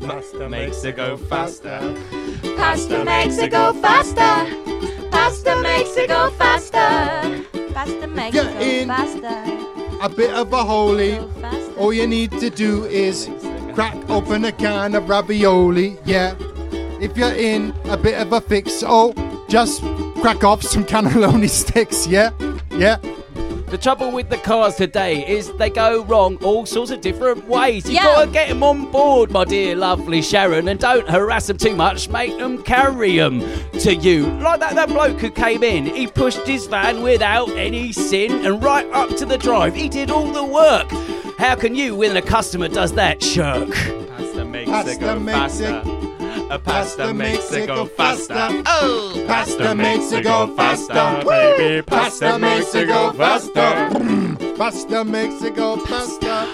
Pasta 0.05 0.49
makes 0.49 0.83
it 0.83 0.95
go 0.95 1.17
faster. 1.17 1.79
Pasta 2.57 3.05
makes 3.05 3.37
it 3.37 3.51
go 3.51 3.73
faster. 3.73 5.09
Pasta 5.09 5.61
makes 5.61 5.95
it 5.95 6.09
go 6.09 6.29
faster. 6.31 7.45
Pasta 7.73 8.07
makes 8.07 8.33
Get 8.35 8.61
it 8.61 8.87
go 8.87 8.93
faster. 8.93 9.99
A 10.01 10.09
bit 10.09 10.33
of 10.33 10.51
a 10.51 10.63
holy. 10.63 11.17
All 11.77 11.93
you 11.93 12.05
need 12.07 12.31
to 12.39 12.49
do 12.49 12.85
is 12.85 13.29
crack 13.73 13.95
open 14.09 14.45
a 14.45 14.51
can 14.51 14.95
of 14.95 15.07
ravioli. 15.07 15.97
Yeah. 16.05 16.35
If 16.99 17.17
you're 17.17 17.33
in 17.33 17.73
a 17.85 17.97
bit 17.97 18.19
of 18.19 18.33
a 18.33 18.41
fix, 18.41 18.83
oh, 18.85 19.13
just 19.49 19.81
crack 20.21 20.43
off 20.43 20.63
some 20.63 20.83
cannelloni 20.85 21.49
sticks. 21.61 22.07
Yeah. 22.07 22.31
Yeah. 22.71 22.97
The 23.73 23.79
trouble 23.79 24.11
with 24.11 24.29
the 24.29 24.37
cars 24.37 24.75
today 24.75 25.27
is 25.27 25.51
they 25.53 25.71
go 25.71 26.03
wrong 26.03 26.37
all 26.43 26.63
sorts 26.67 26.91
of 26.91 27.01
different 27.01 27.47
ways. 27.47 27.87
You 27.87 27.93
Yeah. 27.93 28.03
gotta 28.03 28.27
get 28.29 28.49
them 28.49 28.61
on 28.61 28.91
board, 28.91 29.31
my 29.31 29.45
dear 29.45 29.75
lovely 29.75 30.21
Sharon, 30.21 30.67
and 30.67 30.79
don't 30.79 31.09
harass 31.09 31.47
them 31.47 31.57
too 31.57 31.75
much. 31.75 32.07
Make 32.07 32.37
them 32.37 32.61
carry 32.61 33.17
them 33.17 33.41
to 33.79 33.95
you. 33.95 34.27
Like 34.43 34.59
that, 34.59 34.75
that 34.75 34.89
bloke 34.89 35.19
who 35.19 35.31
came 35.31 35.63
in, 35.63 35.87
he 35.87 36.05
pushed 36.05 36.45
his 36.45 36.67
van 36.67 37.01
without 37.01 37.49
any 37.57 37.91
sin 37.91 38.45
and 38.45 38.63
right 38.63 38.85
up 38.93 39.09
to 39.15 39.25
the 39.25 39.39
drive. 39.39 39.73
He 39.73 39.89
did 39.89 40.11
all 40.11 40.27
the 40.31 40.43
work. 40.43 40.91
How 41.39 41.55
can 41.55 41.73
you, 41.73 41.95
when 41.95 42.15
a 42.15 42.21
customer 42.21 42.67
does 42.67 42.91
that, 42.91 43.23
shirk? 43.23 43.69
Pasta 44.15 44.45
makes 44.45 44.69
Pasta 44.69 44.91
it 44.91 44.99
go 44.99 45.19
faster. 45.25 46.02
A 46.49 46.59
pasta 46.59 47.13
makes 47.13 47.51
it 47.51 47.67
go 47.67 47.85
faster. 47.85 48.61
Oh, 48.65 49.23
Pasta 49.27 49.75
makes 49.75 50.11
it 50.11 50.23
go 50.23 50.47
faster, 50.55 51.23
baby. 51.27 51.81
Pasta 51.81 52.37
makes 52.37 52.75
it 52.75 52.87
go 52.87 53.11
faster. 53.13 53.89
Pasta 54.57 55.03
makes 55.03 55.41
it 55.43 55.55
go 55.55 55.77
faster. 55.77 56.47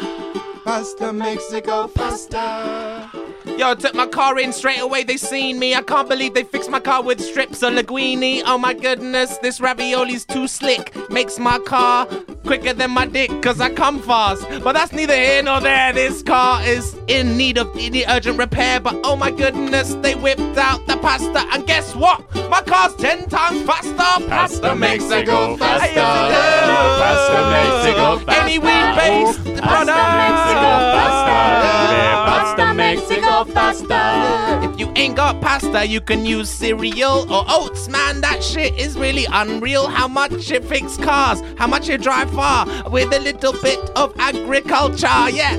Pasta 0.64 1.14
makes 1.14 1.52
it 1.52 1.66
go 1.66 1.88
faster. 1.88 3.19
Yo, 3.60 3.76
took 3.76 3.94
my 3.94 4.08
car 4.08 4.40
in 4.40 4.54
straight 4.54 4.80
away. 4.80 5.04
They 5.04 5.18
seen 5.18 5.60
me. 5.60 5.76
I 5.76 5.82
can't 5.82 6.08
believe 6.08 6.34
they 6.34 6.46
fixed 6.46 6.70
my 6.70 6.80
car 6.80 7.04
with 7.04 7.20
strips 7.20 7.62
of 7.62 7.74
linguine. 7.74 8.42
Oh 8.46 8.58
my 8.58 8.74
goodness, 8.74 9.38
this 9.40 9.60
ravioli's 9.60 10.24
too 10.24 10.48
slick. 10.48 10.96
Makes 11.10 11.40
my 11.40 11.60
car 11.60 12.06
quicker 12.46 12.72
than 12.72 12.92
my 12.92 13.06
dick, 13.06 13.30
cause 13.42 13.60
I 13.60 13.70
come 13.74 14.02
fast. 14.02 14.48
But 14.64 14.72
that's 14.72 14.94
neither 14.94 15.14
here 15.14 15.44
nor 15.44 15.60
there. 15.60 15.92
This 15.92 16.24
car 16.24 16.64
is 16.64 16.96
in 17.08 17.36
need 17.36 17.58
of 17.58 17.70
any 17.78 18.06
urgent 18.08 18.38
repair. 18.38 18.80
But 18.80 18.98
oh 19.04 19.18
my 19.18 19.30
goodness, 19.30 19.94
they 19.96 20.16
whipped 20.16 20.58
out 20.58 20.88
the 20.88 20.96
pasta. 20.96 21.46
And 21.52 21.68
guess 21.68 21.94
what? 21.94 22.34
My 22.50 22.62
car's 22.62 22.96
ten 22.96 23.28
times 23.28 23.64
faster. 23.64 24.26
Pasta 24.30 24.74
makes 24.74 25.12
it 25.12 25.26
go 25.26 25.58
faster. 25.58 26.00
Pasta 26.00 27.42
makes 27.52 27.88
it 27.90 27.96
go 27.98 28.20
faster. 28.20 28.42
Any 28.42 28.58
wheat-based 28.58 29.44
product. 29.62 29.90
Pasta 29.90 30.16
makes 30.16 30.44
it 30.50 30.56
go 30.56 30.80
faster. 30.96 32.69
If 32.92 34.80
you 34.80 34.92
ain't 34.96 35.16
got 35.16 35.42
pasta, 35.42 35.86
you 35.86 36.02
can 36.02 36.26
use 36.26 36.50
cereal 36.50 37.32
or 37.32 37.46
oats, 37.48 37.88
man. 37.88 38.22
That 38.22 38.44
shit 38.44 38.74
is 38.80 38.98
really 38.98 39.28
unreal. 39.32 39.88
How 39.88 40.08
much 40.08 40.50
it 40.50 40.66
fix 40.66 40.98
cars, 40.98 41.44
how 41.58 41.68
much 41.68 41.88
it 41.90 42.02
drive 42.02 42.32
far 42.32 42.66
with 42.90 43.14
a 43.14 43.20
little 43.20 43.54
bit 43.62 43.80
of 43.96 44.14
agriculture. 44.18 45.30
Yeah, 45.30 45.58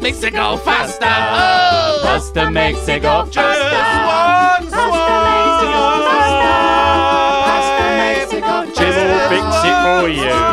makes 0.00 0.22
it 0.22 0.32
go 0.32 0.56
faster. 0.56 1.04
Oh, 1.04 2.00
Pasta 2.02 2.50
makes 2.50 2.88
it 2.88 3.02
go 3.02 3.24
just 3.30 3.36
faster. 3.36 4.58
one 4.60 4.68
swipe. 4.68 4.98
Pasta 7.46 7.84
makes 8.02 8.32
it 8.32 8.40
go 8.40 8.66
faster. 8.66 8.82
Jim 8.82 8.94
will 9.06 9.28
fix 9.28 9.46
it 9.64 9.76
for 9.84 10.08
you. 10.08 10.47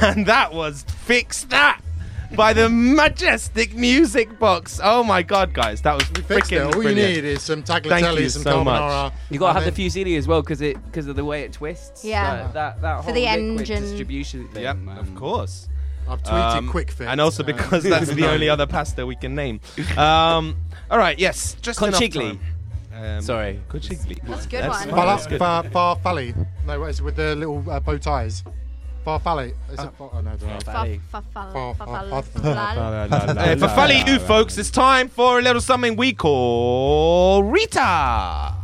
And 0.02 0.26
that 0.26 0.52
was 0.54 0.82
Fix 1.04 1.44
That 1.44 1.80
by 2.36 2.52
the 2.52 2.68
Majestic 2.68 3.74
Music 3.74 4.38
Box. 4.38 4.80
Oh 4.82 5.02
my 5.02 5.22
god, 5.22 5.52
guys, 5.52 5.82
that 5.82 5.94
was 5.94 6.04
Fixed 6.04 6.52
it. 6.52 6.62
freaking 6.62 6.74
All 6.74 6.82
you 6.82 6.94
need 6.94 7.24
is 7.24 7.42
some 7.42 7.62
Thank 7.62 7.84
tagliatelle, 7.86 8.20
you 8.20 8.28
some 8.28 8.42
so 8.42 8.64
much. 8.64 8.80
carbonara. 8.80 9.12
You 9.30 9.38
gotta 9.38 9.54
have 9.60 9.64
the 9.64 9.70
then- 9.82 9.90
fusilli 9.90 10.16
as 10.16 10.26
well 10.28 10.40
because 10.42 10.60
it 10.60 10.82
because 10.86 11.06
of 11.08 11.16
the 11.16 11.24
way 11.24 11.42
it 11.42 11.52
twists. 11.52 12.04
Yeah. 12.04 12.44
Like, 12.44 12.52
that 12.54 12.82
that 12.82 13.04
For 13.04 13.12
the 13.12 13.20
liquid 13.22 13.38
engine. 13.60 13.82
distribution 13.82 14.48
thing. 14.48 14.62
Yep, 14.62 14.76
man. 14.78 14.98
of 14.98 15.14
course. 15.14 15.68
I've 16.08 16.22
tweeted 16.22 16.56
Um, 16.56 16.68
quick 16.68 16.90
fix. 16.90 17.08
And 17.08 17.20
also 17.20 17.42
uh, 17.42 17.46
because 17.46 17.82
that's 17.94 18.08
the 18.10 18.26
only 18.28 18.48
other 18.48 18.66
pasta 18.66 19.06
we 19.06 19.16
can 19.16 19.34
name. 19.34 19.60
Um, 19.96 20.56
all 20.90 20.98
right, 20.98 21.18
yes, 21.18 21.56
just 21.62 21.80
enough 21.82 22.00
Conchiglie. 22.00 22.38
time. 22.92 23.16
Um, 23.16 23.20
Sorry. 23.22 23.60
Conchiglie. 23.68 24.20
That's 24.26 24.44
a 24.44 24.48
good 24.48 24.62
That's 24.64 24.86
one. 24.86 24.88
fine, 24.88 24.94
Far, 24.96 25.06
that's 25.06 25.26
far, 25.72 25.96
farfalle. 25.96 26.46
No, 26.66 26.80
what 26.80 26.90
is 26.90 27.00
it 27.00 27.04
with 27.04 27.16
the 27.16 27.34
little 27.36 27.64
uh, 27.70 27.78
bow 27.80 27.96
ties? 27.98 28.42
Farfalle. 29.06 29.54
Is 29.72 29.78
it? 29.78 29.80
Ah. 29.80 29.90
Far, 29.96 30.10
oh, 30.12 30.20
no, 30.20 30.30
I 30.30 30.36
don't. 30.36 30.50
Farfalle. 33.60 34.06
You 34.06 34.18
folks, 34.18 34.58
it's 34.58 34.70
time 34.70 35.08
for 35.08 35.38
a 35.38 35.42
little 35.42 35.62
something 35.62 35.96
we 35.96 36.12
call 36.12 37.42
Rita. 37.42 38.54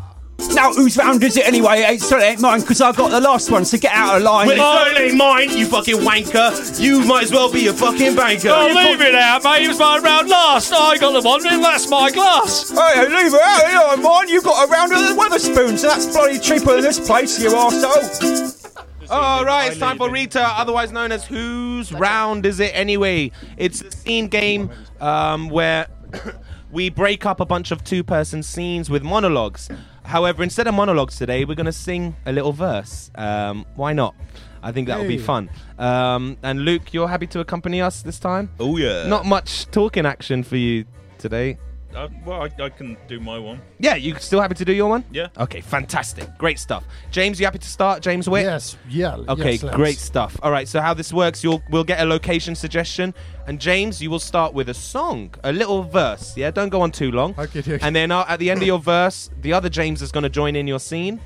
Now, 0.53 0.73
whose 0.73 0.97
round 0.99 1.25
is 1.25 1.37
it 1.39 1.47
anyway? 1.47 1.81
Hey, 1.83 1.97
sorry, 1.97 2.25
it 2.25 2.27
ain't 2.27 2.41
mine, 2.41 2.61
because 2.61 2.83
I 2.83 2.93
got 2.93 3.11
the 3.11 3.21
last 3.21 3.51
one, 3.51 3.65
so 3.65 3.79
get 3.79 3.93
out 3.93 4.17
of 4.17 4.23
line. 4.23 4.47
Well, 4.47 4.87
it's 4.87 4.99
only 4.99 5.17
mine, 5.17 5.51
you 5.57 5.67
fucking 5.67 5.97
wanker. 5.97 6.79
You 6.79 7.01
might 7.07 7.25
as 7.25 7.33
well 7.33 7.51
be 7.51 7.67
a 7.69 7.73
fucking 7.73 8.15
banker. 8.15 8.51
Oh, 8.51 8.67
leave 8.67 9.01
it 9.01 9.15
out, 9.15 9.45
mate. 9.45 9.65
It 9.65 9.69
was 9.69 9.79
my 9.79 9.99
round 9.99 10.29
last. 10.29 10.73
I 10.73 10.99
got 10.99 11.13
the 11.13 11.23
one, 11.27 11.47
and 11.47 11.65
that's 11.65 11.89
my 11.89 12.11
glass. 12.11 12.71
Hey, 12.71 13.09
leave 13.09 13.33
it 13.33 13.41
out, 13.41 13.67
you 13.69 13.75
know, 13.75 13.97
mine. 13.97 14.29
You've 14.29 14.45
got 14.45 14.69
a 14.69 14.71
round 14.71 14.93
of 14.93 14.99
the 15.01 15.15
Wetherspoon, 15.15 15.79
so 15.79 15.89
that's 15.89 16.07
bloody 16.07 16.39
cheaper 16.39 16.75
than 16.75 16.83
this 16.83 17.01
place, 17.01 17.39
you 17.43 17.51
arsehole. 17.51 18.66
All 19.11 19.45
right, 19.45 19.71
it's 19.71 19.79
time 19.79 19.99
for 19.99 20.11
Rita, 20.11 20.43
otherwise 20.43 20.91
known 20.91 21.13
as 21.13 21.25
Whose 21.25 21.93
Round 21.93 22.45
Is 22.45 22.59
It 22.59 22.73
Anyway? 22.75 23.31
It's 23.57 23.81
a 23.83 23.91
scene 23.91 24.27
game 24.27 24.71
um, 25.01 25.49
where 25.49 25.87
we 26.73 26.91
break 26.91 27.25
up 27.25 27.39
a 27.39 27.45
bunch 27.45 27.71
of 27.71 27.85
two 27.85 28.03
person 28.03 28.43
scenes 28.43 28.91
with 28.91 29.05
monologues. 29.05 29.69
However, 30.05 30.43
instead 30.43 30.67
of 30.67 30.75
monologues 30.75 31.17
today, 31.17 31.45
we're 31.45 31.55
going 31.55 31.67
to 31.67 31.73
sing 31.73 32.17
a 32.27 32.33
little 32.33 32.53
verse. 32.53 33.11
Um, 33.15 33.65
why 33.77 33.93
not? 33.93 34.15
I 34.63 34.73
think 34.73 34.89
that 34.89 34.99
would 34.99 35.09
be 35.09 35.19
fun. 35.19 35.51
Um, 35.79 36.37
and 36.43 36.65
Luke, 36.65 36.93
you're 36.93 37.09
happy 37.09 37.29
to 37.29 37.41
accompany 37.41 37.81
us 37.81 38.03
this 38.03 38.19
time? 38.19 38.51
Oh, 38.59 38.77
yeah. 38.77 39.07
Not 39.07 39.25
much 39.25 39.67
talking 39.71 40.05
action 40.05 40.43
for 40.43 40.57
you 40.57 40.85
today. 41.19 41.59
Uh, 41.97 42.09
well, 42.27 42.43
I, 42.43 42.63
I 42.63 42.69
can 42.69 42.95
do 43.09 43.19
my 43.21 43.39
one. 43.39 43.63
Yeah, 43.79 43.95
you 43.95 44.15
still 44.17 44.41
happy 44.41 44.55
to 44.55 44.65
do 44.67 44.75
your 44.75 44.89
one? 44.89 45.03
Yeah. 45.11 45.29
Okay, 45.39 45.63
fantastic. 45.63 46.29
Great 46.37 46.59
stuff. 46.59 46.85
James, 47.11 47.41
you 47.41 47.47
happy 47.47 47.59
to 47.59 47.69
start? 47.69 48.03
James 48.03 48.29
Witt? 48.29 48.45
Yes, 48.45 48.77
yeah. 48.91 49.17
Okay, 49.17 49.53
yes, 49.53 49.65
great 49.75 49.97
stuff. 49.97 50.39
All 50.43 50.51
right, 50.51 50.69
so 50.69 50.83
how 50.83 50.93
this 50.93 51.11
works, 51.11 51.43
you'll 51.43 51.63
we'll 51.71 51.85
get 51.85 52.01
a 52.01 52.05
location 52.05 52.55
suggestion, 52.55 53.15
and 53.47 53.59
James, 53.59 54.03
you 54.03 54.11
will 54.11 54.19
start 54.19 54.53
with 54.53 54.69
a 54.69 54.75
song, 54.75 55.35
a 55.43 55.53
little 55.53 55.83
verse. 55.85 56.37
Yeah, 56.37 56.51
don't 56.51 56.69
go 56.69 56.83
on 56.83 56.93
too 56.93 57.11
long. 57.13 57.35
Okay, 57.39 57.61
okay. 57.61 57.79
And 57.81 57.97
then 57.97 58.11
uh, 58.11 58.27
at 58.29 58.41
the 58.41 58.51
end 58.51 58.61
of 58.61 58.67
your 58.67 58.79
verse, 58.79 59.31
the 59.41 59.55
other 59.55 59.71
James 59.71 60.03
is 60.03 60.13
going 60.13 60.25
to 60.25 60.29
join 60.29 60.55
in 60.55 60.67
your 60.67 60.81
scene. 60.81 61.19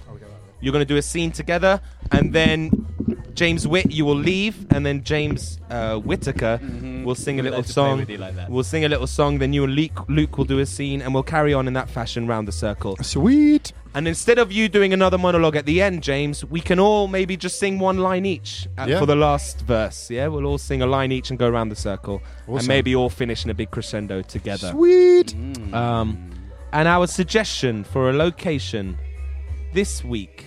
You're 0.60 0.72
going 0.72 0.86
to 0.86 0.94
do 0.94 0.98
a 0.98 1.02
scene 1.02 1.32
together, 1.32 1.80
and 2.12 2.32
then 2.32 2.86
James 3.34 3.66
Witt, 3.66 3.90
you 3.90 4.04
will 4.04 4.16
leave, 4.16 4.66
and 4.70 4.84
then 4.84 5.02
James 5.02 5.58
uh, 5.70 5.96
Whittaker 5.98 6.60
will 7.04 7.14
sing 7.14 7.38
a 7.38 7.42
We 7.42 7.48
little 7.48 7.58
like 7.60 7.66
to 7.66 7.72
song. 7.72 8.06
like. 8.18 8.48
We'll 8.48 8.64
sing 8.64 8.84
a 8.84 8.88
little 8.88 9.06
song, 9.06 9.38
then 9.38 9.52
you 9.52 9.64
and 9.64 9.74
Luke, 9.74 10.08
Luke 10.08 10.36
will 10.36 10.44
do 10.44 10.58
a 10.58 10.66
scene, 10.66 11.00
and 11.00 11.14
we'll 11.14 11.22
carry 11.22 11.54
on 11.54 11.66
in 11.66 11.72
that 11.74 11.88
fashion 11.88 12.26
round 12.26 12.46
the 12.48 12.52
circle. 12.52 12.96
Sweet. 13.00 13.72
And 13.94 14.06
instead 14.06 14.38
of 14.38 14.52
you 14.52 14.68
doing 14.68 14.92
another 14.92 15.18
monologue 15.18 15.56
at 15.56 15.66
the 15.66 15.82
end, 15.82 16.02
James, 16.04 16.44
we 16.44 16.60
can 16.60 16.78
all 16.78 17.08
maybe 17.08 17.36
just 17.36 17.58
sing 17.58 17.78
one 17.80 17.98
line 17.98 18.24
each 18.24 18.68
at, 18.78 18.88
Yeah. 18.88 19.00
for 19.00 19.06
the 19.06 19.16
last 19.16 19.62
verse. 19.62 20.10
Yeah, 20.10 20.28
we'll 20.28 20.46
all 20.46 20.58
sing 20.58 20.82
a 20.82 20.86
line 20.86 21.10
each 21.10 21.30
and 21.30 21.38
go 21.38 21.48
around 21.48 21.70
the 21.70 21.76
circle, 21.76 22.22
and 22.46 22.66
maybe 22.68 22.94
all 22.94 23.08
finish 23.10 23.44
in 23.44 23.50
a 23.50 23.54
big 23.54 23.70
crescendo 23.70 24.22
together. 24.22 24.70
Sweet. 24.70 25.34
Um, 25.72 26.30
and 26.72 26.86
our 26.86 27.06
suggestion 27.08 27.82
for 27.82 28.10
a 28.10 28.12
location 28.12 28.96
this 29.72 30.04
week. 30.04 30.46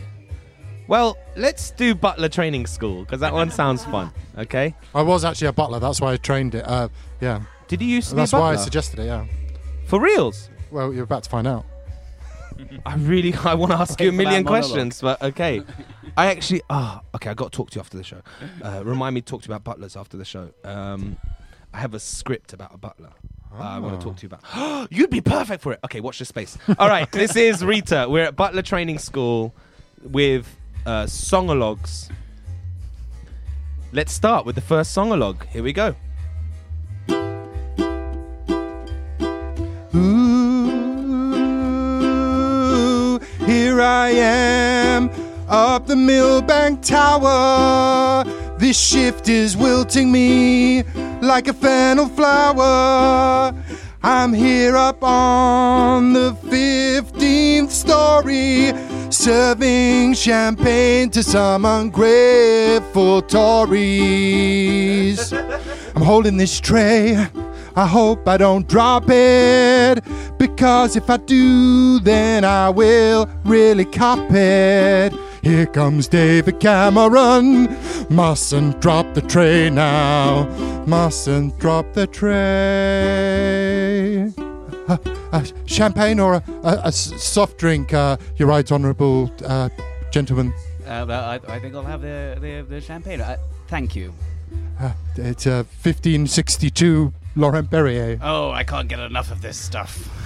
Well, 0.88 1.18
let's 1.36 1.72
do 1.72 1.96
Butler 1.96 2.30
Training 2.30 2.68
School 2.68 3.02
because 3.04 3.20
that 3.22 3.34
one 3.34 3.50
sounds 3.52 3.86
fun. 3.86 4.12
Okay. 4.38 4.76
I 4.94 5.02
was 5.02 5.24
actually 5.24 5.48
a 5.48 5.54
butler. 5.54 5.80
That's 5.80 6.02
why 6.02 6.14
I 6.14 6.18
trained 6.18 6.56
it. 6.56 6.68
Uh, 6.68 6.90
yeah. 7.22 7.44
Did 7.68 7.82
you 7.82 7.88
used 7.88 8.10
to 8.10 8.16
be 8.16 8.20
a 8.20 8.22
That's 8.24 8.34
why 8.34 8.40
I 8.40 8.52
butler? 8.52 8.64
suggested 8.64 9.00
it. 9.00 9.06
Yeah. 9.06 9.26
For 9.88 10.00
reals? 10.00 10.50
Well, 10.72 10.94
you're 10.94 11.04
about 11.04 11.24
to 11.24 11.30
find 11.30 11.48
out. 11.48 11.66
I 12.86 12.96
really 12.96 13.34
I 13.34 13.54
want 13.56 13.72
to 13.72 13.78
ask 13.78 14.00
you 14.00 14.10
a 14.10 14.12
for 14.12 14.18
that 14.18 14.24
million 14.24 14.44
monologue. 14.44 14.64
questions, 14.64 15.02
but 15.02 15.22
okay. 15.22 15.62
I 16.18 16.28
actually 16.28 16.62
ah 16.70 17.02
okay. 17.16 17.30
I 17.32 17.34
got 17.34 17.52
to 17.52 17.56
talk 17.58 17.72
to 17.72 17.76
you 17.76 17.80
after 17.82 17.98
the 17.98 18.04
show. 18.04 18.22
Uh, 18.62 18.84
remind 18.86 19.16
me 19.16 19.22
to 19.22 19.26
talk 19.26 19.42
to 19.44 19.50
you 19.50 19.56
about 19.56 19.64
butlers 19.64 19.96
after 19.96 20.18
the 20.18 20.26
show. 20.26 20.52
Um, 20.64 21.18
I 21.74 21.80
have 21.80 21.94
a 21.96 22.00
script 22.00 22.54
about 22.54 22.74
a 22.74 22.78
butler. 22.78 23.10
uh, 23.52 23.58
I 23.62 23.80
want 23.80 24.00
to 24.00 24.04
talk 24.06 24.18
to 24.18 24.28
you 24.28 24.30
about. 24.36 24.92
You'd 24.92 25.10
be 25.10 25.22
perfect 25.22 25.64
for 25.64 25.74
it. 25.74 25.80
Okay, 25.86 26.00
watch 26.02 26.20
this 26.20 26.30
space. 26.30 26.58
All 26.78 26.88
right, 26.88 27.12
this 27.12 27.36
is 27.36 27.64
Rita. 27.66 28.06
We're 28.08 28.26
at 28.26 28.36
Butler 28.36 28.62
Training 28.62 29.00
School 29.00 29.54
with 30.04 30.46
uh, 30.86 31.06
songologues. 31.06 32.10
Let's 33.92 34.12
start 34.12 34.46
with 34.46 34.56
the 34.56 34.62
first 34.62 34.96
songologue. 34.96 35.46
Here 35.48 35.64
we 35.64 35.74
go. 35.74 35.96
Ooh, 39.96 40.40
here 43.46 43.82
I 43.82 44.10
am 44.10 45.12
up 45.48 45.86
the 45.86 45.96
Millbank 45.96 46.86
Tower. 46.86 48.24
This 48.58 48.80
shift 48.80 49.30
is 49.30 49.56
wilting 49.56 50.12
me 50.12 50.84
like 51.22 51.48
a 51.48 51.54
fennel 51.54 52.08
flower. 52.08 53.54
I'm 54.06 54.34
here 54.34 54.76
up 54.76 55.02
on 55.02 56.12
the 56.12 56.34
15th 56.44 57.70
story, 57.70 58.74
serving 59.10 60.16
champagne 60.16 61.10
to 61.12 61.24
some 61.24 61.64
ungrateful 61.64 63.22
Tories. 63.22 63.72
I'm 65.96 66.02
holding 66.02 66.36
this 66.36 66.60
tray. 66.60 67.16
I 67.78 67.88
hope 67.88 68.28
I 68.28 68.36
don't 68.36 68.68
drop 68.68 69.06
it. 69.08 70.04
Because 70.38 70.98
if 70.98 71.10
I 71.10 71.16
do, 71.16 72.02
then 72.02 72.44
I 72.44 72.70
will 72.72 73.30
really 73.46 73.86
cop 73.86 74.30
it. 74.32 75.14
Here 75.44 75.66
comes 75.66 76.08
David 76.08 76.62
Cameron. 76.62 77.78
Mustn't 78.10 78.80
drop 78.80 79.14
the 79.14 79.22
tray 79.22 79.70
now. 79.70 80.46
Mustn't 80.88 81.60
drop 81.60 81.92
the 81.94 82.08
tray. 82.08 82.34
Uh, 84.88 84.98
uh, 85.34 85.44
champagne 85.66 86.22
or 86.22 86.42
a 86.64 86.92
soft 86.94 87.58
drink, 87.58 87.94
uh, 87.94 88.16
Your 88.38 88.48
Right 88.48 88.72
Honourable 88.72 89.30
uh, 89.46 89.68
Gentleman. 90.12 90.54
Uh, 90.88 91.06
well, 91.08 91.26
I, 91.26 91.42
I 91.48 91.60
think 91.60 91.76
I'll 91.76 91.84
have 91.84 92.02
the, 92.02 92.38
the, 92.40 92.62
the 92.62 92.80
champagne. 92.80 93.20
Uh, 93.20 93.36
thank 93.68 93.98
you. 93.98 94.14
Uh, 94.80 94.94
it's 95.18 95.46
uh, 95.46 95.66
1562 95.84 97.14
Laurent 97.36 97.70
Perrier. 97.70 98.18
Oh, 98.22 98.52
I 98.52 98.64
can't 98.64 98.88
get 98.88 99.00
enough 99.00 99.30
of 99.30 99.42
this 99.42 99.58
stuff. 99.58 100.23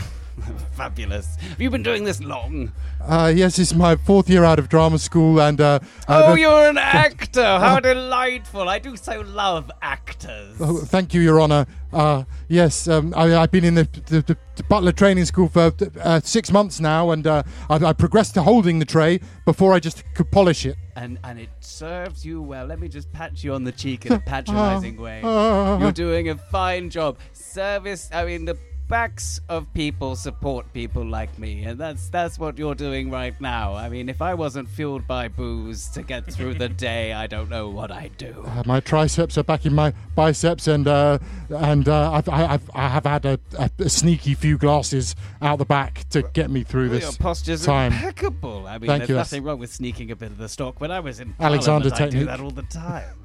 Fabulous. 0.76 1.36
Have 1.38 1.60
you 1.62 1.70
been 1.70 1.84
doing 1.84 2.04
this 2.04 2.22
long? 2.22 2.72
Uh, 3.02 3.32
yes, 3.36 3.58
it's 3.60 3.74
my 3.74 3.96
fourth 3.96 4.30
year 4.30 4.44
out 4.44 4.60
of 4.60 4.70
drama 4.70 5.00
school, 5.00 5.40
and 5.42 5.60
uh, 5.62 5.80
Oh, 6.08 6.32
I've- 6.34 6.42
you're 6.42 6.70
an 6.70 6.78
actor. 6.78 7.42
How 7.44 7.78
Uh, 7.78 7.80
delightful. 7.80 8.68
I 8.70 8.80
do 8.80 8.96
so 8.98 9.22
love 9.22 9.72
actors. 9.82 10.56
Oh, 10.60 10.78
thank 10.80 11.14
you, 11.14 11.22
Your 11.22 11.42
Honour. 11.42 11.66
Uh, 11.94 12.24
yes, 12.48 12.88
um, 12.88 13.14
I, 13.16 13.36
I've 13.38 13.52
been 13.52 13.64
in 13.64 13.76
the, 13.76 13.84
the, 14.08 14.22
the, 14.22 14.38
the 14.56 14.64
Butler 14.64 14.92
Training 14.92 15.26
School 15.26 15.48
for 15.48 15.72
uh, 16.02 16.20
six 16.24 16.52
months 16.52 16.80
now, 16.80 17.12
and 17.12 17.26
uh, 17.26 17.44
I, 17.70 17.76
I 17.78 17.94
progressed 17.94 18.34
to 18.36 18.44
holding 18.44 18.80
the 18.80 18.86
tray 18.86 19.20
before 19.46 19.74
I 19.74 19.80
just 19.80 20.04
could 20.14 20.30
polish 20.32 20.66
it. 20.66 20.76
And 20.96 21.20
and 21.24 21.40
it 21.40 21.50
serves 21.60 22.26
you 22.26 22.42
well. 22.42 22.66
Let 22.66 22.80
me 22.80 22.88
just 22.88 23.12
pat 23.14 23.44
you 23.44 23.54
on 23.54 23.64
the 23.64 23.72
cheek 23.72 24.06
in 24.08 24.14
a 24.14 24.20
patronizing 24.34 24.98
way. 24.98 25.22
uh, 25.24 25.78
You're 25.80 25.92
doing 25.92 26.30
a 26.30 26.38
fine 26.38 26.90
job. 26.90 27.18
Service. 27.34 28.10
I 28.12 28.26
mean, 28.26 28.46
the 28.46 28.58
backs 28.88 29.42
of 29.50 29.72
people 29.74 30.16
support 30.16 30.72
people 30.74 31.06
like 31.06 31.38
me, 31.38 31.64
and 31.64 31.80
that's 31.80 32.10
that's 32.10 32.40
what 32.40 32.58
you're 32.58 32.76
doing 32.76 33.10
right 33.12 33.40
now. 33.42 33.74
I 33.76 33.90
mean, 33.90 34.10
if 34.10 34.22
I 34.22 34.34
wasn't 34.34 34.70
fueled 34.70 35.06
by 35.08 35.28
booze 35.28 35.88
to 35.90 36.02
get 36.04 36.32
through 36.32 36.56
the 36.56 36.70
day, 36.88 37.14
I 37.14 37.28
don't 37.28 37.50
know 37.50 37.70
what 37.70 37.92
I'd 37.92 38.18
do. 38.18 38.44
Uh, 38.46 38.64
my 38.66 38.80
triceps 38.80 39.38
are 39.38 39.44
back 39.44 39.66
in 39.66 39.74
my 39.76 39.94
biceps, 40.16 40.68
and 40.68 40.88
uh, 40.88 41.20
and 41.50 41.88
uh, 41.90 42.12
I've, 42.14 42.30
I, 42.30 42.46
I've 42.54 42.70
I 42.74 42.88
have 42.88 43.06
had 43.06 43.26
a, 43.26 43.40
a, 43.58 43.70
a 43.80 43.90
sneaky 43.90 44.34
few 44.34 44.58
glasses 44.58 45.16
out 45.42 45.60
the 45.60 45.66
back 45.66 46.08
to 46.10 46.22
get 46.34 46.50
me 46.50 46.64
through 46.64 46.90
Well, 46.90 47.00
this 47.00 47.04
your 47.04 47.14
posture's 47.14 47.66
time. 47.66 47.92
impeccable. 47.94 48.68
I 48.68 48.78
mean, 48.78 48.88
Thank 48.88 49.00
there's 49.02 49.10
you. 49.10 49.16
nothing 49.16 49.44
wrong 49.44 49.60
with 49.60 49.74
sneaking 49.74 50.12
a 50.12 50.16
bit 50.16 50.32
of 50.32 50.38
the 50.38 50.50
stock. 50.50 50.80
When 50.80 50.92
I 50.92 51.00
was 51.00 51.20
in 51.20 51.36
Alexander 51.40 51.90
Parliament, 51.90 52.02
I 52.02 52.20
do 52.20 52.26
technique. 52.26 52.28
that 52.28 52.40
all 52.40 52.52
the 52.52 52.64
time. 52.64 53.16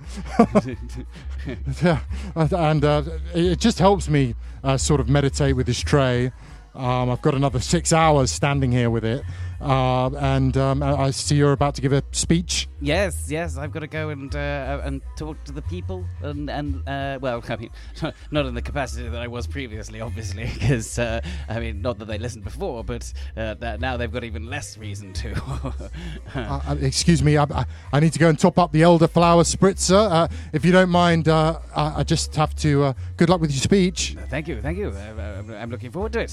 yeah, 1.83 2.01
and 2.35 2.85
uh, 2.85 3.03
it 3.35 3.61
just 3.61 3.79
helps 3.79 4.09
me 4.09 4.35
uh, 4.65 4.77
sort 4.77 5.01
of 5.01 5.09
meditate 5.09 5.57
with 5.57 5.67
this 5.67 5.81
tray. 5.81 6.33
Um, 6.75 7.11
I've 7.11 7.23
got 7.23 7.35
another 7.35 7.61
six 7.61 7.93
hours 7.93 8.31
standing 8.31 8.73
here 8.73 8.89
with 8.91 9.05
it, 9.05 9.23
uh, 9.63 10.11
and 10.17 10.57
um, 10.57 10.83
I 10.83 11.11
see 11.11 11.37
you're 11.37 11.53
about 11.53 11.75
to 11.77 11.83
give 11.83 11.93
a 11.93 12.03
speech. 12.13 12.69
Yes, 12.81 13.27
yes, 13.31 13.57
I've 13.57 13.71
got 13.73 13.81
to 13.81 13.87
go 13.87 14.09
and 14.09 14.35
uh, 14.35 14.81
and 14.83 15.01
talk 15.17 15.43
to 15.45 15.53
the 15.53 15.63
people, 15.63 16.05
and 16.21 16.51
and 16.51 16.87
uh, 16.89 17.19
well, 17.21 17.43
I 17.49 17.57
mean, 17.57 17.71
not 18.31 18.47
in 18.47 18.55
the 18.55 18.63
capacity 18.63 19.09
that 19.09 19.21
I 19.21 19.29
was 19.29 19.47
previously, 19.47 20.01
obviously, 20.01 20.45
because 20.55 20.99
uh, 20.99 21.21
I 21.49 21.61
mean, 21.61 21.81
not 21.81 21.99
that 21.99 22.07
they 22.07 22.19
listened 22.19 22.45
before, 22.45 22.83
but 22.83 23.13
uh, 23.37 23.55
that 23.55 23.81
now 23.81 23.97
they've 23.97 24.13
got 24.13 24.25
even 24.25 24.47
less 24.47 24.77
reason 24.77 25.13
to. 25.15 25.33
Uh, 26.35 26.61
uh, 26.67 26.77
excuse 26.81 27.23
me, 27.23 27.39
I, 27.39 27.47
I, 27.93 28.01
need 28.01 28.13
to 28.15 28.19
go 28.19 28.29
and 28.29 28.39
top 28.39 28.59
up 28.59 28.73
the 28.73 28.83
elderflower 28.83 29.45
spritzer. 29.45 30.11
Uh, 30.11 30.29
if 30.53 30.65
you 30.65 30.73
don't 30.73 30.91
mind, 30.91 31.29
uh, 31.29 31.61
I, 31.75 32.01
I 32.01 32.03
just 32.05 32.35
have 32.37 32.55
to. 32.57 32.85
Uh, 32.85 32.93
good 33.17 33.29
luck 33.29 33.41
with 33.41 33.51
your 33.51 33.61
speech. 33.61 34.17
thank 34.29 34.49
you, 34.49 34.61
thank 34.61 34.79
you. 34.79 34.89
Uh, 34.89 35.39
I'm, 35.39 35.51
I'm 35.53 35.71
looking 35.71 35.91
forward 35.91 36.13
to 36.15 36.21
it. 36.21 36.33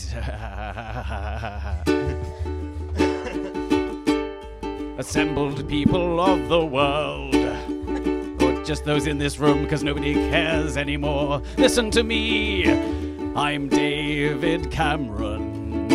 Assembled 5.00 5.66
people 5.70 6.20
of 6.20 6.50
the 6.50 6.60
world. 6.60 7.34
Or 7.34 8.66
just 8.66 8.84
those 8.84 9.08
in 9.08 9.18
this 9.18 9.40
room 9.40 9.64
because 9.64 9.82
nobody 9.82 10.14
cares 10.14 10.76
anymore. 10.76 11.42
Listen 11.58 11.90
to 11.92 12.04
me. 12.04 12.70
I'm 13.34 13.70
David 13.70 14.70
Cameron. 14.72 15.94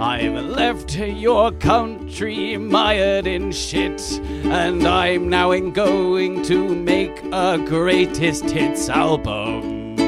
I've 0.00 0.34
left 0.44 0.96
your 0.96 1.50
country 1.50 2.56
mired 2.56 3.26
in 3.26 3.50
shit, 3.50 4.00
and 4.44 4.86
I'm 4.86 5.28
now 5.28 5.58
going 5.58 6.44
to 6.44 6.68
make 6.76 7.24
a 7.32 7.58
greatest 7.58 8.48
hits 8.50 8.88
album. 8.88 9.98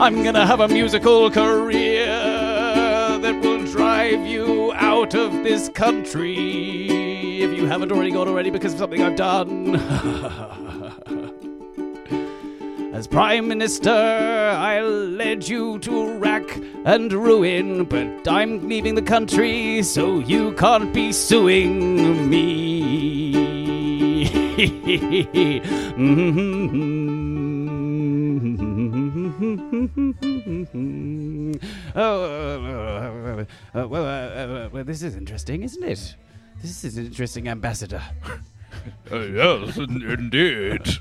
I'm 0.00 0.22
gonna 0.22 0.46
have 0.46 0.60
a 0.60 0.68
musical 0.68 1.32
career 1.32 2.39
drive 4.10 4.26
you 4.26 4.72
out 4.74 5.14
of 5.14 5.32
this 5.44 5.68
country 5.68 6.88
if 7.42 7.56
you 7.56 7.66
haven't 7.66 7.92
already 7.92 8.10
gone 8.10 8.26
already 8.26 8.50
because 8.50 8.72
of 8.72 8.80
something 8.80 9.00
I've 9.02 9.14
done. 9.14 9.76
As 12.92 13.06
Prime 13.06 13.46
Minister, 13.46 13.92
I 13.92 14.80
led 14.80 15.46
you 15.46 15.78
to 15.80 16.18
rack 16.18 16.42
and 16.84 17.12
ruin, 17.12 17.84
but 17.84 18.26
I'm 18.26 18.68
leaving 18.68 18.96
the 18.96 19.02
country, 19.02 19.84
so 19.84 20.18
you 20.18 20.54
can't 20.54 20.92
be 20.92 21.12
suing 21.12 22.28
me. 22.28 22.40
Mm-hmm. 30.60 31.06
oh, 31.94 33.46
uh, 33.74 33.78
uh, 33.78 33.88
well, 33.88 34.06
uh, 34.06 34.68
well, 34.70 34.84
this 34.84 35.02
is 35.02 35.16
interesting, 35.16 35.62
isn't 35.62 35.82
it? 35.82 36.14
This 36.62 36.84
is 36.84 36.96
an 36.98 37.06
interesting 37.06 37.48
ambassador. 37.48 38.02
yes, 39.10 39.76
indeed. 39.76 40.98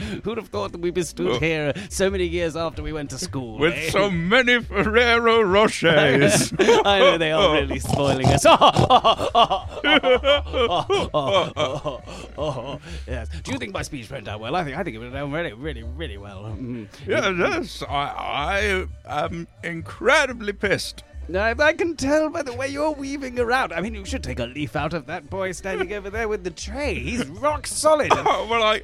Who'd 0.24 0.38
have 0.38 0.48
thought 0.48 0.72
that 0.72 0.80
we'd 0.80 0.94
be 0.94 1.02
stood 1.02 1.28
Oh. 1.28 1.38
here 1.38 1.72
so 1.88 2.10
many 2.10 2.24
years 2.26 2.56
after 2.56 2.82
we 2.82 2.92
went 2.92 3.10
to 3.10 3.18
school? 3.18 3.58
With 3.58 3.74
eh? 3.74 3.90
so 3.90 4.10
many 4.10 4.60
Ferrero 4.62 5.42
Rochers. 5.42 6.52
I 6.86 6.98
know 6.98 7.18
they 7.18 7.32
are 7.32 7.52
really 7.54 7.78
spoiling 7.90 8.26
us. 8.26 8.44
yes. 13.06 13.28
Do 13.42 13.52
you 13.52 13.58
think 13.58 13.72
my 13.72 13.82
speech 13.82 14.10
went 14.10 14.24
down 14.26 14.40
well? 14.40 14.56
I 14.56 14.64
think 14.64 14.76
I 14.76 14.82
think 14.82 14.96
it 14.96 14.98
went 14.98 15.12
down 15.12 15.30
really, 15.32 15.52
really, 15.52 15.82
really 15.82 16.18
well. 16.18 16.44
Mm. 16.44 16.86
Yeah, 17.06 17.30
yes, 17.30 17.82
I, 17.88 18.86
I 19.06 19.24
am 19.26 19.46
incredibly 19.62 20.52
pissed. 20.52 21.04
I, 21.32 21.54
I 21.58 21.72
can 21.74 21.94
tell 21.94 22.28
by 22.28 22.42
the 22.42 22.52
way 22.54 22.66
you're 22.68 22.90
weaving 22.90 23.38
around. 23.38 23.72
I 23.72 23.80
mean, 23.80 23.94
you 23.94 24.04
should 24.04 24.24
take 24.24 24.40
a 24.40 24.46
leaf 24.46 24.74
out 24.74 24.94
of 24.94 25.06
that 25.06 25.30
boy 25.30 25.52
standing 25.52 25.92
over 25.92 26.10
there 26.10 26.26
with 26.28 26.42
the 26.42 26.50
tray. 26.50 26.94
He's 26.94 27.24
rock 27.28 27.66
solid. 27.68 28.08
Oh, 28.12 28.48
well, 28.50 28.62
I, 28.64 28.82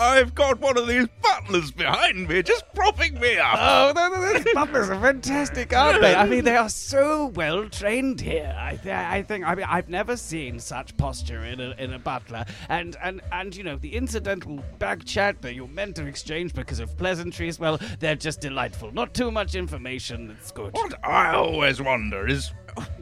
I've 0.00 0.34
got 0.34 0.58
one 0.60 0.78
of 0.78 0.86
these 0.88 1.06
butlers 1.22 1.70
behind 1.70 2.26
me, 2.28 2.42
just 2.42 2.64
propping 2.74 3.20
me 3.20 3.36
up. 3.38 3.56
Oh, 3.58 3.92
those 3.92 4.44
those 4.44 4.54
butlers 4.54 4.88
are 4.90 5.00
fantastic, 5.00 5.72
aren't 5.74 6.00
they? 6.00 6.14
I 6.14 6.26
mean, 6.26 6.44
they 6.44 6.56
are 6.56 6.68
so 6.70 7.26
well 7.26 7.68
trained 7.68 8.20
here. 8.20 8.56
I, 8.58 8.76
th- 8.76 8.94
I 8.94 9.22
think. 9.22 9.44
I 9.46 9.54
mean, 9.54 9.66
I've 9.68 9.88
never 9.88 10.16
seen 10.16 10.58
such 10.58 10.96
posture 10.96 11.44
in 11.44 11.60
a, 11.60 11.70
in 11.78 11.92
a 11.92 11.98
butler. 11.98 12.44
And 12.68 12.96
and 13.02 13.20
and 13.30 13.54
you 13.54 13.62
know, 13.62 13.76
the 13.76 13.94
incidental 13.94 14.64
back 14.78 15.04
chat 15.04 15.42
that 15.42 15.54
you're 15.54 15.68
meant 15.68 15.96
to 15.96 16.06
exchange 16.06 16.54
because 16.54 16.80
of 16.80 16.96
pleasantries. 16.96 17.58
Well, 17.60 17.78
they're 17.98 18.16
just 18.16 18.40
delightful. 18.40 18.92
Not 18.92 19.12
too 19.14 19.30
much 19.30 19.54
information. 19.54 20.28
That's 20.28 20.50
good. 20.50 20.72
What 20.72 20.94
I 21.04 21.34
always 21.34 21.80
wonder 21.82 22.26
is 22.26 22.52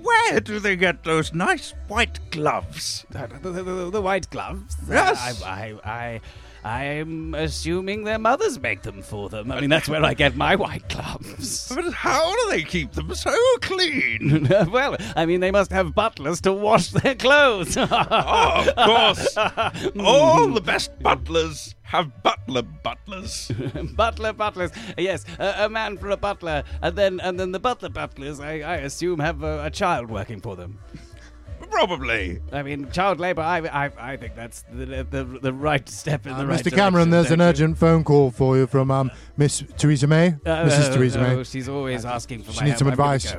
where 0.02 0.40
do 0.40 0.58
they 0.58 0.74
get 0.76 1.04
those 1.04 1.32
nice 1.32 1.74
white 1.88 2.18
gloves? 2.30 3.06
The, 3.10 3.28
the, 3.40 3.62
the- 3.62 3.90
the 3.90 4.02
white 4.02 4.28
gloves. 4.30 4.76
Yes. 4.88 5.42
Uh, 5.42 5.46
I, 5.46 5.74
I, 5.84 5.90
I, 5.90 6.20
I'm 6.64 7.34
assuming 7.34 8.04
their 8.04 8.18
mothers 8.18 8.60
make 8.60 8.82
them 8.82 9.02
for 9.02 9.28
them. 9.28 9.50
I 9.52 9.60
mean, 9.60 9.70
that's 9.70 9.88
where 9.88 10.04
I 10.04 10.14
get 10.14 10.36
my 10.36 10.56
white 10.56 10.88
gloves. 10.88 11.72
But 11.78 11.92
how 11.92 12.34
do 12.34 12.50
they 12.50 12.62
keep 12.62 12.92
them 12.92 13.14
so 13.14 13.34
clean? 13.60 14.48
well, 14.70 14.96
I 15.14 15.26
mean, 15.26 15.40
they 15.40 15.50
must 15.50 15.70
have 15.70 15.94
butlers 15.94 16.40
to 16.42 16.52
wash 16.52 16.88
their 16.88 17.14
clothes. 17.14 17.76
oh, 17.78 18.64
of 18.66 18.74
course. 18.74 19.36
All 19.98 20.48
the 20.48 20.60
best 20.60 20.98
butlers 21.00 21.74
have 21.82 22.22
butler 22.22 22.62
butlers. 22.62 23.50
butler 23.94 24.32
butlers. 24.32 24.70
Yes, 24.96 25.24
a, 25.38 25.66
a 25.66 25.68
man 25.68 25.96
for 25.98 26.10
a 26.10 26.16
butler, 26.16 26.64
and 26.82 26.96
then 26.96 27.20
and 27.20 27.38
then 27.38 27.52
the 27.52 27.60
butler 27.60 27.88
butlers. 27.88 28.40
I, 28.40 28.60
I 28.60 28.76
assume 28.76 29.20
have 29.20 29.42
a, 29.42 29.64
a 29.64 29.70
child 29.70 30.10
working 30.10 30.40
for 30.40 30.56
them. 30.56 30.78
Probably. 31.70 32.40
I 32.52 32.62
mean, 32.62 32.90
child 32.90 33.20
labour. 33.20 33.42
I, 33.42 33.58
I, 33.58 33.90
I 34.12 34.16
think 34.16 34.34
that's 34.34 34.64
the, 34.72 35.04
the 35.08 35.24
the 35.24 35.52
right 35.52 35.88
step 35.88 36.26
in 36.26 36.32
Uh, 36.32 36.38
the 36.38 36.46
right 36.46 36.64
Mr. 36.64 36.72
Cameron, 36.74 37.10
there's 37.10 37.30
an 37.30 37.40
you? 37.40 37.46
urgent 37.46 37.78
phone 37.78 38.04
call 38.04 38.30
for 38.30 38.56
you 38.56 38.66
from 38.66 38.90
um, 38.90 39.10
Miss 39.36 39.62
Theresa 39.76 40.06
May. 40.06 40.28
Uh, 40.28 40.64
Mrs. 40.64 40.90
uh, 40.90 40.94
Theresa 40.94 41.18
oh, 41.20 41.36
May. 41.36 41.44
she's 41.44 41.68
always 41.68 42.04
asking 42.04 42.42
for 42.42 42.52
She 42.52 42.60
my 42.60 42.66
needs 42.66 42.78
some 42.78 42.88
help. 42.88 42.98
I'm 42.98 43.04
advice. 43.04 43.32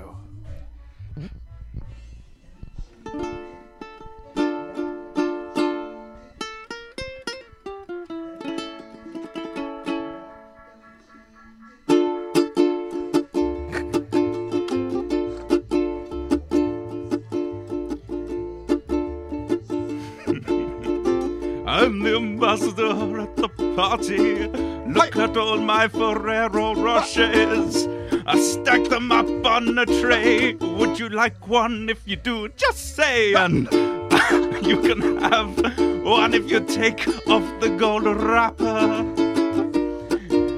Go. 22.57 22.63
I'm 22.63 22.75
the 22.75 22.89
ambassador 22.89 23.19
at 23.21 23.35
the 23.35 23.49
party. 23.75 24.47
Look 24.91 25.15
at 25.17 25.37
all 25.37 25.57
my 25.57 25.87
Ferrero 25.87 26.73
Rochers. 26.75 27.87
I 28.25 28.39
stack 28.39 28.89
them 28.89 29.11
up 29.11 29.27
on 29.45 29.77
a 29.77 29.85
tray. 29.85 30.53
Would 30.53 30.99
you 30.99 31.09
like 31.09 31.47
one? 31.47 31.89
If 31.89 32.07
you 32.07 32.15
do, 32.15 32.49
just 32.49 32.95
say. 32.95 33.33
And 33.33 33.71
you 34.65 34.81
can 34.81 35.17
have 35.17 35.57
one 36.03 36.33
if 36.33 36.49
you 36.49 36.59
take 36.61 37.07
off 37.27 37.43
the 37.59 37.69
gold 37.77 38.05
wrapper. 38.05 39.05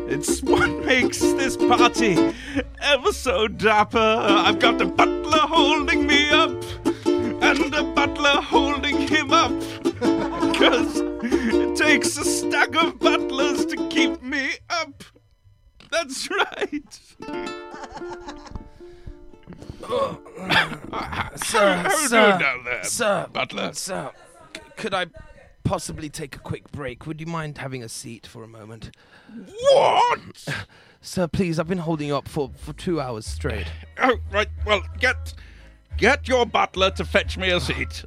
It's 0.10 0.42
what 0.44 0.70
makes 0.86 1.20
this 1.20 1.56
party 1.58 2.34
ever 2.82 3.12
so 3.14 3.48
dapper. 3.48 3.98
I've 3.98 4.60
got 4.60 4.82
a 4.82 4.86
butler 4.86 5.40
holding 5.40 6.06
me 6.06 6.30
up, 6.30 6.64
and 7.06 7.74
a 7.74 7.84
butler 7.84 8.42
holding 8.42 9.08
him 9.08 9.32
up. 9.34 9.52
Because 10.52 11.02
it 11.72 11.78
takes 11.78 12.18
a 12.18 12.26
stack 12.26 12.76
of 12.76 13.00
butlers 13.00 13.66
to 13.66 13.88
keep 13.90 14.22
me 14.22 14.52
up. 14.70 15.04
That's 15.92 16.30
right. 16.30 17.00
Sir, 21.44 21.76
How 21.76 21.90
do 21.90 21.96
sir, 22.08 22.38
down 22.40 22.64
there, 22.64 22.84
sir, 22.84 23.28
butler? 23.32 23.74
Sir, 23.74 24.12
c- 24.56 24.62
could 24.78 24.94
I 24.94 25.08
possibly 25.64 26.10
take 26.10 26.36
a 26.36 26.40
quick 26.40 26.72
break? 26.72 27.06
Would 27.06 27.20
you 27.20 27.26
mind 27.28 27.58
having 27.58 27.84
a 27.84 27.90
seat 27.90 28.26
for 28.28 28.44
a 28.44 28.48
moment? 28.48 28.92
What? 29.72 30.20
Sir, 31.04 31.28
please, 31.28 31.58
I've 31.58 31.68
been 31.68 31.80
holding 31.80 32.08
you 32.08 32.16
up 32.16 32.28
for, 32.28 32.52
for 32.56 32.74
two 32.74 33.02
hours 33.02 33.26
straight. 33.26 33.66
Oh, 33.98 34.18
right. 34.32 34.48
Well, 34.68 34.84
get 35.00 35.34
get 35.98 36.28
your 36.28 36.46
butler 36.46 36.92
to 36.92 37.04
fetch 37.06 37.38
me 37.40 37.50
a 37.50 37.60
seat. 37.60 38.06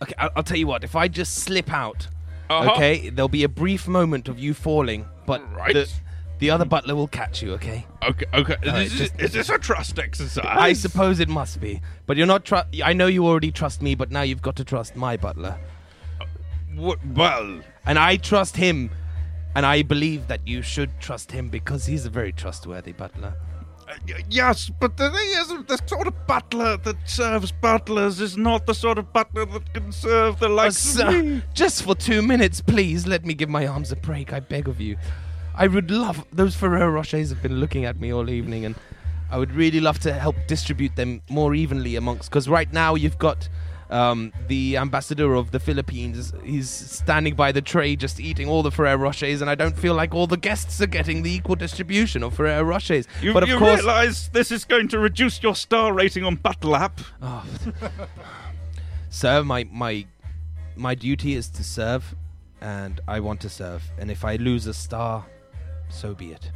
Okay, 0.00 0.14
I'll, 0.18 0.30
I'll 0.36 0.42
tell 0.44 0.56
you 0.56 0.68
what. 0.68 0.84
If 0.84 0.94
I 0.94 1.08
just 1.08 1.34
slip 1.38 1.72
out, 1.72 2.06
Uh-huh. 2.50 2.72
okay, 2.72 3.08
there'll 3.10 3.28
be 3.28 3.44
a 3.44 3.48
brief 3.48 3.88
moment 3.88 4.28
of 4.28 4.38
you 4.38 4.52
falling, 4.54 5.06
but 5.26 5.40
Right. 5.54 5.72
the, 5.74 5.90
the 6.40 6.50
other 6.50 6.64
butler 6.64 6.94
will 6.94 7.08
catch 7.08 7.42
you. 7.42 7.52
Okay. 7.54 7.86
Okay. 8.02 8.26
Okay. 8.34 8.56
All 8.66 8.72
right, 8.72 8.86
is, 8.86 8.92
just- 8.92 9.18
is 9.20 9.32
this 9.32 9.48
a 9.48 9.58
trust 9.58 9.98
exercise? 9.98 10.44
I 10.46 10.72
suppose 10.74 11.20
it 11.20 11.28
must 11.28 11.60
be, 11.60 11.80
but 12.06 12.16
you're 12.16 12.26
not. 12.26 12.44
Tru- 12.44 12.60
I 12.84 12.92
know 12.92 13.06
you 13.06 13.26
already 13.26 13.50
trust 13.50 13.80
me, 13.82 13.94
but 13.94 14.10
now 14.10 14.22
you've 14.22 14.42
got 14.42 14.56
to 14.56 14.64
trust 14.64 14.94
my 14.96 15.16
butler, 15.16 15.58
W- 16.74 16.98
well, 17.14 17.60
and 17.86 17.98
I 17.98 18.16
trust 18.16 18.56
him, 18.56 18.90
and 19.54 19.64
I 19.64 19.82
believe 19.82 20.26
that 20.28 20.46
you 20.46 20.60
should 20.60 20.90
trust 21.00 21.30
him 21.32 21.48
because 21.48 21.86
he's 21.86 22.04
a 22.04 22.10
very 22.10 22.32
trustworthy 22.32 22.92
butler. 22.92 23.34
Uh, 23.88 24.18
yes, 24.30 24.70
but 24.80 24.96
the 24.96 25.10
thing 25.10 25.28
is, 25.40 25.48
the 25.66 25.78
sort 25.86 26.06
of 26.06 26.26
butler 26.26 26.76
that 26.78 26.96
serves 27.04 27.52
butlers 27.52 28.20
is 28.20 28.36
not 28.36 28.66
the 28.66 28.74
sort 28.74 28.98
of 28.98 29.12
butler 29.12 29.44
that 29.46 29.72
can 29.74 29.92
serve 29.92 30.38
the 30.40 30.48
likes 30.48 30.98
Uh, 30.98 31.06
of 31.08 31.14
me. 31.24 31.42
just 31.54 31.82
for 31.82 31.94
two 31.94 32.22
minutes, 32.22 32.60
please 32.60 33.06
let 33.06 33.24
me 33.24 33.34
give 33.34 33.48
my 33.48 33.66
arms 33.66 33.92
a 33.92 33.96
break. 33.96 34.32
I 34.32 34.40
beg 34.40 34.68
of 34.68 34.80
you. 34.80 34.96
I 35.54 35.66
would 35.68 35.90
love 35.90 36.24
those 36.32 36.56
Ferrero 36.56 36.90
Rochers 37.00 37.28
have 37.30 37.42
been 37.42 37.60
looking 37.60 37.84
at 37.84 38.00
me 38.00 38.12
all 38.12 38.28
evening, 38.28 38.64
and 38.64 38.74
I 39.30 39.38
would 39.38 39.52
really 39.52 39.80
love 39.80 39.98
to 40.00 40.12
help 40.12 40.36
distribute 40.48 40.96
them 40.96 41.22
more 41.28 41.54
evenly 41.54 41.96
amongst. 41.96 42.30
Because 42.30 42.48
right 42.48 42.72
now 42.72 42.94
you've 42.94 43.18
got 43.18 43.48
um, 43.90 44.32
the 44.48 44.76
ambassador 44.76 45.34
of 45.34 45.50
the 45.50 45.60
Philippines. 45.60 46.32
He's 46.44 46.70
standing 46.70 47.34
by 47.34 47.52
the 47.52 47.62
tray, 47.62 47.96
just 47.96 48.20
eating 48.20 48.48
all 48.48 48.62
the 48.62 48.70
Ferrero 48.70 48.98
Rochers, 48.98 49.40
and 49.40 49.50
I 49.50 49.54
don't 49.54 49.76
feel 49.76 49.94
like 49.94 50.14
all 50.14 50.26
the 50.26 50.36
guests 50.36 50.80
are 50.80 50.86
getting 50.86 51.22
the 51.22 51.30
equal 51.30 51.56
distribution 51.56 52.22
of 52.22 52.34
Ferrero 52.34 52.64
Rochers. 52.64 53.06
You, 53.22 53.32
but 53.32 53.42
of 53.42 53.48
you 53.48 53.58
course, 53.58 53.80
realise 53.80 54.28
this 54.28 54.50
is 54.50 54.64
going 54.64 54.88
to 54.88 54.98
reduce 54.98 55.42
your 55.42 55.54
star 55.54 55.92
rating 55.92 56.24
on 56.24 56.36
Buttle 56.36 56.76
app? 56.76 57.00
Oh, 57.22 57.44
sir, 59.10 59.42
my 59.44 59.64
my 59.70 60.06
my 60.76 60.94
duty 60.94 61.34
is 61.34 61.48
to 61.50 61.64
serve, 61.64 62.14
and 62.60 63.00
I 63.06 63.20
want 63.20 63.40
to 63.42 63.48
serve. 63.48 63.82
And 63.98 64.10
if 64.10 64.24
I 64.24 64.36
lose 64.36 64.66
a 64.66 64.74
star, 64.74 65.26
so 65.88 66.14
be 66.14 66.32
it. 66.32 66.50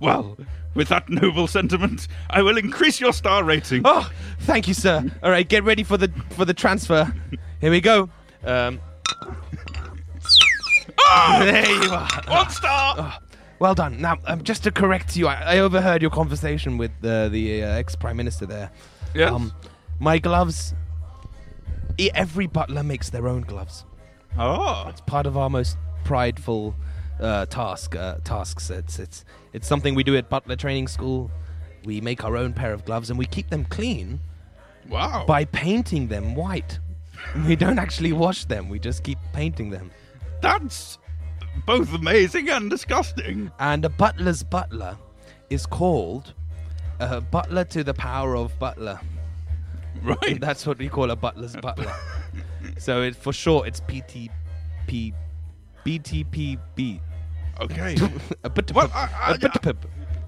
Well, 0.00 0.36
with 0.74 0.88
that 0.88 1.08
noble 1.08 1.46
sentiment, 1.46 2.08
I 2.30 2.42
will 2.42 2.56
increase 2.58 3.00
your 3.00 3.12
star 3.12 3.44
rating. 3.44 3.82
Oh, 3.84 4.10
thank 4.40 4.66
you, 4.66 4.74
sir. 4.74 5.04
All 5.22 5.30
right, 5.30 5.48
get 5.48 5.62
ready 5.64 5.84
for 5.84 5.96
the 5.96 6.08
for 6.30 6.44
the 6.44 6.54
transfer. 6.54 7.12
Here 7.60 7.70
we 7.70 7.80
go. 7.80 8.08
Um, 8.44 8.80
there 11.40 11.66
you 11.84 11.90
are. 11.92 12.08
One 12.26 12.50
star. 12.50 13.18
Well 13.58 13.74
done. 13.74 14.00
Now, 14.00 14.18
um, 14.26 14.42
just 14.42 14.64
to 14.64 14.72
correct 14.72 15.16
you, 15.16 15.28
I, 15.28 15.34
I 15.54 15.58
overheard 15.58 16.02
your 16.02 16.10
conversation 16.10 16.78
with 16.78 16.90
uh, 17.04 17.28
the 17.28 17.62
uh, 17.62 17.68
ex 17.68 17.94
prime 17.94 18.16
minister 18.16 18.46
there. 18.46 18.70
Yes? 19.14 19.40
my 20.00 20.18
gloves. 20.18 20.74
e- 21.98 22.10
Every 22.14 22.46
butler 22.48 22.82
makes 22.82 23.10
their 23.10 23.28
own 23.28 23.42
gloves. 23.42 23.84
Oh. 24.36 24.86
It's 24.88 25.00
part 25.02 25.26
of 25.26 25.36
our 25.36 25.48
most 25.50 25.76
prideful 26.04 26.74
uh, 27.22 27.46
task. 27.46 27.96
Uh, 27.96 28.16
tasks. 28.24 28.70
It's 28.70 28.98
it's 28.98 29.24
it's 29.52 29.66
something 29.66 29.94
we 29.94 30.04
do 30.04 30.16
at 30.16 30.28
butler 30.28 30.56
training 30.56 30.88
school. 30.88 31.30
We 31.84 32.00
make 32.00 32.24
our 32.24 32.36
own 32.36 32.52
pair 32.52 32.72
of 32.72 32.84
gloves 32.84 33.10
and 33.10 33.18
we 33.18 33.26
keep 33.26 33.50
them 33.50 33.64
clean. 33.64 34.20
Wow. 34.88 35.24
By 35.26 35.44
painting 35.46 36.08
them 36.08 36.34
white. 36.34 36.78
We 37.46 37.54
don't 37.54 37.78
actually 37.78 38.12
wash 38.12 38.46
them. 38.46 38.68
We 38.68 38.80
just 38.80 39.04
keep 39.04 39.18
painting 39.32 39.70
them. 39.70 39.92
That's 40.40 40.98
both 41.66 41.94
amazing 41.94 42.50
and 42.50 42.68
disgusting. 42.68 43.52
And 43.60 43.84
a 43.84 43.88
butler's 43.88 44.42
butler 44.42 44.98
is 45.48 45.64
called 45.64 46.34
a 46.98 47.20
butler 47.20 47.64
to 47.66 47.84
the 47.84 47.94
power 47.94 48.36
of 48.36 48.58
butler. 48.58 49.00
Right. 50.02 50.40
That's 50.40 50.66
what 50.66 50.78
we 50.78 50.88
call 50.88 51.12
a 51.12 51.16
butler's 51.16 51.54
butler. 51.54 51.94
so 52.78 53.02
it, 53.02 53.14
for 53.14 53.32
short, 53.32 53.68
it's 53.68 53.80
PTP, 53.80 55.14
BTPB. 55.86 57.00
Okay. 57.62 57.96
a 58.44 58.50
bit 58.50 58.72
Well, 58.74 58.90
I- 58.94 59.08
I- 59.20 59.34
a 59.34 59.38
bit 59.38 59.76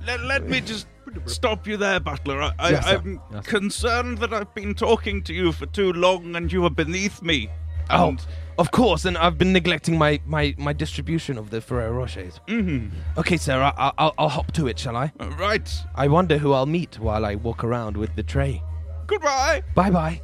Let, 0.07 0.23
let 0.25 0.49
me 0.49 0.61
just 0.61 0.87
stop 1.27 1.67
you 1.67 1.77
there, 1.77 2.01
Butler. 2.01 2.41
I, 2.43 2.53
I, 2.59 2.71
yes, 2.71 2.87
I'm 2.87 3.21
Yes, 3.33 3.47
concerned 3.47 4.19
that 4.19 4.33
I've 4.35 4.55
been 4.55 4.75
talking 4.75 5.23
to 5.25 5.35
you 5.35 5.53
for 5.53 5.67
too 5.67 5.93
long 5.93 6.37
and 6.37 6.53
you 6.53 6.65
are 6.65 6.71
beneath 6.71 7.23
me. 7.23 7.49
Oh, 7.91 8.17
of 8.59 8.71
course, 8.71 9.05
and 9.05 9.19
I've 9.19 9.37
been 9.37 9.53
neglecting 9.53 9.99
my, 9.99 10.21
my, 10.27 10.55
my 10.57 10.73
distribution 10.73 11.37
of 11.39 11.51
the 11.51 11.61
Ferrero 11.61 11.93
Rochers. 12.05 12.41
Mhm. 12.47 12.91
Okay, 13.19 13.37
sir, 13.37 13.61
I, 13.63 13.73
I- 13.77 13.93
I'll, 13.99 14.15
I'll 14.19 14.29
hop 14.29 14.53
to 14.53 14.67
it, 14.69 14.79
shall 14.79 14.97
I? 14.97 15.13
Uh, 15.21 15.29
right. 15.39 15.71
I 15.95 16.09
wonder 16.09 16.39
who 16.39 16.53
I'll 16.53 16.67
meet 16.67 16.99
while 16.99 17.25
I 17.27 17.35
walk 17.35 17.63
around 17.65 17.97
with 17.97 18.15
the 18.17 18.23
tray. 18.23 18.63
Goodbye. 19.07 19.63
Bye 19.75 19.91
bye. 19.91 20.21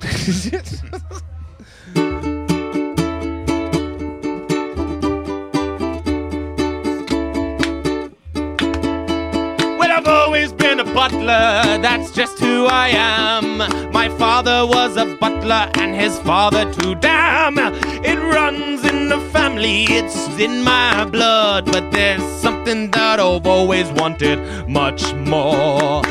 butler, 10.94 11.78
that's 11.80 12.10
just 12.10 12.38
who 12.38 12.66
I 12.66 12.88
am. 12.88 13.58
My 13.92 14.08
father 14.08 14.66
was 14.66 14.96
a 14.96 15.16
butler 15.16 15.70
and 15.74 15.94
his 15.94 16.18
father 16.20 16.72
too. 16.72 16.94
Damn, 16.94 17.58
it 17.58 18.18
runs 18.18 18.84
in 18.84 19.08
the 19.08 19.20
family, 19.32 19.84
it's 19.84 20.16
in 20.38 20.62
my 20.62 21.04
blood. 21.04 21.66
But 21.66 21.90
there's 21.90 22.22
something 22.40 22.90
that 22.92 23.20
I've 23.20 23.46
always 23.46 23.90
wanted 23.92 24.38
much 24.68 25.14
more. 25.14 26.02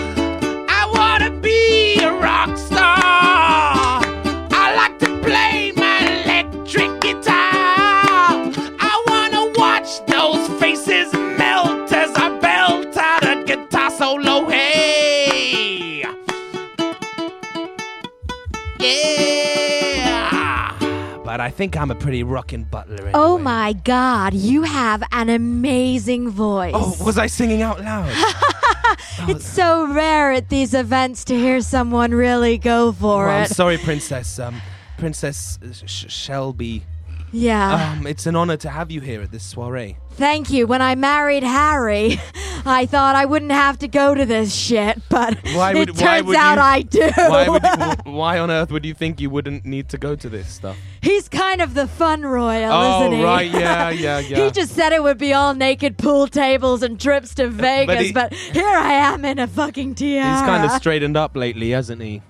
I 21.45 21.51
think 21.51 21.77
I'm 21.77 21.91
a 21.91 21.95
pretty 21.95 22.23
rockin' 22.23 22.63
butler. 22.63 22.95
Anyway. 22.95 23.11
Oh 23.13 23.37
my 23.37 23.73
god, 23.73 24.33
you 24.33 24.63
have 24.63 25.03
an 25.11 25.29
amazing 25.29 26.31
voice. 26.31 26.71
Oh, 26.75 26.97
was 27.05 27.19
I 27.19 27.27
singing 27.27 27.61
out 27.61 27.79
loud? 27.79 28.11
It's 29.27 29.45
so 29.45 29.87
rare 29.93 30.31
at 30.31 30.49
these 30.49 30.73
events 30.73 31.23
to 31.25 31.35
hear 31.35 31.61
someone 31.61 32.11
really 32.11 32.57
go 32.57 32.91
for 32.91 33.25
it. 33.25 33.27
Well, 33.27 33.39
I'm 33.41 33.47
sorry, 33.47 33.77
Princess. 33.77 34.39
Um, 34.39 34.59
Princess 34.97 35.59
Sh- 35.85 36.05
Shelby. 36.11 36.83
Yeah. 37.31 37.93
Um, 37.97 38.07
it's 38.07 38.25
an 38.25 38.35
honor 38.35 38.57
to 38.57 38.69
have 38.69 38.91
you 38.91 39.01
here 39.01 39.21
at 39.21 39.31
this 39.31 39.43
soiree. 39.43 39.97
Thank 40.11 40.49
you. 40.49 40.65
When 40.65 40.81
I 40.81 40.95
married 40.95 41.43
Harry, 41.43 42.19
I 42.65 42.85
thought 42.85 43.15
I 43.17 43.25
wouldn't 43.25 43.51
have 43.51 43.79
to 43.79 43.87
go 43.89 44.15
to 44.15 44.25
this 44.25 44.55
shit, 44.55 45.01
but 45.09 45.37
Why 45.53 45.73
would- 45.73 45.89
it 45.89 45.95
why 45.95 46.01
turns 46.17 46.27
would 46.27 46.35
out 46.37 46.55
you- 46.55 46.61
I 46.61 46.81
do. 46.83 47.11
Why, 47.17 47.49
would 47.49 47.63
you, 48.05 48.11
why 48.13 48.39
on 48.39 48.49
earth 48.49 48.71
would 48.71 48.85
you 48.85 48.93
think 48.93 49.19
you 49.19 49.29
wouldn't 49.29 49.65
need 49.65 49.89
to 49.89 49.97
go 49.97 50.15
to 50.15 50.29
this 50.29 50.47
stuff? 50.47 50.77
He's 51.01 51.27
kind 51.27 51.61
of 51.61 51.73
the 51.73 51.87
fun 51.87 52.21
royal, 52.23 52.71
Oh, 52.71 53.01
isn't 53.01 53.17
he? 53.17 53.21
Oh, 53.21 53.25
right, 53.25 53.51
yeah, 53.51 53.89
yeah, 53.89 54.19
yeah. 54.19 54.45
he 54.45 54.51
just 54.51 54.73
said 54.73 54.93
it 54.93 55.03
would 55.03 55.17
be 55.17 55.33
all 55.33 55.53
naked 55.53 55.97
pool 55.97 56.27
tables 56.27 56.81
and 56.81 56.99
trips 56.99 57.35
to 57.35 57.49
Vegas, 57.49 58.11
but, 58.13 58.33
he- 58.33 58.51
here 58.53 58.67
I 58.67 58.93
am 58.93 59.25
in 59.25 59.37
a 59.39 59.47
fucking 59.47 59.95
tiara. 59.95 60.31
He's 60.31 60.41
kind 60.47 60.63
of 60.63 60.71
straightened 60.71 61.17
up 61.17 61.35
lately, 61.35 61.71
hasn't 61.71 62.01
he? 62.01 62.21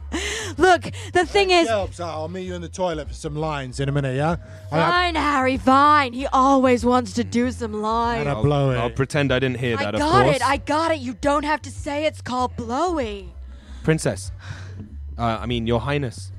Look, 0.58 0.84
the 1.14 1.26
thing 1.26 1.50
is, 1.52 1.68
Helps. 1.68 2.00
I'll 2.00 2.28
meet 2.28 2.44
you 2.44 2.56
in 2.56 2.62
the 2.62 2.70
toilet 2.70 3.08
for 3.08 3.14
some 3.14 3.36
lines 3.36 3.80
in 3.80 3.90
a 3.90 3.92
minute, 3.92 4.16
yeah? 4.16 4.38
I- 4.72 4.80
I- 4.82 4.90
fine, 4.90 5.16
Harry, 5.16 5.58
fine. 5.58 6.14
He 6.14 6.28
always 6.28 6.86
wants 6.86 7.14
to 7.14 7.24
do 7.24 7.52
some 7.52 7.74
lines. 7.82 8.22
And 8.22 8.30
I 8.30 8.42
blow 8.42 8.72
it. 8.72 8.78
I'll 8.78 8.90
pretend 8.90 9.32
I 9.32 9.40
didn't 9.40 9.60
hear 9.60 9.78
I 9.78 9.84
that, 9.84 9.96
of 9.96 10.02
course. 10.02 10.14
I 10.14 10.18
got 10.18 10.24
course. 10.26 10.36
it. 10.36 10.48
I 10.48 10.58
got 10.58 10.92
it. 10.92 11.00
You 11.00 11.14
don't 11.16 11.44
have 11.44 11.62
to 11.64 11.72
say 11.72 12.06
it's 12.06 12.22
called 12.22 12.56
blowy. 12.56 13.34
Princess. 13.84 14.32
Uh, 15.18 15.38
I 15.42 15.46
mean, 15.46 15.68
Your 15.68 15.80
Highness. 15.82 16.32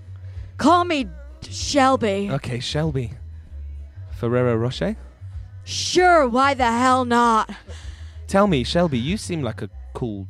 Call 0.59 0.85
me 0.85 1.07
Shelby. 1.49 2.29
Okay, 2.31 2.61
Shelby. 2.61 3.13
Ferrero 4.13 4.57
Rocher? 4.57 4.97
Sure, 5.65 6.29
why 6.29 6.55
the 6.55 6.71
hell 6.71 7.05
not? 7.05 7.51
Tell 8.29 8.47
me, 8.47 8.65
Shelby, 8.65 8.99
you 8.99 9.17
seem 9.17 9.43
like 9.43 9.63
a 9.63 9.71
cool 9.95 10.27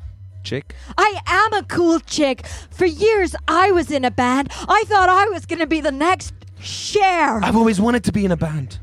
chick. 0.47 0.75
I 0.97 1.21
am 1.27 1.53
a 1.53 1.63
cool 1.65 1.99
chick. 2.01 2.47
For 2.71 2.87
years, 2.87 3.35
I 3.49 3.73
was 3.73 3.91
in 3.91 4.05
a 4.05 4.11
band. 4.11 4.51
I 4.69 4.85
thought 4.87 5.09
I 5.09 5.27
was 5.27 5.45
going 5.45 5.59
to 5.59 5.67
be 5.67 5.81
the 5.81 5.93
next 5.93 6.33
Cher. 6.59 7.45
I've 7.45 7.57
always 7.57 7.81
wanted 7.81 8.05
to 8.05 8.13
be 8.13 8.25
in 8.25 8.33
a 8.33 8.37
band. 8.37 8.79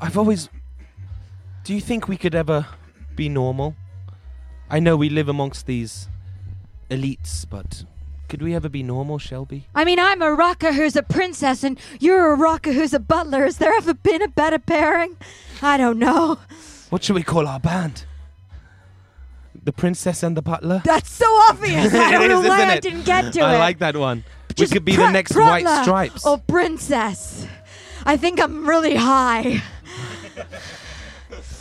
I've 0.00 0.18
always. 0.18 0.50
Do 1.64 1.72
you 1.72 1.80
think 1.80 2.06
we 2.06 2.16
could 2.18 2.34
ever 2.34 2.66
be 3.16 3.28
normal? 3.28 3.74
I 4.68 4.80
know 4.80 4.96
we 4.96 5.08
live 5.08 5.28
amongst 5.28 5.66
these 5.66 6.08
elites, 6.90 7.48
but 7.48 7.84
could 8.28 8.42
we 8.42 8.54
ever 8.54 8.68
be 8.68 8.82
normal, 8.82 9.18
Shelby? 9.18 9.68
I 9.74 9.84
mean, 9.84 9.98
I'm 9.98 10.20
a 10.20 10.32
rocker 10.34 10.72
who's 10.72 10.96
a 10.96 11.02
princess, 11.02 11.64
and 11.64 11.78
you're 12.00 12.32
a 12.32 12.36
rocker 12.36 12.72
who's 12.72 12.92
a 12.92 13.00
butler. 13.00 13.44
Has 13.44 13.56
there 13.58 13.72
ever 13.72 13.94
been 13.94 14.20
a 14.20 14.28
better 14.28 14.58
pairing? 14.58 15.16
I 15.62 15.76
don't 15.78 15.98
know. 15.98 16.38
What 16.90 17.04
should 17.04 17.14
we 17.14 17.22
call 17.22 17.46
our 17.46 17.60
band? 17.60 18.04
The 19.64 19.72
Princess 19.72 20.22
and 20.22 20.36
the 20.36 20.42
Butler? 20.42 20.82
That's 20.84 21.10
so 21.10 21.26
obvious. 21.48 21.92
I 21.94 22.12
don't 22.12 22.28
know 22.28 22.40
why 22.42 22.64
I 22.64 22.78
didn't 22.78 23.04
get 23.04 23.32
to 23.32 23.40
I 23.40 23.52
it. 23.52 23.56
I 23.56 23.58
like 23.58 23.78
that 23.78 23.96
one. 23.96 24.24
Just 24.54 24.72
we 24.72 24.76
could 24.76 24.84
be 24.84 24.94
Pr- 24.94 25.00
the 25.02 25.10
next 25.10 25.34
White 25.34 25.66
Stripes. 25.82 26.24
Or 26.26 26.38
princess. 26.38 27.46
I 28.04 28.16
think 28.16 28.40
I'm 28.40 28.68
really 28.68 28.94
high. 28.94 29.62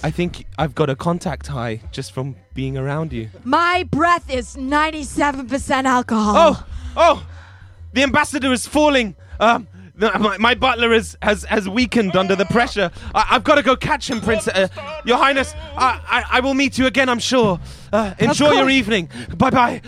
I 0.04 0.12
think 0.12 0.46
I've 0.58 0.76
got 0.76 0.90
a 0.90 0.96
contact 0.96 1.48
high 1.48 1.80
just 1.94 2.12
from 2.12 2.36
being 2.54 2.78
around 2.78 3.14
you. 3.14 3.30
My 3.46 3.84
breath 3.90 4.30
is 4.30 4.58
97% 4.58 5.86
alcohol. 5.86 6.36
Oh, 6.38 6.66
oh, 6.98 7.28
the 7.94 8.04
ambassador 8.04 8.52
is 8.52 8.68
falling. 8.68 9.16
Um, 9.40 9.68
my, 9.96 10.38
my 10.38 10.56
butler 10.56 10.92
is, 10.92 11.18
has 11.22 11.44
has 11.44 11.70
weakened 11.70 12.16
under 12.16 12.36
the 12.36 12.46
pressure. 12.46 12.92
I, 13.14 13.28
I've 13.32 13.44
got 13.44 13.56
to 13.56 13.64
go 13.64 13.76
catch 13.76 14.10
him, 14.10 14.22
Prince. 14.22 14.48
Uh, 14.48 14.68
your 15.06 15.18
Highness, 15.18 15.54
I, 15.78 16.02
I 16.08 16.38
I 16.38 16.40
will 16.40 16.54
meet 16.56 16.78
you 16.78 16.88
again. 16.88 17.10
I'm 17.10 17.20
sure. 17.20 17.60
Uh, 17.92 18.14
enjoy 18.18 18.52
your 18.54 18.70
evening. 18.70 19.10
Bye 19.38 19.50
bye. 19.52 19.82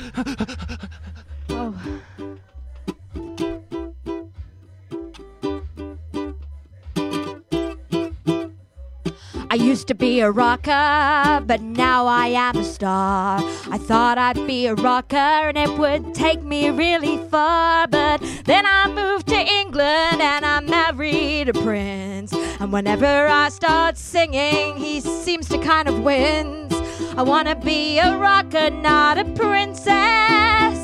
Used 9.65 9.87
to 9.87 9.95
be 9.95 10.19
a 10.19 10.29
rocker, 10.29 11.43
but 11.47 11.59
now 11.59 12.05
I 12.05 12.27
am 12.27 12.55
a 12.55 12.63
star. 12.63 13.39
I 13.71 13.79
thought 13.79 14.19
I'd 14.19 14.45
be 14.45 14.67
a 14.67 14.75
rocker 14.75 15.15
and 15.15 15.57
it 15.57 15.71
would 15.79 16.13
take 16.13 16.43
me 16.43 16.69
really 16.69 17.17
far. 17.29 17.87
But 17.87 18.21
then 18.45 18.65
I 18.67 18.87
moved 18.93 19.27
to 19.29 19.35
England 19.35 20.21
and 20.21 20.45
I 20.45 20.59
married 20.59 21.49
a 21.49 21.53
prince. 21.53 22.31
And 22.59 22.71
whenever 22.71 23.27
I 23.27 23.49
start 23.49 23.97
singing, 23.97 24.75
he 24.77 25.01
seems 25.01 25.49
to 25.49 25.57
kind 25.57 25.87
of 25.87 26.03
wins. 26.03 26.71
I 27.17 27.23
wanna 27.23 27.55
be 27.55 27.97
a 27.97 28.15
rocker, 28.17 28.69
not 28.69 29.17
a 29.17 29.25
princess. 29.25 30.77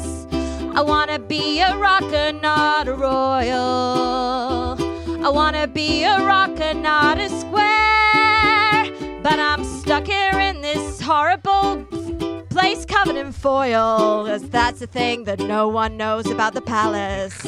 I 0.73 0.81
wanna 0.81 1.19
be 1.19 1.59
a 1.59 1.77
rocker, 1.77 2.31
not 2.33 2.87
a 2.87 2.95
royal. 2.95 4.75
I 5.23 5.29
wanna 5.29 5.67
be 5.67 6.03
a 6.03 6.17
rocker, 6.25 6.73
not 6.73 7.19
a 7.19 7.29
square. 7.29 7.70
But 9.23 9.37
I'm 9.39 9.63
stuck 9.63 10.07
here 10.07 10.39
in 10.39 10.61
this 10.61 10.99
horrible 10.99 11.83
place 12.49 12.85
covered 12.85 13.15
in 13.15 13.31
foil, 13.31 14.25
Cause 14.25 14.49
that's 14.49 14.79
the 14.79 14.87
thing 14.87 15.25
that 15.25 15.39
no 15.39 15.67
one 15.67 15.95
knows 15.95 16.29
about 16.29 16.53
the 16.53 16.61
palace. 16.61 17.39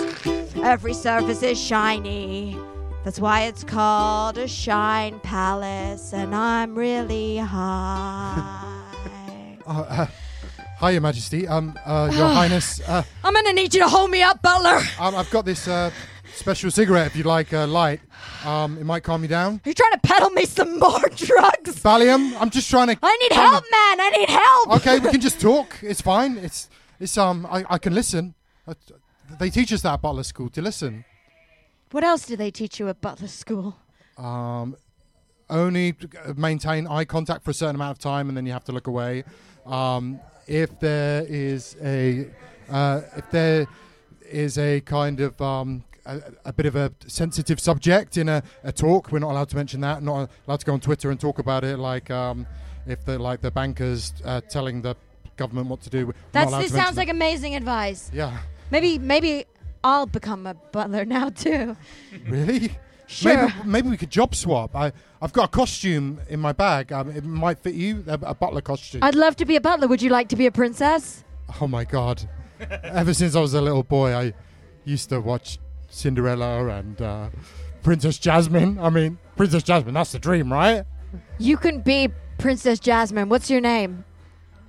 Every 0.58 0.94
surface 0.94 1.42
is 1.42 1.60
shiny. 1.60 2.58
That's 3.04 3.20
why 3.20 3.42
it's 3.44 3.64
called 3.64 4.38
a 4.38 4.48
shine 4.48 5.20
palace, 5.22 6.14
and 6.14 6.34
I'm 6.36 6.76
really 6.76 7.38
high. 7.56 9.58
uh, 9.66 9.70
uh, 9.72 10.06
hi, 10.80 10.92
Your 10.92 11.02
Majesty. 11.02 11.48
Um, 11.48 11.78
uh, 11.86 12.10
Your 12.14 12.28
Highness. 12.30 12.82
Uh, 12.88 13.04
I'm 13.24 13.34
gonna 13.34 13.52
need 13.54 13.74
you 13.74 13.82
to 13.82 13.90
hold 13.90 14.12
me 14.12 14.22
up, 14.22 14.42
butler. 14.42 14.80
Um, 15.00 15.16
I've 15.16 15.30
got 15.32 15.44
this 15.44 15.68
uh, 15.68 15.92
special 16.34 16.72
cigarette. 16.72 17.08
If 17.08 17.16
you'd 17.16 17.26
like 17.26 17.54
uh, 17.54 17.68
light, 17.68 18.02
um, 18.46 18.78
it 18.78 18.84
might 18.86 19.04
calm 19.04 19.22
you 19.22 19.28
down. 19.28 19.62
You're 19.66 19.74
trying 19.74 19.92
to 19.94 20.00
peddle 20.00 20.30
me 20.32 20.46
some 20.46 20.80
more 20.80 21.00
drugs. 21.16 21.80
Valium. 21.80 22.36
I'm 22.40 22.50
just 22.50 22.70
trying 22.70 22.88
to. 22.88 22.98
I 23.02 23.18
need 23.18 23.32
help, 23.32 23.64
man. 23.64 24.02
I 24.02 24.10
need 24.18 24.30
help. 24.30 24.72
Okay, 24.78 25.00
we 25.00 25.10
can 25.12 25.22
just 25.30 25.40
talk. 25.40 25.78
It's 25.82 26.02
fine. 26.02 26.38
It's 26.38 26.70
it's 27.00 27.18
um. 27.18 27.46
I, 27.50 27.66
I 27.70 27.78
can 27.78 27.94
listen. 27.94 28.34
Uh, 28.68 28.74
they 29.40 29.50
teach 29.50 29.72
us 29.74 29.82
that 29.82 29.94
at 29.94 30.02
Butler 30.02 30.24
School 30.24 30.50
to 30.50 30.62
listen. 30.62 31.06
What 31.92 32.04
else 32.04 32.26
do 32.26 32.36
they 32.36 32.52
teach 32.52 32.80
you 32.80 32.90
at 32.90 33.02
Butler 33.02 33.28
School? 33.28 33.76
Um, 34.18 34.76
only 35.50 35.96
uh, 36.26 36.34
maintain 36.36 36.88
eye 36.88 37.06
contact 37.06 37.44
for 37.44 37.52
a 37.52 37.54
certain 37.54 37.76
amount 37.76 37.92
of 37.92 38.00
time, 38.00 38.30
and 38.30 38.38
then 38.38 38.46
you 38.46 38.54
have 38.54 38.64
to 38.66 38.72
look 38.72 38.88
away. 38.88 39.24
Um, 39.66 40.20
if 40.48 40.80
there 40.80 41.26
is 41.28 41.78
a 41.82 42.28
uh, 42.70 43.02
if 43.16 43.30
there 43.32 43.68
is 44.30 44.58
a 44.58 44.82
kind 44.82 45.20
of 45.20 45.40
um, 45.42 45.84
a, 46.06 46.22
a 46.46 46.54
bit 46.54 46.66
of 46.66 46.76
a 46.76 46.92
sensitive 47.08 47.60
subject 47.60 48.18
in 48.18 48.30
a, 48.30 48.44
a 48.64 48.72
talk, 48.72 49.12
we're 49.12 49.20
not 49.20 49.32
allowed 49.32 49.50
to 49.50 49.56
mention 49.56 49.82
that. 49.82 50.04
Not 50.04 50.30
allowed 50.48 50.60
to 50.60 50.66
go 50.66 50.74
on 50.74 50.80
Twitter 50.80 51.12
and 51.12 51.20
talk 51.20 51.40
about 51.40 51.64
it. 51.64 51.78
Like 51.78 52.10
um, 52.12 52.46
if 52.88 53.04
the 53.06 53.20
like 53.20 53.42
the 53.42 53.52
bankers 53.52 54.14
uh, 54.26 54.42
telling 54.42 54.82
the 54.82 54.96
government 55.38 55.68
what 55.68 55.82
to 55.82 55.90
do. 55.90 56.08
we're 56.08 56.14
That's 56.32 56.52
this 56.52 56.72
to 56.72 56.78
sounds 56.78 56.98
like 56.98 57.10
amazing 57.10 57.56
advice. 57.56 58.12
Yeah. 58.14 58.38
Maybe 58.72 59.00
maybe 59.00 59.46
I'll 59.84 60.06
become 60.06 60.48
a 60.48 60.54
butler 60.54 61.06
now 61.18 61.30
too. 61.30 61.76
Really? 62.28 62.72
Sure. 63.06 63.36
Maybe, 63.36 63.54
maybe 63.66 63.90
we 63.90 63.98
could 63.98 64.10
job 64.10 64.34
swap. 64.34 64.76
I, 64.76 64.92
I've 65.22 65.34
got 65.34 65.46
a 65.46 65.48
costume 65.50 66.20
in 66.30 66.40
my 66.40 66.54
bag. 66.54 66.92
Um, 66.92 67.12
it 67.12 67.24
might 67.24 67.60
fit 67.60 67.76
you, 67.76 68.04
a, 68.08 68.14
a 68.14 68.34
butler 68.34 68.62
costume. 68.62 69.04
I'd 69.04 69.14
love 69.14 69.36
to 69.36 69.46
be 69.46 69.56
a 69.56 69.62
butler. 69.62 69.88
Would 69.88 70.02
you 70.02 70.10
like 70.10 70.30
to 70.30 70.36
be 70.36 70.46
a 70.46 70.52
princess? 70.52 71.24
oh 71.62 71.68
my 71.68 71.84
god! 71.84 72.28
Ever 72.84 73.14
since 73.14 73.36
I 73.36 73.42
was 73.42 73.54
a 73.54 73.62
little 73.62 73.84
boy, 73.84 74.16
I 74.16 74.34
used 74.86 75.10
to 75.10 75.20
watch 75.20 75.60
Cinderella 75.94 76.68
and 76.68 77.02
uh, 77.02 77.30
Princess 77.84 78.18
Jasmine. 78.18 78.80
I 78.80 78.90
mean, 78.90 79.18
Princess 79.36 79.64
Jasmine. 79.64 79.94
That's 79.94 80.12
the 80.12 80.20
dream, 80.20 80.52
right? 80.52 80.84
You 81.38 81.58
can 81.58 81.82
be 81.82 82.10
Princess 82.40 82.80
Jasmine. 82.80 83.30
What's 83.30 83.50
your 83.50 83.62
name? 83.62 84.04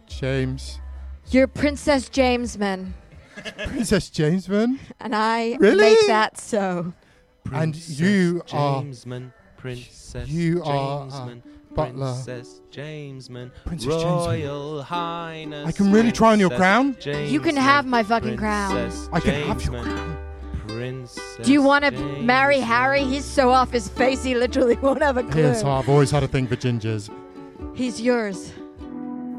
James. 0.07 0.81
You're 1.31 1.47
Princess 1.47 2.11
Jamesman, 2.11 2.93
Princess 3.67 4.11
Jamesman. 4.11 4.79
and 5.01 5.17
I 5.17 5.57
Really? 5.59 5.79
make 5.95 6.07
that 6.07 6.39
so. 6.39 6.93
and 7.51 7.75
you 7.89 8.43
are 8.53 8.85
Princess 9.57 10.29
you 10.29 10.63
are, 10.65 11.09
uh, 11.11 11.35
butler. 11.75 12.13
Princess 12.13 12.61
Jamesman, 12.71 13.51
Princess 13.65 13.87
Jamesman. 13.89 14.27
Royal 14.27 14.83
Highness. 14.83 15.67
I 15.67 15.73
can 15.73 15.91
really 15.91 16.13
try 16.13 16.33
on 16.33 16.41
your 16.41 16.51
crown? 16.51 16.95
You 17.03 17.41
can 17.41 17.57
have 17.57 17.87
my 17.87 18.03
fucking 18.03 18.37
crown. 18.37 18.73
Princess 18.73 19.09
I 19.11 19.21
can 19.21 19.35
have 19.49 19.65
your 19.65 19.73
Jamesman, 19.73 20.17
Princess 20.69 21.37
Do 21.47 21.53
you 21.53 21.63
want 21.63 21.85
to 21.85 21.91
marry 22.23 22.61
Harry? 22.61 23.05
He's 23.05 23.25
so 23.25 23.51
off 23.51 23.71
his 23.71 23.89
face 23.89 24.23
he 24.25 24.35
literally 24.35 24.77
won't 24.77 25.03
have 25.03 25.17
a 25.17 25.23
clue. 25.23 25.43
Yes, 25.43 25.63
I've 25.65 25.89
always 25.89 26.11
had 26.11 26.23
a 26.23 26.29
thing 26.29 26.47
for 26.47 26.57
gingers. 26.57 27.11
He's 27.75 28.01
yours. 28.01 28.53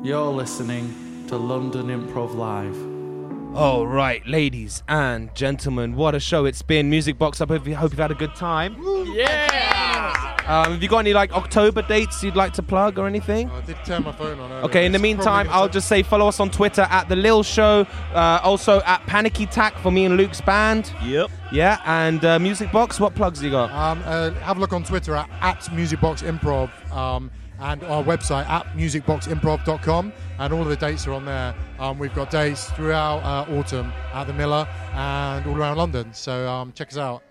You're 0.03 0.31
listening 0.31 1.25
to 1.27 1.37
London 1.37 1.87
Improv 1.87 2.35
Live. 2.35 3.55
All 3.55 3.87
right, 3.87 4.25
ladies 4.27 4.83
and 4.87 5.33
gentlemen, 5.33 5.95
what 5.95 6.13
a 6.13 6.19
show 6.19 6.43
it's 6.45 6.61
been. 6.61 6.89
Music 6.89 7.17
Box 7.17 7.39
Up. 7.39 7.49
Hope 7.49 7.65
you- 7.65 7.75
hope 7.75 7.91
you've 7.91 7.99
had 7.99 8.11
a 8.11 8.15
good 8.15 8.35
time. 8.35 8.75
Yeah! 9.13 9.74
Um, 10.47 10.73
have 10.73 10.83
you 10.83 10.89
got 10.89 10.99
any 10.99 11.13
like 11.13 11.33
October 11.33 11.81
dates 11.81 12.23
you'd 12.23 12.35
like 12.35 12.53
to 12.53 12.63
plug 12.63 12.99
or 12.99 13.07
anything? 13.07 13.49
I 13.49 13.61
did 13.61 13.77
turn 13.85 14.03
my 14.03 14.11
phone 14.11 14.39
on. 14.39 14.51
earlier. 14.51 14.65
Okay, 14.65 14.85
in 14.85 14.91
the 14.91 14.99
meantime, 14.99 15.47
I'll 15.49 15.69
just 15.69 15.87
say 15.87 16.03
follow 16.03 16.27
us 16.27 16.39
on 16.39 16.51
Twitter 16.51 16.83
at 16.89 17.09
The 17.09 17.15
Lil 17.15 17.41
Show. 17.43 17.87
Uh, 18.13 18.39
also 18.43 18.81
at 18.81 19.01
Panicky 19.07 19.45
Tack 19.47 19.77
for 19.79 19.91
me 19.91 20.05
and 20.05 20.17
Luke's 20.17 20.41
band. 20.41 20.91
Yep. 21.03 21.31
Yeah, 21.51 21.79
and 21.85 22.23
uh, 22.23 22.37
Music 22.39 22.71
Box, 22.71 22.99
what 22.99 23.15
plugs 23.15 23.41
you 23.41 23.49
got? 23.51 23.71
Um, 23.71 24.01
uh, 24.05 24.31
have 24.41 24.57
a 24.57 24.59
look 24.59 24.73
on 24.73 24.83
Twitter 24.83 25.15
at, 25.15 25.29
at 25.41 25.61
Musicbox 25.65 26.21
Improv 26.23 26.69
um, 26.95 27.31
and 27.59 27.83
our 27.83 28.03
website 28.03 28.47
at 28.49 28.65
musicboximprov.com. 28.75 30.13
And 30.37 30.53
all 30.53 30.61
of 30.61 30.67
the 30.67 30.75
dates 30.75 31.07
are 31.07 31.13
on 31.13 31.25
there. 31.25 31.55
Um, 31.79 31.97
we've 31.97 32.13
got 32.13 32.29
dates 32.29 32.69
throughout 32.71 33.19
uh, 33.23 33.51
autumn 33.57 33.91
at 34.13 34.25
the 34.27 34.33
Miller 34.33 34.67
and 34.93 35.45
all 35.47 35.55
around 35.55 35.77
London. 35.77 36.13
So 36.13 36.47
um, 36.47 36.71
check 36.73 36.89
us 36.89 36.97
out 36.97 37.23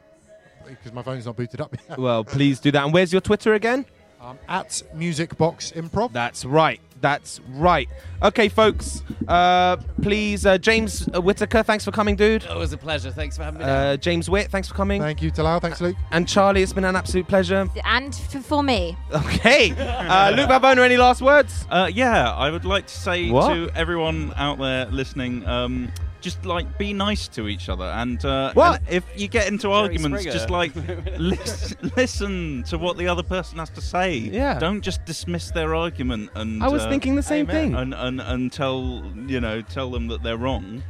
because 0.69 0.93
my 0.93 1.03
phone's 1.03 1.27
not 1.27 1.37
booted 1.37 1.61
up 1.61 1.75
yet. 1.89 1.99
Well, 2.05 2.25
please 2.25 2.61
do 2.61 2.71
that. 2.73 2.85
And 2.85 2.93
where's 2.93 3.13
your 3.13 3.21
Twitter 3.21 3.55
again? 3.55 3.87
Um, 4.21 4.39
at 4.49 4.83
Music 4.95 5.37
Box 5.37 5.73
Improv. 5.73 6.13
That's 6.13 6.45
right. 6.47 6.81
That's 7.03 7.41
right. 7.51 7.87
Okay, 8.23 8.49
folks. 8.49 9.03
Uh, 9.29 9.77
please, 10.01 10.47
uh, 10.47 10.57
James 10.57 11.07
uh, 11.15 11.21
Whittaker, 11.21 11.63
thanks 11.63 11.85
for 11.85 11.91
coming, 11.91 12.17
dude. 12.17 12.43
It 12.45 12.57
was 12.57 12.73
a 12.73 12.79
pleasure. 12.79 13.11
Thanks 13.11 13.37
for 13.37 13.43
having 13.43 13.59
me. 13.61 13.67
Uh, 13.67 13.99
James 13.99 14.31
Witt, 14.31 14.51
thanks 14.51 14.69
for 14.69 14.75
coming. 14.75 15.03
Thank 15.03 15.21
you, 15.21 15.31
Talal. 15.31 15.61
Thanks, 15.61 15.83
Luke. 15.83 15.97
And 16.13 16.27
Charlie, 16.27 16.63
it's 16.63 16.73
been 16.73 16.87
an 16.87 16.97
absolute 16.97 17.29
pleasure. 17.29 17.69
And 17.85 18.15
f- 18.15 18.43
for 18.47 18.63
me. 18.63 18.97
Okay. 19.13 19.73
Uh, 19.73 20.31
Luke 20.35 20.49
Babona, 20.49 20.79
any 20.79 20.97
last 20.97 21.21
words? 21.21 21.67
Uh, 21.71 21.91
yeah, 21.93 22.33
I 22.33 22.51
would 22.51 22.65
like 22.65 22.87
to 22.87 22.97
say 22.97 23.31
What? 23.31 23.53
to 23.53 23.69
everyone 23.75 24.33
out 24.37 24.59
there 24.59 24.87
listening, 24.87 25.47
um, 25.47 25.93
just 26.25 26.45
like 26.45 26.67
be 26.79 26.93
nice 26.93 27.29
to 27.29 27.47
each 27.47 27.69
other, 27.69 27.85
and, 27.85 28.25
uh, 28.25 28.53
What? 28.55 28.81
and 28.87 28.89
if 28.97 29.05
you 29.17 29.29
get 29.29 29.47
into 29.49 29.69
Jerry 29.69 29.75
arguments, 29.75 30.23
Springer. 30.23 30.33
just 30.39 30.51
like 30.51 30.73
lis- 31.19 31.77
listen 31.97 32.65
to 32.65 32.79
what 32.79 32.97
the 32.97 33.07
other 33.09 33.23
person 33.23 33.59
has 33.59 33.71
to 33.71 33.81
say. 33.81 34.17
Yeah. 34.17 34.59
Don't 34.59 34.81
just 34.81 35.05
dismiss 35.05 35.51
their 35.51 35.75
argument 35.75 36.31
and. 36.35 36.63
I 36.65 36.69
was 36.69 36.83
uh, 36.83 36.89
thinking 36.89 37.15
the 37.17 37.23
same 37.23 37.47
thing. 37.47 37.75
And, 37.75 37.95
and 37.95 38.21
and 38.21 38.51
tell 38.53 39.05
you 39.27 39.41
know 39.41 39.61
tell 39.63 39.91
them 39.91 40.09
that 40.09 40.23
they're 40.23 40.37
wrong. 40.39 40.83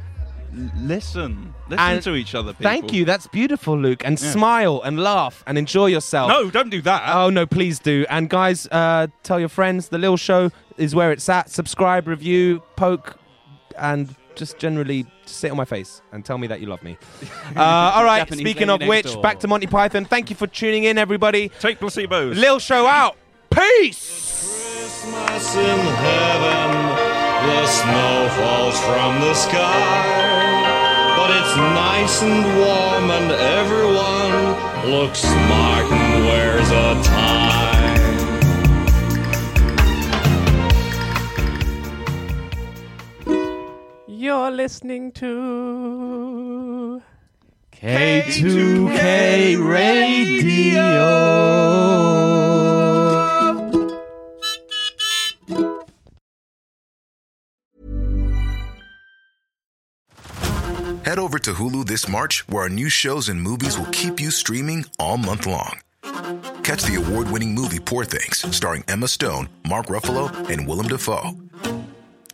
L- 0.57 0.71
listen, 0.77 1.53
listen 1.69 1.79
And 1.85 2.01
to 2.03 2.15
each 2.15 2.33
other. 2.33 2.53
People. 2.53 2.63
Thank 2.71 2.93
you. 2.93 3.03
That's 3.03 3.27
beautiful, 3.27 3.77
Luke. 3.77 4.03
And 4.05 4.19
Yeah. 4.21 4.31
smile 4.31 4.81
and 4.85 4.97
laugh 4.99 5.43
and 5.47 5.57
enjoy 5.57 5.87
yourself. 5.87 6.29
No, 6.29 6.49
don't 6.49 6.69
do 6.69 6.81
that. 6.83 7.01
Oh 7.13 7.29
no, 7.29 7.45
please 7.45 7.77
do. 7.79 8.05
And 8.09 8.29
guys, 8.29 8.67
uh, 8.71 9.07
tell 9.23 9.39
your 9.39 9.49
friends. 9.49 9.89
The 9.89 9.97
Lil 9.97 10.17
Show 10.17 10.51
is 10.77 10.95
where 10.95 11.11
it's 11.11 11.27
at. 11.29 11.49
Subscribe, 11.49 12.07
review, 12.07 12.61
poke, 12.77 13.17
and 13.77 14.15
just 14.35 14.57
generally 14.57 15.05
sit 15.25 15.51
on 15.51 15.57
my 15.57 15.65
face 15.65 16.01
and 16.11 16.23
tell 16.25 16.37
me 16.37 16.47
that 16.47 16.59
you 16.61 16.67
love 16.67 16.83
me. 16.83 16.97
Uh, 17.55 17.61
all 17.95 18.03
right. 18.03 18.19
Japanese 18.19 18.41
Speaking 18.41 18.67
lady 18.67 18.73
of 18.73 18.79
next 18.89 18.89
which, 19.05 19.13
door. 19.13 19.21
back 19.23 19.39
to 19.39 19.47
Monty 19.47 19.67
Python. 19.67 20.03
Thank 20.03 20.29
you 20.29 20.35
for 20.35 20.45
tuning 20.47 20.83
in, 20.83 20.97
everybody. 20.97 21.49
Take 21.59 21.79
placebos. 21.79 22.35
Lil 22.35 22.59
Show 22.59 22.85
out. 22.85 23.15
Peace. 23.49 24.65
Christmas 24.75 25.55
in 25.55 25.79
heaven, 25.79 26.71
the 27.47 27.67
snow 27.67 28.29
falls 28.37 28.79
from 28.81 29.21
the 29.21 29.33
sky. 29.33 31.15
But 31.15 31.29
it's 31.31 31.55
nice 31.55 32.21
and 32.23 32.43
warm, 32.59 33.11
and 33.11 33.31
everyone 33.31 34.91
looks 34.91 35.19
smart 35.19 35.85
and 35.91 36.25
wears 36.25 36.69
a 36.71 37.01
tie. 37.03 37.34
You're 44.25 44.49
listening 44.49 45.11
to 45.21 46.99
K2K 47.71 49.53
Radio. 49.63 50.95
Head 61.03 61.19
over 61.19 61.37
to 61.37 61.53
Hulu 61.53 61.85
this 61.85 62.07
March, 62.09 62.47
where 62.47 62.63
our 62.63 62.69
new 62.69 62.89
shows 62.89 63.29
and 63.29 63.39
movies 63.39 63.77
will 63.77 63.85
keep 63.91 64.19
you 64.19 64.31
streaming 64.31 64.85
all 64.97 65.19
month 65.19 65.45
long. 65.45 65.81
Catch 66.63 66.81
the 66.85 66.95
award 66.95 67.29
winning 67.29 67.53
movie 67.53 67.79
Poor 67.79 68.03
Things, 68.03 68.43
starring 68.55 68.83
Emma 68.87 69.07
Stone, 69.07 69.49
Mark 69.67 69.85
Ruffalo, 69.85 70.31
and 70.49 70.67
Willem 70.67 70.87
Dafoe. 70.87 71.35